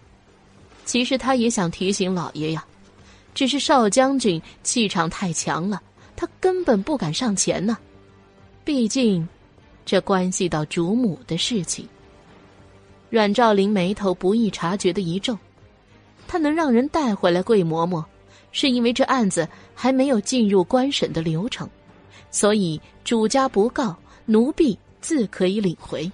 [0.86, 2.66] 其实他也想提醒老爷呀，
[3.38, 5.80] 只是少将军气场太强了，
[6.16, 7.78] 他根本不敢上前呢。
[8.66, 9.30] 毕竟，
[9.86, 11.88] 这关系到主母的事情。
[13.12, 15.38] 阮兆林眉头不易察觉的一皱，
[16.28, 18.04] 他能让人带回来桂嬷嬷，
[18.52, 21.70] 是因为这案子还没有进入官审的流程，
[22.32, 26.12] 所以主家不告，奴婢自可以领回。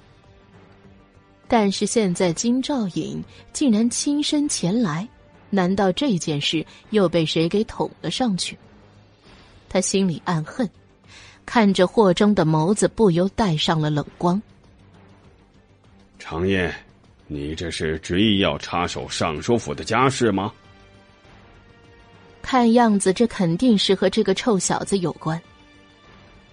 [1.47, 5.07] 但是现在金兆尹竟然亲身前来，
[5.55, 8.57] 难道这件事又被谁给捅了上去？
[9.69, 10.67] 他心里暗恨，
[11.45, 14.41] 看着霍征的眸子不由带上了冷光。
[16.17, 16.73] 常燕，
[17.27, 20.51] 你这是执意要插手尚书府的家事吗？
[22.41, 25.39] 看样子这肯定是和这个臭小子有关。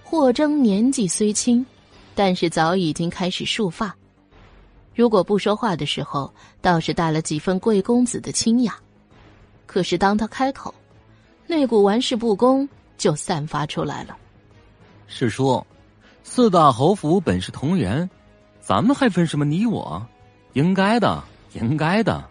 [0.04, 1.64] 霍征年纪虽轻，
[2.14, 3.96] 但是早已经开始束发。
[4.94, 8.78] 如果不说话的时候，倒是带了几分贵公子的清雅。
[9.70, 10.74] 可是当他开口，
[11.46, 12.68] 那股玩世不恭
[12.98, 14.16] 就散发出来了。
[15.06, 15.64] 是说，
[16.24, 18.10] 四大侯府本是同源，
[18.60, 20.04] 咱们还分什么你我？
[20.54, 22.24] 应该的，应该的。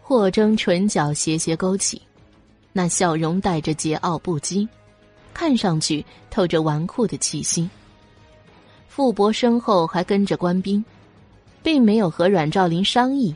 [0.00, 2.00] 霍征唇角斜斜勾起，
[2.72, 4.66] 那笑容带着桀骜不羁，
[5.34, 7.68] 看上去透着纨绔的气息。
[8.88, 10.82] 傅伯身后还跟着官兵。
[11.62, 13.34] 并没有和阮兆林商议，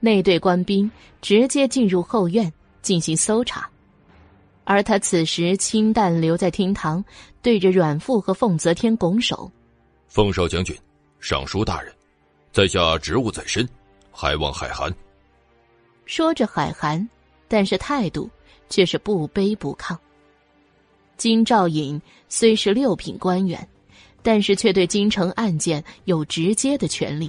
[0.00, 2.52] 那队官兵直接进入后院
[2.82, 3.68] 进行搜查，
[4.64, 7.04] 而他此时清淡留在厅堂，
[7.42, 9.50] 对着阮父和凤泽天拱手
[10.08, 10.76] ：“凤少将军，
[11.18, 11.92] 尚书大人，
[12.52, 13.68] 在下职务在身，
[14.12, 14.94] 还望海涵。”
[16.06, 17.06] 说着海涵，
[17.48, 18.30] 但是态度
[18.68, 19.96] 却是不卑不亢。
[21.16, 23.68] 金兆尹虽是六品官员，
[24.22, 27.28] 但是却对京城案件有直接的权利。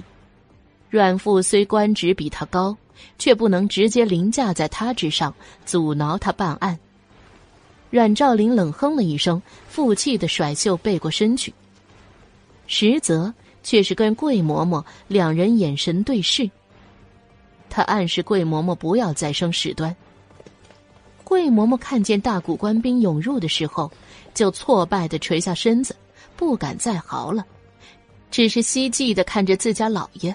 [0.90, 2.76] 阮父虽官职比他高，
[3.16, 5.32] 却不能直接凌驾在他之上，
[5.64, 6.76] 阻挠他办案。
[7.90, 11.54] 阮兆林冷哼了一声，负气的甩袖背过身去。
[12.66, 16.50] 实则却是跟桂嬷嬷两人眼神对视。
[17.68, 19.94] 他暗示桂嬷嬷不要再生事端。
[21.22, 23.90] 桂嬷嬷看见大股官兵涌入的时候，
[24.34, 25.94] 就挫败的垂下身子，
[26.36, 27.46] 不敢再嚎了，
[28.30, 30.34] 只是希冀的看着自家老爷。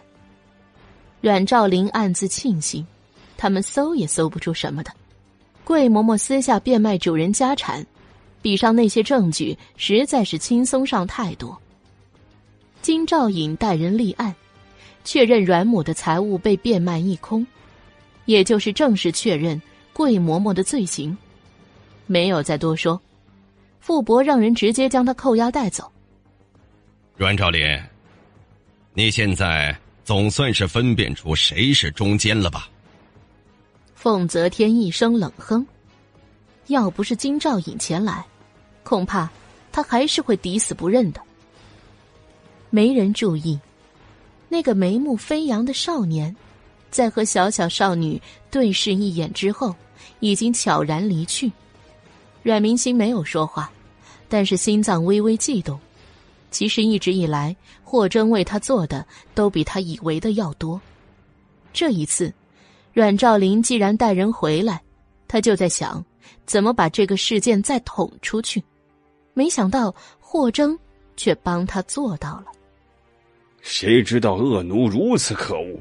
[1.25, 2.85] 阮兆林暗自庆幸，
[3.35, 4.91] 他们搜也搜不出什么的。
[5.63, 7.83] 桂嬷嬷私下变卖主人家产，
[8.43, 11.59] 比上那些证据实在是轻松上太多。
[12.83, 14.35] 金兆尹带人立案，
[15.03, 17.43] 确认阮母的财物被变卖一空，
[18.25, 19.59] 也就是正式确认
[19.93, 21.17] 桂嬷嬷的罪行，
[22.05, 23.01] 没有再多说。
[23.79, 25.91] 傅伯让人直接将他扣押带走。
[27.17, 27.63] 阮兆林，
[28.93, 29.75] 你现在。
[30.05, 32.69] 总算是分辨出谁是中间了吧？
[33.95, 35.65] 凤泽天一声冷哼，
[36.67, 38.23] 要不是金兆尹前来，
[38.83, 39.27] 恐怕
[39.71, 41.19] 他还是会抵死不认的。
[42.69, 43.59] 没人注意，
[44.47, 46.35] 那个眉目飞扬的少年，
[46.91, 49.75] 在和小小少女对视一眼之后，
[50.19, 51.51] 已经悄然离去。
[52.43, 53.71] 阮明星没有说话，
[54.29, 55.79] 但是心脏微微悸动。
[56.51, 57.53] 其实一直以来，
[57.87, 59.05] 霍征为他做的
[59.35, 60.81] 都比他以为的要多。
[61.71, 62.33] 这一次，
[62.93, 64.81] 阮兆林既然带人回来，
[65.27, 66.03] 他就在想
[66.45, 68.61] 怎么把这个事件再捅出去。
[69.33, 70.77] 没想到霍征
[71.15, 72.45] 却帮他做到了。
[73.61, 75.79] 谁知道恶奴如此可恶？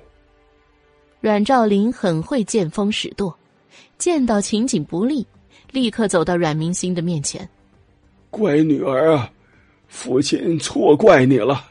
[1.21, 3.35] 阮兆林很会见风使舵，
[3.97, 5.27] 见到情景不利，
[5.73, 7.49] 立刻走到阮明星的面前
[8.31, 9.31] ：“乖女儿啊！”
[9.89, 11.65] 父亲错怪你了。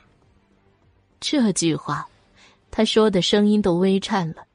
[1.25, 2.05] 这句话，
[2.69, 4.45] 他说的声音都微颤了，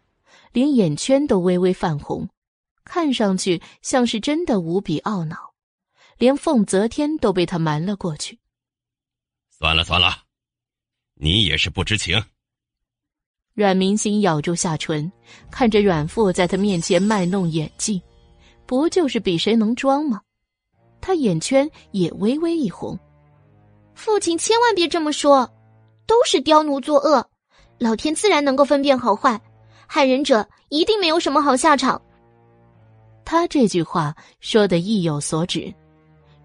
[0.53, 2.29] 连眼圈都微微泛红，
[2.85, 5.55] 看上去像是真的无比懊恼，
[6.19, 8.39] 连凤泽天都被他瞒了过去。
[9.49, 10.25] 算了算了，
[11.15, 12.23] 你也是不知情。
[13.55, 15.11] 阮明星咬住下唇，
[15.51, 18.03] 看着阮父在他面前卖弄演技，
[18.67, 20.21] 不就是比谁能装吗？
[21.01, 22.99] 他眼圈也微微一红。
[23.95, 25.51] 父亲千万别这么说，
[26.09, 27.25] 都是刁奴作恶，
[27.79, 29.39] 老天自然能够分辨好坏，
[29.87, 32.01] 害人者一定没有什么好下场。
[33.27, 35.73] 他这句话说的意有所指，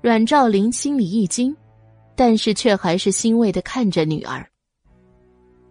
[0.01, 1.55] 阮兆林心里一惊，
[2.13, 4.45] 但是却还是欣慰的看着女儿。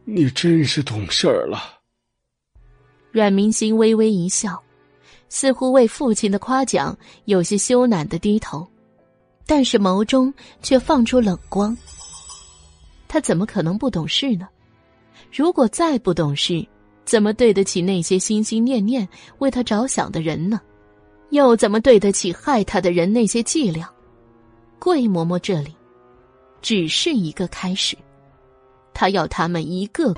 [0.05, 1.61] 你真是懂事儿了。
[3.11, 4.59] 阮明星微微一笑，
[5.29, 6.97] 似乎为父亲的夸奖
[7.27, 8.67] 有些羞赧的低头，
[9.47, 11.77] 但是眸中却放出冷光。
[13.13, 14.49] 他怎么可能不懂事呢？
[15.31, 16.67] 如果再不懂事，
[17.05, 20.59] 怎么对得起那些心心念念为他着想的人呢？
[21.29, 23.87] 又怎么对得起害他的人那些伎俩？
[24.79, 25.77] 桂嬷嬷这里，
[26.63, 27.95] 只是一个开始。
[28.95, 30.15] 他要他们一个。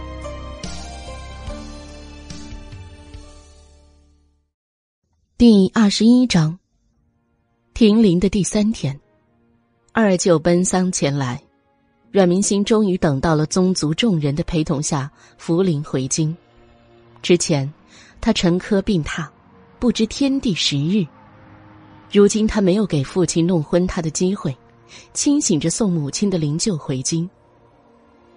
[5.36, 6.56] 第二十一章，
[7.74, 9.00] 停灵的第三天，
[9.90, 11.42] 二舅奔丧前来，
[12.14, 16.32] 阮明星终于等到了宗族众人的陪同下扶灵回京。
[17.22, 17.68] 之前，
[18.20, 19.26] 他沉疴病榻，
[19.80, 21.04] 不知天地时日。
[22.12, 24.56] 如今他没有给父亲弄昏他的机会，
[25.12, 27.28] 清醒着送母亲的灵柩回京。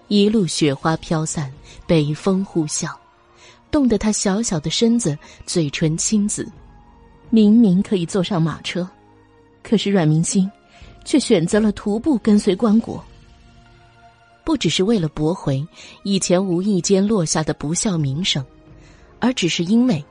[0.07, 1.53] 一路雪花飘散，
[1.85, 2.91] 北风呼啸，
[3.69, 5.15] 冻得他小小的身子
[5.45, 6.51] 嘴唇青紫。
[7.29, 8.89] 明明可以坐上马车，
[9.61, 10.49] 可是阮明星
[11.05, 13.05] 却选择了徒步跟随关国。
[14.47, 15.67] 不只是为了驳回
[16.03, 18.41] 以前无意间落下的不孝名声，
[19.19, 20.01] 而只是因为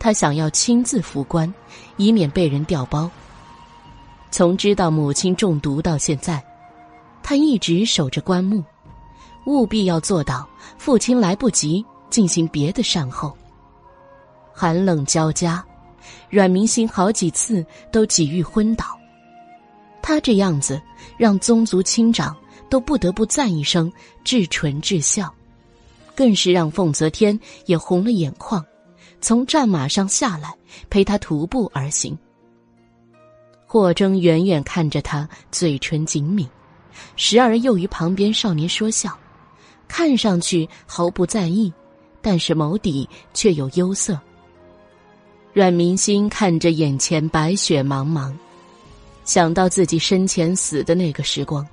[0.00, 1.54] 他想要亲自扶棺，
[1.96, 3.08] 以免被人调包。
[4.32, 6.44] 从知道母亲中毒到现在，
[7.22, 8.64] 他一直守着棺木。
[9.46, 10.44] 务必要做到，
[10.76, 13.32] 父亲来不及进行别的善后。
[14.52, 15.64] 寒冷交加，
[16.28, 18.84] 阮明星好几次都几欲昏倒。
[20.02, 20.82] 他这样子，
[21.16, 22.36] 让宗族亲长
[22.74, 23.92] 都不得不赞一声
[24.24, 25.32] 至纯至孝，
[26.12, 28.66] 更是让凤泽天也红了眼眶，
[29.20, 30.52] 从战马上下来
[30.90, 32.18] 陪他徒步而行。
[33.64, 36.48] 霍征远远看着他，嘴唇紧抿，
[37.14, 39.16] 时而又与旁边少年说笑。
[39.86, 41.72] 看上去毫不在意，
[42.20, 44.18] 但是眸底却有忧色。
[45.52, 48.34] 阮明心看着眼前白雪茫茫，
[49.24, 51.64] 想到自己生前死的那个时光，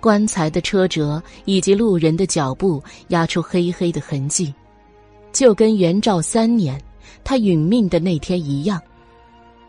[0.00, 4.52] 棺材的车辙以及路人的脚步压出黑黑的痕迹，
[5.32, 6.80] 就跟元照三年
[7.22, 8.80] 他殒命的那天一样，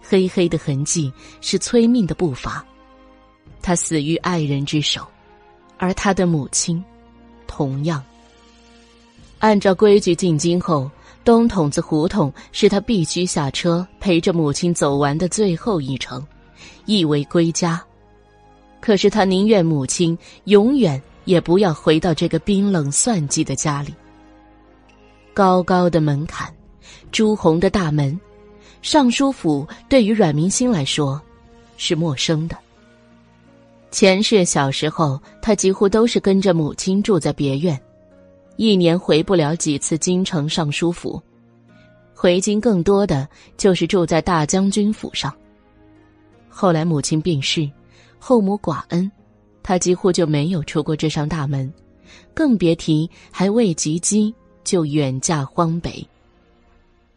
[0.02, 1.12] 黑黑的痕迹
[1.42, 2.66] 是催命的步伐。
[3.62, 5.06] 他死于爱人之手，
[5.78, 6.84] 而他的母亲。
[7.46, 8.02] 同样，
[9.40, 10.90] 按照规矩进京后，
[11.26, 16.26] 东筒子胡同是他必须下车陪着母亲走完的最后一程，
[16.86, 17.84] 意为归家。
[18.82, 23.94] 可是他宁愿母亲永远也不要回到这个冰冷算计的家里。
[25.34, 26.54] 高高的门槛，
[27.12, 28.20] 朱红的大门，
[28.82, 31.22] 尚书府对于阮明星来说
[31.78, 32.58] 是陌生的。
[33.92, 37.80] 前世小时候，他几乎都是跟着母亲住在别院，
[38.56, 41.22] 一年回不了几次京城尚书府，
[42.14, 43.28] 回京更多的
[43.58, 45.34] 就是住在大将军府上。
[46.50, 47.70] 后来母亲病逝，
[48.24, 49.12] 后母寡恩，
[49.64, 51.74] 他几乎就没有出过这扇大门，
[52.36, 54.32] 更别提还未及笄
[54.64, 56.08] 就远嫁荒北。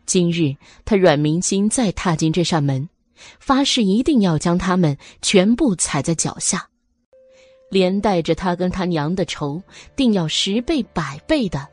[0.06, 2.88] 今日他阮明心再踏进这扇门。
[3.38, 6.68] 发誓一定要将他们全部踩在脚下，
[7.70, 9.62] 连带着他跟他娘的仇，
[9.94, 11.66] 定要十倍百倍的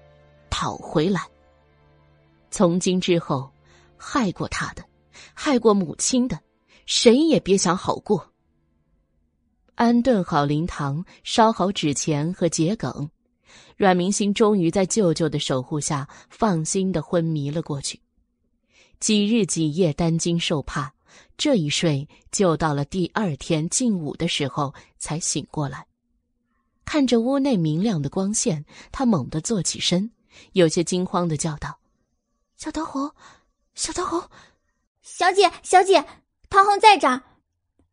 [0.52, 1.22] 讨回来。
[2.52, 3.52] 从今之后，
[3.98, 4.84] 害过他的，
[5.34, 6.40] 害过母亲的，
[6.86, 8.31] 谁也别想好过。
[9.82, 13.10] 安顿好灵堂，烧好纸钱和桔梗，
[13.76, 18.00] 阮明星终于在舅舅的守护下，放心的昏迷了过去。
[19.00, 20.94] 几日几夜担惊受怕。
[21.36, 25.88] 这一睡就到了第二天进午的时候才醒过来，
[26.86, 30.12] 看着屋内明亮的光线，他猛地坐起身，
[30.52, 31.80] 有些惊慌的叫道
[32.56, 33.12] ：“小桃红，
[33.74, 34.22] 小桃红，
[35.02, 36.06] 小姐，小姐，
[36.52, 37.20] 桃红在这儿，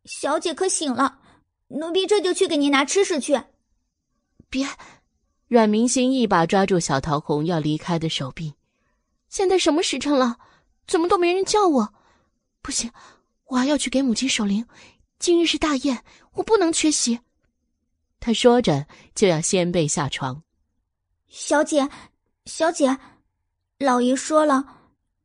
[0.05, 1.17] 小姐可醒了？
[1.69, 3.41] 奴婢这就去给您拿吃食去。”
[4.49, 4.67] 别，
[5.47, 8.53] 阮明星一把抓住小桃红要离开的手臂。
[9.29, 10.37] 现在什么时辰了？
[10.87, 11.93] 怎么都没人叫我？
[12.61, 12.91] 不行，
[13.45, 14.65] 我还要去给母亲守灵。
[15.19, 17.19] 今日是大宴，我不能缺席。
[18.19, 20.41] 他说着就要掀被下床。
[21.27, 21.87] 小姐，
[22.45, 22.97] 小姐，
[23.77, 24.65] 老爷说了，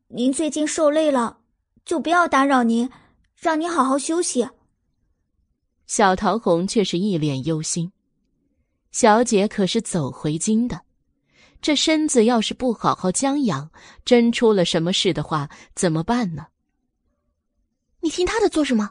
[0.08, 1.38] 您最近受累了，
[1.84, 2.90] 就不要打扰您，
[3.34, 4.46] 让您好好休息。
[5.86, 7.92] 小桃红却是一脸忧心，
[8.90, 10.80] 小姐可是走回京的，
[11.60, 13.70] 这身子要是不好好将养，
[14.04, 16.46] 真出了什么事的话，怎么办呢？
[18.00, 18.90] 你听他的做什么？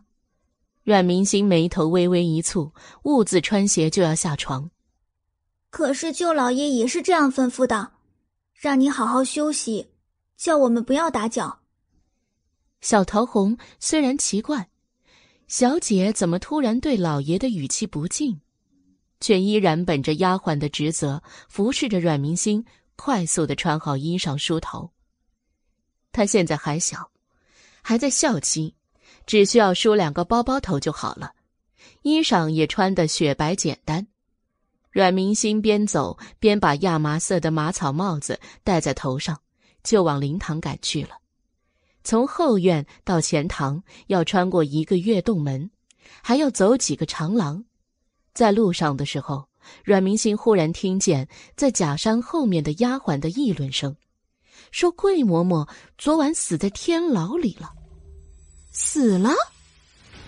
[0.83, 2.71] 阮明星眉头微微一蹙，
[3.03, 4.69] 兀自穿鞋就要下床。
[5.69, 7.93] 可是舅老爷也是这样吩咐的，
[8.53, 9.89] 让你好好休息，
[10.35, 11.59] 叫我们不要打搅。
[12.81, 14.69] 小桃红虽然奇怪，
[15.53, 18.41] 小姐怎么突然对老爷的语气不敬，
[19.19, 22.65] 却依然本着丫鬟的职责，服侍着阮明星，
[22.95, 24.89] 快速的穿好衣裳梳头。
[26.11, 27.11] 她现在还小，
[27.83, 28.73] 还在校期。
[29.27, 31.33] 只需要梳两个包包头就好了，
[32.01, 34.07] 衣裳也穿得雪白简单。
[34.89, 39.39] 阮明心边走边把亚麻色的马草帽子戴在头上，
[39.83, 41.09] 就往灵堂赶去了。
[42.03, 45.69] 从后院到前堂要穿过一个月洞门，
[46.21, 47.63] 还要走几个长廊。
[48.33, 49.47] 在路上的时候，
[49.85, 53.95] 阮明心忽然听见在假山后面的丫鬟的议论声，
[54.71, 55.67] 说桂嬷嬷
[55.97, 57.71] 昨晚死在天牢里了。
[58.71, 59.29] 死了，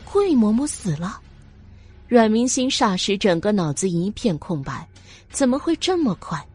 [0.06, 1.20] 桂嬷嬷死了。
[2.08, 4.88] 阮明星霎时整个脑子一片空白，
[5.32, 6.48] 怎么会这么快？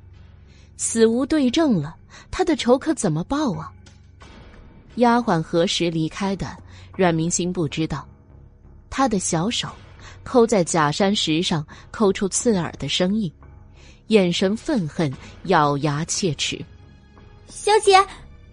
[0.77, 1.97] 死无对证了，
[2.31, 3.73] 他的仇可怎么报啊？
[4.97, 6.47] 丫鬟何时离开的？
[6.97, 8.07] 阮明星不知道。
[8.91, 9.69] 他的小手
[10.25, 13.33] 抠在假山石上，抠出刺耳的声音，
[14.09, 15.11] 眼神愤恨，
[15.45, 16.63] 咬牙切齿
[17.49, 17.97] ：“小姐，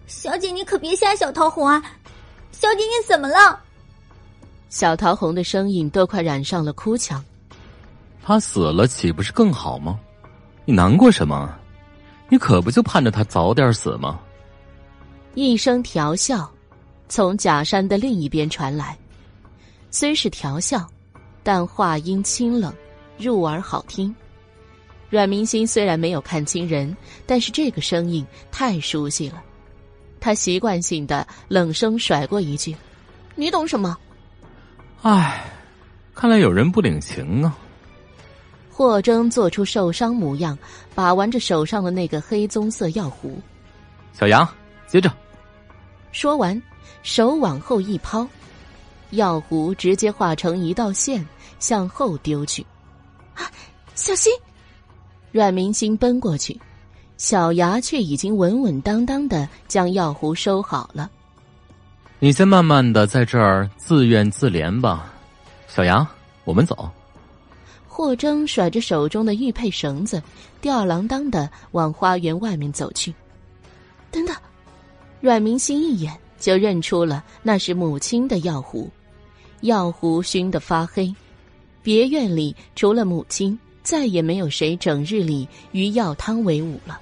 [0.06, 1.82] 小姐，你可别吓小桃红啊！”
[2.52, 3.60] 小姐，你怎么了？
[4.70, 7.22] 小桃红的声音都快染上了哭腔。
[8.22, 9.98] 他死了，岂不是更好吗？
[10.64, 11.52] 你难过什么？
[12.28, 14.20] 你可不就盼着他早点死吗？
[15.34, 16.50] 一声调笑，
[17.08, 18.96] 从假山的另一边传来。
[19.90, 20.86] 虽是调笑，
[21.42, 22.72] 但话音清冷，
[23.18, 24.14] 入耳好听。
[25.08, 29.42] 阮明心虽然没有看清人，但是这个声音太熟悉了。
[30.20, 32.76] 他习惯性的冷声甩过一句
[33.36, 33.96] ：“你懂什么？”
[35.02, 35.44] 唉，
[36.14, 37.56] 看来有人不领情啊。
[38.70, 40.58] 霍征做出受伤模样，
[40.94, 43.40] 把玩着手上的那个黑棕色药壶。
[44.12, 44.46] 小杨，
[44.88, 45.12] 接着。
[46.10, 46.60] 说完，
[47.02, 48.26] 手往后一抛，
[49.10, 51.24] 药壶直接化成一道线
[51.60, 52.66] 向后丢去。
[53.34, 53.48] 啊，
[53.94, 54.32] 小心！
[55.30, 56.58] 阮明星奔过去。
[57.18, 61.10] 小牙却已经稳稳当当的将药壶收好了。
[62.20, 65.12] 你先慢慢的在这儿自怨自怜吧，
[65.66, 66.06] 小杨，
[66.44, 66.90] 我们走。
[67.86, 70.22] 霍征甩着手中的玉佩绳子，
[70.60, 73.12] 吊儿郎当的往花园外面走去。
[74.12, 74.34] 等等，
[75.20, 78.88] 阮明心一眼就认出了那是母亲的药壶，
[79.62, 81.12] 药壶熏得发黑。
[81.82, 87.00] 别院里除了母亲，再也没有谁整日里与药汤为伍了。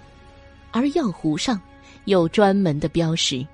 [0.70, 1.60] 而药壶上
[2.04, 3.46] 有专门的标识，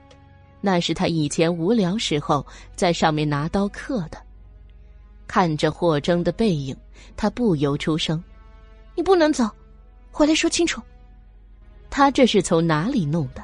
[0.61, 2.45] 那是他以前无聊时候
[2.77, 4.19] 在上面拿刀刻的。
[5.27, 6.77] 看着霍征的背影，
[7.17, 8.23] 他不由出声
[8.95, 9.49] ：“你不能走，
[10.11, 10.81] 回来说清楚。”
[11.89, 13.43] 他这是从哪里弄的？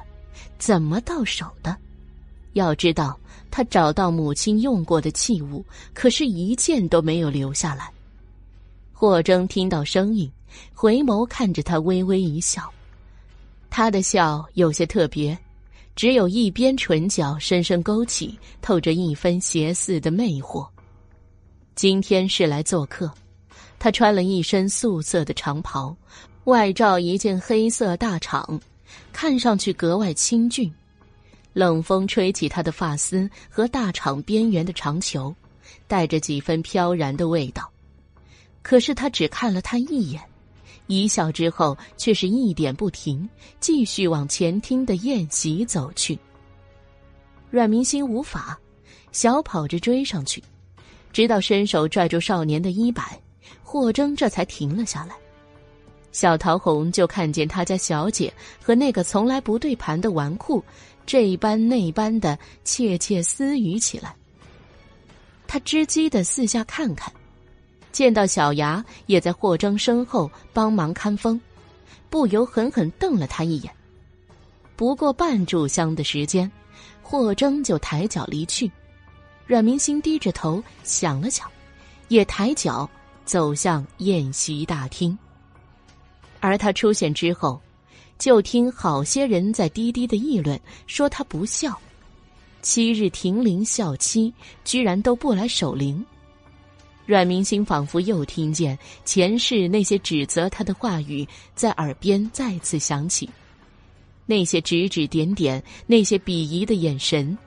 [0.58, 1.76] 怎么到手的？
[2.54, 3.18] 要知道，
[3.50, 5.64] 他找到母亲用过的器物，
[5.94, 7.90] 可是一件都没有留下来。
[8.92, 10.30] 霍征听到声音，
[10.74, 12.68] 回眸看着他，微微一笑。
[13.70, 15.38] 他的笑有些特别，
[15.94, 20.66] 只有一边唇角深深勾起，透着一分邪似的魅惑。
[21.76, 23.08] 今天是来做客，
[23.78, 25.94] 他穿了一身素色的长袍，
[26.44, 28.58] 外罩一件黑色大氅，
[29.12, 30.72] 看上去格外清俊。
[31.52, 35.34] 冷风吹起他的发丝和大氅边缘的长球，
[35.86, 37.68] 带着几分飘然的味道。
[38.62, 40.22] 可是他只看了他一眼。
[40.86, 43.28] 一笑之后，却是一点不停，
[43.60, 46.18] 继续往前厅的宴席走去。
[47.50, 48.58] 阮明心无法，
[49.12, 50.42] 小跑着追上去，
[51.12, 53.20] 直到伸手拽住少年的衣摆，
[53.62, 55.14] 霍征这才停了下来。
[56.12, 60.62] 小桃红就看见他家小姐和那个从来不对盘的纨绔，
[61.06, 64.14] 这般那般的窃窃私语起来。
[65.46, 67.12] 他知机的四下看看。
[67.90, 71.40] 见到小牙也在霍征身后帮忙看风，
[72.10, 73.74] 不由狠狠瞪了他一眼。
[74.76, 76.50] 不过半炷香的时间，
[77.02, 78.70] 霍征就抬脚离去。
[79.46, 81.50] 阮明星低着头想了想，
[82.08, 82.88] 也抬脚
[83.24, 85.18] 走向宴席大厅。
[86.40, 87.60] 而他出现之后，
[88.18, 91.78] 就听好些人在低低的议论，说他不孝。
[92.60, 94.32] 七日停灵孝期，
[94.64, 96.04] 居然都不来守灵。
[97.06, 103.30] 阮明星仿佛又听见前世那些指责他的话语在耳边再次响起，
[104.26, 107.38] 那些指指点点，那些鄙夷的眼神，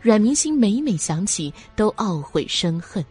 [0.00, 3.04] 阮明星每每想起都懊悔生恨。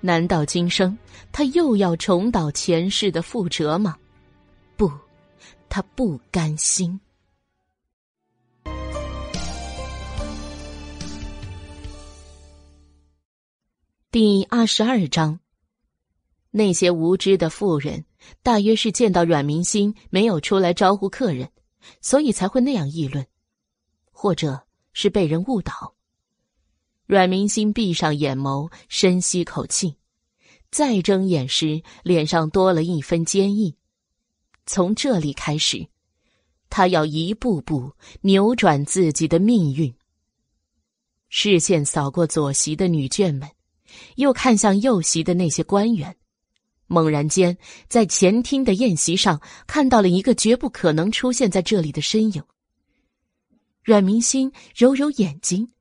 [0.00, 0.98] 难道今生
[1.30, 3.96] 他又要重蹈前世的覆辙吗？
[5.70, 6.98] 他不甘心。
[14.10, 15.38] 第二十二章，
[16.50, 18.04] 那些无知的妇人，
[18.42, 21.48] 大约是见到阮明星没有出来招呼客人，
[22.00, 23.24] 所以才会那样议论，
[24.10, 25.94] 或者是被人误导。
[27.06, 29.96] 阮明星闭上眼眸，深吸口气，
[30.72, 33.76] 再睁眼时，脸上多了一分坚毅。
[34.72, 35.84] 从这里开始，
[36.68, 39.92] 他要一步步扭转自己的命运。
[41.28, 43.50] 视线扫过左席的女眷们。
[44.14, 46.14] 又看向右席的那些官员，
[46.86, 47.58] 猛然间，
[47.88, 52.40] 在前厅的宴席上看到了一个绝不可能出现在这里的身影。
[53.82, 55.72] 阮明心揉揉眼睛，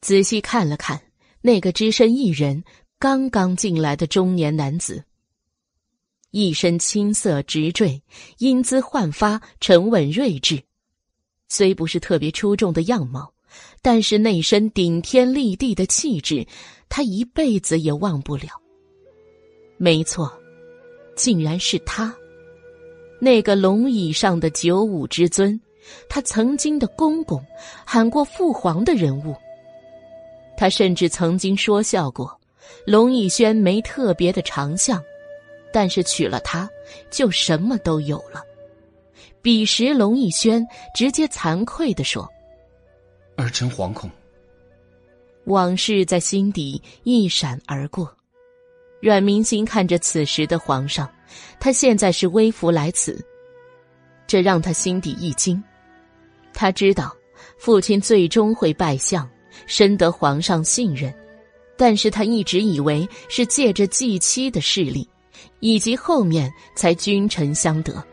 [0.00, 1.00] 仔细看了看
[1.40, 2.64] 那个只身一人、
[2.98, 5.04] 刚刚进来的中年男子，
[6.32, 8.02] 一身青色直坠，
[8.38, 10.60] 英姿焕发，沉稳睿智，
[11.48, 13.32] 虽不是特别出众的样貌。
[13.82, 16.46] 但是那身顶天立地的气质，
[16.88, 18.48] 他一辈子也忘不了。
[19.76, 20.32] 没错，
[21.14, 22.14] 竟然是他，
[23.20, 25.60] 那个龙椅上的九五之尊，
[26.08, 27.44] 他曾经的公公，
[27.84, 29.36] 喊过父皇的人物。
[30.56, 32.40] 他甚至曾经说笑过，
[32.86, 35.02] 龙逸轩没特别的长相，
[35.72, 36.68] 但是娶了她，
[37.10, 38.42] 就什么都有了。
[39.40, 42.28] 彼时，龙逸轩直接惭愧的说。
[43.36, 44.10] 儿臣惶恐，
[45.46, 48.14] 往事在心底一闪而过。
[49.00, 51.10] 阮明心看着此时的皇上，
[51.58, 53.24] 他现在是微服来此，
[54.28, 55.60] 这让他心底一惊。
[56.54, 57.12] 他知道
[57.58, 59.28] 父亲最终会拜相，
[59.66, 61.12] 深得皇上信任，
[61.76, 65.08] 但是他一直以为是借着继妻的势力，
[65.62, 68.04] 以及后面才君臣相得，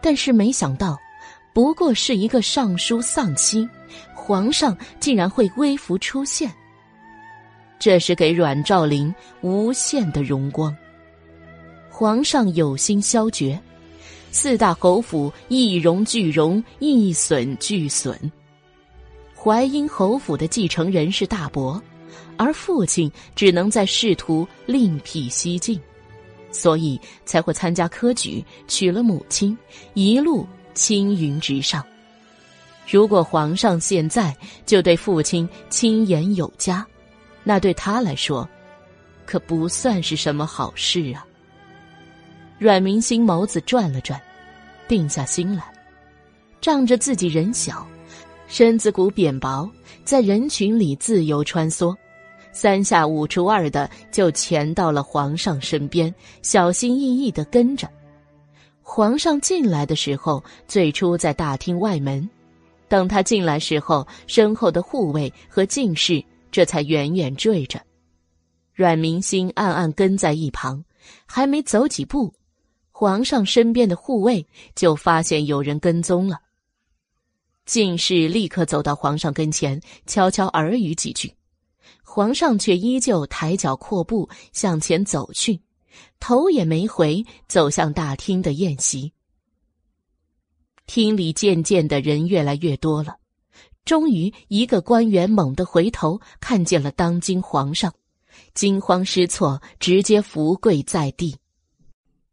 [0.00, 0.98] 但是没想到，
[1.54, 3.66] 不过是一个尚书丧妻。
[4.14, 6.50] 皇上竟然会微服出现，
[7.78, 10.76] 这是给阮兆林无限的荣光。
[11.88, 13.60] 皇上有心消绝，
[14.32, 18.18] 四大侯府一荣俱荣，一损俱损。
[19.36, 21.80] 淮阴侯府的继承人是大伯，
[22.36, 25.78] 而父亲只能在仕途另辟蹊径，
[26.52, 29.56] 所以才会参加科举，娶了母亲，
[29.94, 31.84] 一路青云直上。
[32.88, 36.86] 如果皇上现在就对父亲亲言有加，
[37.42, 38.48] 那对他来说，
[39.24, 41.26] 可不算是什么好事啊。
[42.58, 44.20] 阮明星眸子转了转，
[44.86, 45.64] 定下心来，
[46.60, 47.86] 仗着自己人小，
[48.46, 49.68] 身子骨扁薄，
[50.04, 51.96] 在人群里自由穿梭，
[52.52, 57.90] 三下五除二的就潜到了皇上身边，小心翼翼的跟着。
[58.82, 62.28] 皇上进来的时候，最初在大厅外门。
[62.88, 67.80] 等他进来时候，身后的护卫和进士这才远远追着。
[68.74, 70.84] 阮明心暗暗跟在一旁，
[71.24, 72.34] 还没走几步，
[72.90, 76.38] 皇上身边的护卫就发现有人跟踪了。
[77.64, 81.32] 进士立刻走到皇上跟前，悄悄耳语几句，
[82.14, 85.58] 皇上却依旧抬脚阔步向前走去，
[86.20, 89.10] 头也没回，走向大厅的宴席。
[90.84, 93.16] 厅里渐渐的人越来越多了，
[93.86, 97.90] 终于一个官员猛地回头，看见了当今皇上，
[98.52, 101.34] 惊慌失措，直接伏跪在地。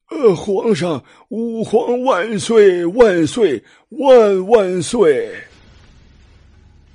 [0.09, 5.33] 呃，皇上，吾皇万岁万岁万万岁！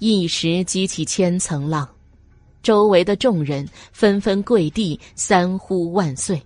[0.00, 1.88] 一时激起千层浪，
[2.64, 6.42] 周围的众人纷纷跪地三呼万岁，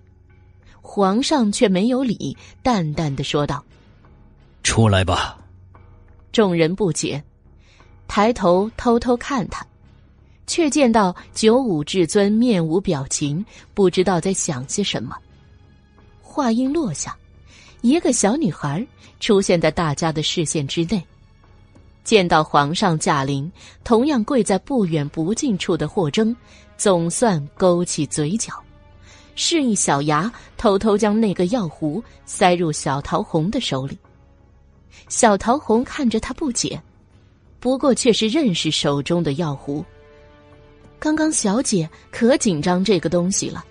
[0.81, 3.63] 皇上却没有理，淡淡的说道。
[4.61, 5.39] 出来吧！
[6.33, 7.23] 众人不解，
[8.07, 9.65] 抬头偷偷看他，
[10.45, 15.15] 却见到九五至尊面无表情，不知道在想些什么。
[16.21, 17.17] 话音落下，
[17.79, 18.85] 一个小女孩
[19.21, 21.01] 出现在大家的视线之内。
[22.03, 23.51] 见到皇上驾临，
[23.83, 26.35] 同样跪在不远不近处的霍征，
[26.77, 28.53] 总算勾起嘴角，
[29.35, 33.97] 示意小牙偷偷将那个药壶塞入小桃红的手里。
[35.07, 36.81] 小桃红看着他不解，
[37.59, 39.83] 不过却是认识手中的药壶。
[40.97, 43.63] 刚刚小姐可紧张这个东西了。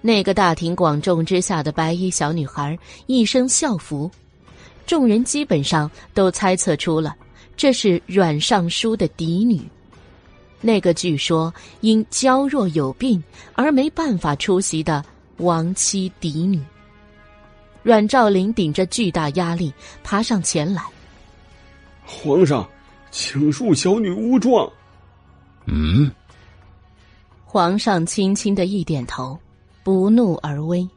[0.00, 4.10] 那个大庭广众之下的白衣小女孩一身校服，
[4.88, 7.14] 众人基本上都猜测出了
[7.58, 9.60] 这是阮尚书的嫡女。
[10.62, 11.52] 那个据说
[11.82, 15.04] 因娇弱有病而没办法出席的
[15.36, 16.58] 亡妻嫡女。
[17.82, 19.70] 阮兆林顶着巨大压力
[20.02, 20.82] 爬上前来。
[22.06, 22.66] 皇上，
[23.10, 24.66] 请恕小女无状。
[25.66, 26.10] 嗯。
[27.44, 29.38] 皇上轻轻的一点头，
[29.84, 30.88] 不怒而威。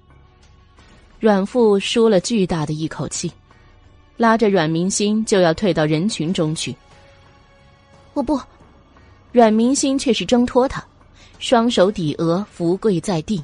[1.20, 3.32] 阮父舒了巨大的一口气，
[4.22, 6.75] 拉着阮明心就要退到人群中去。
[8.14, 8.40] 我不，
[9.32, 10.85] 阮明心却是挣脱他，
[11.40, 13.43] 双手抵额，伏跪在地。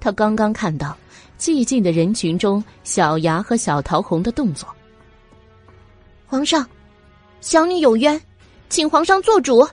[0.00, 0.98] 他刚刚看到
[1.38, 4.68] 寂静的人群中小牙和小桃红的动作。
[6.26, 6.68] 皇上。
[7.40, 8.20] 小女有冤，
[8.68, 9.64] 请皇上做主。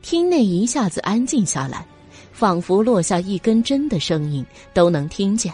[0.00, 1.84] 厅内一下子安静下来，
[2.32, 5.52] 仿佛落下一根针的声音都能听见。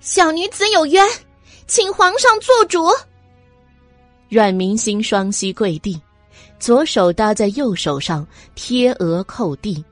[0.00, 1.06] 小女子有冤，
[1.66, 2.88] 请皇上做主。
[4.28, 6.00] 阮明星双膝跪地，
[6.58, 9.84] 左手搭在右手上，贴额叩地，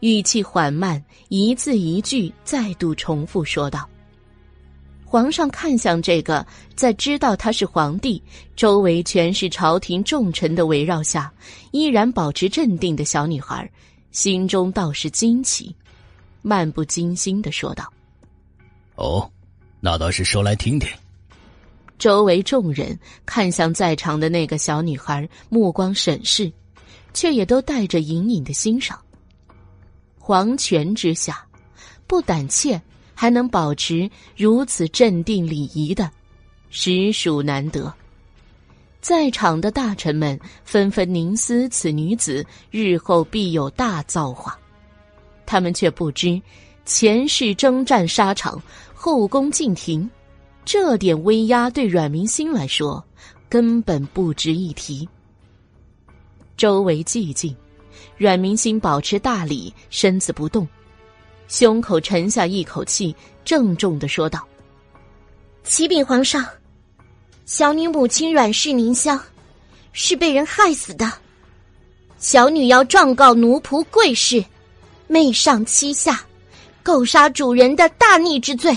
[0.00, 3.88] 语气缓慢，一字一句再度重复说道。
[5.04, 8.22] 皇上看向这个在知道他是皇帝、
[8.56, 11.30] 周围全是朝廷重臣的围绕下，
[11.70, 13.70] 依然保持镇定的小女孩，
[14.10, 15.74] 心中倒是惊奇，
[16.40, 17.92] 漫不经心的说道
[18.96, 19.30] ：“哦，
[19.84, 20.88] 那倒是说来听听。”
[21.98, 26.50] 周围众人看向在场的那个小女孩，目光审视，
[27.12, 28.98] 却也都带着隐隐的欣赏。
[30.18, 31.44] 皇权之下，
[32.06, 32.80] 不胆怯。
[33.14, 36.10] 还能保持如此镇定礼仪的，
[36.70, 37.92] 实属难得。
[39.00, 44.58] 在场的大臣们纷纷凝思此女子日后必有大造化，
[45.46, 46.40] 他们却不知
[46.84, 48.60] 前世征战沙场，
[49.04, 50.08] 后宫禁庭，
[50.64, 53.04] 这点威压对阮明心来说
[53.48, 55.08] 根本不值一提。
[56.56, 57.52] 周围寂静，
[58.16, 60.68] 阮明心保持大礼，身子不动。
[61.48, 63.12] 胸口沉下一口气，
[63.44, 64.46] 郑重的说道
[65.64, 66.46] ：“启禀皇上，
[67.44, 69.20] 小女母亲阮氏凝香，
[69.92, 71.12] 是被人害死的。
[72.18, 74.44] 小女要状告奴仆贵氏，
[75.08, 76.24] 媚上欺下，
[76.84, 78.72] 构杀主人的大逆之罪。”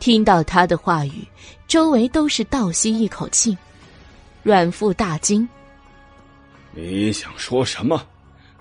[0.00, 1.24] 听到他的话语，
[1.68, 3.56] 周围都是倒吸一口气。
[4.42, 5.46] 阮父大惊
[6.74, 8.02] ：“你想说什么？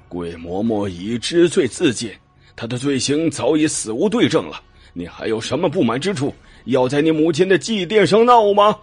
[0.10, 2.12] 桂嬷嬷已知罪自尽。”
[2.56, 4.62] 她的罪行早已死无对证了，
[4.92, 6.36] 你还有什么不满之处？
[6.66, 8.78] 要在你母亲的祭奠上闹吗？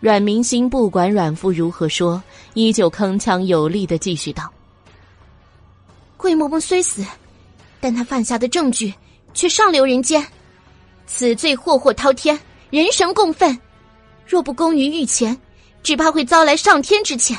[0.00, 2.22] 阮明心不管阮父如何说，
[2.54, 4.50] 依旧铿锵有力的继续道
[6.16, 7.04] ：“桂嬷嬷虽死，
[7.80, 8.94] 但她犯下的证据
[9.34, 10.24] 却上流人间，
[11.08, 12.38] 此罪祸祸滔天，
[12.70, 13.58] 人神共愤。
[14.26, 15.36] 若不公于御前，
[15.82, 17.36] 只怕会遭来上天之谴。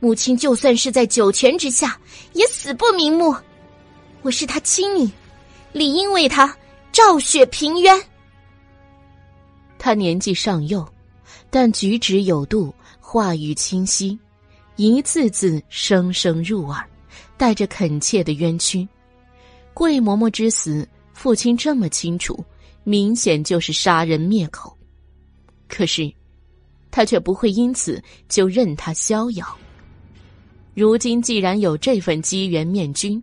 [0.00, 2.00] 母亲就算是在九泉之下，
[2.32, 3.36] 也死不瞑目。”
[4.22, 5.08] 我是他亲女，
[5.72, 6.56] 理应为他
[6.92, 8.02] 昭雪平冤。
[9.78, 10.86] 他年纪尚幼，
[11.50, 14.18] 但举止有度，话语清晰，
[14.76, 16.82] 一字字声声入耳，
[17.36, 18.88] 带着恳切的冤屈。
[19.74, 22.44] 桂嬷嬷之死，父亲这么清楚，
[22.84, 24.76] 明显就是杀人灭口。
[25.68, 26.12] 可是，
[26.90, 29.46] 他却不会因此就任他逍遥。
[30.74, 33.22] 如今既然有这份机缘面君。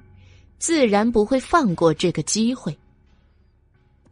[0.59, 2.77] 自然不会放过这个机会。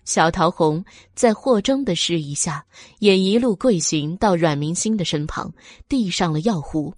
[0.06, 0.82] 小桃红
[1.14, 2.66] 在霍征的示意下，
[3.00, 5.54] 也一路跪行到阮明星的身旁，
[5.90, 6.94] 递上了药壶。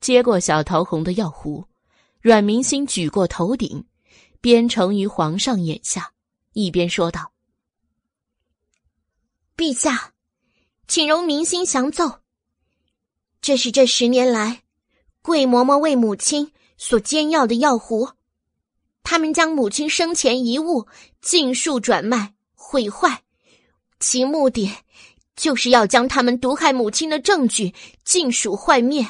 [0.00, 1.64] 接过小桃红的药壶，
[2.20, 3.84] 阮明星举过头顶，
[4.40, 6.10] 边呈于皇上眼下，
[6.54, 7.32] 一边说道
[9.54, 10.14] ：“陛下，
[10.88, 12.20] 请容明心详奏。
[13.42, 14.62] 这是这十年来，
[15.20, 18.12] 桂嬷嬷为母亲所煎药的药壶。”
[19.06, 20.88] 他们将母亲生前遗物
[21.20, 23.22] 尽数转卖毁坏，
[24.00, 24.72] 其目的
[25.36, 29.06] 就是要将他们毒害母亲的证据尽数坏灭，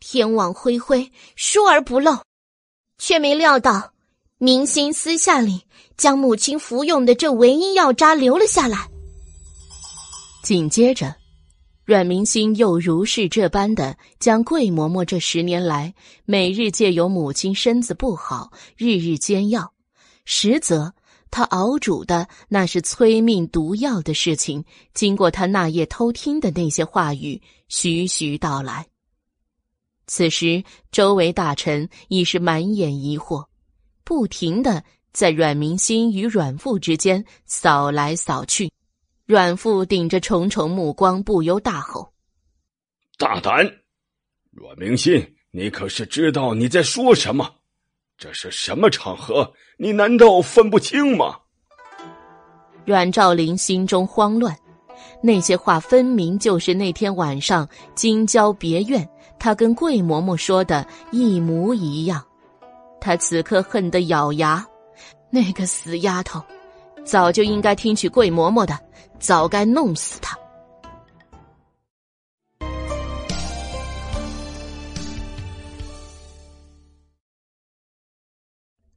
[0.00, 2.24] 天网恢恢，疏而不漏。
[2.96, 3.92] 却没料到，
[4.38, 5.66] 明心私下里
[6.02, 8.90] 将母亲服用的这唯一药渣留了下来。
[10.42, 11.14] 紧接着。
[11.84, 19.72] 阮明星又如是这般的将桂嬷嬷这十年来每日借由母亲身子不好，日日煎药，
[20.24, 20.92] 实则
[21.30, 24.64] 他熬煮的那是催命毒药的事情，
[24.94, 28.86] 经过他那夜偷听的那些话语，徐徐道来。
[30.06, 33.46] 此时，周围大臣已是满眼疑惑，
[34.04, 38.70] 不停的在阮明心与阮父之间扫来扫去。
[39.24, 42.12] 阮父顶着重重目光，不由大吼
[43.16, 43.64] ：“大胆！
[44.50, 47.48] 阮明心，你可是知道你在说什么？
[48.18, 49.52] 这是什么场合？
[49.78, 51.38] 你难道分不清吗？”
[52.84, 54.56] 阮兆林心中慌乱，
[55.22, 59.08] 那些话分明就是那天晚上京郊别院。
[59.38, 62.24] 他跟桂嬷嬷说的一模一样，
[63.00, 64.64] 他此刻恨得咬牙，
[65.34, 66.42] 那个死丫头，
[67.06, 68.78] 早就应该听取桂嬷嬷的，
[69.18, 70.38] 早该弄死她。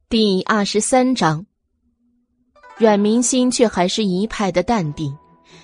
[0.10, 1.46] 第二十三章，
[2.78, 5.18] 阮明心却还是一派的淡定，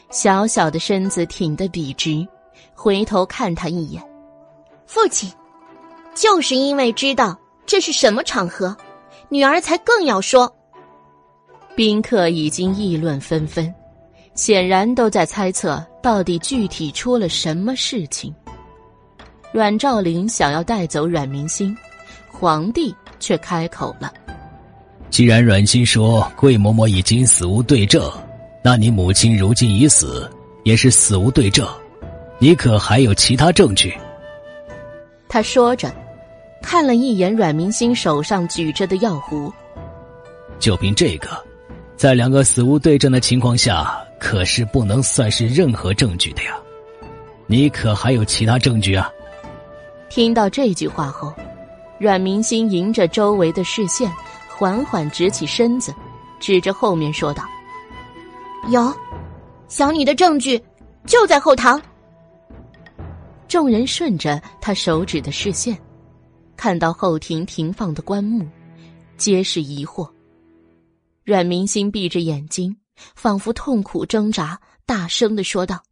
[0.09, 2.25] 小小的身子挺得笔直，
[2.73, 4.01] 回头看他一眼。
[4.87, 5.29] 父亲，
[6.15, 8.75] 就是因为知道这是什么场合，
[9.27, 10.49] 女儿才更要说。
[11.75, 13.73] 宾客已经议论纷纷，
[14.35, 18.33] 显然都在猜测到底具体出了什么事情。
[19.53, 21.75] 阮兆林想要带走阮明心，
[22.29, 24.11] 皇帝却开口了
[25.09, 28.11] ：“既然阮心说桂嬷嬷已经死无对证，
[28.63, 30.29] 那你母亲如今已死，
[30.63, 31.67] 也是死无对证，
[32.37, 33.93] 你可还有其他证据？”
[35.27, 35.89] 他说着，
[36.61, 39.51] 看了一眼阮明星手上举着的药壶。
[40.59, 41.29] 就凭这个，
[42.01, 46.59] 在两个死无对证的情况下，可是不能算是任何证据的呀。
[47.45, 49.07] 你可还有其他证据啊？
[50.09, 51.31] 听到这句话后，
[51.99, 54.11] 阮明星迎着周围的视线，
[54.49, 55.93] 缓缓直起身子，
[56.39, 57.43] 指着后面说道
[58.69, 58.91] ：“有，
[59.67, 60.59] 小女的证据
[61.05, 61.79] 就在后堂。”
[63.47, 65.77] 众人顺着他手指的视线，
[66.57, 68.43] 看到后庭停放的棺木，
[69.17, 70.09] 皆是疑惑。
[71.23, 72.77] 阮明心闭着眼睛，
[73.15, 75.83] 仿佛痛苦挣扎，大声的说道：“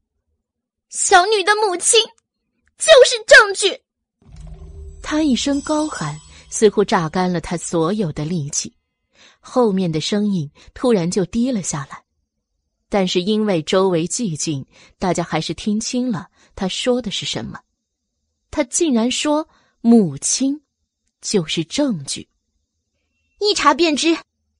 [0.89, 2.01] 小女的母亲，
[2.77, 3.83] 就是证据。”
[5.03, 8.73] 他一声高喊，似乎榨干了他所有的力气，
[9.39, 12.03] 后面的声音突然就低了下来。
[12.89, 14.65] 但是因为周围寂静，
[14.97, 16.27] 大家还是听清了。
[16.55, 17.59] 他说的是什么？
[18.49, 19.47] 他竟然说
[19.81, 20.59] “母亲
[21.21, 22.27] 就是证据”，
[23.39, 24.17] 一查便知。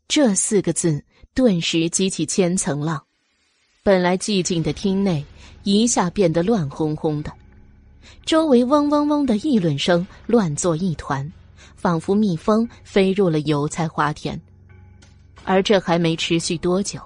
[0.09, 1.03] 这四个字
[1.35, 2.99] 顿时激起千层浪，
[3.83, 5.23] 本来寂静的厅内
[5.61, 7.31] 一下变得乱哄哄的，
[8.25, 11.31] 周围嗡嗡嗡的议论声乱作一团，
[11.75, 14.41] 仿佛蜜蜂飞入了油菜花田。
[15.43, 16.99] 而这还没持续多久。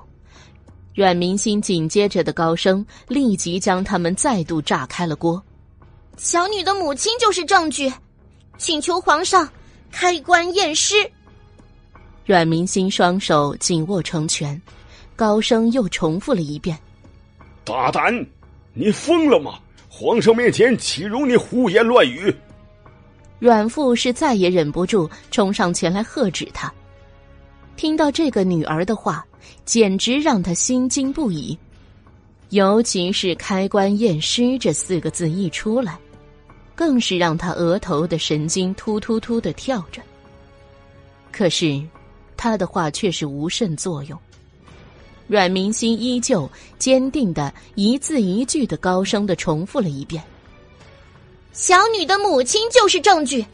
[0.96, 5.44] 阮明心紧接着的高声立即将他们再度炸开了锅。
[6.16, 7.92] 小女的母亲就是证据，
[8.58, 9.50] 请求皇上
[9.92, 10.96] 开棺验尸。
[12.26, 14.62] 阮明心双手紧握成拳，
[15.16, 16.78] 高声又重复了一遍
[17.64, 18.26] ：“大胆！
[18.74, 19.60] 你疯了吗？
[19.90, 22.34] 皇上面前岂容你胡言乱语？”
[23.40, 26.74] 阮父是再也忍不住，冲上前来喝止他。
[27.76, 29.26] 听到这个女儿的话。
[29.66, 31.58] 简直让他心惊不已，
[32.50, 35.98] 尤其是“开棺验尸”这四个字一出来，
[36.76, 40.02] 更是让他额头的神经突突突的跳着。
[41.30, 41.82] 可是，
[42.44, 44.20] 他的话却是无甚作用。
[45.28, 50.22] 阮明心依旧坚定的一字一句的高声的重复了一遍
[51.54, 53.46] ：“小女的母亲就是证据，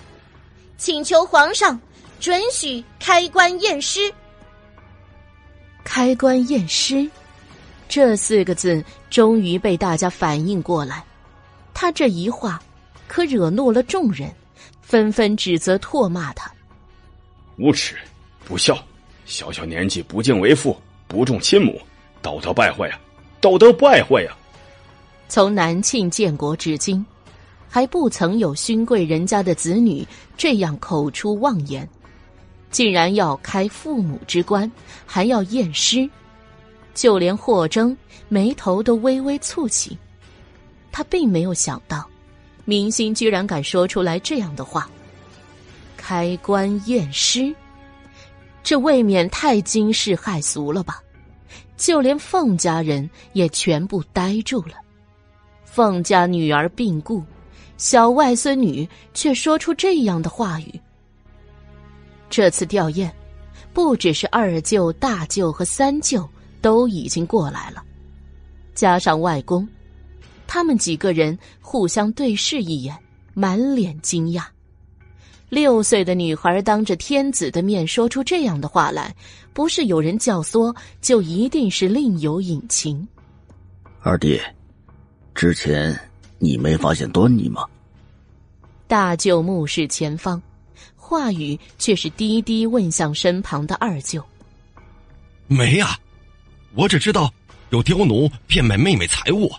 [0.79, 1.79] 请求皇上
[2.19, 4.11] 准许开棺验尸。”
[5.85, 7.07] 开棺验尸，
[7.87, 11.05] 这四个字终于被大家反应过来。
[11.75, 12.59] 他这一话，
[13.07, 14.33] 可惹怒了众人，
[14.81, 16.51] 纷纷指责唾骂他：
[17.57, 17.95] 无耻、
[18.49, 18.83] 不孝、
[19.27, 20.75] 小小年纪不敬为父、
[21.07, 21.79] 不重亲母，
[22.19, 22.99] 道德败坏啊！
[23.39, 24.35] 道德败坏呀！
[25.27, 27.05] 从南庆建国至今，
[27.69, 30.03] 还不曾有勋贵人家的子女
[30.35, 31.87] 这样口出妄言。
[32.71, 34.69] 竟然要开父母之棺，
[35.05, 36.09] 还要验尸，
[36.95, 37.95] 就连霍征
[38.29, 39.95] 眉头都微微蹙起。
[40.91, 42.03] 他并没有想到，
[42.65, 44.89] 明星居然敢说出来这样的话。
[45.95, 47.53] 开棺验尸，
[48.69, 51.01] 这未免太惊世骇俗了吧？
[51.75, 54.73] 就连凤家人也全部呆住了。
[55.65, 57.23] 凤家女儿病故，
[57.77, 60.80] 小外孙女却说出这样的话语。
[62.30, 63.09] 这次吊唁，
[63.73, 66.30] 不只是二舅、大舅和三舅
[66.61, 67.83] 都已经过来了，
[68.75, 69.67] 加上外公，
[70.45, 72.95] 他们几个人互相对视一眼，
[73.33, 74.43] 满脸惊讶。
[75.49, 79.13] 六岁的女孩当着天子的面说出这样的话来，
[79.51, 83.07] 不是有人教唆，就一定是另有隐情。
[84.01, 84.39] 二弟，
[85.33, 85.99] 之前
[86.37, 87.65] 你没发现端倪吗？
[88.87, 90.39] 大舅目视前方，
[90.95, 94.23] 话语却是低低问向身旁的二舅
[95.47, 95.97] ：“没呀，
[96.75, 97.31] 我只知道
[97.71, 99.51] 有刁奴变卖妹妹财物。”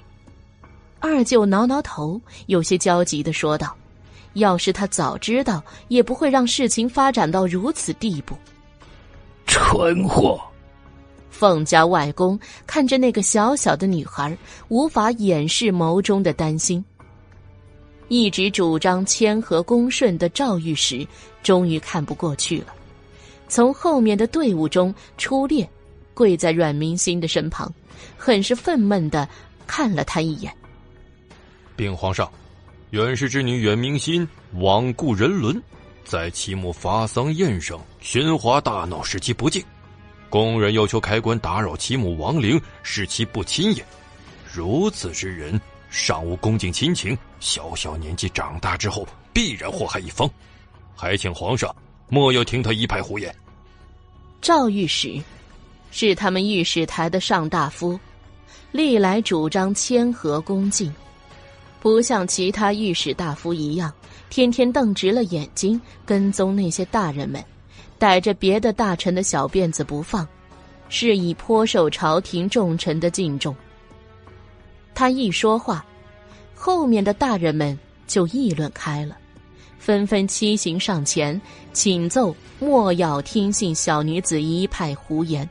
[1.01, 3.77] 二舅挠挠头，有些焦急的说道。
[4.34, 8.36] 要是他早知道，也不会让事情发展到如此地步。
[9.47, 10.41] 蠢货！
[11.31, 14.36] 凤家外公看着那个小小的女孩，
[14.68, 16.84] 无法掩饰眸中的担心。
[18.09, 21.07] 一直主张谦和恭顺的赵御史，
[21.42, 22.75] 终于看不过去了，
[23.49, 25.68] 从后面的队伍中出列，
[26.12, 27.73] 跪在阮明心的身旁，
[28.17, 29.26] 很是愤懑的
[29.67, 30.52] 看了他一眼，
[31.75, 32.31] 禀皇上。
[32.91, 35.62] 远氏之女远明心罔顾人伦，
[36.05, 39.65] 在齐母发丧宴上喧哗大闹，使其不敬。
[40.28, 43.85] 宫人要求开棺打扰齐母亡灵，使其不亲也。
[44.52, 50.28] 如此之人，尚无恭敬亲情，小小年纪长大之后，必然祸害一方。
[50.97, 51.73] 还请皇上
[52.09, 53.33] 莫要听他一派胡言。
[54.43, 55.23] 赵御史
[55.93, 57.99] 是他们御史台的上大夫，
[58.73, 60.93] 历来主张谦和恭敬。
[61.81, 63.92] 不像其他御史大夫一样，
[64.28, 67.42] 天天瞪直了眼睛跟踪那些大人们，
[67.99, 70.28] 逮着别的大臣的小辫子不放，
[70.91, 73.57] 是以颇受朝廷重臣的敬重。
[74.94, 75.84] 他一说话，
[76.55, 79.17] 后面的大人们就议论开了，
[79.78, 81.41] 纷纷欺行上前
[81.73, 85.49] 请奏，莫要听信小女子一派胡言。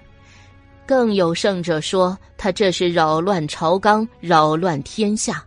[0.85, 5.43] 更有甚者说，他这是扰乱朝纲，扰乱天下。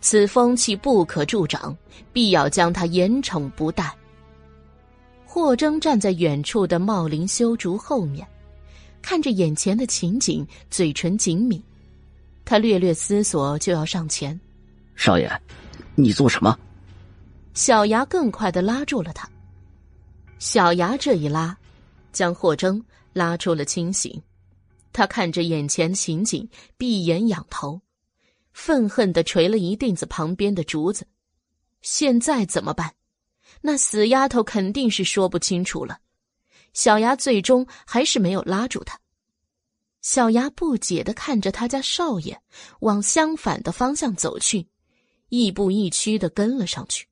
[0.00, 1.76] 此风气不可助长，
[2.12, 3.94] 必要将他严惩不贷。
[5.26, 8.26] 霍征站在远处的茂林修竹后面，
[9.00, 11.62] 看着眼前的情景，嘴唇紧抿。
[12.44, 14.38] 他略略思索，就要上前。
[14.96, 15.30] 少爷，
[15.94, 16.58] 你做什么？
[17.54, 19.28] 小牙更快的拉住了他。
[20.38, 21.56] 小牙这一拉，
[22.12, 24.20] 将霍征拉出了清醒。
[24.92, 27.80] 他看着眼前情景，闭眼仰头。
[28.52, 31.06] 愤恨的捶了一锭子旁边的竹子，
[31.80, 32.94] 现在怎么办？
[33.62, 35.98] 那死丫头肯定是说不清楚了。
[36.72, 38.98] 小牙最终还是没有拉住他。
[40.02, 42.40] 小牙不解的看着他家少爷
[42.80, 44.66] 往相反的方向走去，
[45.28, 47.06] 亦步亦趋的跟了上去。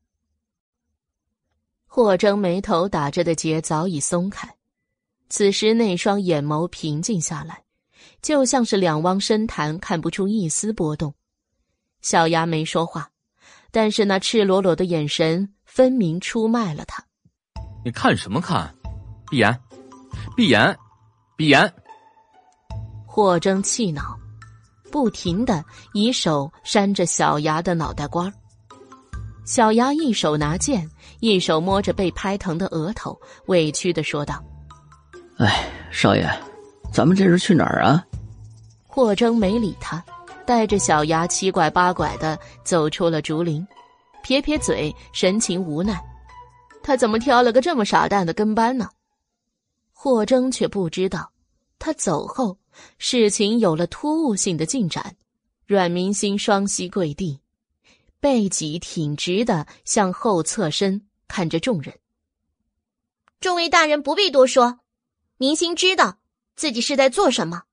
[1.87, 4.57] 霍征眉头打着的结早已松开，
[5.29, 7.65] 此时那双眼眸平静下来，
[8.23, 11.13] 就像是两汪深潭，看不出一丝波动。
[12.03, 13.09] 小牙没说话，
[13.71, 17.05] 但是那赤裸裸的眼神分明出卖了他。
[17.85, 18.75] 你看什么看？
[19.31, 19.61] 闭眼，
[20.37, 20.77] 闭眼，
[21.37, 21.73] 闭眼！
[23.07, 24.19] 霍征气恼，
[24.91, 28.33] 不停的以手扇着小牙的脑袋瓜
[29.45, 30.89] 小牙一手拿剑，
[31.21, 34.43] 一手摸着被拍疼的额头，委屈的说道
[35.39, 36.29] ：“哎，少爷，
[36.93, 38.05] 咱们这是去哪儿啊？”
[38.87, 40.03] 霍征没理他。
[40.49, 43.63] 带着小牙七拐八拐的走出了竹林，
[44.23, 46.03] 撇撇嘴，神情无奈。
[46.83, 48.89] 他怎么挑了个这么傻蛋的跟班呢？
[49.93, 51.31] 霍征却不知道，
[51.79, 52.57] 他走后，
[52.97, 55.17] 事情有了突兀性的进展。
[55.67, 57.41] 阮明心双膝跪地，
[58.19, 61.95] 背脊挺直的向后侧身，看着众人。
[63.39, 64.81] 众位大人不必多说，
[65.37, 66.17] 明心知道
[66.57, 67.65] 自己是在做什么。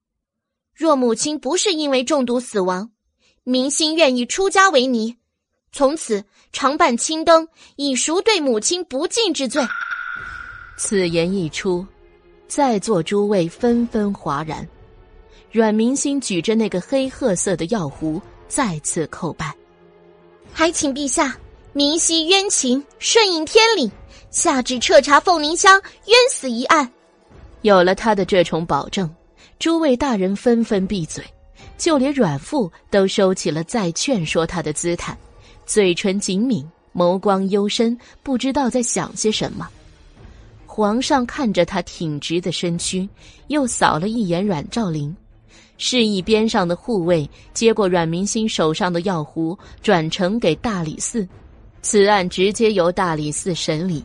[0.75, 2.91] 若母亲不是因为中毒死亡，
[3.43, 5.15] 明心愿意出家为尼，
[5.71, 6.21] 从此
[6.51, 7.47] 常伴青灯，
[7.77, 9.65] 以赎对母亲不敬之罪。
[10.77, 11.87] 此言一出，
[12.49, 14.67] 在座诸位纷纷哗然。
[15.49, 19.55] 阮明心举着那个黑褐色的药壶，再次叩拜，
[20.51, 21.37] 还请陛下
[21.71, 23.89] 明晰冤情，顺应天理，
[24.29, 26.91] 下旨彻查凤鸣乡冤死一案。
[27.61, 29.09] 有了他的这重保证。
[29.57, 31.23] 诸位大人纷纷闭嘴，
[31.77, 35.17] 就连阮父都收起了再劝说他的姿态，
[35.65, 39.67] 嘴唇紧抿，眸光幽深，不知道在想些什么。
[40.65, 43.07] 皇上看着他挺直的身躯，
[43.47, 45.15] 又扫了一眼阮兆林，
[45.77, 51.25] 示意边上的护卫接过阮明星手上的药壶，转呈给大理寺，
[51.81, 54.03] 此案直接由大理寺审理。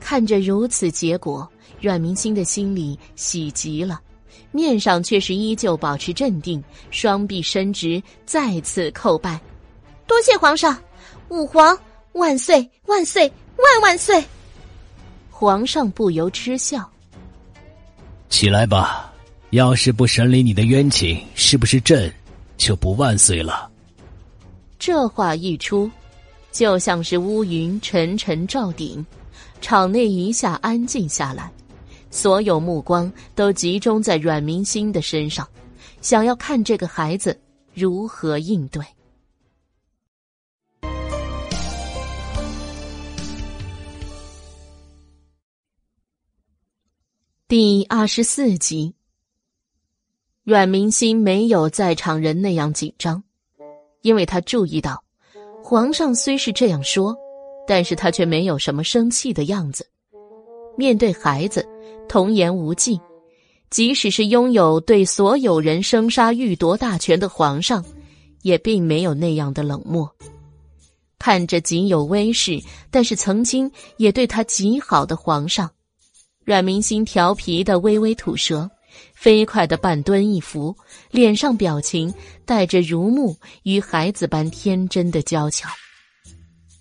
[0.00, 1.46] 看着如此结果，
[1.82, 4.00] 阮明星的心里喜极了，
[4.52, 9.40] 面上却是依旧保持镇定，双臂伸直，再次叩拜
[10.06, 10.76] ：“多谢皇上，
[11.28, 11.78] 武皇
[12.12, 14.24] 万岁万岁万万岁！”
[15.30, 16.88] 皇上不由嗤笑
[18.28, 19.12] ：“起来吧，
[19.50, 22.12] 要是不审理你的冤情，是不是朕
[22.56, 23.70] 就不万岁了？”
[24.78, 25.90] 这话一出，
[26.50, 29.04] 就像是乌云沉沉罩顶，
[29.60, 31.50] 场内一下安静下来，
[32.10, 35.48] 所有目光都集中在阮明星的身上，
[36.02, 37.38] 想要看这个孩子
[37.72, 38.84] 如何应对。
[47.46, 48.94] 第二十四集，
[50.44, 53.22] 阮明星没有在场人那样紧张。
[54.02, 55.04] 因为他注意到，
[55.62, 57.14] 皇上虽是这样说，
[57.66, 59.86] 但是他却没有什么生气的样子。
[60.76, 61.68] 面对孩子，
[62.10, 63.00] 童言无忌，
[63.70, 67.84] 即使是拥有对所有人生杀予夺大权的皇上，
[68.42, 70.12] 也并没有那样的冷漠。
[71.20, 75.70] 看着仅有威势，但是曾经也对他极好的皇上，
[76.44, 78.68] 阮明心调皮的微微吐舌。
[79.14, 80.74] 飞快的半蹲一伏，
[81.12, 82.12] 脸上表情
[82.44, 85.68] 带着如沐与孩子般天真的娇俏。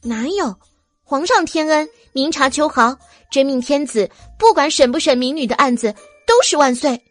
[0.01, 0.55] 哪有？
[1.03, 1.87] 皇上天恩，
[2.19, 2.93] 明察秋毫，
[3.31, 5.95] 真命天子，不管审不审民女的案子，
[6.27, 7.01] 都是万岁。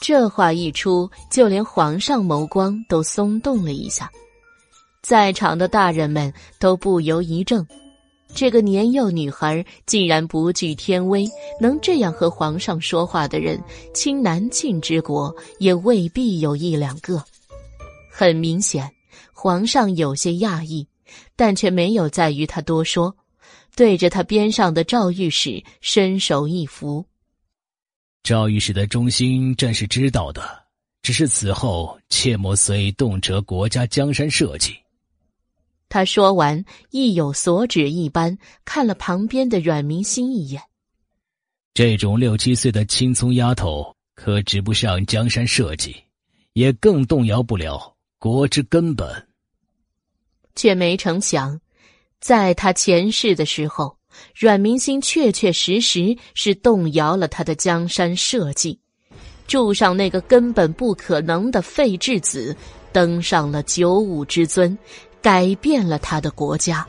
[0.00, 4.08] 这话一出，就连皇上眸光都松动了一下，
[5.02, 7.66] 在场的大人们都不由一怔。
[8.32, 11.28] 这个年幼女孩竟然不惧天威，
[11.60, 13.60] 能这样和皇上说话的人，
[13.92, 17.20] 清南晋之国也未必有一两个。
[18.12, 18.88] 很明显，
[19.32, 20.86] 皇上有些讶异，
[21.34, 23.12] 但却没有在于他多说，
[23.74, 27.04] 对着他边上的赵御史伸手一扶。
[28.22, 30.64] 赵御史的忠心，朕是知道的，
[31.02, 34.74] 只是此后切莫随动辄国家江山社稷。
[35.88, 40.62] 他说完，意有所指一般看了旁边的阮明心一眼。
[41.74, 45.94] 这种六七岁的青葱丫头，可指不上江山社稷，
[46.52, 49.26] 也更动摇不了国之根本。
[50.54, 51.58] 却没成想，
[52.22, 53.94] 在他前世的时候，
[54.34, 58.78] 阮明心确确实实是动摇了他的江山社稷，
[59.46, 62.56] 住上那个根本不可能的废质子，
[62.92, 64.78] 登上了九五之尊。
[65.22, 66.84] 改变了他的国家。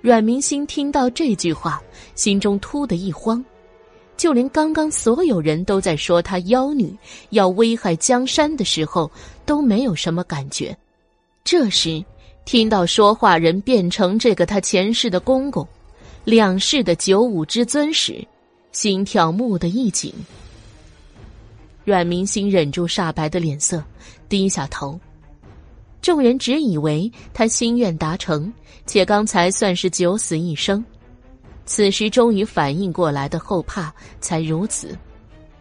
[0.00, 1.82] 阮明星听到这句话，
[2.14, 3.44] 心中突的一慌，
[4.16, 6.96] 就连刚刚所有人都在说他妖女
[7.30, 9.10] 要危害江山的时候，
[9.44, 10.76] 都没有什么感觉。
[11.42, 12.00] 这时，
[12.46, 15.66] 听到说话人变成这个他前世的公公，
[16.22, 18.24] 两世的九五之尊时，
[18.70, 20.14] 心跳蓦的一紧。
[21.84, 23.82] 阮明星忍住煞白的脸色，
[24.28, 24.98] 低下头。
[26.00, 28.50] 众人只以为他心愿达成，
[28.86, 30.84] 且刚才算是九死一生，
[31.64, 34.96] 此时终于反应过来的后怕才如此，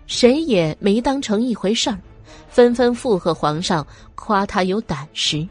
[0.06, 1.98] 谁也没当成一回事儿，
[2.48, 5.48] 纷纷附和皇上，夸他有胆识。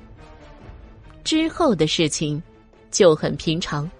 [1.25, 2.41] 之后的事情
[2.91, 3.91] 就很平常，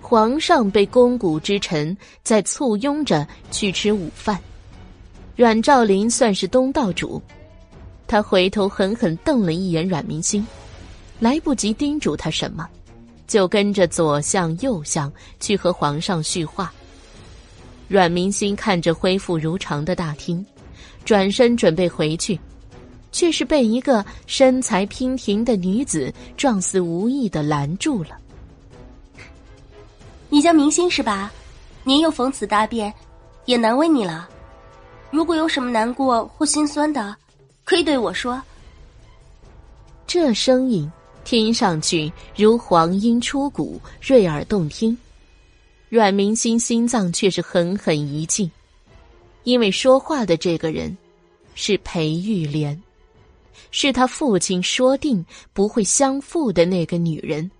[0.00, 4.38] 皇上被肱骨之臣在簇拥着去吃午饭，
[5.34, 7.20] 阮兆林算是东道主。
[8.06, 10.46] 他回头狠狠瞪了一眼阮明星，
[11.18, 12.68] 来不及叮嘱他什么，
[13.26, 16.72] 就跟着左相右相去和皇上叙话。
[17.88, 20.44] 阮明星看着恢复如常的大厅，
[21.04, 22.38] 转身准备回去，
[23.16, 28.10] 却是被一个身材娉婷的女子状似无意的拦住了。
[30.28, 31.32] 你叫明星是吧？
[31.82, 32.92] 您又逢此大变，
[33.46, 34.28] 也难为你了。
[35.10, 37.16] 如果有什么难过或心酸的。
[37.64, 38.40] 可以对我说。
[40.06, 40.92] 这声音
[41.24, 44.96] 听上去如黄莺出谷，悦耳动听。
[45.88, 48.50] 阮明星心脏却是狠狠一惊，
[49.44, 50.94] 因为说话的这个人
[51.54, 52.78] 是裴玉莲，
[53.70, 57.50] 是他父亲说定不会相负的那个女人，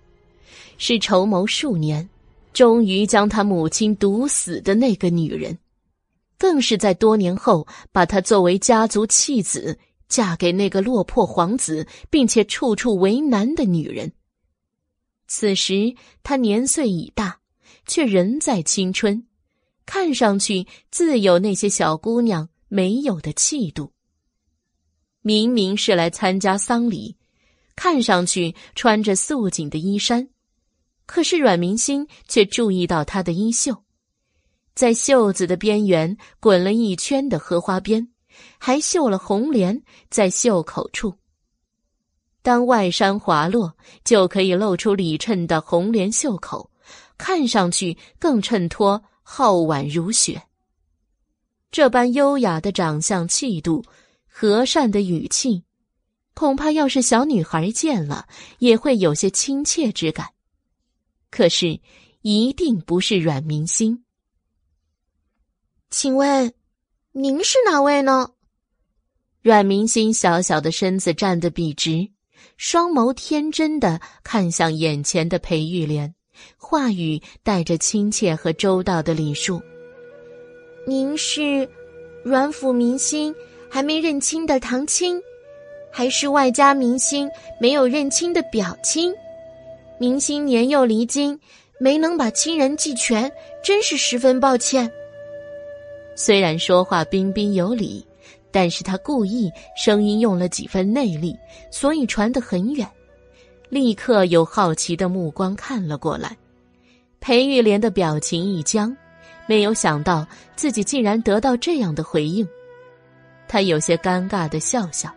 [0.77, 2.07] 是筹谋数年，
[2.53, 5.57] 终于将他母亲毒死的那个女人，
[6.37, 9.77] 更是在多年后把他作为家族弃子。
[10.09, 14.09] 嫁给那个落魄皇子，并且处处为难的女人。
[15.27, 15.93] 此时
[16.23, 17.41] 她年岁已大，
[17.85, 19.27] 却仍在青春，
[19.85, 23.91] 看上去自有那些小姑娘没有的气度。
[25.27, 27.17] 明明是来参加丧礼，
[27.75, 30.29] 看上去穿着素锦的衣衫，
[31.05, 33.83] 可是阮明星却注意到她的衣袖，
[34.73, 38.07] 在袖子的边缘滚了一圈的荷花边，
[38.57, 41.13] 还绣了红莲在袖口处。
[42.41, 43.75] 当外衫滑落，
[44.05, 46.71] 就可以露出里衬的红莲袖口，
[47.17, 50.41] 看上去更衬托皓婉如雪。
[51.69, 53.83] 这般优雅的长相、气度、
[54.39, 55.63] 和善的语气，
[56.35, 58.27] 恐怕要是小女孩见了，
[58.59, 60.27] 也会有些亲切之感。
[61.31, 61.79] 可是，
[62.21, 64.05] 一定不是阮明心。
[65.89, 66.53] 请问，
[67.13, 68.29] 您是哪位呢？
[69.41, 72.07] 阮明心小小的身子站得笔直，
[72.57, 76.13] 双眸天真的看向眼前的裴玉莲，
[76.57, 79.59] 话语带着亲切和周到的礼数。
[80.85, 81.67] 您是
[82.23, 83.33] 阮府明星
[83.69, 85.21] 还没认亲的堂亲，
[85.91, 87.29] 还是外家明星
[87.59, 89.13] 没有认亲的表亲？
[89.99, 91.39] 明星年幼离京，
[91.79, 93.31] 没能把亲人记全，
[93.63, 94.91] 真是十分抱歉。
[96.15, 98.05] 虽然说话彬彬有礼，
[98.51, 101.35] 但是他故意声音用了几分内力，
[101.71, 102.87] 所以传得很远。
[103.69, 106.37] 立刻有好奇的目光看了过来，
[107.19, 108.95] 裴玉莲的表情一僵，
[109.45, 112.47] 没有想到自己竟然得到这样的回应，
[113.47, 115.09] 他有些尴尬的笑笑：“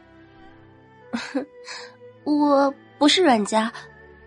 [2.25, 3.73] 我不是阮家。”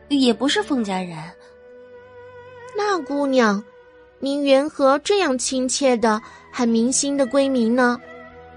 [0.09, 1.17] 也不是凤家人。
[2.77, 3.63] 那姑娘，
[4.19, 7.99] 您缘何这样亲切的喊明星的闺名呢？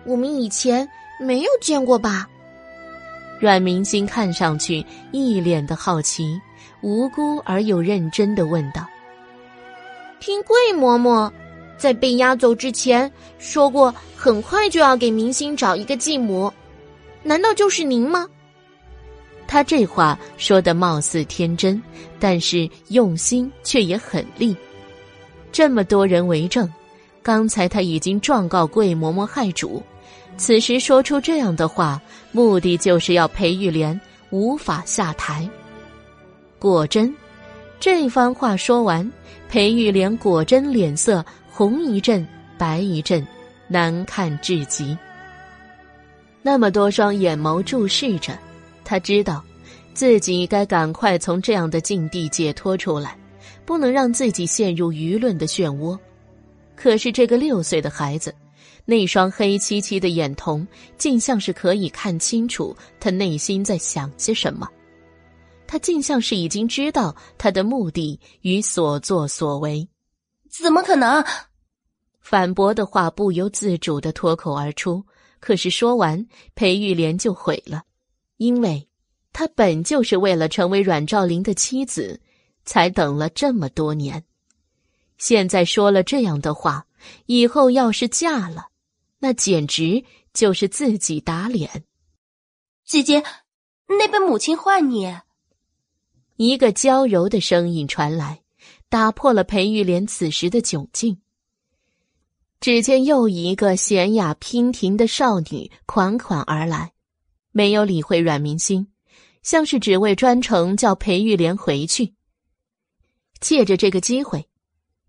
[0.05, 0.87] 我们以前
[1.19, 2.29] 没有见过吧？
[3.41, 6.39] 阮明星看上去一脸的好奇，
[6.83, 8.87] 无辜而又认真的问道
[10.21, 11.31] ：“听桂嬷嬷
[11.77, 16.53] 在被押走之前说过，很快就要给明星找一个继母，
[17.23, 18.27] 难道就是您吗？”
[19.49, 21.81] 他这话说的貌似天真，
[22.19, 24.57] 但是用心却也很利。
[25.53, 26.69] 这么多人为证，
[27.23, 29.81] 刚才他已经状告桂嬷嬷害主，
[30.37, 32.01] 此时说出这样的话，
[32.33, 33.99] 目的就是要裴玉莲
[34.31, 35.49] 无法下台。
[36.59, 37.15] 果真，
[37.79, 39.09] 这番话说完，
[39.49, 41.25] 裴玉莲果真脸色
[41.57, 42.29] 红一阵
[42.59, 43.27] 白一阵，
[43.67, 44.95] 难看至极。
[46.43, 48.39] 那么多双眼眸注视着。
[48.85, 49.43] 他知道，
[49.95, 53.19] 自己该赶快从这样的境地解脱出来，
[53.65, 55.99] 不能让自己陷入舆论的漩涡。
[56.75, 58.35] 可是这个六岁的孩子，
[58.85, 60.69] 那双黑漆漆的眼瞳，
[60.99, 64.69] 竟像是可以看清楚他内心在想些什么。
[65.67, 69.89] 他竟像是已经知道他的目的与所作所为。
[70.63, 71.25] 怎么可能？
[72.21, 75.05] 反驳的话不由自主的脱口而出。
[75.39, 77.85] 可是说完，裴玉莲就毁了。
[78.39, 78.89] 因为，
[79.33, 82.21] 她本就是为了成为阮兆林的妻子，
[82.65, 84.25] 才等了这么多年。
[85.19, 86.87] 现在说了这样的话，
[87.27, 88.69] 以后要是嫁了，
[89.21, 91.85] 那简直就是自己打脸。
[92.85, 93.23] 姐姐，
[93.87, 95.17] 那边母亲唤你。
[96.37, 98.43] 一个娇柔的声音传来，
[98.97, 101.19] 打破了裴玉莲此时的窘境。
[102.61, 106.95] 只见又一个娴雅娉婷的少女款款而来。
[107.53, 108.87] 没有理会阮明星，
[109.43, 112.15] 像是只为专程叫裴玉莲回去。
[113.39, 114.49] 借着这个机会，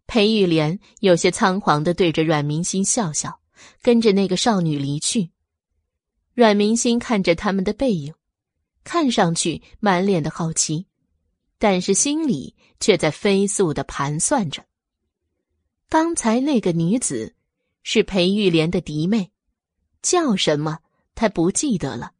[0.05, 3.39] 裴玉莲有些仓皇的对着阮明星笑笑，
[3.81, 5.31] 跟着那个少女离去。
[6.33, 8.13] 阮明星看着他们的背影，
[8.83, 10.87] 看上去满脸的好奇，
[11.57, 14.63] 但是心里却在飞速的盘算着：
[15.89, 17.35] 刚才那个女子
[17.83, 19.31] 是裴玉莲的嫡妹，
[20.01, 20.79] 叫什么
[21.15, 22.11] 他不记得了。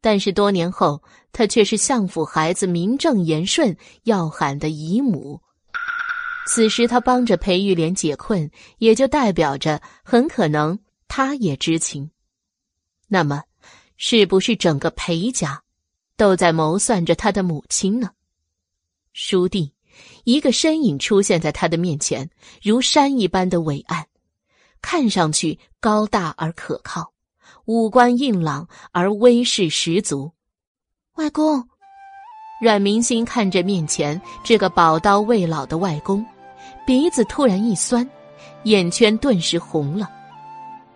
[0.00, 1.02] 但是多年后，
[1.32, 5.40] 她却是相府孩子名正言顺要喊的姨母。
[6.46, 12.08] 此时，他帮着裴玉莲解困，也就代表着很可能他也知情。
[13.08, 13.42] 那么，
[13.96, 15.64] 是不是整个裴家
[16.16, 18.10] 都在谋算着他的母亲呢？
[19.12, 19.72] 书弟，
[20.24, 22.28] 一个身影出现在他的面前，
[22.62, 24.04] 如山一般的伟岸，
[24.82, 27.12] 看上去高大而可靠。
[27.66, 30.32] 五官硬朗而威势十足，
[31.16, 31.68] 外公。
[32.62, 36.24] 阮明星看着面前这个宝刀未老的外公，
[36.86, 38.08] 鼻子突然一酸，
[38.64, 40.08] 眼圈顿时红了。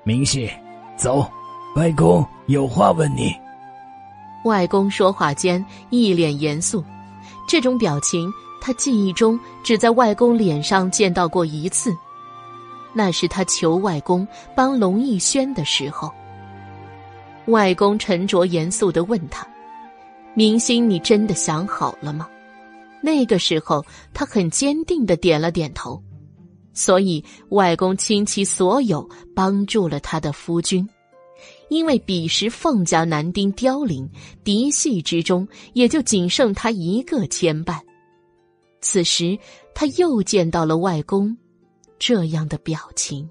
[0.05, 0.49] 明星，
[0.97, 1.29] 走，
[1.77, 3.35] 外公有话问你。
[4.45, 6.83] 外公说话间一脸严肃，
[7.47, 11.97] 这种表情他记忆中只在外公脸上见到过一次，
[12.93, 16.13] 那是他求外公帮龙逸轩的时候。
[17.47, 19.47] 外公沉着严肃的问他
[20.35, 22.29] ：“明星，你真的想好了吗？”
[23.03, 26.01] 那个时候，他很坚定的点了点头。
[26.73, 30.89] 所以外公倾其所有帮助了他的夫君。
[31.71, 34.09] 因为彼时凤家男丁凋零，
[34.45, 37.79] 嫡系之中也就仅剩他一个牵绊。
[38.81, 39.39] 此时
[39.75, 41.37] 他又见到了外公
[41.99, 43.29] 这样的表情。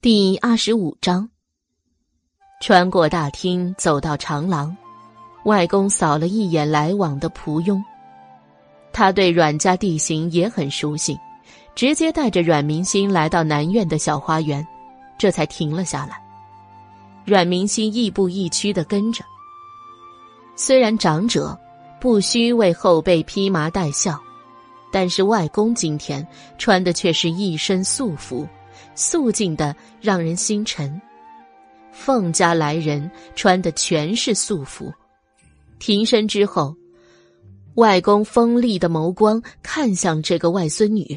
[0.00, 1.28] 第二十五章，
[2.60, 4.74] 穿过大厅，走到长廊，
[5.44, 7.82] 外公扫了一眼来往的仆佣。
[8.92, 11.18] 他对阮家地形也很熟悉，
[11.74, 14.66] 直接带着阮明星来到南院的小花园，
[15.18, 16.27] 这才停了下来。
[17.28, 19.22] 阮明星亦步亦趋的跟着。
[20.56, 21.56] 虽然长者
[22.00, 24.18] 不需为后辈披麻戴孝，
[24.90, 26.26] 但是外公今天
[26.56, 28.48] 穿的却是一身素服，
[28.94, 30.98] 素净的让人心沉。
[31.92, 34.90] 凤家来人穿的全是素服，
[35.78, 36.74] 停身之后。
[37.74, 41.16] 外公锋利的眸光看向这个外孙女，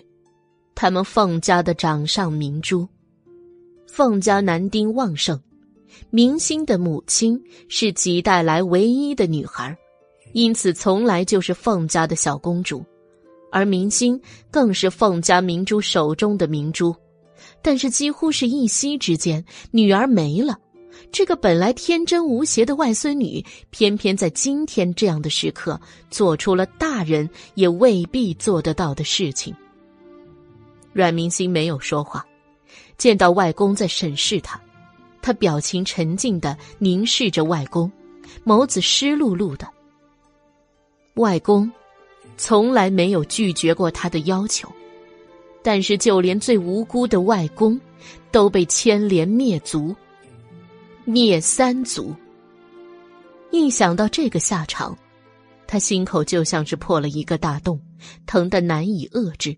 [0.75, 2.87] 他们凤家的掌上明珠。
[3.87, 5.41] 凤家男丁旺盛，
[6.09, 9.77] 明星的母亲是几代来唯一的女孩，
[10.33, 12.85] 因此从来就是凤家的小公主，
[13.51, 16.95] 而明星更是凤家明珠手中的明珠。
[17.61, 20.57] 但是几乎是一夕之间，女儿没了。
[21.11, 25.79] 这个本来天真无邪的外孙女，偏偏在今天这样的时刻，
[26.09, 29.53] 做出了大人也未必做得到的事情。
[30.93, 32.25] 阮明星没有说话，
[32.97, 34.61] 见到外公在审视他，
[35.21, 37.91] 他表情沉静的凝视着外公，
[38.45, 39.67] 眸子湿漉漉的。
[41.15, 41.69] 外公
[42.37, 44.71] 从来没有拒绝过他的要求，
[45.61, 47.79] 但是就连最无辜的外公，
[48.31, 49.95] 都被牵连灭族。
[51.03, 52.15] 灭三族。
[53.51, 54.97] 一想到这个下场，
[55.67, 57.79] 他心口就像是破了一个大洞，
[58.25, 59.55] 疼得难以遏制。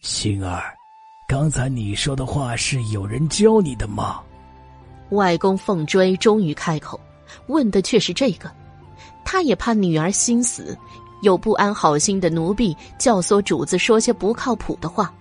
[0.00, 0.74] 星儿，
[1.30, 4.20] 刚才你说的话是有人教你的吗？
[5.10, 6.98] 外公凤追终于开口，
[7.46, 8.50] 问的却是这个。
[9.24, 10.76] 他也怕女儿心死，
[11.22, 15.14] 有不安好心的奴婢教唆主子说些不靠谱的话。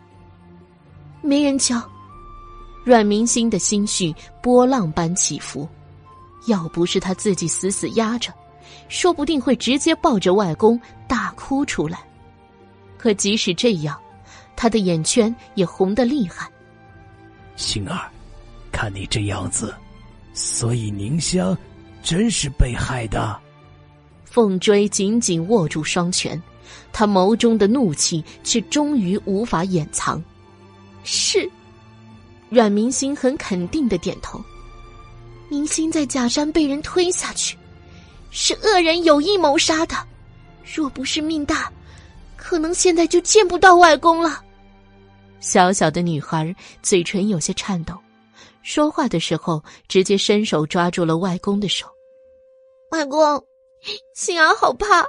[1.22, 1.80] 没人教。
[2.84, 5.70] 阮明星的心绪波浪般起伏，
[6.48, 8.34] 要不是他自己死死压着，
[8.88, 12.00] 说不定会直接抱着外公大哭出来。
[12.98, 13.96] 可即使这样，
[14.62, 16.52] 他的眼圈也红得厉害。
[17.56, 18.12] 星儿，
[18.74, 19.74] 看你这样子，
[20.34, 21.58] 所以宁香
[22.04, 23.40] 真是被害的。
[24.26, 26.42] 凤追紧紧握住双拳，
[26.92, 30.22] 他眸中的怒气却终于无法掩藏。
[31.06, 31.50] 是。
[32.50, 34.44] 阮明星很肯定的点头。
[35.48, 37.58] 明星在假山被人推下去，
[38.30, 39.96] 是恶人有意谋杀的。
[40.66, 41.72] 若不是命大，
[42.36, 44.44] 可能现在就见不到外公了。
[45.40, 47.98] 小小的女孩嘴唇有些颤抖，
[48.62, 51.88] 说话的时候直接伸手抓住了外公的手。
[52.92, 53.44] 外公，
[54.16, 55.04] 心儿好怕，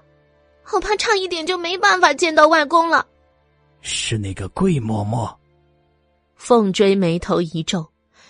[0.63, 3.07] 好怕差一点就没办法见到外公了。
[3.81, 5.35] 是那个桂嬷嬷。
[6.37, 7.87] 凤追眉头一皱，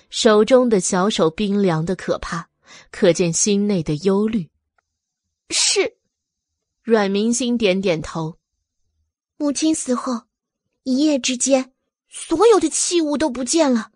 [0.09, 2.49] 手中的小手冰凉的可怕，
[2.91, 4.49] 可见心内的忧虑。
[5.51, 5.97] 是，
[6.83, 8.37] 阮明星点点头。
[9.37, 10.23] 母亲死后，
[10.85, 11.73] 一夜之间，
[12.11, 13.91] 所有的器物都不见了，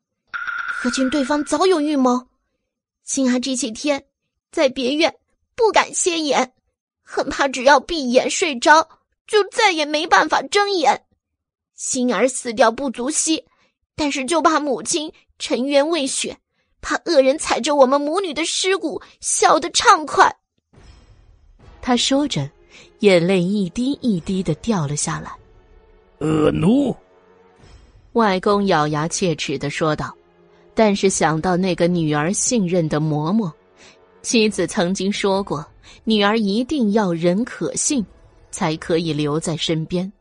[0.81, 2.29] 可见对方早有预谋。
[3.03, 4.07] 心儿这些天
[4.51, 5.15] 在别院
[5.55, 6.53] 不敢歇眼，
[7.03, 8.89] 很怕只要闭眼睡着，
[9.27, 11.05] 就再也没办法睁眼。
[11.75, 13.45] 心儿死掉不足惜。
[13.97, 16.37] 但是就怕母亲沉冤未雪，
[16.81, 20.37] 怕恶人踩着我们母女的尸骨笑得畅快。
[21.81, 22.51] 他说着，
[22.99, 25.33] 眼泪一滴一滴的掉了下来。
[26.19, 26.97] 恶奴，
[28.15, 30.13] 外公咬牙切齿的说道。
[30.75, 33.53] 但是想到那个女儿信任的嬷嬷，
[34.23, 35.65] 妻子曾经说过，
[36.03, 38.05] 女儿一定要人可信，
[38.51, 40.13] 才可以留在身边。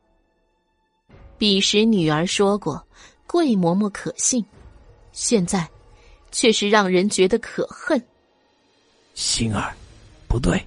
[1.39, 2.85] 彼时女儿说过。
[3.25, 4.45] 桂嬷嬷可信，
[5.11, 5.67] 现在
[6.31, 7.99] 却是让人觉得可恨。
[9.15, 9.73] 星儿，
[10.27, 10.63] 不对，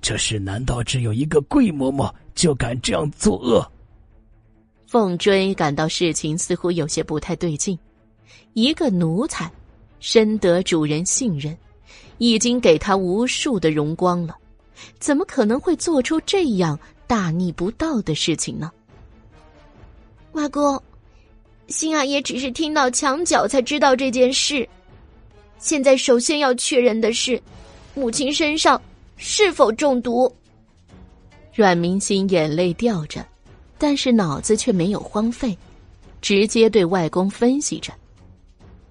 [0.00, 3.68] 这事难道只有一个桂嬷嬷就敢这样作恶？
[4.88, 7.78] 凤追感到事情似乎有些不太对劲。
[8.54, 9.52] 一个奴才，
[10.00, 11.54] 深得主人信任，
[12.16, 14.34] 已经给他无数的荣光了，
[14.98, 18.72] 怎么可能会做出这样大逆不道的事情呢？
[20.32, 20.82] 外公。
[21.68, 24.66] 新儿也只是听到墙角才知道这件事。
[25.58, 27.38] 现在首先要确认的是，
[27.94, 28.80] 母亲身上
[29.18, 30.34] 是否中毒。
[31.52, 33.22] 阮明心眼泪掉着，
[33.78, 35.56] 但是脑子却没有荒废，
[36.20, 37.92] 直接对外公分析着：“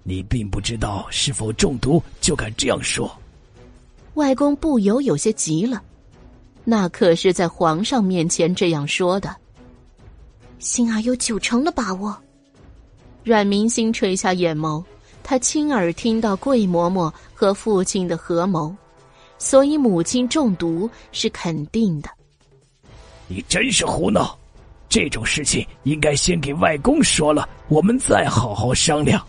[0.02, 3.10] 你并不知道是否中毒，就敢这样说？”
[4.14, 5.82] 外公不由有些急了，
[6.64, 9.36] 那可是在皇上面前这样说的。
[10.58, 12.16] 心儿有九成的把握。
[13.22, 14.82] 阮明心垂下眼眸，
[15.22, 18.74] 他亲耳听到桂嬷嬷和父亲的合谋，
[19.36, 22.08] 所以母亲中毒是肯定的。
[23.26, 24.37] 你真是胡闹！
[24.88, 29.24] 这种事情应该先给外公说了，我们再好好商量。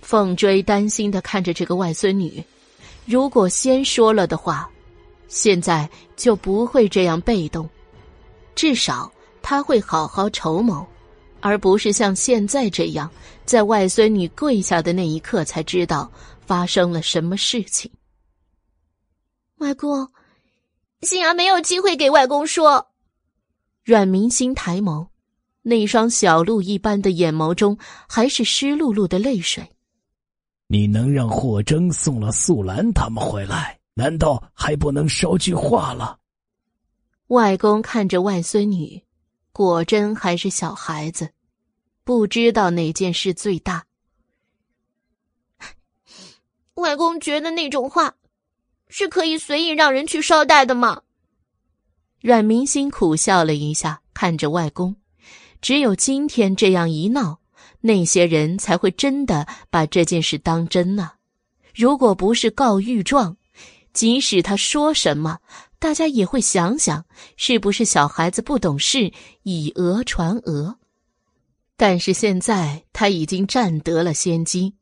[0.00, 2.42] 凤追担心的看着这个外孙女。
[3.04, 4.70] 如果先说了的话，
[5.28, 7.68] 现在就不会这样被动，
[8.54, 10.86] 至少他会好好筹谋，
[11.40, 13.10] 而不是像现在这样，
[13.44, 16.10] 在外孙女跪下的那一刻才知道
[16.46, 17.90] 发生了什么事情。
[19.58, 20.08] 外公，
[21.02, 22.86] 心儿没有机会给外公说。
[23.84, 25.08] 阮明心抬眸，
[25.60, 27.76] 那双小鹿一般的眼眸中
[28.08, 29.70] 还是湿漉漉的泪水。
[30.68, 36.18] 你能让霍征送了素兰他们回来，难道还不能捎句话了？
[37.26, 39.02] 外公看着外孙女，
[39.52, 41.30] 果真还是小孩子，
[42.04, 43.84] 不知道哪件事最大。
[46.74, 48.14] 外公觉得那种话
[48.88, 51.02] 是可以随意让人去捎带的吗？
[52.24, 54.96] 阮明心苦笑了一下，看着外公，
[55.60, 57.38] 只有今天这样一闹。
[57.82, 61.10] 那些人才会真的把这件事当真呢。
[61.74, 63.36] 如果不是告御状，
[63.92, 65.38] 即使他说什么，
[65.78, 67.04] 大家也会想想
[67.36, 69.12] 是不是小孩子不懂事，
[69.42, 70.78] 以讹传讹。
[71.76, 74.72] 但是现在他已经占得了先机，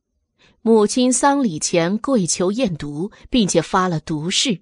[0.61, 4.61] 母亲丧礼前跪求验毒，并且发了毒誓，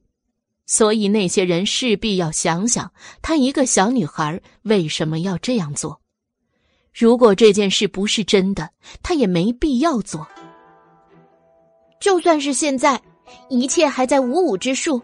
[0.70, 6.00] 所以那些人势必要想想，她一个小女孩为什么要这样做。
[6.94, 8.70] 如果这件事不是真的，
[9.02, 10.24] 她也没必要做。
[11.98, 13.02] 就算是现在，
[13.48, 15.02] 一切还在五五之数，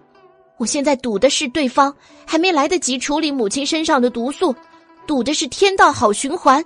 [0.57, 1.93] 我现在赌的是对方
[2.25, 4.55] 还没来得及处理母亲身上的毒素，
[5.05, 6.65] 赌的是天道好循环。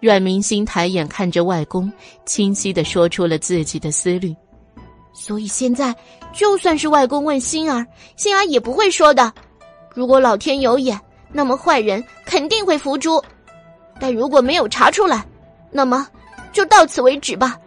[0.00, 1.90] 阮明心抬眼看着外公，
[2.26, 4.34] 清晰的说出了自己的思虑。
[5.12, 5.94] 所以现在，
[6.32, 9.32] 就算是外公问心儿，心儿也不会说的。
[9.94, 10.98] 如果老天有眼，
[11.32, 13.22] 那么坏人肯定会伏诛。
[14.00, 15.26] 但如果没有查出来，
[15.70, 16.06] 那么
[16.52, 17.58] 就到此为止吧。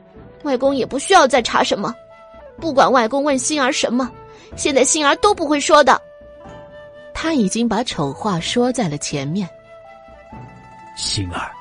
[0.44, 1.94] 外公也不需要再查什么，
[2.60, 4.10] 不管外公问心儿什么，
[4.56, 6.02] 现在心儿都不会说的。
[7.14, 9.48] 他已经把丑话说在了前面。
[10.98, 11.52] 心儿，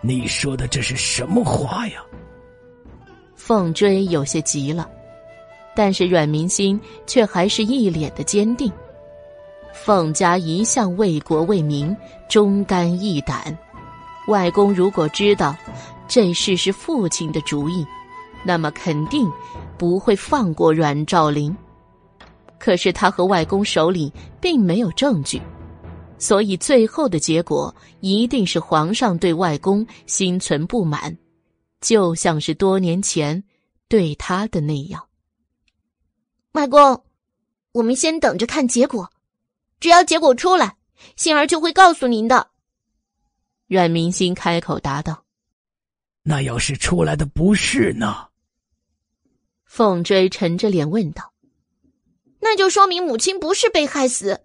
[0.00, 2.02] 你说的这是什么话呀？
[3.36, 4.88] 凤追有些急了，
[5.76, 8.72] 但是阮明心却还是一脸的坚定。
[9.74, 11.94] 凤家一向为国为民，
[12.30, 13.56] 忠肝义胆。
[14.26, 15.54] 外公如果知道
[16.08, 17.86] 这事是父亲的主意，
[18.42, 19.30] 那么肯定
[19.76, 21.54] 不会放过阮兆林。
[22.58, 25.40] 可是他和外公手里并没有证据，
[26.18, 31.14] 所以最后的结果一定是皇上对外公心存不满，
[31.82, 33.40] 就像是多年前
[33.90, 35.00] 对他的那样。
[36.56, 37.04] 外公，
[37.72, 39.12] 我们先等着看结果，
[39.78, 40.78] 只要结果出来，
[41.14, 42.48] 杏儿就会告诉您的。
[43.66, 45.24] 阮明心开口答道
[46.24, 48.28] ：“那要是出来的不是呢？”
[49.66, 51.34] 凤追沉着脸问道
[52.40, 54.40] ：“那就说明母亲不是被害死，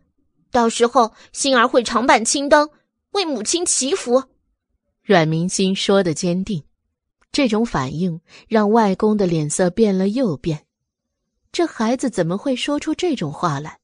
[0.52, 2.70] 到时候心儿会长伴青灯，
[3.12, 4.22] 为母亲祈福。”
[5.02, 6.62] 阮明心说的坚定，
[7.32, 10.66] 这种反应让外公的脸色变了又变。
[11.52, 13.78] 这孩子怎么会说出这种话来？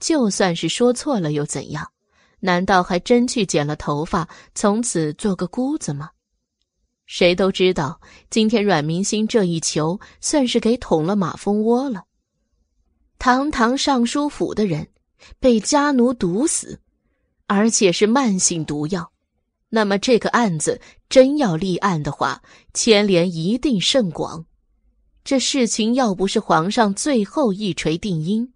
[0.00, 1.86] 就算是说错了又怎样？
[2.40, 6.10] 难道还真去剪了头发，从此做个姑子吗？
[7.06, 8.00] 谁都知道，
[8.30, 12.04] 今天阮明星这一球算是给捅了马蜂窝了。
[13.18, 14.86] 堂堂尚书府的人
[15.38, 16.80] 被家奴毒死，
[17.46, 19.10] 而且是慢性毒药，
[19.68, 22.42] 那么这个案子真要立案的话，
[22.72, 24.44] 牵连一定甚广。
[25.24, 28.52] 这事情要不是皇上最后一锤定音。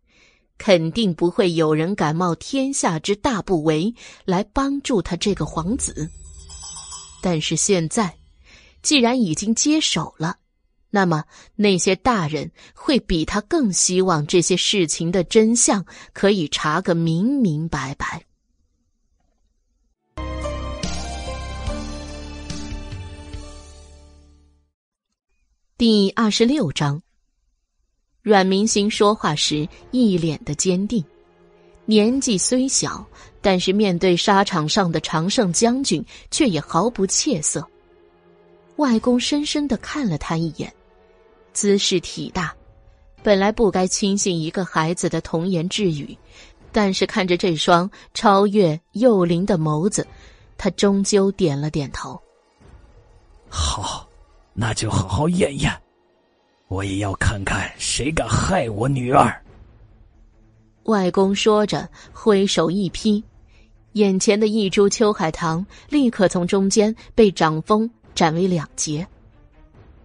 [0.59, 6.11] 肯定不会有人敢冒天下之大不韪来帮助他这个皇子。
[7.23, 8.17] 但是现在，
[8.83, 10.37] 既然已经接手了，
[10.91, 11.25] 那么
[11.55, 18.25] 那些大人会比他更希望这些事情的真相可以查个明明白白。
[25.79, 27.01] 第二十六章。
[28.21, 31.05] 阮明星说话时一脸的坚定，
[31.85, 33.07] 年纪虽小，
[33.41, 37.65] 但是面对沙场上的常胜将军，却也毫不怯色。
[38.79, 40.75] 外公深深的看了他一眼，
[41.53, 42.53] 姿势体大，
[43.23, 46.19] 本来不该轻信一个孩子的童言稚语，
[46.73, 50.05] 但是看着这双超越幼龄的眸子，
[50.57, 52.21] 他终究点了点头。
[53.49, 54.08] 好，
[54.61, 55.73] 那就好好验验。
[56.67, 59.33] 我也要看看谁敢害我女儿。
[60.83, 63.23] 外公说着，挥手一劈，
[63.93, 69.07] 眼前的一株秋海棠立刻从中间被掌风斩为两截。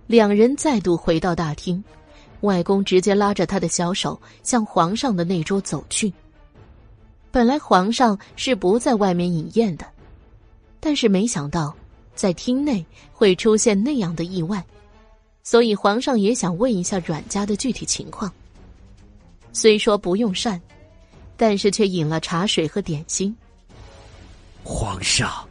[0.05, 1.83] 两人再度回到大厅，
[2.41, 6.13] 外公直接拉着他的小手向皇上的那桌走去。
[7.31, 9.85] 本来皇上是不在外面饮宴的，
[10.79, 11.75] 但是没想到
[12.15, 14.63] 在厅内会出现那样的意外。
[15.43, 18.31] 所以皇上也想问一下阮家的具体情况。
[19.51, 20.59] 虽说不用膳，
[21.35, 23.35] 但是却饮了茶水和点心。
[24.63, 25.45] 皇上，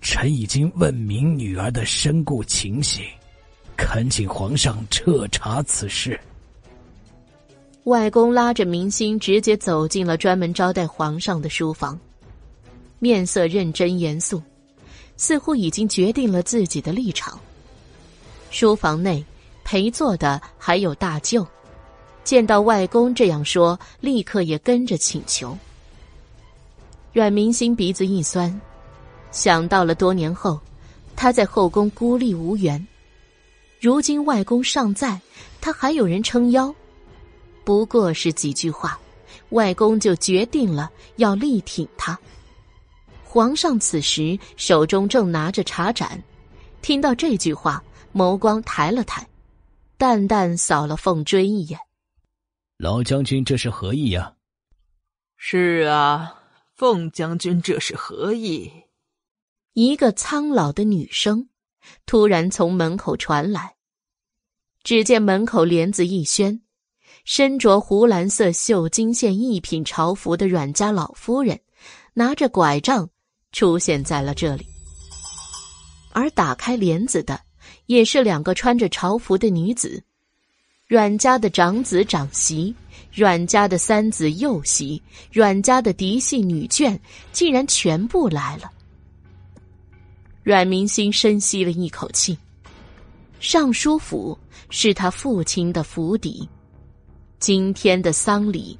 [0.00, 3.04] 臣已经问明女儿的身故情形，
[3.76, 6.18] 恳请皇上彻查此事。
[7.84, 11.98] 外公拉着明星直接走进了专门招待皇上的书房，
[12.98, 14.42] 面色认真严肃，
[15.18, 17.38] 似乎已经决定了自己的立场。
[18.50, 19.22] 书房内
[19.64, 21.46] 陪坐的还有大舅，
[22.24, 25.54] 见到外公这样说，立刻也跟着请求。
[27.12, 28.58] 阮明星鼻子一酸，
[29.30, 30.58] 想到了多年后
[31.16, 32.86] 他在后宫孤立无援，
[33.80, 35.20] 如今外公尚在，
[35.60, 36.72] 他还有人撑腰，
[37.64, 38.98] 不过是几句话，
[39.50, 42.18] 外公就决定了要力挺他。
[43.38, 46.20] 皇上此时手中正拿着茶盏，
[46.82, 47.80] 听到这句话。
[48.12, 49.24] 眸光抬了抬，
[49.96, 51.78] 淡淡扫了凤追一眼。
[52.78, 54.34] 老将军，这是何意呀？
[55.36, 56.34] 是啊，
[56.74, 58.72] 凤将军这是何意？
[59.74, 61.48] 一个苍老的女声
[62.06, 63.76] 突然从门口传来。
[64.82, 66.62] 只见门口帘子一掀，
[67.24, 71.60] 身着湖蓝色绣金线一品朝服的阮家老夫人，
[72.14, 73.08] 拿着拐杖
[73.52, 74.66] 出现在了这里。
[76.12, 77.40] 而打开帘子的。
[77.86, 80.02] 也是两个穿着朝服的女子，
[80.86, 82.74] 阮家的长子长媳，
[83.10, 85.02] 阮家的三子幼媳，
[85.32, 86.98] 阮家的嫡系女眷，
[87.32, 88.70] 竟然全部来了。
[90.42, 92.36] 阮明星深吸了一口气，
[93.40, 96.46] 尚书府是他父亲的府邸，
[97.38, 98.78] 今天的丧礼，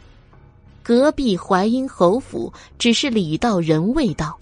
[0.83, 4.39] 隔壁淮阴侯府只是礼到人未到，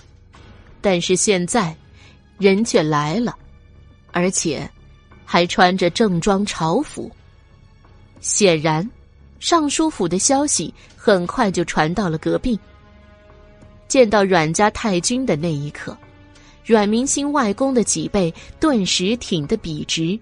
[0.87, 1.77] 但是现在，
[2.39, 3.37] 人却来了。
[4.13, 4.71] 而且，
[5.25, 7.11] 还穿着正装朝服。
[8.21, 8.89] 显然，
[9.41, 12.57] 尚书府的消息很快就传到了隔壁。
[13.89, 15.99] 见到阮家太君的那一刻，
[16.65, 20.17] 阮明星外公的脊背顿时挺得笔直，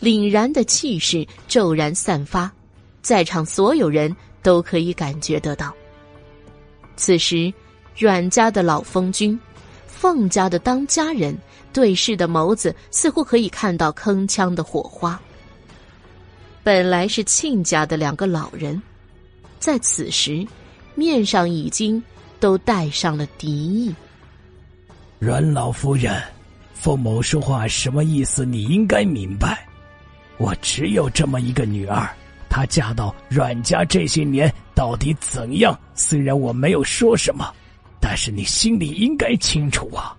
[0.00, 2.50] 凛然的气势骤然散发，
[3.02, 5.70] 在场所有人都可以感觉得到。
[6.96, 7.52] 此时，
[7.94, 9.38] 阮家的老封君，
[10.00, 11.36] 凤家的当家人。
[11.70, 15.20] 对视的眸子似乎可以看到铿锵的火花。
[16.64, 18.80] 本来是亲家的两个老人，
[19.60, 20.44] 在此时，
[20.94, 22.02] 面上已经
[22.40, 23.94] 都带上了敌意。
[25.18, 26.20] 阮老夫人，
[26.74, 28.44] 凤某说话什么意思？
[28.44, 29.66] 你应该明白。
[30.38, 32.08] 我只有这么一个女儿，
[32.48, 35.78] 她嫁到阮家这些年到底怎样？
[35.94, 37.52] 虽然我没有说什么，
[38.00, 40.16] 但是你心里应该清楚啊。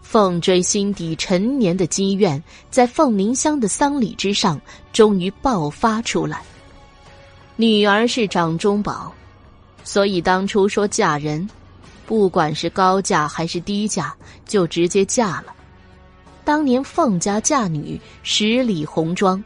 [0.00, 4.60] 凤追心底陈年的积怨，在凤鸣香的丧礼之上，
[4.92, 6.42] 终于爆发出来。
[7.56, 9.12] 女儿是掌中宝，
[9.84, 11.48] 所以当初说嫁人，
[12.06, 14.14] 不管是高价还是低价，
[14.46, 15.54] 就直接嫁了。
[16.44, 19.42] 当年凤家嫁女十里红妆，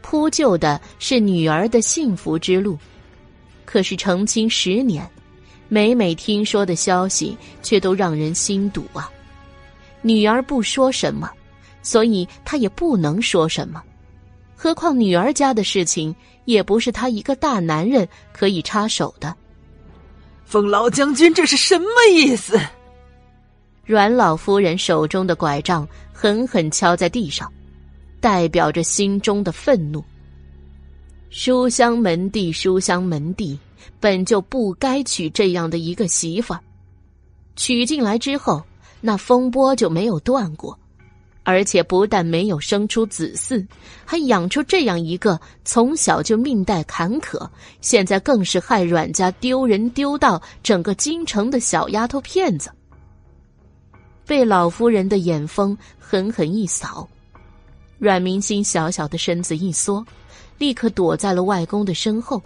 [0.00, 2.76] 铺就的是女儿的幸福之路。
[3.64, 5.08] 可是成亲十年，
[5.68, 9.10] 每每听说的消息，却都让人心堵啊。
[10.00, 11.30] 女儿不说什么，
[11.82, 13.82] 所以他也不能说什么。
[14.56, 16.14] 何况女儿家的事情，
[16.44, 19.34] 也不是他一个大男人可以插手的。
[20.44, 22.58] 封老将军，这是什么意思？
[23.84, 27.52] 阮老夫人手中的拐杖狠狠敲在地上，
[28.20, 30.02] 代表着心中的愤怒。
[31.30, 33.58] 书香门第，书香门第
[34.00, 36.60] 本就不该娶这样的一个媳妇儿，
[37.56, 38.62] 娶进来之后。
[39.00, 40.76] 那风波就没有断过，
[41.44, 43.64] 而且不但没有生出子嗣，
[44.04, 47.48] 还养出这样一个从小就命带坎坷，
[47.80, 52.72] 现在更是害阮家丢人丢到整个京城的小丫头片子。
[54.26, 57.08] 被老夫人的眼风狠狠一扫，
[58.00, 60.04] 阮明心小小的身子一缩，
[60.58, 62.42] 立刻躲在了外公的身后，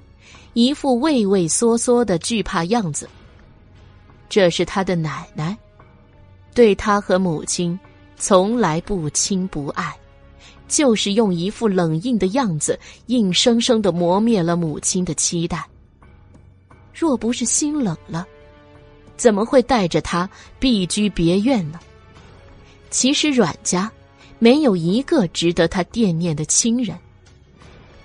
[0.55, 3.08] 一副畏畏缩缩的惧怕样子。
[4.28, 5.56] 这是他的奶奶，
[6.55, 7.78] 对他和母亲。
[8.16, 9.92] 从来不亲不爱，
[10.68, 15.66] 就是用一副冷硬的样子，硬生生的磨灭了母亲的期待。
[16.94, 18.24] 若不是心冷了，
[19.16, 21.81] 怎么会带着他避居别院呢？
[22.90, 23.90] 其实阮家
[24.39, 26.97] 没有一个值得他惦念的亲人。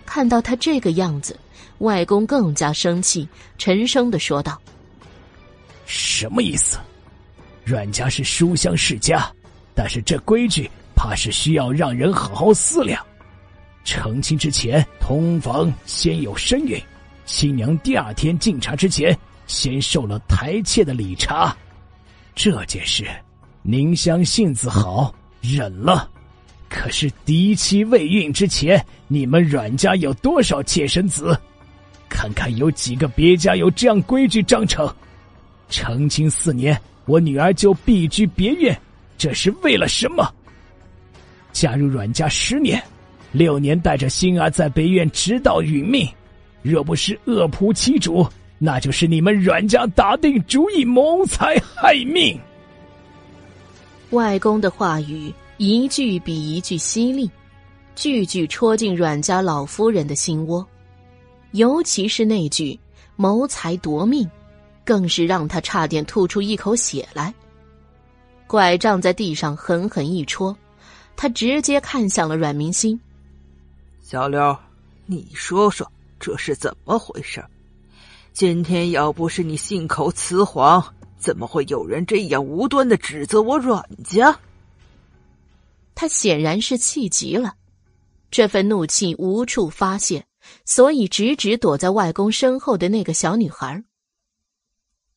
[0.03, 1.39] 看到他这个样子，
[1.79, 4.59] 外公更加生气，沉声的说道
[5.85, 6.77] ：“什么意思？
[7.63, 9.29] 阮家是书香世家。”
[9.79, 13.05] 但是这规矩怕是需要让人好好思量。
[13.83, 16.81] 成亲之前通房先有身孕，
[17.27, 19.15] 新娘第二天进茶之前
[19.45, 21.55] 先受了台妾的礼茶。
[22.33, 23.05] 这件事，
[23.61, 26.09] 宁香性子好忍了。
[26.67, 31.39] 可是嫡妻未孕之前，你们阮家有多少妾身子？
[32.09, 34.93] 看看有几个别家有这样规矩章程？
[35.69, 38.77] 成亲四年，我女儿就避居别院。
[39.17, 40.31] 这是为了什么？
[41.51, 42.81] 加入阮家十年，
[43.31, 46.07] 六年带着心儿在别院直到殒命。
[46.61, 48.27] 若不是恶仆欺主，
[48.57, 52.39] 那就是你们阮家打定主意谋财害命。
[54.11, 57.29] 外公的话语一句比一句犀利，
[57.95, 60.65] 句句戳进阮家老夫人的心窝。
[61.51, 62.79] 尤其是那句
[63.15, 64.29] “谋财夺命”，
[64.85, 67.33] 更是让他差点吐出一口血来。
[68.45, 70.55] 拐杖在地上狠狠一戳，
[71.15, 72.99] 他直接看向了阮明心。
[74.01, 74.57] 小刘，
[75.05, 77.43] 你说说这是怎么回事？
[78.31, 80.81] 今天要不是你信口雌黄，
[81.17, 84.37] 怎么会有人这样无端的指责我阮家？
[85.95, 87.55] 他显然是气急了，
[88.29, 90.23] 这份怒气无处发泄，
[90.65, 93.83] 所以直直躲在外公身后的那个小女孩。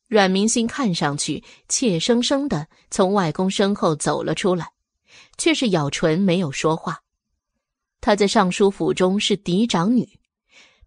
[0.07, 4.71] 阮明心看上去怯生生的从外公身后走了出来，
[5.37, 7.01] 却是咬唇没有说话。
[8.01, 10.19] 她在尚书府中是嫡长女，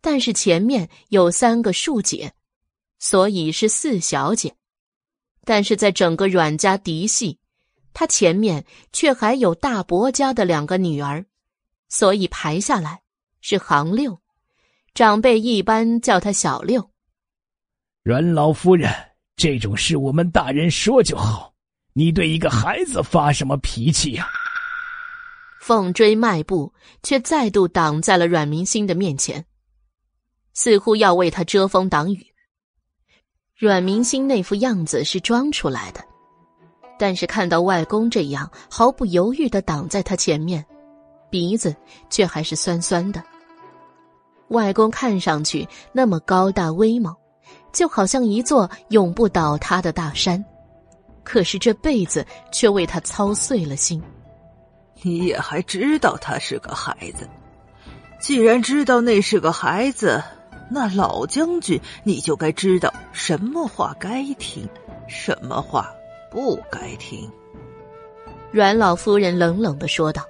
[0.00, 2.34] 但是前面有三个庶姐，
[2.98, 4.54] 所以是四小姐。
[5.46, 7.38] 但是在整个阮家嫡系，
[7.92, 11.24] 她前面却还有大伯家的两个女儿，
[11.88, 13.02] 所以排下来
[13.40, 14.20] 是行六，
[14.94, 16.88] 长辈一般叫他小六。
[18.02, 18.90] 阮老夫人。
[19.36, 21.52] 这种事我们大人说就好，
[21.92, 24.28] 你对一个孩子发什么脾气呀？
[25.60, 29.44] 凤追迈步，却再度挡在了阮明星的面前，
[30.52, 32.24] 似乎要为他遮风挡雨。
[33.58, 36.00] 阮明星那副样子是装出来的，
[36.96, 40.64] 但是看到外公这样毫不犹豫的挡在他前面，
[41.28, 41.74] 鼻子
[42.08, 43.20] 却还是酸酸的。
[44.54, 47.14] 外公看上去那么高大威猛。
[47.72, 50.42] 就好像一座永不倒塌的大山，
[51.24, 54.00] 可是这辈子却为他操碎了心。
[55.02, 57.28] 你也还知道他是个孩子，
[58.20, 60.22] 既然知道那是个孩子，
[60.70, 64.68] 那老将军你就该知道什么话该听，
[65.08, 65.92] 什么话
[66.30, 67.28] 不该听。
[68.52, 70.22] 阮老夫人冷冷的说道：“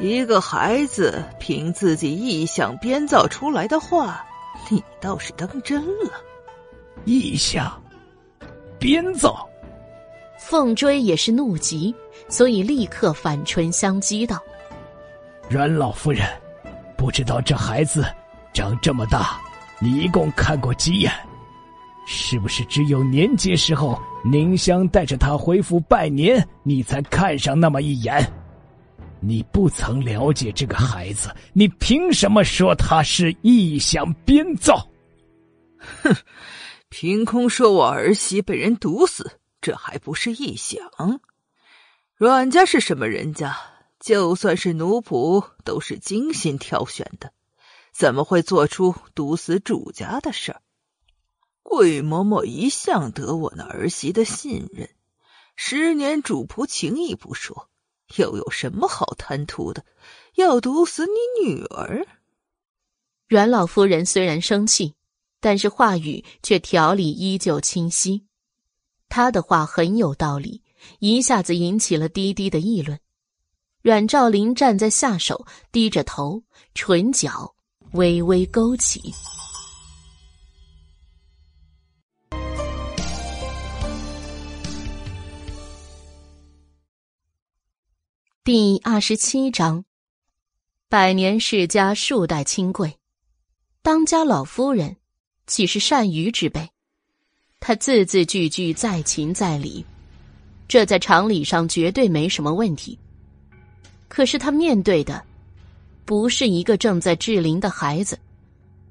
[0.00, 4.24] 一个孩子凭自己臆想编造出来的话。”
[4.70, 6.10] 你倒是当真了，
[7.06, 7.80] 臆想
[8.78, 9.48] 编造。
[10.38, 11.94] 凤追也是怒极，
[12.28, 14.38] 所以立刻反唇相讥道
[15.48, 16.26] ：“阮老夫人，
[16.98, 18.04] 不知道这孩子
[18.52, 19.40] 长这么大，
[19.78, 21.10] 你一共看过几眼？
[22.06, 28.30] 是不是只有年节时候宁香带着他回府拜年，你才看上那么一眼？”
[29.20, 34.88] 你不曾了解这个孩子，你凭什么说他是臆想编造？
[36.02, 36.14] 哼，
[36.88, 41.20] 凭空说我儿媳被人毒死，这还不是臆想？
[42.16, 43.56] 阮家是什么人家？
[44.00, 47.32] 就算是奴仆，都是精心挑选的，
[47.92, 50.62] 怎么会做出毒死主家的事儿？
[51.64, 54.88] 桂嬷嬷一向得我那儿媳的信任，
[55.56, 57.68] 十年主仆情谊不说。
[58.16, 59.84] 又有什么好贪图的？
[60.36, 62.06] 要毒死你女儿？
[63.26, 64.94] 阮老夫人虽然生气，
[65.40, 68.24] 但是话语却条理依旧清晰。
[69.08, 70.62] 她的话很有道理，
[70.98, 72.98] 一下子引起了滴滴的议论。
[73.82, 76.42] 阮兆林站在下手，低着头，
[76.74, 77.54] 唇角
[77.92, 79.14] 微微勾起。
[88.50, 89.84] 第二十七章，
[90.88, 92.96] 百年世家数代亲贵，
[93.82, 94.96] 当家老夫人
[95.46, 96.66] 岂是善娱之辈？
[97.60, 99.84] 她字字句句在情在理，
[100.66, 102.98] 这在常理上绝对没什么问题。
[104.08, 105.22] 可是她面对的，
[106.06, 108.18] 不是一个正在治龄的孩子，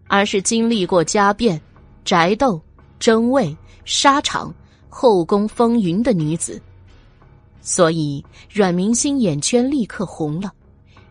[0.05, 1.59] 而是经历过家变、
[2.05, 2.61] 宅斗、
[2.99, 4.53] 争位、沙场、
[4.87, 6.61] 后宫风云的女子。
[7.61, 10.51] 所以，阮明星眼圈立刻红了，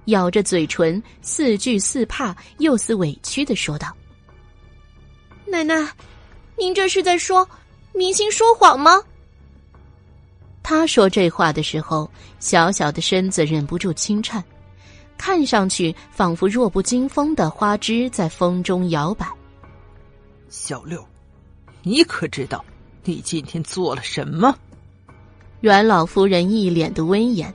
[0.07, 3.95] 咬着嘴唇，似惧似怕又似委屈的说道
[5.47, 5.87] ：“奶奶，
[6.57, 7.49] 您这是在说
[7.93, 9.03] 明星说谎吗？”
[10.63, 12.11] 他说这话的时候，
[12.41, 14.43] 小小的身子忍不住轻颤，
[15.17, 19.31] 看上去仿佛弱不禁风的花枝在风中摇摆。
[20.49, 21.07] 小六，
[21.83, 22.65] 你可知道
[23.05, 24.57] 你今天做了什么？
[25.61, 27.53] 阮老夫人一脸的威严，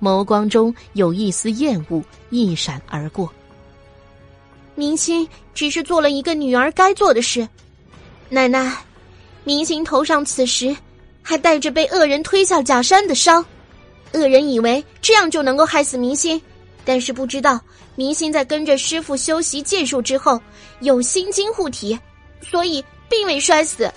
[0.00, 3.30] 眸光中有一丝厌恶一闪而过。
[4.74, 7.46] 明星只是做了一个女儿该做的事，
[8.28, 8.72] 奶奶，
[9.44, 10.74] 明星头上此时
[11.22, 13.44] 还带着被恶人推下假山的伤，
[14.12, 16.40] 恶人以为这样就能够害死明星，
[16.84, 17.60] 但是不知道
[17.94, 20.40] 明星在跟着师傅修习剑术之后
[20.80, 21.98] 有心经护体，
[22.40, 23.92] 所以并未摔死。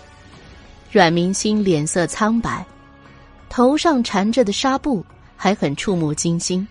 [0.92, 2.66] 阮明星脸色苍白。
[3.56, 5.06] 头上缠着的纱布
[5.38, 6.68] 还很触目惊心，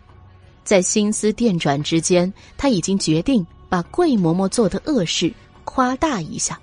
[0.64, 6.58] 在心思电转之间，他已经决定把桂嬷嬷做的恶事夸大一下。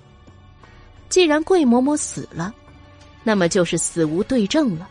[1.08, 2.54] 既然桂嬷嬷死了，
[3.24, 4.86] 那么就是死无对证了。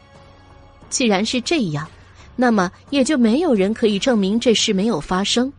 [0.90, 1.88] 既然是这样，
[2.35, 5.53] 那么也就没有人可以证明这事没有发生。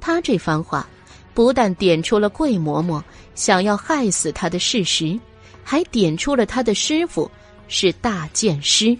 [0.00, 0.84] 他这番话
[1.32, 3.00] 不但点出了桂嬷嬷
[3.36, 5.16] 想要害死他的事实，
[5.62, 7.30] 还点出了他的师傅。
[7.68, 8.96] 是大剑师，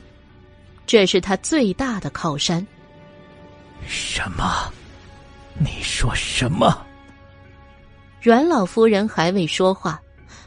[0.86, 2.66] 这是他最大的靠山。
[3.86, 4.72] 什么？
[5.58, 6.84] 你说什么？
[8.20, 10.00] 阮老夫人还未说话，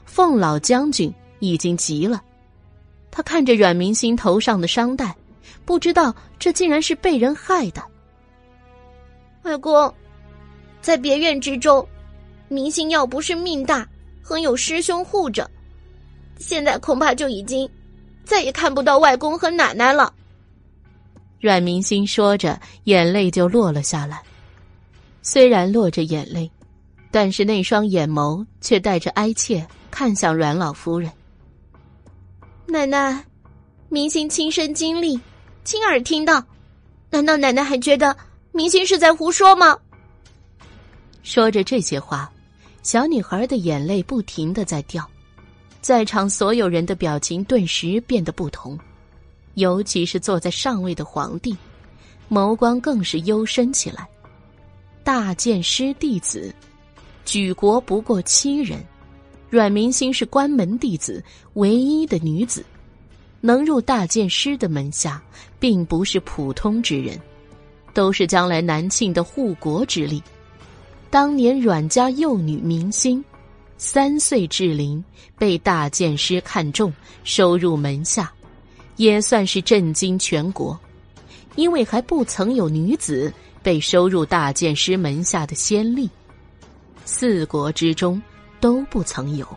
[0.06, 2.22] 凤老将军已经急了。
[3.12, 5.16] 他看着阮明星头上的伤带，
[5.64, 7.84] 不知道这竟然是被人害的。
[9.44, 9.94] 外公，
[10.82, 11.88] 在别院之中，
[12.48, 13.88] 明星要不是命大，
[14.22, 15.50] 很有师兄护着，
[16.38, 17.70] 现在恐怕就已经。
[18.28, 20.14] 再也看不到外公和奶奶了。
[21.40, 24.22] 阮明星说着，眼泪就落了下来。
[25.22, 26.52] 虽然落着眼泪，
[27.10, 31.10] 但是那双眼眸却带着哀切，看向阮老夫人。
[32.66, 33.24] 奶奶，
[33.88, 35.18] 明星亲身经历，
[35.64, 36.44] 亲耳听到，
[37.10, 38.16] 难道奶奶还觉得
[38.52, 39.78] 明星是在胡说吗？
[41.24, 42.30] 说着这些话，
[42.84, 45.10] 小女孩的眼泪不停的在掉。
[45.82, 48.78] 在场所有人的表情顿时变得不同，
[49.54, 51.56] 尤其是坐在上位的皇帝，
[52.30, 54.08] 眸光更是幽深起来。
[55.04, 56.54] 大剑师弟子，
[57.24, 58.84] 举国不过七人，
[59.50, 61.24] 阮明星是关门弟子，
[61.54, 62.66] 唯一的女子，
[63.40, 65.22] 能入大剑师的门下，
[65.60, 67.18] 并不是普通之人，
[67.94, 70.22] 都是将来南庆的护国之力。
[71.10, 73.24] 当年阮家幼女明星。
[73.78, 75.04] 三岁至龄，
[75.38, 76.92] 被大剑师看中，
[77.24, 78.32] 收入门下，
[78.96, 80.78] 也算是震惊全国。
[81.56, 83.34] 因为还不曾有女子
[83.64, 86.10] 被收入大剑师门下的先例，
[87.06, 88.22] 四国之中
[88.60, 89.48] 都不曾有，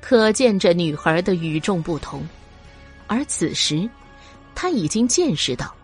[0.00, 2.26] 可见这女孩的与众不同。
[3.06, 3.88] 而此时，
[4.54, 5.74] 他已经见识到，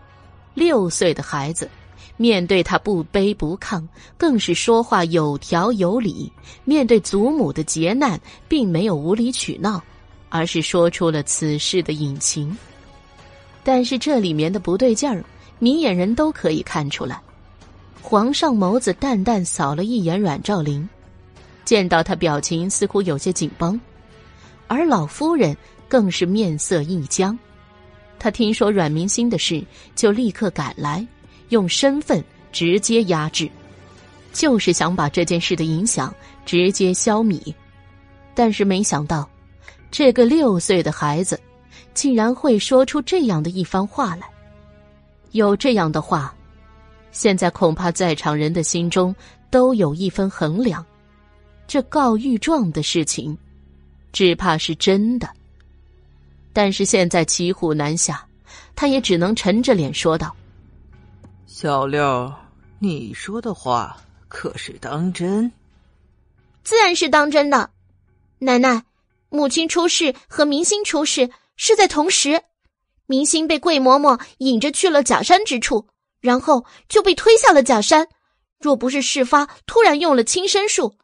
[0.53, 1.69] 六岁的孩子。
[2.21, 3.81] 面对他不卑不亢，
[4.17, 6.29] 更是说话有条有理。
[6.65, 9.81] 面对祖母的劫难，并没有无理取闹，
[10.27, 12.55] 而是说出了此事的隐情。
[13.63, 15.23] 但是这里面的不对劲儿，
[15.59, 17.21] 明眼人都可以看出来。
[18.01, 20.87] 皇上眸子淡淡扫了一眼阮兆林，
[21.63, 23.79] 见到他表情似乎有些紧绷，
[24.67, 25.55] 而老夫人
[25.87, 27.39] 更是面色一僵。
[28.19, 29.63] 他听说阮明心的事，
[29.95, 31.07] 就立刻赶来。
[31.49, 33.49] 用身份直接压制，
[34.33, 36.13] 就是想把这件事的影响
[36.45, 37.53] 直接消弭。
[38.33, 39.29] 但是没想到，
[39.91, 41.39] 这个六岁的孩子
[41.93, 44.27] 竟然会说出这样的一番话来。
[45.31, 46.33] 有这样的话，
[47.11, 49.13] 现在恐怕在场人的心中
[49.49, 50.85] 都有一分衡量。
[51.67, 53.37] 这告御状的事情，
[54.11, 55.29] 只怕是真的。
[56.51, 58.25] 但是现在骑虎难下，
[58.75, 60.35] 他也只能沉着脸说道。
[61.61, 62.33] 小六，
[62.79, 63.97] 你说的话
[64.29, 65.51] 可是当真？
[66.63, 67.69] 自然是当真的。
[68.37, 68.85] 奶奶，
[69.27, 72.41] 母亲出事和明星出事是在同时，
[73.07, 75.85] 明星被桂嬷嬷引着去了假山之处，
[76.21, 78.07] 然后就被推下了假山。
[78.61, 80.95] 若不是事发突然用了轻身术，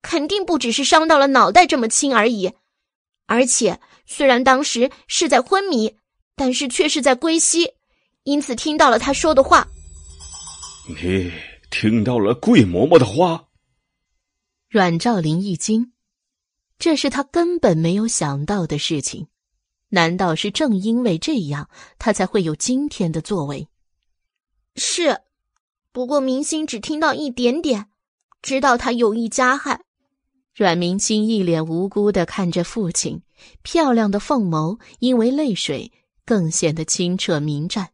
[0.00, 2.52] 肯定不只是伤到了脑袋这么轻而已。
[3.26, 5.96] 而且，虽然当时是在昏迷，
[6.36, 7.72] 但是却是在归西，
[8.22, 9.66] 因此听到了他说的话。
[10.86, 11.32] 你
[11.70, 13.48] 听到了桂嬷嬷的话？
[14.68, 15.92] 阮兆林一惊，
[16.78, 19.28] 这是他根本没有想到的事情。
[19.88, 23.68] 难道是正因为这样，他才会有今天的作为？
[24.76, 25.20] 是，
[25.90, 27.86] 不过明星只听到一点点，
[28.42, 29.80] 知道他有意加害。
[30.54, 33.22] 阮明星一脸无辜的看着父亲，
[33.62, 35.90] 漂亮的凤眸因为泪水
[36.26, 37.90] 更显得清澈明湛。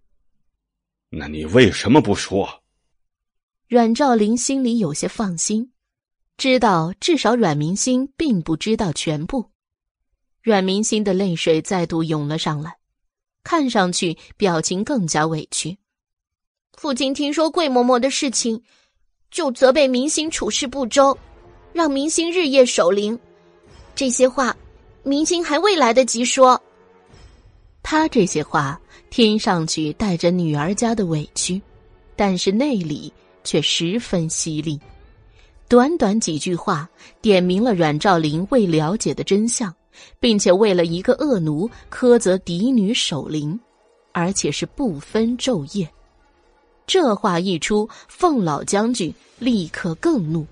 [1.11, 2.60] 那你为什么不说？
[3.71, 5.71] 阮兆林心里有些放心，
[6.37, 9.49] 知道至少阮明星并不知道全部。
[10.43, 12.79] 阮明星的泪水再度涌了上来，
[13.45, 15.79] 看上去表情更加委屈。
[16.73, 18.61] 父亲听说桂嬷嬷的事情，
[19.31, 21.17] 就责备明星处事不周。
[21.73, 23.17] 让明星日夜守灵，
[23.95, 24.57] 这些话，
[25.05, 26.61] 明星还未来得及说。
[27.85, 31.63] 他这些话听上去带着女儿家的委屈，
[32.17, 33.13] 但是内里
[33.45, 34.79] 却十分犀利。
[35.69, 36.89] 短短几句话，
[37.21, 39.73] 点明了阮兆林未了解的真相，
[40.19, 43.59] 并且为了一个恶奴苛责嫡女守灵，
[44.13, 45.89] 而且是不分昼夜。
[46.87, 50.45] 这话一出，凤老将军立刻更怒。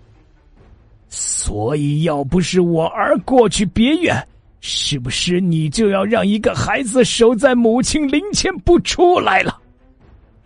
[1.08, 4.14] 所以，要不是我儿过去别院，
[4.60, 9.58] 是不是你就要让一个孩子守在母亲灵前不出来了？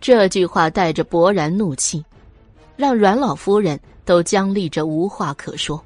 [0.01, 2.03] 这句话带着勃然怒气，
[2.75, 5.83] 让阮老夫人都僵立着，无话可说。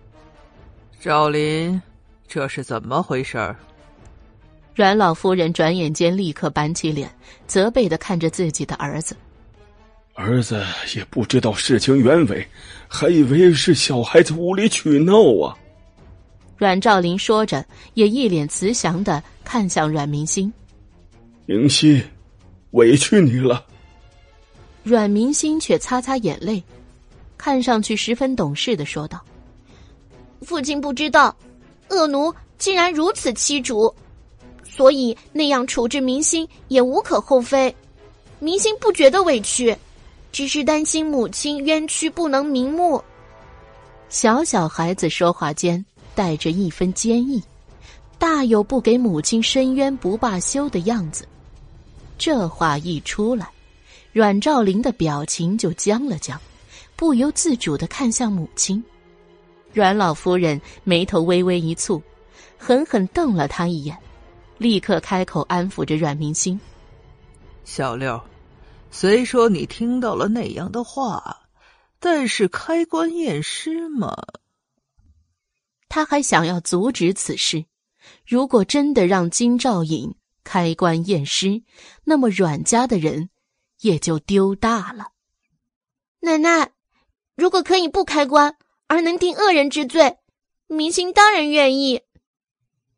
[1.00, 1.82] 赵林，
[2.28, 3.56] 这是怎么回事？
[4.74, 7.10] 阮老夫人转眼间立刻板起脸，
[7.48, 9.16] 责备的看着自己的儿子。
[10.14, 10.64] 儿子
[10.96, 12.48] 也不知道事情原委，
[12.88, 15.58] 还以为是小孩子无理取闹啊。
[16.58, 20.52] 阮兆林说着，也一脸慈祥的看向阮明星。
[21.46, 22.02] 明星，
[22.72, 23.64] 委屈你了。
[24.84, 26.64] 阮明星却擦擦眼泪，
[27.38, 29.24] 看上去十分懂事的说道
[30.42, 31.36] ：“父亲不知道，
[31.90, 33.94] 恶奴竟然如此欺主，
[34.64, 37.74] 所以那样处置明星也无可厚非。
[38.40, 39.76] 明星不觉得委屈。”
[40.30, 43.02] 只是担心母亲冤屈不能瞑目。
[44.08, 45.84] 小小孩子说话间
[46.14, 47.42] 带着一分坚毅，
[48.20, 51.28] 大有不给母亲伸冤不罢休的样子。
[52.20, 53.50] 这话一出来，
[54.12, 56.40] 阮兆林的表情就僵了僵，
[56.98, 58.84] 不由自主的看向母亲。
[59.72, 62.02] 阮老夫人眉头微微一蹙，
[62.58, 63.96] 狠狠瞪了他一眼，
[64.58, 66.60] 立刻开口安抚着阮明星
[67.64, 68.20] ：“小六。”
[68.90, 71.48] 虽说你听到了那样的话，
[72.00, 74.16] 但是开棺验尸嘛。
[75.90, 77.66] 他还想要阻止此事。
[78.26, 81.62] 如果真的让金兆尹开棺验尸，
[82.06, 83.30] 那么阮家的人
[83.82, 85.10] 也就丢大了。
[86.22, 86.72] 奶奶，
[87.38, 88.58] 如果可以不开棺，
[88.88, 90.18] 而能定恶人之罪，
[90.66, 92.02] 明星当然愿意。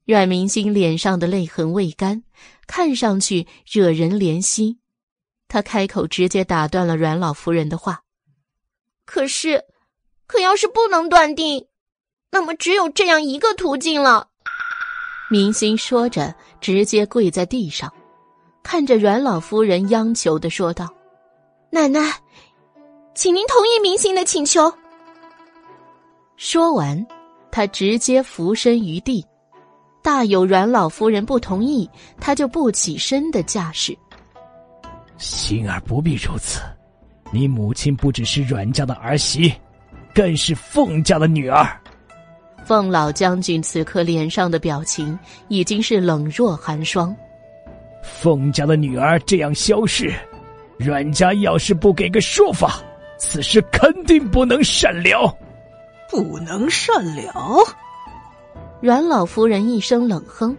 [0.05, 2.23] 阮明星脸上的泪痕未干，
[2.65, 4.79] 看上去惹人怜惜。
[5.49, 8.01] 他开口，直接打断了阮老夫人的话。
[9.05, 9.65] 可是，
[10.25, 11.67] 可要是不能断定，
[12.31, 14.29] 那么只有这样一个途径了。
[15.29, 17.93] 明星说着，直接跪在地上，
[18.63, 20.91] 看着阮老夫人，央求的说道
[21.71, 22.01] ：“奶奶，
[23.13, 24.71] 请您同意明星的请求。”
[26.37, 27.05] 说完，
[27.51, 29.25] 他直接俯身于地，
[30.01, 31.89] 大有阮老夫人不同意，
[32.19, 33.97] 他就不起身的架势。
[35.17, 36.61] 心儿不必如此，
[37.31, 39.53] 你母亲不只是阮家的儿媳，
[40.15, 41.77] 更是凤家的女儿。
[42.65, 45.17] 凤老将军此刻脸上的表情
[45.49, 47.13] 已经是冷若寒霜。
[48.01, 50.13] 凤家的女儿这样消逝，
[50.77, 52.81] 阮家要是不给个说法，
[53.19, 55.37] 此事肯定不能善了。
[56.09, 57.63] 不能善了！
[58.81, 60.57] 阮老夫人一声冷哼，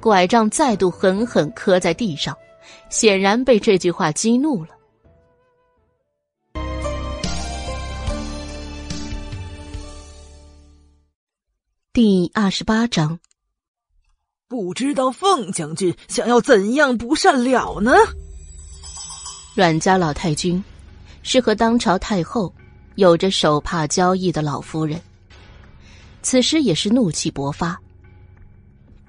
[0.00, 2.36] 拐杖再度狠狠磕在地上。
[2.90, 4.70] 显然被这句话激怒了。
[11.92, 13.20] 第二十八章，
[14.48, 17.92] 不知道凤将军想要怎样不善了呢？
[19.54, 20.62] 阮家老太君
[21.24, 22.54] 是和当朝太后
[22.94, 25.00] 有着手帕交易的老夫人。
[26.22, 27.76] 此时也是怒气勃发。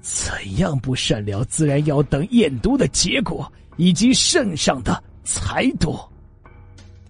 [0.02, 6.12] 怎样不善了，自然要等验毒的结果以及圣上的裁夺。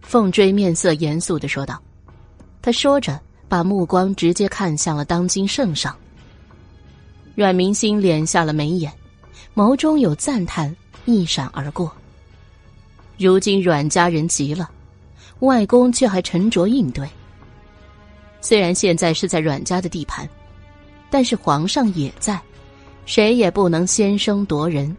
[0.02, 1.82] 凤追面色严肃的说道。
[2.62, 5.96] 他说着，把目光直接看向了当今圣上。
[7.36, 8.92] 阮明心敛下了眉眼，
[9.54, 10.76] 眸中有赞叹
[11.06, 11.92] 一闪而过。
[13.18, 14.72] 如今阮家人急了，
[15.40, 17.08] 外公却还沉着应对。
[18.42, 20.28] 虽然现在是在阮家的地盘，
[21.10, 22.40] 但是皇上也在。
[23.06, 24.98] 谁也不能先声夺人。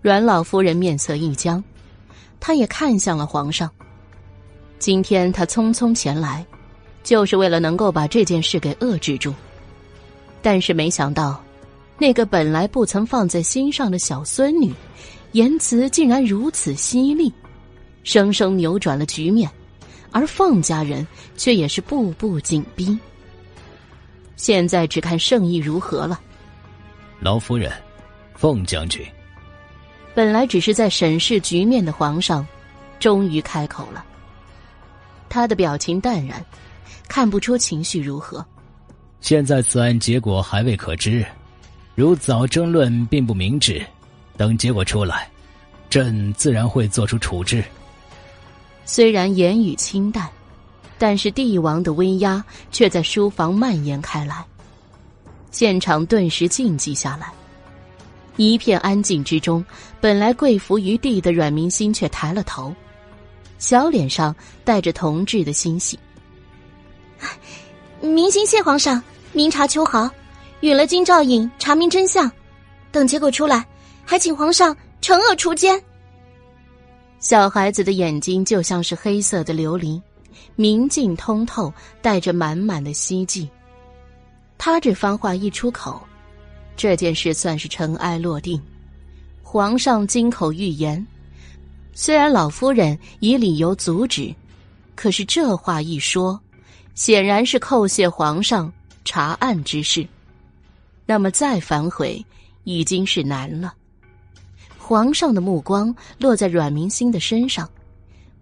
[0.00, 1.62] 阮老夫人面色一僵，
[2.40, 3.70] 她也看向了皇上。
[4.80, 6.44] 今天她匆匆前来，
[7.04, 9.32] 就是为了能够把这件事给遏制住。
[10.42, 11.40] 但是没想到，
[11.98, 14.74] 那个本来不曾放在心上的小孙女，
[15.30, 17.32] 言辞竟然如此犀利，
[18.04, 19.50] 生生扭转了局面，
[20.10, 21.06] 而凤家人
[21.36, 22.98] 却也是步步紧逼。
[24.36, 26.20] 现在只看圣意如何了。
[27.20, 27.72] 老夫人，
[28.34, 29.04] 凤将军。
[30.14, 32.46] 本来只是在审视局面的皇上，
[32.98, 34.04] 终于开口了。
[35.28, 36.44] 他的表情淡然，
[37.08, 38.44] 看不出情绪如何。
[39.20, 41.24] 现在此案结果还未可知，
[41.94, 43.80] 如早争论并不明智。
[44.36, 45.30] 等结果出来，
[45.88, 47.64] 朕自然会做出处置。
[48.92, 50.28] 虽然言语清淡，
[50.98, 54.44] 但是帝王的威压却在书房蔓延开来。
[55.50, 57.32] 现场顿时静寂下来，
[58.36, 59.64] 一片安静之中，
[59.98, 62.70] 本来跪伏于地的阮明心却抬了头，
[63.58, 65.98] 小脸上带着同志的欣喜。
[68.02, 70.06] 明心谢皇上明察秋毫，
[70.60, 72.30] 允了金兆尹查明真相。
[72.90, 73.66] 等结果出来，
[74.04, 75.82] 还请皇上惩恶除奸。
[77.22, 80.02] 小孩子的眼睛就像是黑色的琉璃，
[80.56, 83.48] 明净通透，带着满满的希冀。
[84.58, 86.02] 他这番话一出口，
[86.76, 88.60] 这件事算是尘埃落定。
[89.40, 91.06] 皇上金口玉言，
[91.94, 94.34] 虽然老夫人以理由阻止，
[94.96, 96.38] 可是这话一说，
[96.96, 98.70] 显然是叩谢皇上
[99.04, 100.04] 查案之事。
[101.06, 102.24] 那么再反悔，
[102.64, 103.72] 已经是难了。
[104.92, 107.66] 皇上的目光落在阮明心的身上，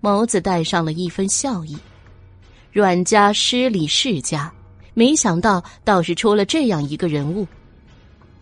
[0.03, 1.79] 眸子带上了一分笑意。
[2.73, 4.53] 阮家失礼世家。
[4.93, 7.47] 没想到，倒是出了这样一个人物。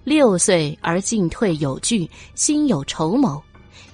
[0.05, 3.43] 六岁而进退有据，心有筹谋，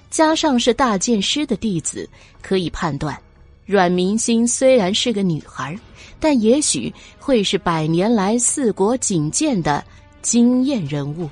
[0.09, 2.09] 加上是大剑师的弟子，
[2.41, 3.21] 可以判断，
[3.65, 5.77] 阮明心虽然是个女孩，
[6.21, 9.83] 但也许会是百年来四国仅见的
[10.21, 11.29] 惊艳人物。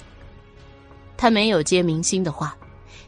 [1.15, 2.53] 他没有接明心的话，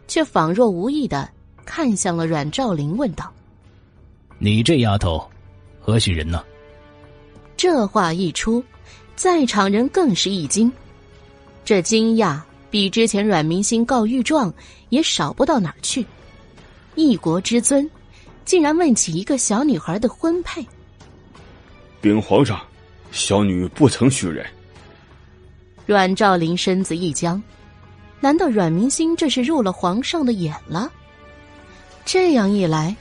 [0.07, 1.29] 却仿若无意的
[1.65, 3.33] 看向了阮兆林，问道
[4.39, 5.27] ：“你这丫头，
[5.79, 6.43] 何许人呢？”
[7.57, 8.63] 这话一出，
[9.15, 10.71] 在场人更是一惊。
[11.63, 14.53] 这惊讶比之前阮明星告御状
[14.89, 16.05] 也少不到哪儿去。
[16.95, 17.89] 一国之尊，
[18.43, 20.65] 竟然问起一个小女孩的婚配。
[22.01, 22.61] 禀皇上，
[23.11, 24.45] 小女不曾许人。
[25.85, 27.41] 阮兆林身子一僵，
[28.19, 30.91] 难道阮明心这是入了皇上的眼了？
[32.05, 32.95] 这样一来，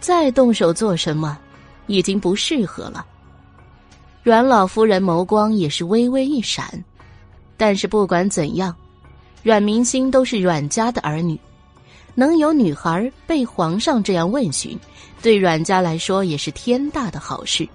[0.00, 1.38] 再动手做什么，
[1.86, 3.04] 已经不适合了。
[4.22, 6.82] 阮老夫人眸光也是微微一闪，
[7.56, 8.74] 但是不管怎样，
[9.42, 11.38] 阮明心都是阮家的儿女，
[12.14, 14.78] 能有女孩被皇上这样问询，
[15.22, 17.66] 对阮家来说也是天大的好事，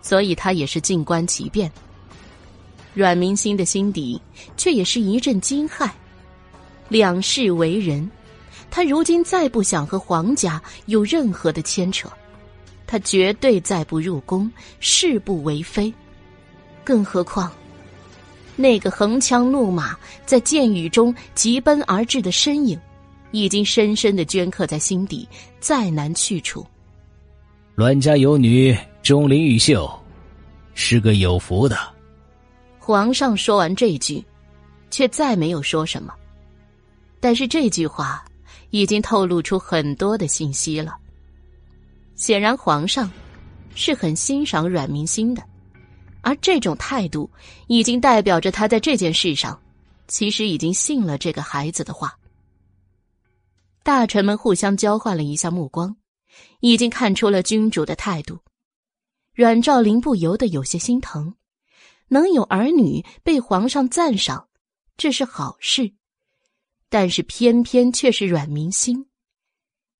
[0.00, 1.70] 所以他也是静观其变。
[2.94, 4.20] 阮明心的心底
[4.56, 5.88] 却也是一阵惊骇，
[6.88, 8.10] 两世为人，
[8.70, 12.08] 他如今再不想和皇家有任何的牵扯。
[12.86, 14.50] 他绝对再不入宫，
[14.80, 15.92] 誓不为妃。
[16.82, 17.52] 更何况，
[18.56, 19.94] 那个横枪怒马
[20.24, 22.80] 在箭雨中疾奔而至的身影，
[23.30, 25.28] 已经深深的镌刻在心底，
[25.60, 26.66] 再难去除。
[27.74, 29.88] 阮家有女钟灵毓秀，
[30.72, 31.76] 是个有福的。
[32.78, 34.24] 皇上说完这句，
[34.90, 36.14] 却再没有说什么。
[37.20, 38.24] 但是这句话
[38.70, 40.96] 已经透露出很多的信息了。
[42.14, 43.10] 显然，皇上
[43.74, 45.42] 是很欣赏阮明心的，
[46.20, 47.30] 而这种态度
[47.68, 49.60] 已经代表着他在这件事上
[50.08, 52.16] 其实已经信了这个孩子的话。
[53.82, 55.96] 大臣们互相交换了一下目光，
[56.60, 58.38] 已经看出了君主的态度。
[59.32, 61.34] 阮兆林不由得有些心疼，
[62.08, 64.48] 能有儿女被皇上赞赏，
[64.96, 65.92] 这是好事，
[66.88, 69.06] 但是偏偏却是阮明心，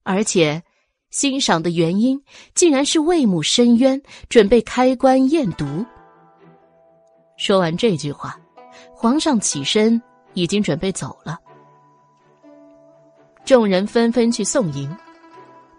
[0.03, 0.63] 而且。
[1.11, 2.23] 欣赏的原因
[2.55, 5.65] 竟然是为母申冤，准备开棺验毒。
[7.39, 8.39] 说完这句话，
[8.93, 10.03] 皇上起身，
[10.35, 11.39] 已经准备走了。
[13.47, 14.95] 众人纷纷去送迎，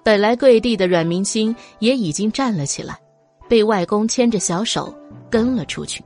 [0.04, 3.00] 本来跪地的阮明心也已经站了起来，
[3.48, 4.92] 被外公牵着小手
[5.30, 6.04] 跟了出去。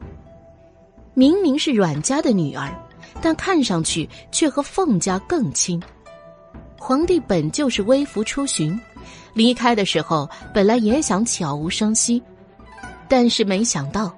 [1.13, 2.69] 明明是阮家的女儿，
[3.21, 5.81] 但看上去却和凤家更亲。
[6.77, 8.79] 皇帝本就是微服出巡，
[9.33, 12.21] 离开的时候本来也想悄无声息，
[13.07, 14.13] 但是没想到。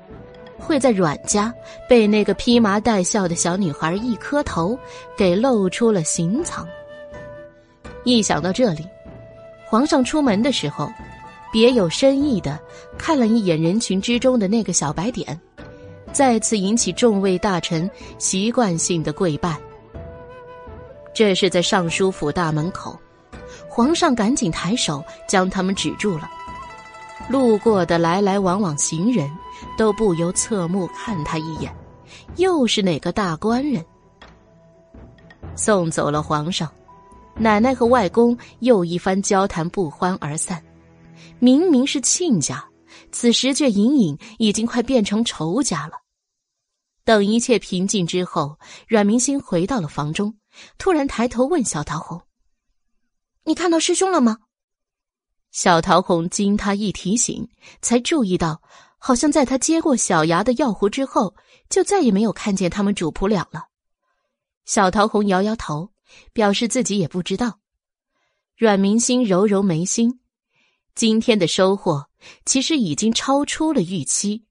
[0.57, 1.53] 会在阮家
[1.87, 4.75] 被那个披麻戴孝的小女孩一磕头
[5.15, 6.65] 给露出了行藏。
[8.03, 8.83] 一想到这里，
[9.67, 10.89] 皇上出门的时候，
[11.51, 12.57] 别有深意的
[12.97, 15.39] 看了一眼人群之中的那个小白点，
[16.15, 19.59] 再次引起众位大臣习惯性的跪拜。
[21.13, 22.97] 这是在尚书府大门口，
[23.69, 26.31] 皇上赶紧抬手将他们止住了。
[27.29, 29.29] 路过的来来往往行人。
[29.77, 31.73] 都不由侧目看他一眼，
[32.35, 33.83] 又是哪个大官人？
[35.55, 36.69] 送走了皇上，
[37.37, 40.61] 奶奶和外公又一番交谈不欢而散。
[41.39, 42.63] 明明是亲家，
[43.13, 45.93] 此时却隐隐已经快变成仇家了。
[47.05, 50.37] 等一切平静之后，阮明星回到了房中，
[50.77, 52.21] 突然抬头问小桃红
[53.45, 54.39] ：“你看到师兄了吗？”
[55.51, 57.47] 小桃红经他一提醒，
[57.81, 58.61] 才注意到。
[58.97, 61.35] 好像在他接过小牙的药壶之后，
[61.69, 63.65] 就再也没有看见他们主仆俩了。
[64.65, 65.91] 小桃红摇摇头，
[66.33, 67.59] 表示自己也不知道。
[68.57, 70.21] 阮明星揉揉眉心，
[70.95, 72.09] 今天的收获
[72.45, 74.44] 其实已经超出了预期，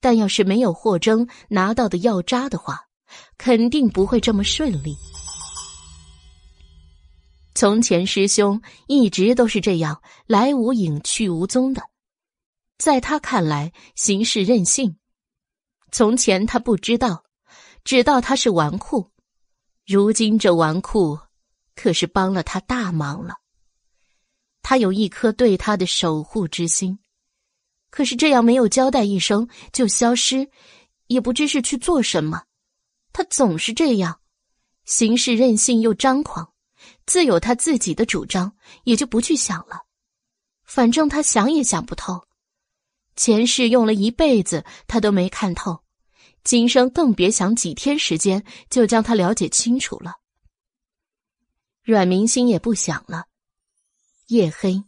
[0.00, 2.86] 但要是没有霍征拿到的药渣的话，
[3.36, 4.96] 肯定不会这么顺利。
[7.54, 11.82] 从前师兄一直都是这样，来无影去无踪的。
[12.78, 14.96] 在他看来，行事任性。
[15.92, 17.24] 从前他不知道，
[17.84, 19.10] 只道他是纨绔。
[19.84, 21.20] 如今这纨绔，
[21.74, 23.34] 可是帮了他大忙了。
[24.62, 26.99] 他有一颗对他的守护之心，
[27.90, 30.48] 可是这样没有交代一声就消失，
[31.08, 32.44] 也不知是去做什么。
[33.12, 34.20] 他总是这样，
[34.84, 36.52] 行事任性又张狂，
[37.06, 39.82] 自有他自己的主张，也就不去想了。
[40.64, 42.24] 反正他想也想不透。
[43.16, 45.82] 前世用了一辈子，他都没看透，
[46.44, 50.14] 今生更别想几天时间就将他了解清楚了。
[51.82, 53.24] 阮明星也不想了。
[54.28, 54.80] 夜黑，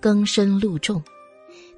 [0.00, 1.04] 更深露重，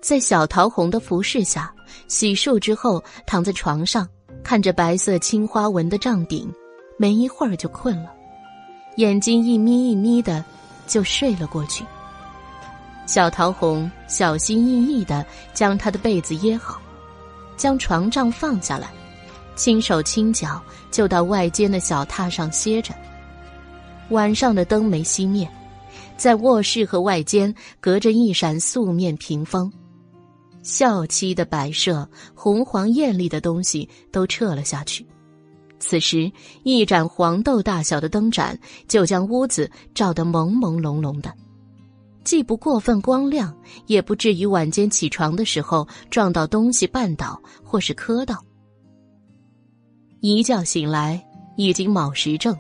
[0.03, 1.73] 在小桃红的服侍下，
[2.09, 4.07] 洗漱之后，躺在床上，
[4.43, 6.53] 看着白色青花纹的帐顶，
[6.99, 8.13] 没一会儿就困了，
[8.97, 10.45] 眼睛一眯一眯的，
[10.89, 11.85] 就睡了过去。
[13.07, 15.25] 小桃红小心翼翼的
[15.55, 16.83] 将他的被子掖好，
[17.57, 18.89] 将床帐放下来，
[19.55, 22.93] 轻手轻脚就到外间的小榻上歇着。
[24.09, 25.49] 晚上的灯没熄灭，
[26.17, 29.73] 在卧室和外间隔着一扇素面屏风，
[30.63, 35.07] 笑期的摆设、红黄艳丽的东西都撤了下去。
[35.79, 36.31] 此时，
[36.63, 41.33] 一盏黄豆大小的灯盏就将屋子照得朦朦胧胧的。
[42.23, 43.53] 既不过分光亮，
[43.87, 48.37] 也不至于晚间起床的时候撞到东西绊倒或是磕到。
[50.21, 51.21] 一觉醒来，
[51.57, 52.57] 已经卯时正，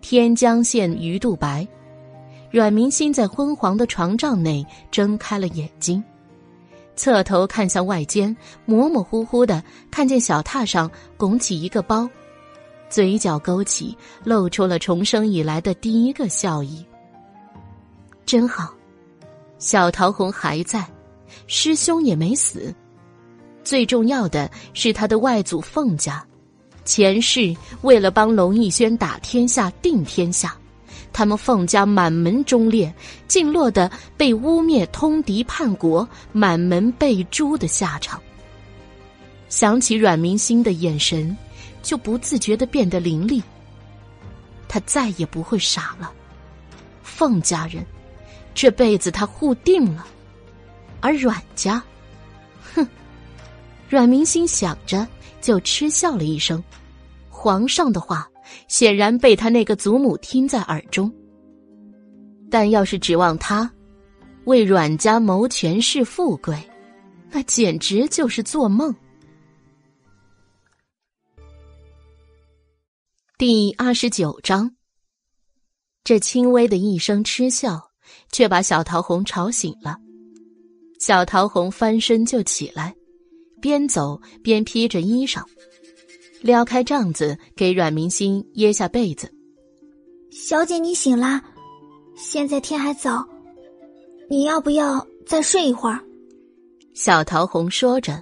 [0.00, 1.64] 天将现鱼肚白。
[2.50, 6.02] 阮明心在昏黄的床帐内睁开了眼睛，
[6.94, 12.08] 侧头看向外间，模模糊糊的看见小榻上拱起一个包，
[12.88, 16.84] 嘴角勾起，露出了重生以来的第一个笑意。
[18.26, 18.72] 真好，
[19.58, 20.86] 小桃红还在，
[21.46, 22.74] 师兄也没死。
[23.64, 26.24] 最重要的是他的外祖凤家，
[26.84, 30.56] 前世为了帮龙逸轩打天下、定天下，
[31.12, 32.92] 他们凤家满门忠烈，
[33.28, 38.20] 竟落得被污蔑通敌叛国、满门被诛的下场。
[39.48, 41.36] 想起阮明星的眼神，
[41.82, 43.42] 就不自觉的变得凌厉。
[44.66, 46.10] 他再也不会傻了，
[47.02, 47.84] 凤家人。
[48.54, 50.06] 这辈子他护定了，
[51.00, 51.82] 而阮家，
[52.74, 52.86] 哼！
[53.88, 55.06] 阮明心想着，
[55.40, 56.62] 就嗤笑了一声。
[57.28, 58.26] 皇上的话
[58.68, 61.12] 显然被他那个祖母听在耳中，
[62.50, 63.70] 但要是指望他
[64.44, 66.56] 为阮家谋权势富贵，
[67.30, 68.94] 那简直就是做梦。
[73.38, 74.74] 第二十九章，
[76.04, 77.88] 这轻微的一声嗤笑。
[78.30, 79.96] 却把小桃红吵醒了。
[80.98, 82.94] 小桃红翻身就起来，
[83.60, 85.42] 边走边披着衣裳，
[86.42, 89.32] 撩开帐子给阮明心掖下被子。
[90.30, 91.42] 小姐，你醒啦，
[92.16, 93.24] 现在天还早，
[94.28, 96.00] 你要不要再睡一会儿？
[96.94, 98.20] 小桃红说着，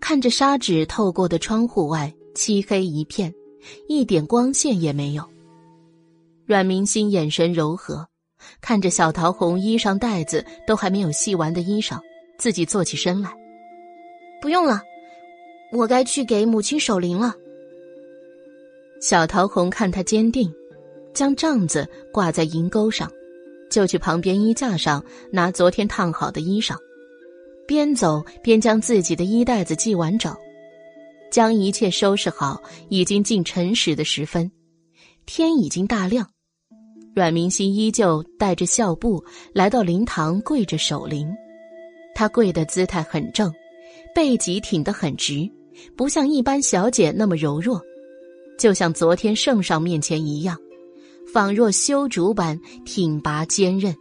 [0.00, 3.32] 看着砂纸透过的窗户外，漆黑一片，
[3.88, 5.24] 一点光线也没有。
[6.44, 8.06] 阮明心眼神柔和。
[8.60, 11.98] 看着小桃红衣裳带子都还没有系完的衣裳，
[12.38, 13.32] 自己坐起身来。
[14.40, 14.82] 不用了，
[15.72, 17.34] 我该去给母亲守灵了。
[19.08, 20.52] 小桃红看他坚定，
[21.14, 23.08] 将帐子挂在银钩上，
[23.70, 26.74] 就去旁边衣架上拿昨天烫好的衣裳，
[27.68, 30.34] 边走边将自己的衣带子系完整，
[31.30, 32.60] 将一切收拾好。
[32.88, 34.50] 已经近辰时的时分，
[35.24, 36.28] 天已经大亮。
[37.14, 39.24] 阮明心依旧带着孝布
[39.54, 41.32] 来到灵堂，跪着守灵。
[42.12, 43.54] 他跪的姿态很正，
[44.12, 45.48] 背脊挺得很直，
[45.96, 47.80] 不像一般小姐那么柔弱，
[48.58, 50.56] 就像昨天圣上面前一样，
[51.32, 53.94] 仿若修竹般挺拔坚韧。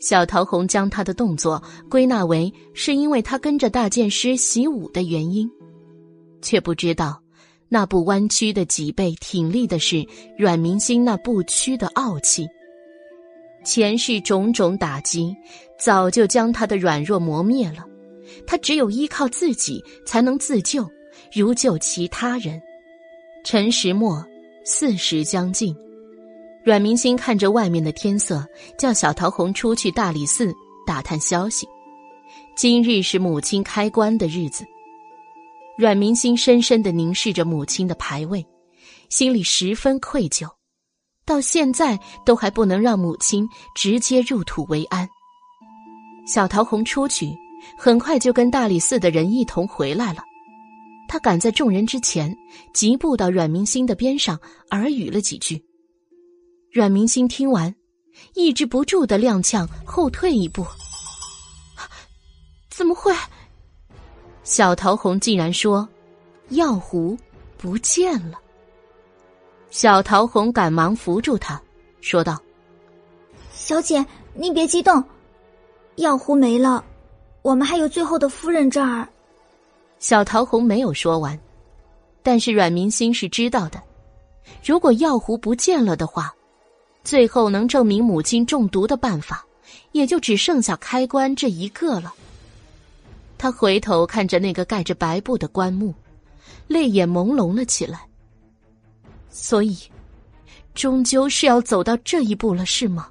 [0.00, 5.50] 小桃红将他的动作归纳为是因为他跟着大剑师习武的原因，
[6.42, 7.20] 却不知道。
[7.68, 10.06] 那不弯曲的脊背，挺立的是
[10.38, 12.46] 阮明心那不屈的傲气。
[13.64, 15.34] 前世种种打击，
[15.76, 17.84] 早就将他的软弱磨灭了。
[18.46, 20.88] 他只有依靠自己才能自救，
[21.32, 22.62] 如救其他人。
[23.46, 24.26] 辰时末，
[24.64, 25.72] 巳时将近，
[26.64, 28.44] 阮明星看着外面的天色，
[28.76, 30.52] 叫小桃红出去大理寺
[30.84, 31.64] 打探消息。
[32.56, 34.64] 今日是母亲开棺的日子。
[35.78, 38.44] 阮明星深深的凝视着母亲的牌位，
[39.10, 40.48] 心里十分愧疚，
[41.24, 45.08] 到现在都还不能让母亲直接入土为安。
[46.26, 47.32] 小桃红出去，
[47.78, 50.24] 很快就跟大理寺的人一同回来了。
[51.08, 52.36] 他赶在众人之前，
[52.72, 54.38] 疾步到阮明星的边上，
[54.70, 55.64] 耳语了几句。
[56.72, 57.74] 阮明星听完，
[58.34, 60.66] 抑制不住的踉跄后退一步
[62.70, 63.14] ：“怎么会？”
[64.44, 65.88] 小桃红竟然说
[66.50, 67.16] ：“药壶
[67.56, 68.38] 不见了。”
[69.70, 71.60] 小桃红赶忙扶住他，
[72.00, 72.40] 说道
[73.52, 75.02] ：“小姐，您别激动，
[75.96, 76.84] 药壶没了，
[77.42, 79.08] 我们还有最后的夫人这儿。”
[79.98, 81.38] 小桃红没有说完，
[82.22, 83.82] 但是阮明心是知道的，
[84.64, 86.34] 如果药壶不见了的话，
[87.02, 89.44] 最后能证明母亲中毒的办法，
[89.92, 92.12] 也就只剩下开棺这一个了。
[93.38, 95.94] 他回头看着那个盖着白布的棺木，
[96.66, 98.00] 泪眼朦胧了起来。
[99.30, 99.76] 所以，
[100.74, 103.08] 终究是要走到这一步了，是吗？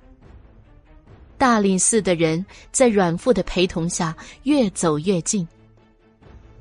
[1.38, 5.48] 大理寺的人在阮父的陪同下越走越近。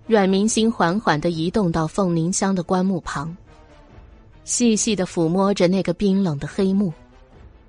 [0.07, 3.35] 阮明心缓缓的移动到凤凝香的棺木旁，
[4.45, 6.93] 细细的抚摸着那个冰冷的黑幕，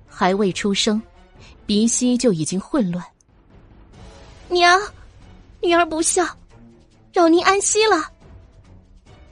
[0.06, 1.00] 还未出声，
[1.64, 3.04] 鼻息就已经混乱。
[4.48, 4.80] 娘。
[5.62, 6.22] 女儿不孝，
[7.12, 8.12] 饶您安息了。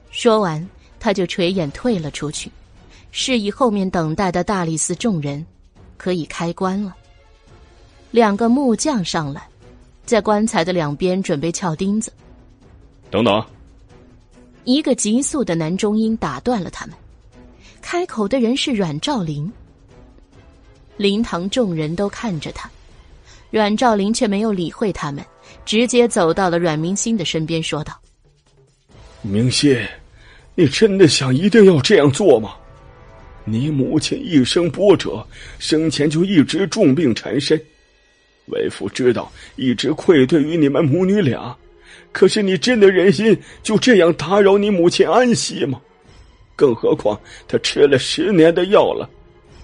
[0.09, 0.67] 说完，
[0.99, 2.51] 他就垂眼退了出去，
[3.11, 5.45] 示意后面等待的大理寺众人
[5.95, 6.93] 可以开棺了。
[8.11, 9.47] 两个木匠上来，
[10.05, 12.11] 在棺材的两边准备撬钉子。
[13.15, 13.45] 等等！
[14.65, 16.95] 一个急速的男中音打断了他们。
[17.81, 19.49] 开口的人是阮兆林。
[20.97, 22.69] 灵堂众人都看着他，
[23.51, 25.23] 阮兆林却没有理会他们。
[25.63, 27.97] 直接走到了阮明心的身边，说道
[29.21, 29.79] ：“明心，
[30.55, 32.55] 你真的想一定要这样做吗？
[33.45, 35.25] 你母亲一生波折，
[35.57, 37.59] 生前就一直重病缠身，
[38.47, 41.55] 为父知道一直愧对于你们母女俩。
[42.15, 45.81] 可是你真的忍心就这样打扰你母亲安息吗？
[46.55, 49.09] 更何况她吃了十年的药了。”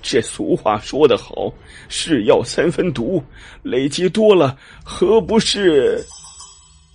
[0.03, 1.53] 这俗话说得好
[1.87, 3.23] ，“是药三分毒”，
[3.63, 6.03] 累积多了，何不是？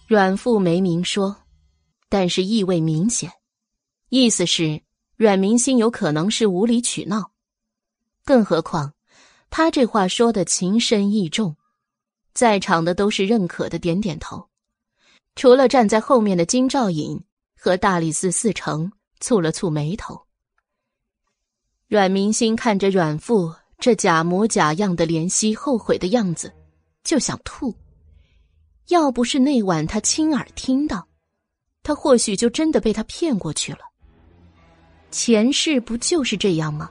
[0.07, 1.35] 阮父没明说，
[2.11, 3.31] 但是意味明显，
[4.11, 4.83] 意思是
[5.17, 7.31] 阮明心有可能是无理取闹。
[8.27, 8.93] 更何况，
[9.49, 11.57] 他这话说的情深意重，
[12.35, 14.47] 在场的都是认可的，点点头。
[15.37, 17.23] 除了站在后面的金兆尹
[17.57, 20.19] 和大理寺寺丞蹙了蹙眉头。
[21.89, 26.51] 阮明心看着阮父这假模假样的怜惜、后悔的样子，
[27.05, 27.73] 就想吐。
[28.89, 31.07] 要不是那晚他亲耳听到，
[31.83, 33.81] 他或许就真的被他骗过去了。
[35.11, 36.91] 前世不就是这样吗？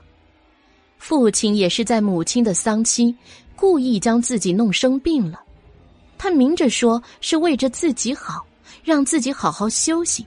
[0.98, 3.14] 父亲也是在母亲的丧期，
[3.56, 5.42] 故意将自己弄生病了。
[6.18, 8.44] 他明着说是为着自己好，
[8.82, 10.26] 让自己好好休息，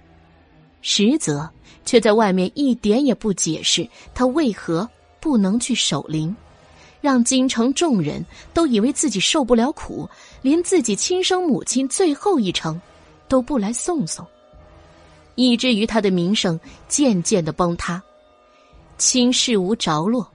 [0.82, 1.50] 实则
[1.86, 4.88] 却在外面一点也不解释他为何
[5.20, 6.36] 不能去守灵，
[7.02, 8.24] 让京城众人
[8.54, 10.08] 都以为自己受不了苦，
[10.42, 12.80] 连自己亲生母亲最后一程
[13.28, 14.26] 都不来送送，
[15.36, 18.02] 以至于他的名声渐渐的崩塌，
[18.98, 20.30] 亲事无着落。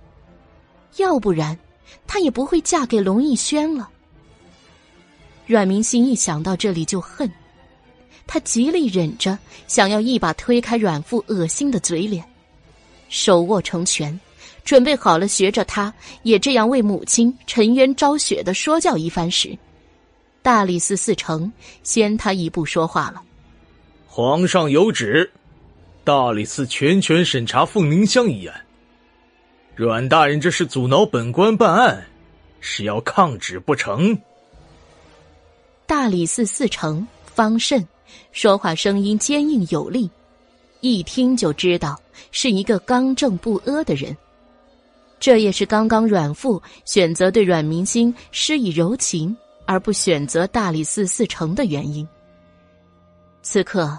[0.96, 1.58] 要不然，
[2.06, 3.90] 她也不会嫁给龙逸轩了。
[5.46, 7.30] 阮明心一想到这里就恨，
[8.26, 12.24] 他极力忍着，想要一把推开阮父恶心的嘴脸，
[13.10, 14.18] 手握成拳，
[14.64, 19.56] 准备好了学着他也这样为母亲沉冤昭雪的说教一番时，
[20.40, 23.22] 大理寺寺丞先他一步说话了
[24.08, 25.30] ：“皇上有旨，
[26.04, 28.62] 大理寺全权审查凤鸣香一案。
[29.74, 32.06] 阮大人这是阻挠本官办案，
[32.60, 34.18] 是要抗旨不成？”
[35.86, 37.86] 大理寺寺丞方慎
[38.32, 40.10] 说话声音坚硬有力，
[40.80, 42.00] 一听就知道
[42.30, 44.16] 是一个刚正不阿的人。
[45.20, 49.36] 这也是刚刚阮父选择对阮明星施以柔情，
[49.66, 52.06] 而不选择大理寺寺丞的原因。
[53.42, 53.98] 此刻，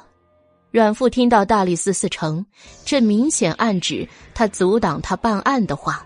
[0.71, 2.43] 阮父听到大理寺寺丞
[2.83, 6.03] 这明显暗指他阻挡他办案的话，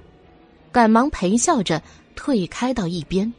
[0.74, 1.82] 赶忙陪笑着
[2.16, 3.32] 退开到一边。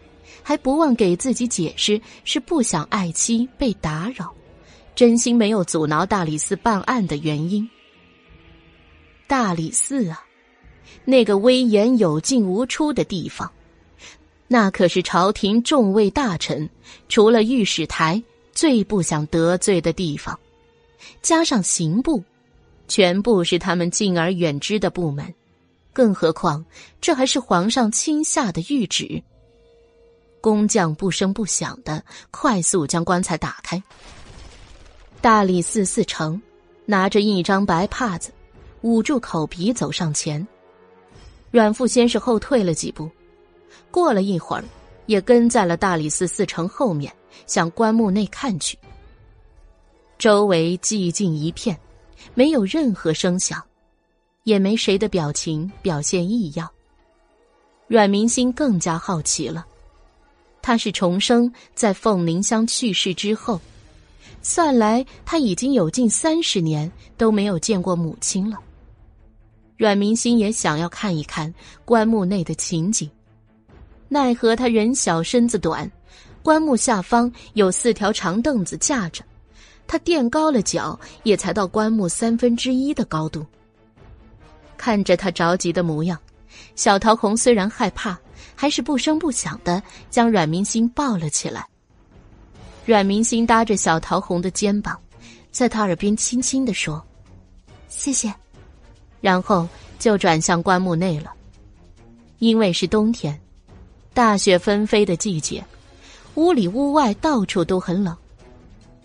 [0.43, 4.33] 还不忘给自己解释，是不想爱妻被打扰，
[4.95, 7.69] 真心没有阻挠大理寺办案的原因。
[9.27, 10.25] 大理寺啊，
[11.05, 13.51] 那个威严有进无出的地方，
[14.49, 16.69] 那可是朝廷众位大臣
[17.09, 18.21] 除了御史台
[18.53, 20.39] 最不想得罪的地方，
[21.23, 22.23] 加上刑部，
[22.89, 25.33] 全部是他们敬而远之的部门，
[25.93, 26.65] 更何况
[27.01, 29.23] 这还是皇上亲下的谕旨。
[30.41, 33.83] 工匠不声不响的快速将棺材打开。
[35.21, 36.41] 大理寺寺丞
[36.87, 38.31] 拿着一张白帕子，
[38.83, 40.47] 捂住口鼻走上前。
[41.51, 43.11] 阮父先是后退了几步，
[43.91, 44.65] 过了一会儿，
[45.07, 47.13] 也跟在了大理寺寺丞后面，
[47.47, 48.79] 向棺木内看去。
[50.17, 51.79] 周围寂静一片，
[52.35, 53.63] 没有任何声响，
[54.45, 56.71] 也没谁的表情表现异样。
[57.89, 59.67] 阮明心更加好奇了。
[60.63, 63.61] 他是重生在凤凝香去世之后，
[64.43, 68.59] 算来他已经有近三十年都没有见过母亲了。
[69.77, 71.53] 阮明心也想要看一看
[71.85, 73.11] 棺木内的情景，
[74.09, 75.91] 奈何他人小身子短，
[76.43, 79.25] 棺木下方有四条长凳子架着，
[79.87, 83.45] 他垫高了脚也才到棺木三分之一的高度。
[84.77, 86.19] 看着他着急的模样，
[86.77, 88.19] 小桃红虽然害怕。
[88.61, 91.67] 还是不声不响的将阮明星抱了起来。
[92.85, 95.01] 阮明星搭着小桃红的肩膀，
[95.51, 97.03] 在他耳边轻轻的说
[97.89, 98.31] ：“谢谢。”
[99.23, 99.67] 然后
[99.99, 101.33] 就转向棺木内了。
[102.39, 103.41] 因为是冬天，
[104.13, 105.65] 大雪纷飞的季节，
[106.35, 108.15] 屋里屋外到处都很冷。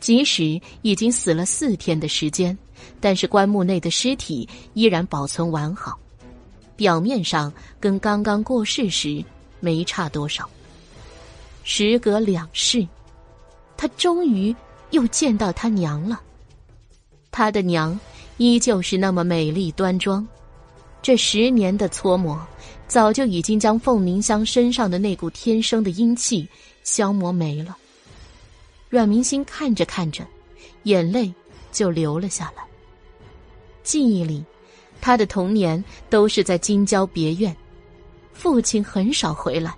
[0.01, 2.57] 即使已经死了四天的时间，
[2.99, 5.97] 但是棺木内的尸体依然保存完好，
[6.75, 9.23] 表面上跟刚刚过世时。
[9.59, 10.49] 没差多少。
[11.63, 12.87] 时隔两世，
[13.75, 14.55] 他终于
[14.91, 16.21] 又见到他娘了。
[17.31, 17.99] 他的娘
[18.37, 20.25] 依旧是那么美丽端庄，
[21.01, 22.39] 这十年的搓磨，
[22.87, 26.47] 早就已经将凤鸣香身上的那股天生的阴气
[26.83, 27.75] 消磨没了。
[28.87, 30.25] 阮明心看着看着，
[30.83, 31.33] 眼泪
[31.71, 32.63] 就流了下来。
[33.83, 34.43] 记忆里，
[35.01, 37.55] 他的童年都是在京郊别院。
[38.35, 39.75] 父亲很少回来，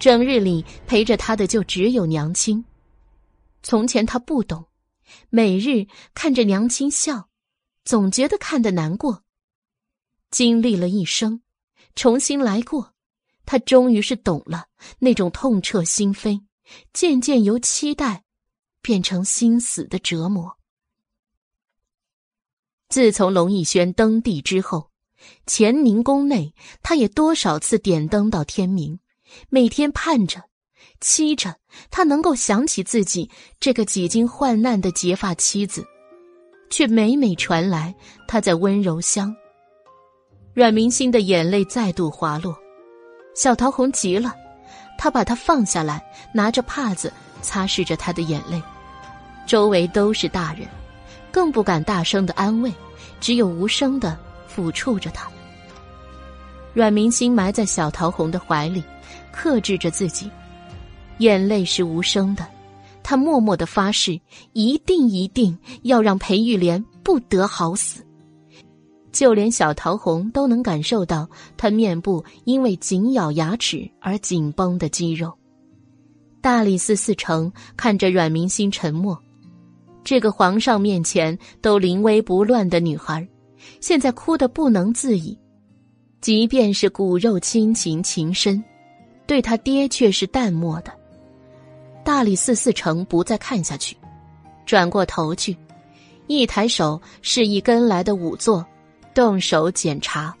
[0.00, 2.64] 整日里陪着他的就只有娘亲。
[3.62, 4.66] 从前他不懂，
[5.28, 7.28] 每日看着娘亲笑，
[7.84, 9.22] 总觉得看得难过。
[10.30, 11.42] 经历了一生，
[11.94, 12.94] 重新来过，
[13.44, 14.66] 他终于是懂了
[14.98, 16.42] 那种痛彻心扉，
[16.92, 18.24] 渐渐由期待
[18.80, 20.56] 变成心死的折磨。
[22.88, 24.89] 自从龙逸轩登帝之后。
[25.46, 28.98] 乾宁宫内，他也多少次点灯到天明，
[29.48, 30.42] 每天盼着、
[31.00, 31.56] 期着
[31.90, 35.84] 他能够想起自己这个几经患难的结发妻子，
[36.70, 37.94] 却每每传来
[38.26, 39.34] 他在温柔乡。
[40.52, 42.56] 阮明心的眼泪再度滑落，
[43.34, 44.34] 小桃红急了，
[44.98, 46.02] 他把他放下来，
[46.34, 48.60] 拿着帕子擦拭着他的眼泪。
[49.46, 50.68] 周围都是大人，
[51.32, 52.72] 更不敢大声的安慰，
[53.20, 54.18] 只有无声的。
[54.60, 55.30] 抚触着他，
[56.74, 58.84] 阮明星埋在小桃红的怀里，
[59.32, 60.30] 克制着自己，
[61.18, 62.46] 眼泪是无声的。
[63.02, 64.20] 他默默的发誓，
[64.52, 68.04] 一定一定要让裴玉莲不得好死。
[69.10, 75.32] 就连小桃红都能感受到他面部因为紧咬牙齿而紧绷的肌肉。
[76.42, 79.18] 大理寺四成看着阮明心沉默，
[80.04, 83.26] 这个皇上面前都临危不乱的女孩，
[83.80, 85.38] 现在哭得不能自已。
[86.20, 88.62] 即便是骨肉亲情情深，
[89.26, 90.92] 对他爹却是淡漠的。
[92.04, 93.96] 大理寺四成不再看下去，
[94.66, 95.56] 转过头去，
[96.26, 98.64] 一抬手示意跟来的仵作
[99.14, 100.34] 动手检查。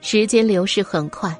[0.00, 1.36] 时间流逝很快，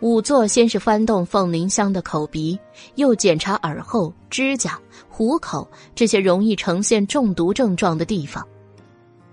[0.00, 2.58] 仵作先是翻动凤凝香的口鼻，
[2.94, 8.46] 又检查耳后、指甲、虎口这些容易呈现中毒症状的地方，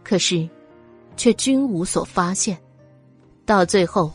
[0.04, 0.50] 可是，
[1.20, 2.58] 却均无所发现。
[3.46, 4.12] 到最后。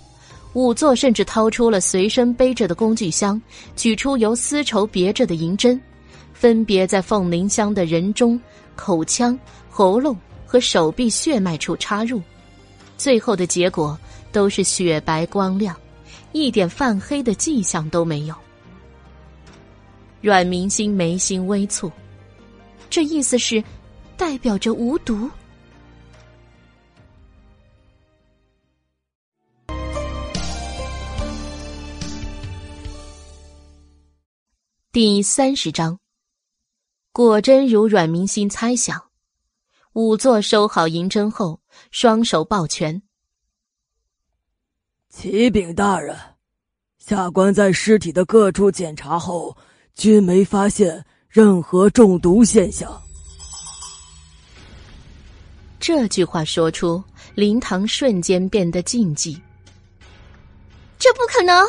[0.54, 3.42] 仵作甚至掏出了随身背着的工具箱，
[3.74, 5.80] 取出由丝绸别着的银针，
[6.32, 8.40] 分别在凤凝香的人中、
[8.76, 9.36] 口腔、
[9.68, 12.22] 喉咙和手臂血脉处插入，
[12.96, 13.98] 最后的结果
[14.30, 15.74] 都是雪白光亮，
[16.30, 18.34] 一点泛黑的迹象都没有。
[20.20, 21.90] 阮明星眉心微蹙，
[22.88, 23.60] 这意思是，
[24.16, 25.28] 代表着无毒。
[34.94, 35.98] 第三十章，
[37.10, 39.06] 果真如阮明心猜想，
[39.92, 41.60] 仵作收好银针后，
[41.90, 43.02] 双手抱拳
[45.10, 46.16] ：“启禀大人，
[46.96, 49.56] 下官在尸体的各处检查后，
[49.96, 53.02] 均没发现任何中毒现象。”
[55.80, 57.02] 这句话说出，
[57.34, 59.40] 灵堂瞬间变得静寂。
[61.00, 61.66] 这不可能！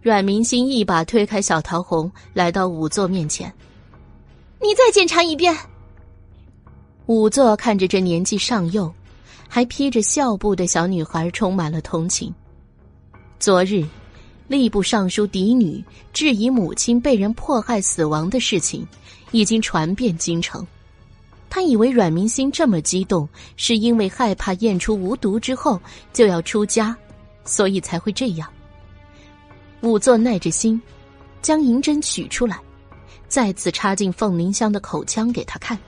[0.00, 3.52] 阮明星一把推开小桃红，来到仵作面前
[4.62, 5.56] ：“你再检查一遍。”
[7.06, 8.92] 仵作看着这年纪尚幼、
[9.48, 12.32] 还披着孝布的小女孩，充满了同情。
[13.40, 13.84] 昨日，
[14.48, 15.82] 吏部尚书嫡女
[16.12, 18.86] 质疑母亲被人迫害死亡的事情，
[19.32, 20.64] 已经传遍京城。
[21.50, 25.80] 他以为阮明星这么激动，是因为害怕验出无毒之后
[26.12, 26.96] 就要出家，
[27.44, 28.48] 所以才会这样。
[29.80, 30.80] 仵作耐着心，
[31.40, 32.58] 将银针取出来，
[33.28, 35.78] 再次插进凤凝香的口腔给他看。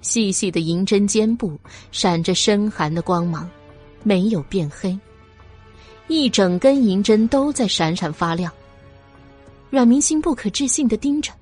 [0.00, 1.58] 细细的银针尖部
[1.90, 3.48] 闪着深寒的光芒，
[4.02, 4.96] 没有变黑。
[6.08, 8.52] 一整根银针都在闪闪发亮。
[9.70, 11.32] 阮明星不可置信的盯着，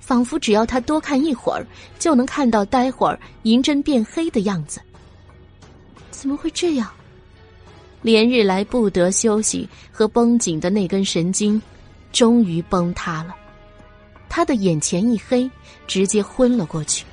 [0.00, 1.64] 仿佛只要他多看一会儿，
[1.98, 4.80] 就能看到待会儿银针变黑的样子。
[6.10, 6.90] 怎么会这样？
[8.02, 11.60] 连日来不得休息和绷紧的那根神经，
[12.12, 13.34] 终于崩塌了。
[14.28, 15.50] 他的眼前一黑，
[15.86, 17.04] 直接昏了过去。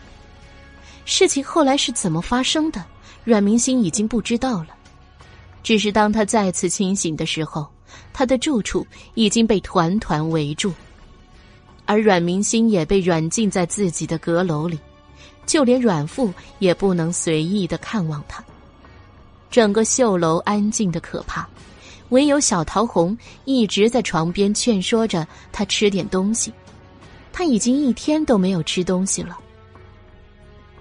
[1.05, 2.83] 事情后来是怎么发生的？
[3.23, 4.69] 阮明星已经不知道了。
[5.61, 7.67] 只是当他再次清醒的时候，
[8.13, 10.73] 他的住处已经被团团围住，
[11.85, 14.79] 而阮明星也被软禁在自己的阁楼里，
[15.45, 18.43] 就连阮父也不能随意的看望他。
[19.49, 21.47] 整个绣楼安静的可怕，
[22.09, 26.53] 唯有小桃红一直在床边劝说着他吃点东西。
[27.33, 29.39] 他已经一天都没有吃东西了。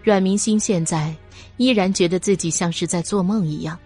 [0.02, 1.14] 阮明星现在
[1.56, 3.78] 依然觉得自己像是在做梦一样，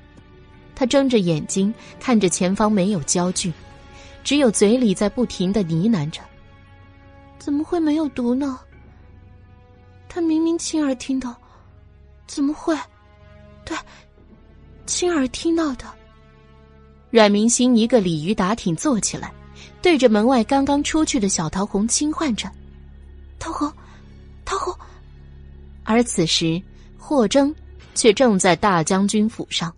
[0.74, 3.52] 他睁着眼睛看着前方，没有焦距，
[4.24, 6.20] 只有嘴里在不停的呢喃着
[7.38, 8.58] ：“怎么会没有毒呢？
[10.08, 11.34] 他明明亲耳听到，
[12.26, 12.76] 怎么会？
[13.65, 13.76] 对。”
[14.86, 15.84] 亲耳听到的，
[17.10, 19.32] 阮明星一个鲤鱼打挺坐起来，
[19.81, 22.50] 对着门外刚刚出去的小桃红轻唤着
[23.38, 23.72] ：“桃红，
[24.44, 24.74] 桃红。”
[25.84, 26.60] 而此时
[26.98, 27.54] 霍征
[27.94, 29.72] 却正在大将军府上，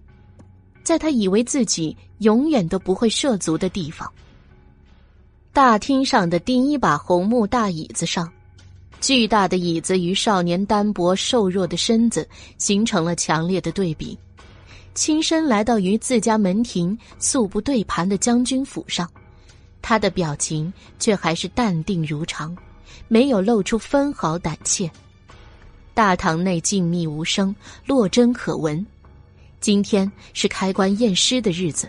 [0.82, 4.10] 在他以为自己永远都不会涉足的地方。
[5.52, 8.30] 大厅上的第一把红木大椅子上，
[9.00, 14.18] 巨大的椅子与少年单薄瘦弱的身子形成了强烈的对比。
[14.94, 19.10] 亲身来到与自家门庭素不对盘的将军府上，
[19.82, 22.56] 他的表情却还是淡定如常，
[23.08, 24.88] 没有露出分毫胆怯。
[25.94, 28.84] 大堂内静谧无声，落针可闻。
[29.60, 31.88] 今天是开棺验尸的日子，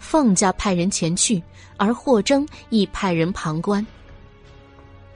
[0.00, 1.40] 凤家派人前去，
[1.76, 3.84] 而霍征亦派人旁观。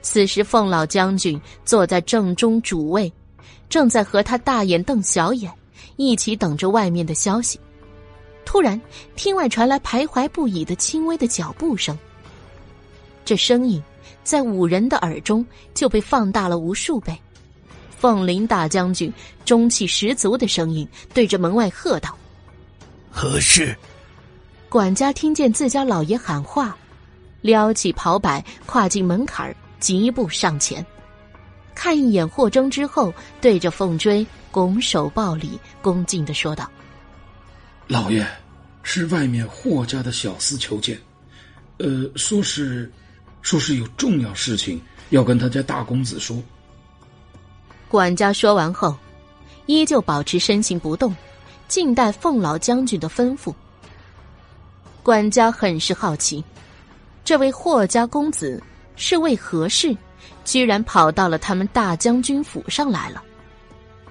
[0.01, 3.11] 此时，凤老将军坐在正中主位，
[3.67, 5.51] 正在和他大眼瞪小眼。
[5.95, 7.59] 一起等着外面的消息。
[8.45, 8.79] 突然，
[9.15, 11.97] 厅外传来徘徊不已的轻微的脚步声。
[13.23, 13.81] 这声音
[14.23, 17.17] 在五人的耳中就被放大了无数倍。
[17.97, 19.11] 凤林大将军
[19.45, 22.15] 中气十足的声音对着门外喝道
[23.09, 23.75] ：“何事？”
[24.69, 26.77] 管家听见自家老爷喊话，
[27.41, 30.85] 撩起袍摆，跨进门槛儿，疾步上前，
[31.73, 33.11] 看一眼霍征之后，
[33.41, 36.67] 对着凤追拱手抱礼，恭敬的说道
[37.85, 38.25] ：“老爷，
[38.81, 40.99] 是外面霍家的小厮求见，
[41.77, 42.91] 呃，说是，
[43.43, 46.41] 说是有重要事情要跟他家大公子说。”
[47.87, 48.97] 管家说完后，
[49.67, 51.15] 依旧保持身形不动，
[51.67, 53.53] 静待凤老将军的吩咐。
[55.03, 56.43] 管家很是好奇，
[57.23, 58.59] 这位霍家公子
[58.95, 59.95] 是为何事，
[60.43, 63.23] 居然跑到了他们大将军府上来了？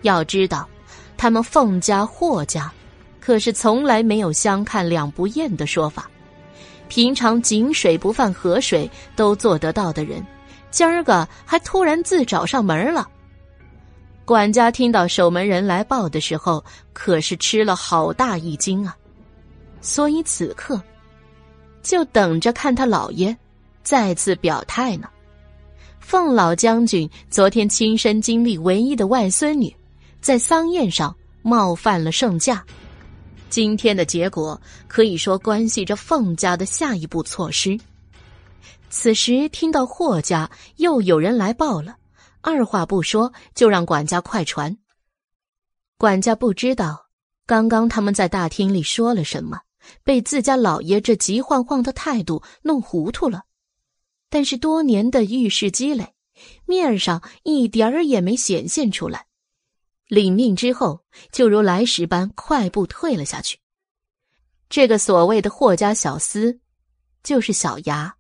[0.03, 0.69] 要知道，
[1.17, 2.73] 他们凤家、霍家，
[3.21, 6.11] 可是从来没有相看两不厌的说法。
[6.89, 10.25] 平常井水不犯河水都做得到的人，
[10.71, 13.09] 今儿个还突然自找上门了。
[14.25, 18.97] 管家听到守门人来报的时候，可是吃了好大一惊啊！
[19.81, 20.81] 所以此刻，
[21.83, 23.37] 就等着看他老爷
[23.83, 25.09] 再次表态呢。
[26.01, 29.75] 凤老将军昨天亲身经历唯一的外孙女
[30.25, 32.65] 在丧宴上冒犯了圣驾，
[33.51, 34.59] 今天的结果
[34.89, 37.79] 可以说关系着凤家的下一步措施。
[38.89, 41.99] 此时听到霍家又有人来报了，
[42.41, 44.75] 二话不说就让管家快传。
[45.99, 47.05] 管家不知道
[47.45, 49.61] 刚刚他们在大厅里说了什么。
[50.03, 53.43] 被自家老爷这急晃晃的态度弄糊涂了，
[54.31, 56.15] 但是多年的遇事积累，
[56.65, 59.27] 面上一点儿也没显现出来。
[60.09, 63.59] 领命之后，就如来时般快步退了下去。
[64.69, 66.59] 这个所谓的霍家小厮，
[67.23, 68.17] 就是小牙，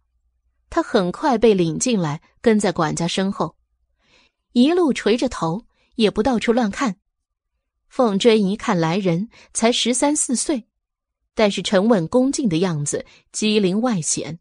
[0.70, 3.56] 他很快被领进来，跟在管家身后，
[4.52, 6.97] 一路垂着头，也不到处乱看。
[7.88, 10.67] 凤追一看来人，才十三四岁。
[11.36, 14.38] 但是沉稳恭敬的样子，机灵外显。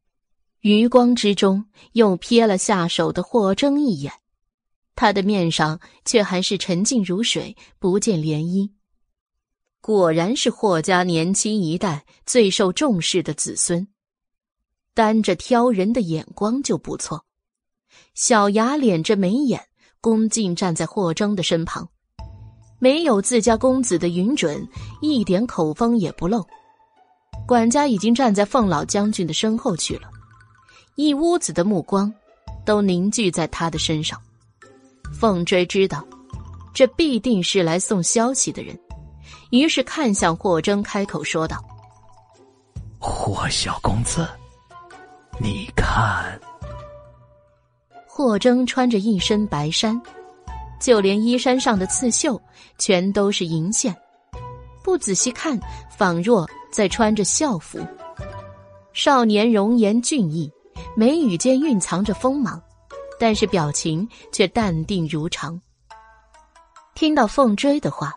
[0.61, 4.13] 余光之中，又瞥了下手的霍征一眼，
[4.95, 8.69] 他的面上却还是沉静如水，不见涟漪。
[9.81, 13.87] 果然是霍家年轻一代最受重视的子孙，
[14.93, 17.25] 单着挑人的眼光就不错。
[18.13, 19.67] 小牙敛着眉眼，
[19.99, 21.89] 恭敬站在霍征的身旁，
[22.79, 24.67] 没有自家公子的允准，
[25.01, 26.45] 一点口风也不漏。
[27.45, 30.09] 管家已经站在凤老将军的身后去了，
[30.95, 32.13] 一屋子的目光
[32.63, 34.21] 都凝聚在他的身上。
[35.11, 36.05] 凤追知道，
[36.73, 38.77] 这必定是来送消息的人，
[39.51, 41.57] 于是看向霍征，开口说道
[42.99, 44.27] ：“霍小公子，
[45.39, 46.39] 你看。”
[48.07, 49.99] 霍征穿着一身白衫，
[50.79, 52.39] 就连衣衫上的刺绣
[52.77, 53.95] 全都是银线，
[54.83, 55.59] 不仔细看，
[55.97, 56.47] 仿若……
[56.71, 57.79] 在穿着校服，
[58.93, 60.51] 少年容颜俊逸，
[60.97, 62.59] 眉宇间蕴藏着锋芒，
[63.23, 65.57] 但是表情却淡定如常。
[66.93, 68.11] 听到凤追的话，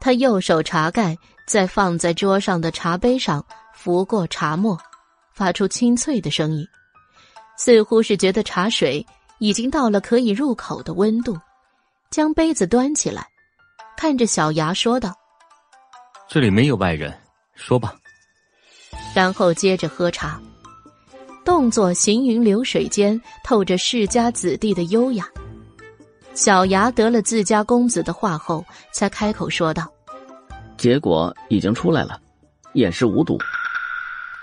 [0.00, 1.14] 他右手茶盖
[1.46, 4.78] 在放在桌上的茶杯上拂过茶沫，
[5.34, 6.66] 发出清脆的声音，
[7.58, 9.06] 似乎是觉得茶水
[9.40, 11.38] 已经到了可以入口的温度，
[12.10, 13.28] 将杯子端起来，
[13.94, 15.14] 看着小牙说道
[16.30, 17.14] ：“这里没有外人。”
[17.54, 17.94] 说吧，
[19.14, 20.40] 然后接着喝茶，
[21.44, 25.26] 动作行云流水间透着世家子弟的优雅。
[26.34, 29.92] 小牙得了自家公子的话后，才开口说道
[30.78, 32.20] ：“结果已经出来了，
[32.74, 33.38] 验尸无毒。”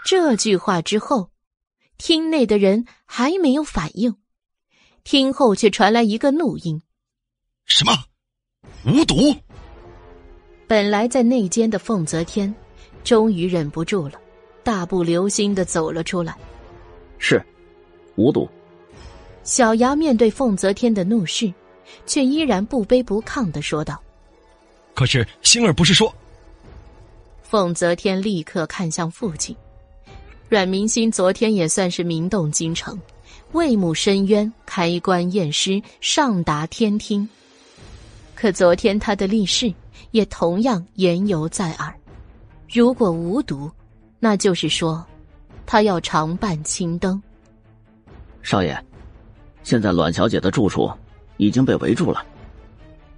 [0.06, 1.30] 这句话之后，
[1.98, 4.16] 厅内的人还没有反应，
[5.04, 6.82] 听后却传来一个怒音
[7.66, 7.94] ：“什么？
[8.86, 9.36] 无毒？”
[10.68, 12.54] 本来在内间的凤泽天。
[13.04, 14.20] 终于忍不住了，
[14.66, 16.38] 大步流星的走了出来。
[17.18, 17.42] 是，
[18.16, 18.48] 无毒。
[19.44, 21.54] 小牙面对凤泽天的怒视，
[22.06, 24.02] 却依然不卑不亢的说道
[24.94, 26.14] ：“可是星儿不是说……”
[27.44, 29.56] 凤泽天立刻看向父亲，
[30.50, 33.00] 阮明心昨天也算是名动京城，
[33.54, 37.28] 为母申冤，开棺验尸，上达天听。
[38.36, 39.74] 可昨天他的立誓
[40.12, 41.94] 也同样言犹在耳。
[42.70, 43.72] 如果无毒，
[44.20, 45.06] 那就是说，
[45.68, 47.22] 他要常伴青灯。
[48.42, 48.76] 少爷，
[49.62, 50.90] 现在阮小姐的住处
[51.36, 52.26] 已经被围住了。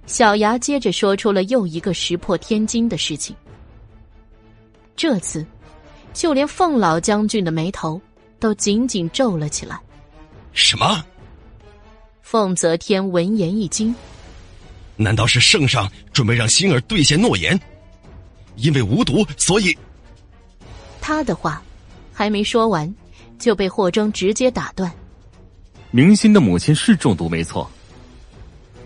[0.06, 3.34] 小牙接着说出了又一个石破天惊的事情。
[4.96, 5.46] 这次，
[6.12, 7.98] 就连凤老将军的眉头
[8.40, 9.80] 都紧紧皱了起来。
[10.52, 11.04] 什么？
[12.22, 13.94] 凤泽天闻言一惊。
[14.96, 17.58] 难道是圣上准备让星儿兑现诺言？
[18.56, 19.78] 因为无毒，所以
[21.00, 21.62] 他的话
[22.20, 22.94] 还没说完，
[23.38, 24.92] 就被霍征直接打断。
[25.90, 27.66] 明心的母亲是中毒，没错。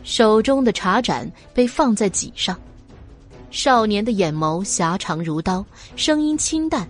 [0.04, 2.56] 手中的茶盏被放在几上，
[3.50, 6.88] 少年的眼眸狭长如刀，声音清淡，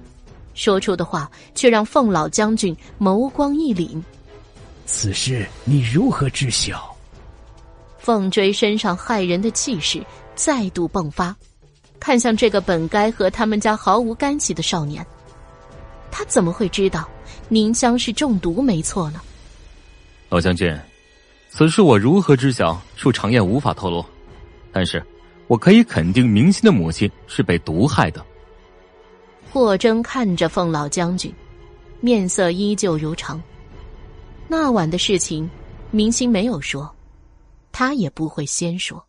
[0.53, 3.99] 说出的话却让凤老将军眸光一凛。
[4.85, 6.95] 此事你如何知晓？
[7.99, 11.35] 凤追身上骇人的气势再度迸发，
[11.99, 15.03] 看向这个本该和他们家毫无干系的少年。
[16.17, 17.09] 他怎么会知道
[17.49, 19.21] 宁香是中毒没错呢？
[20.29, 20.73] 老将军，
[21.51, 22.81] 此事我如何知晓？
[22.97, 24.05] 恕常燕无法透露。
[24.71, 25.05] 但是，
[25.49, 28.25] 我可以肯定，明心的母亲是被毒害的。
[29.53, 31.35] 霍征看着凤老将军，
[32.01, 33.43] 面色依旧如常。
[34.47, 35.51] 那晚的事情，
[35.91, 36.89] 明心没有说。
[37.73, 39.05] 他也不会先说。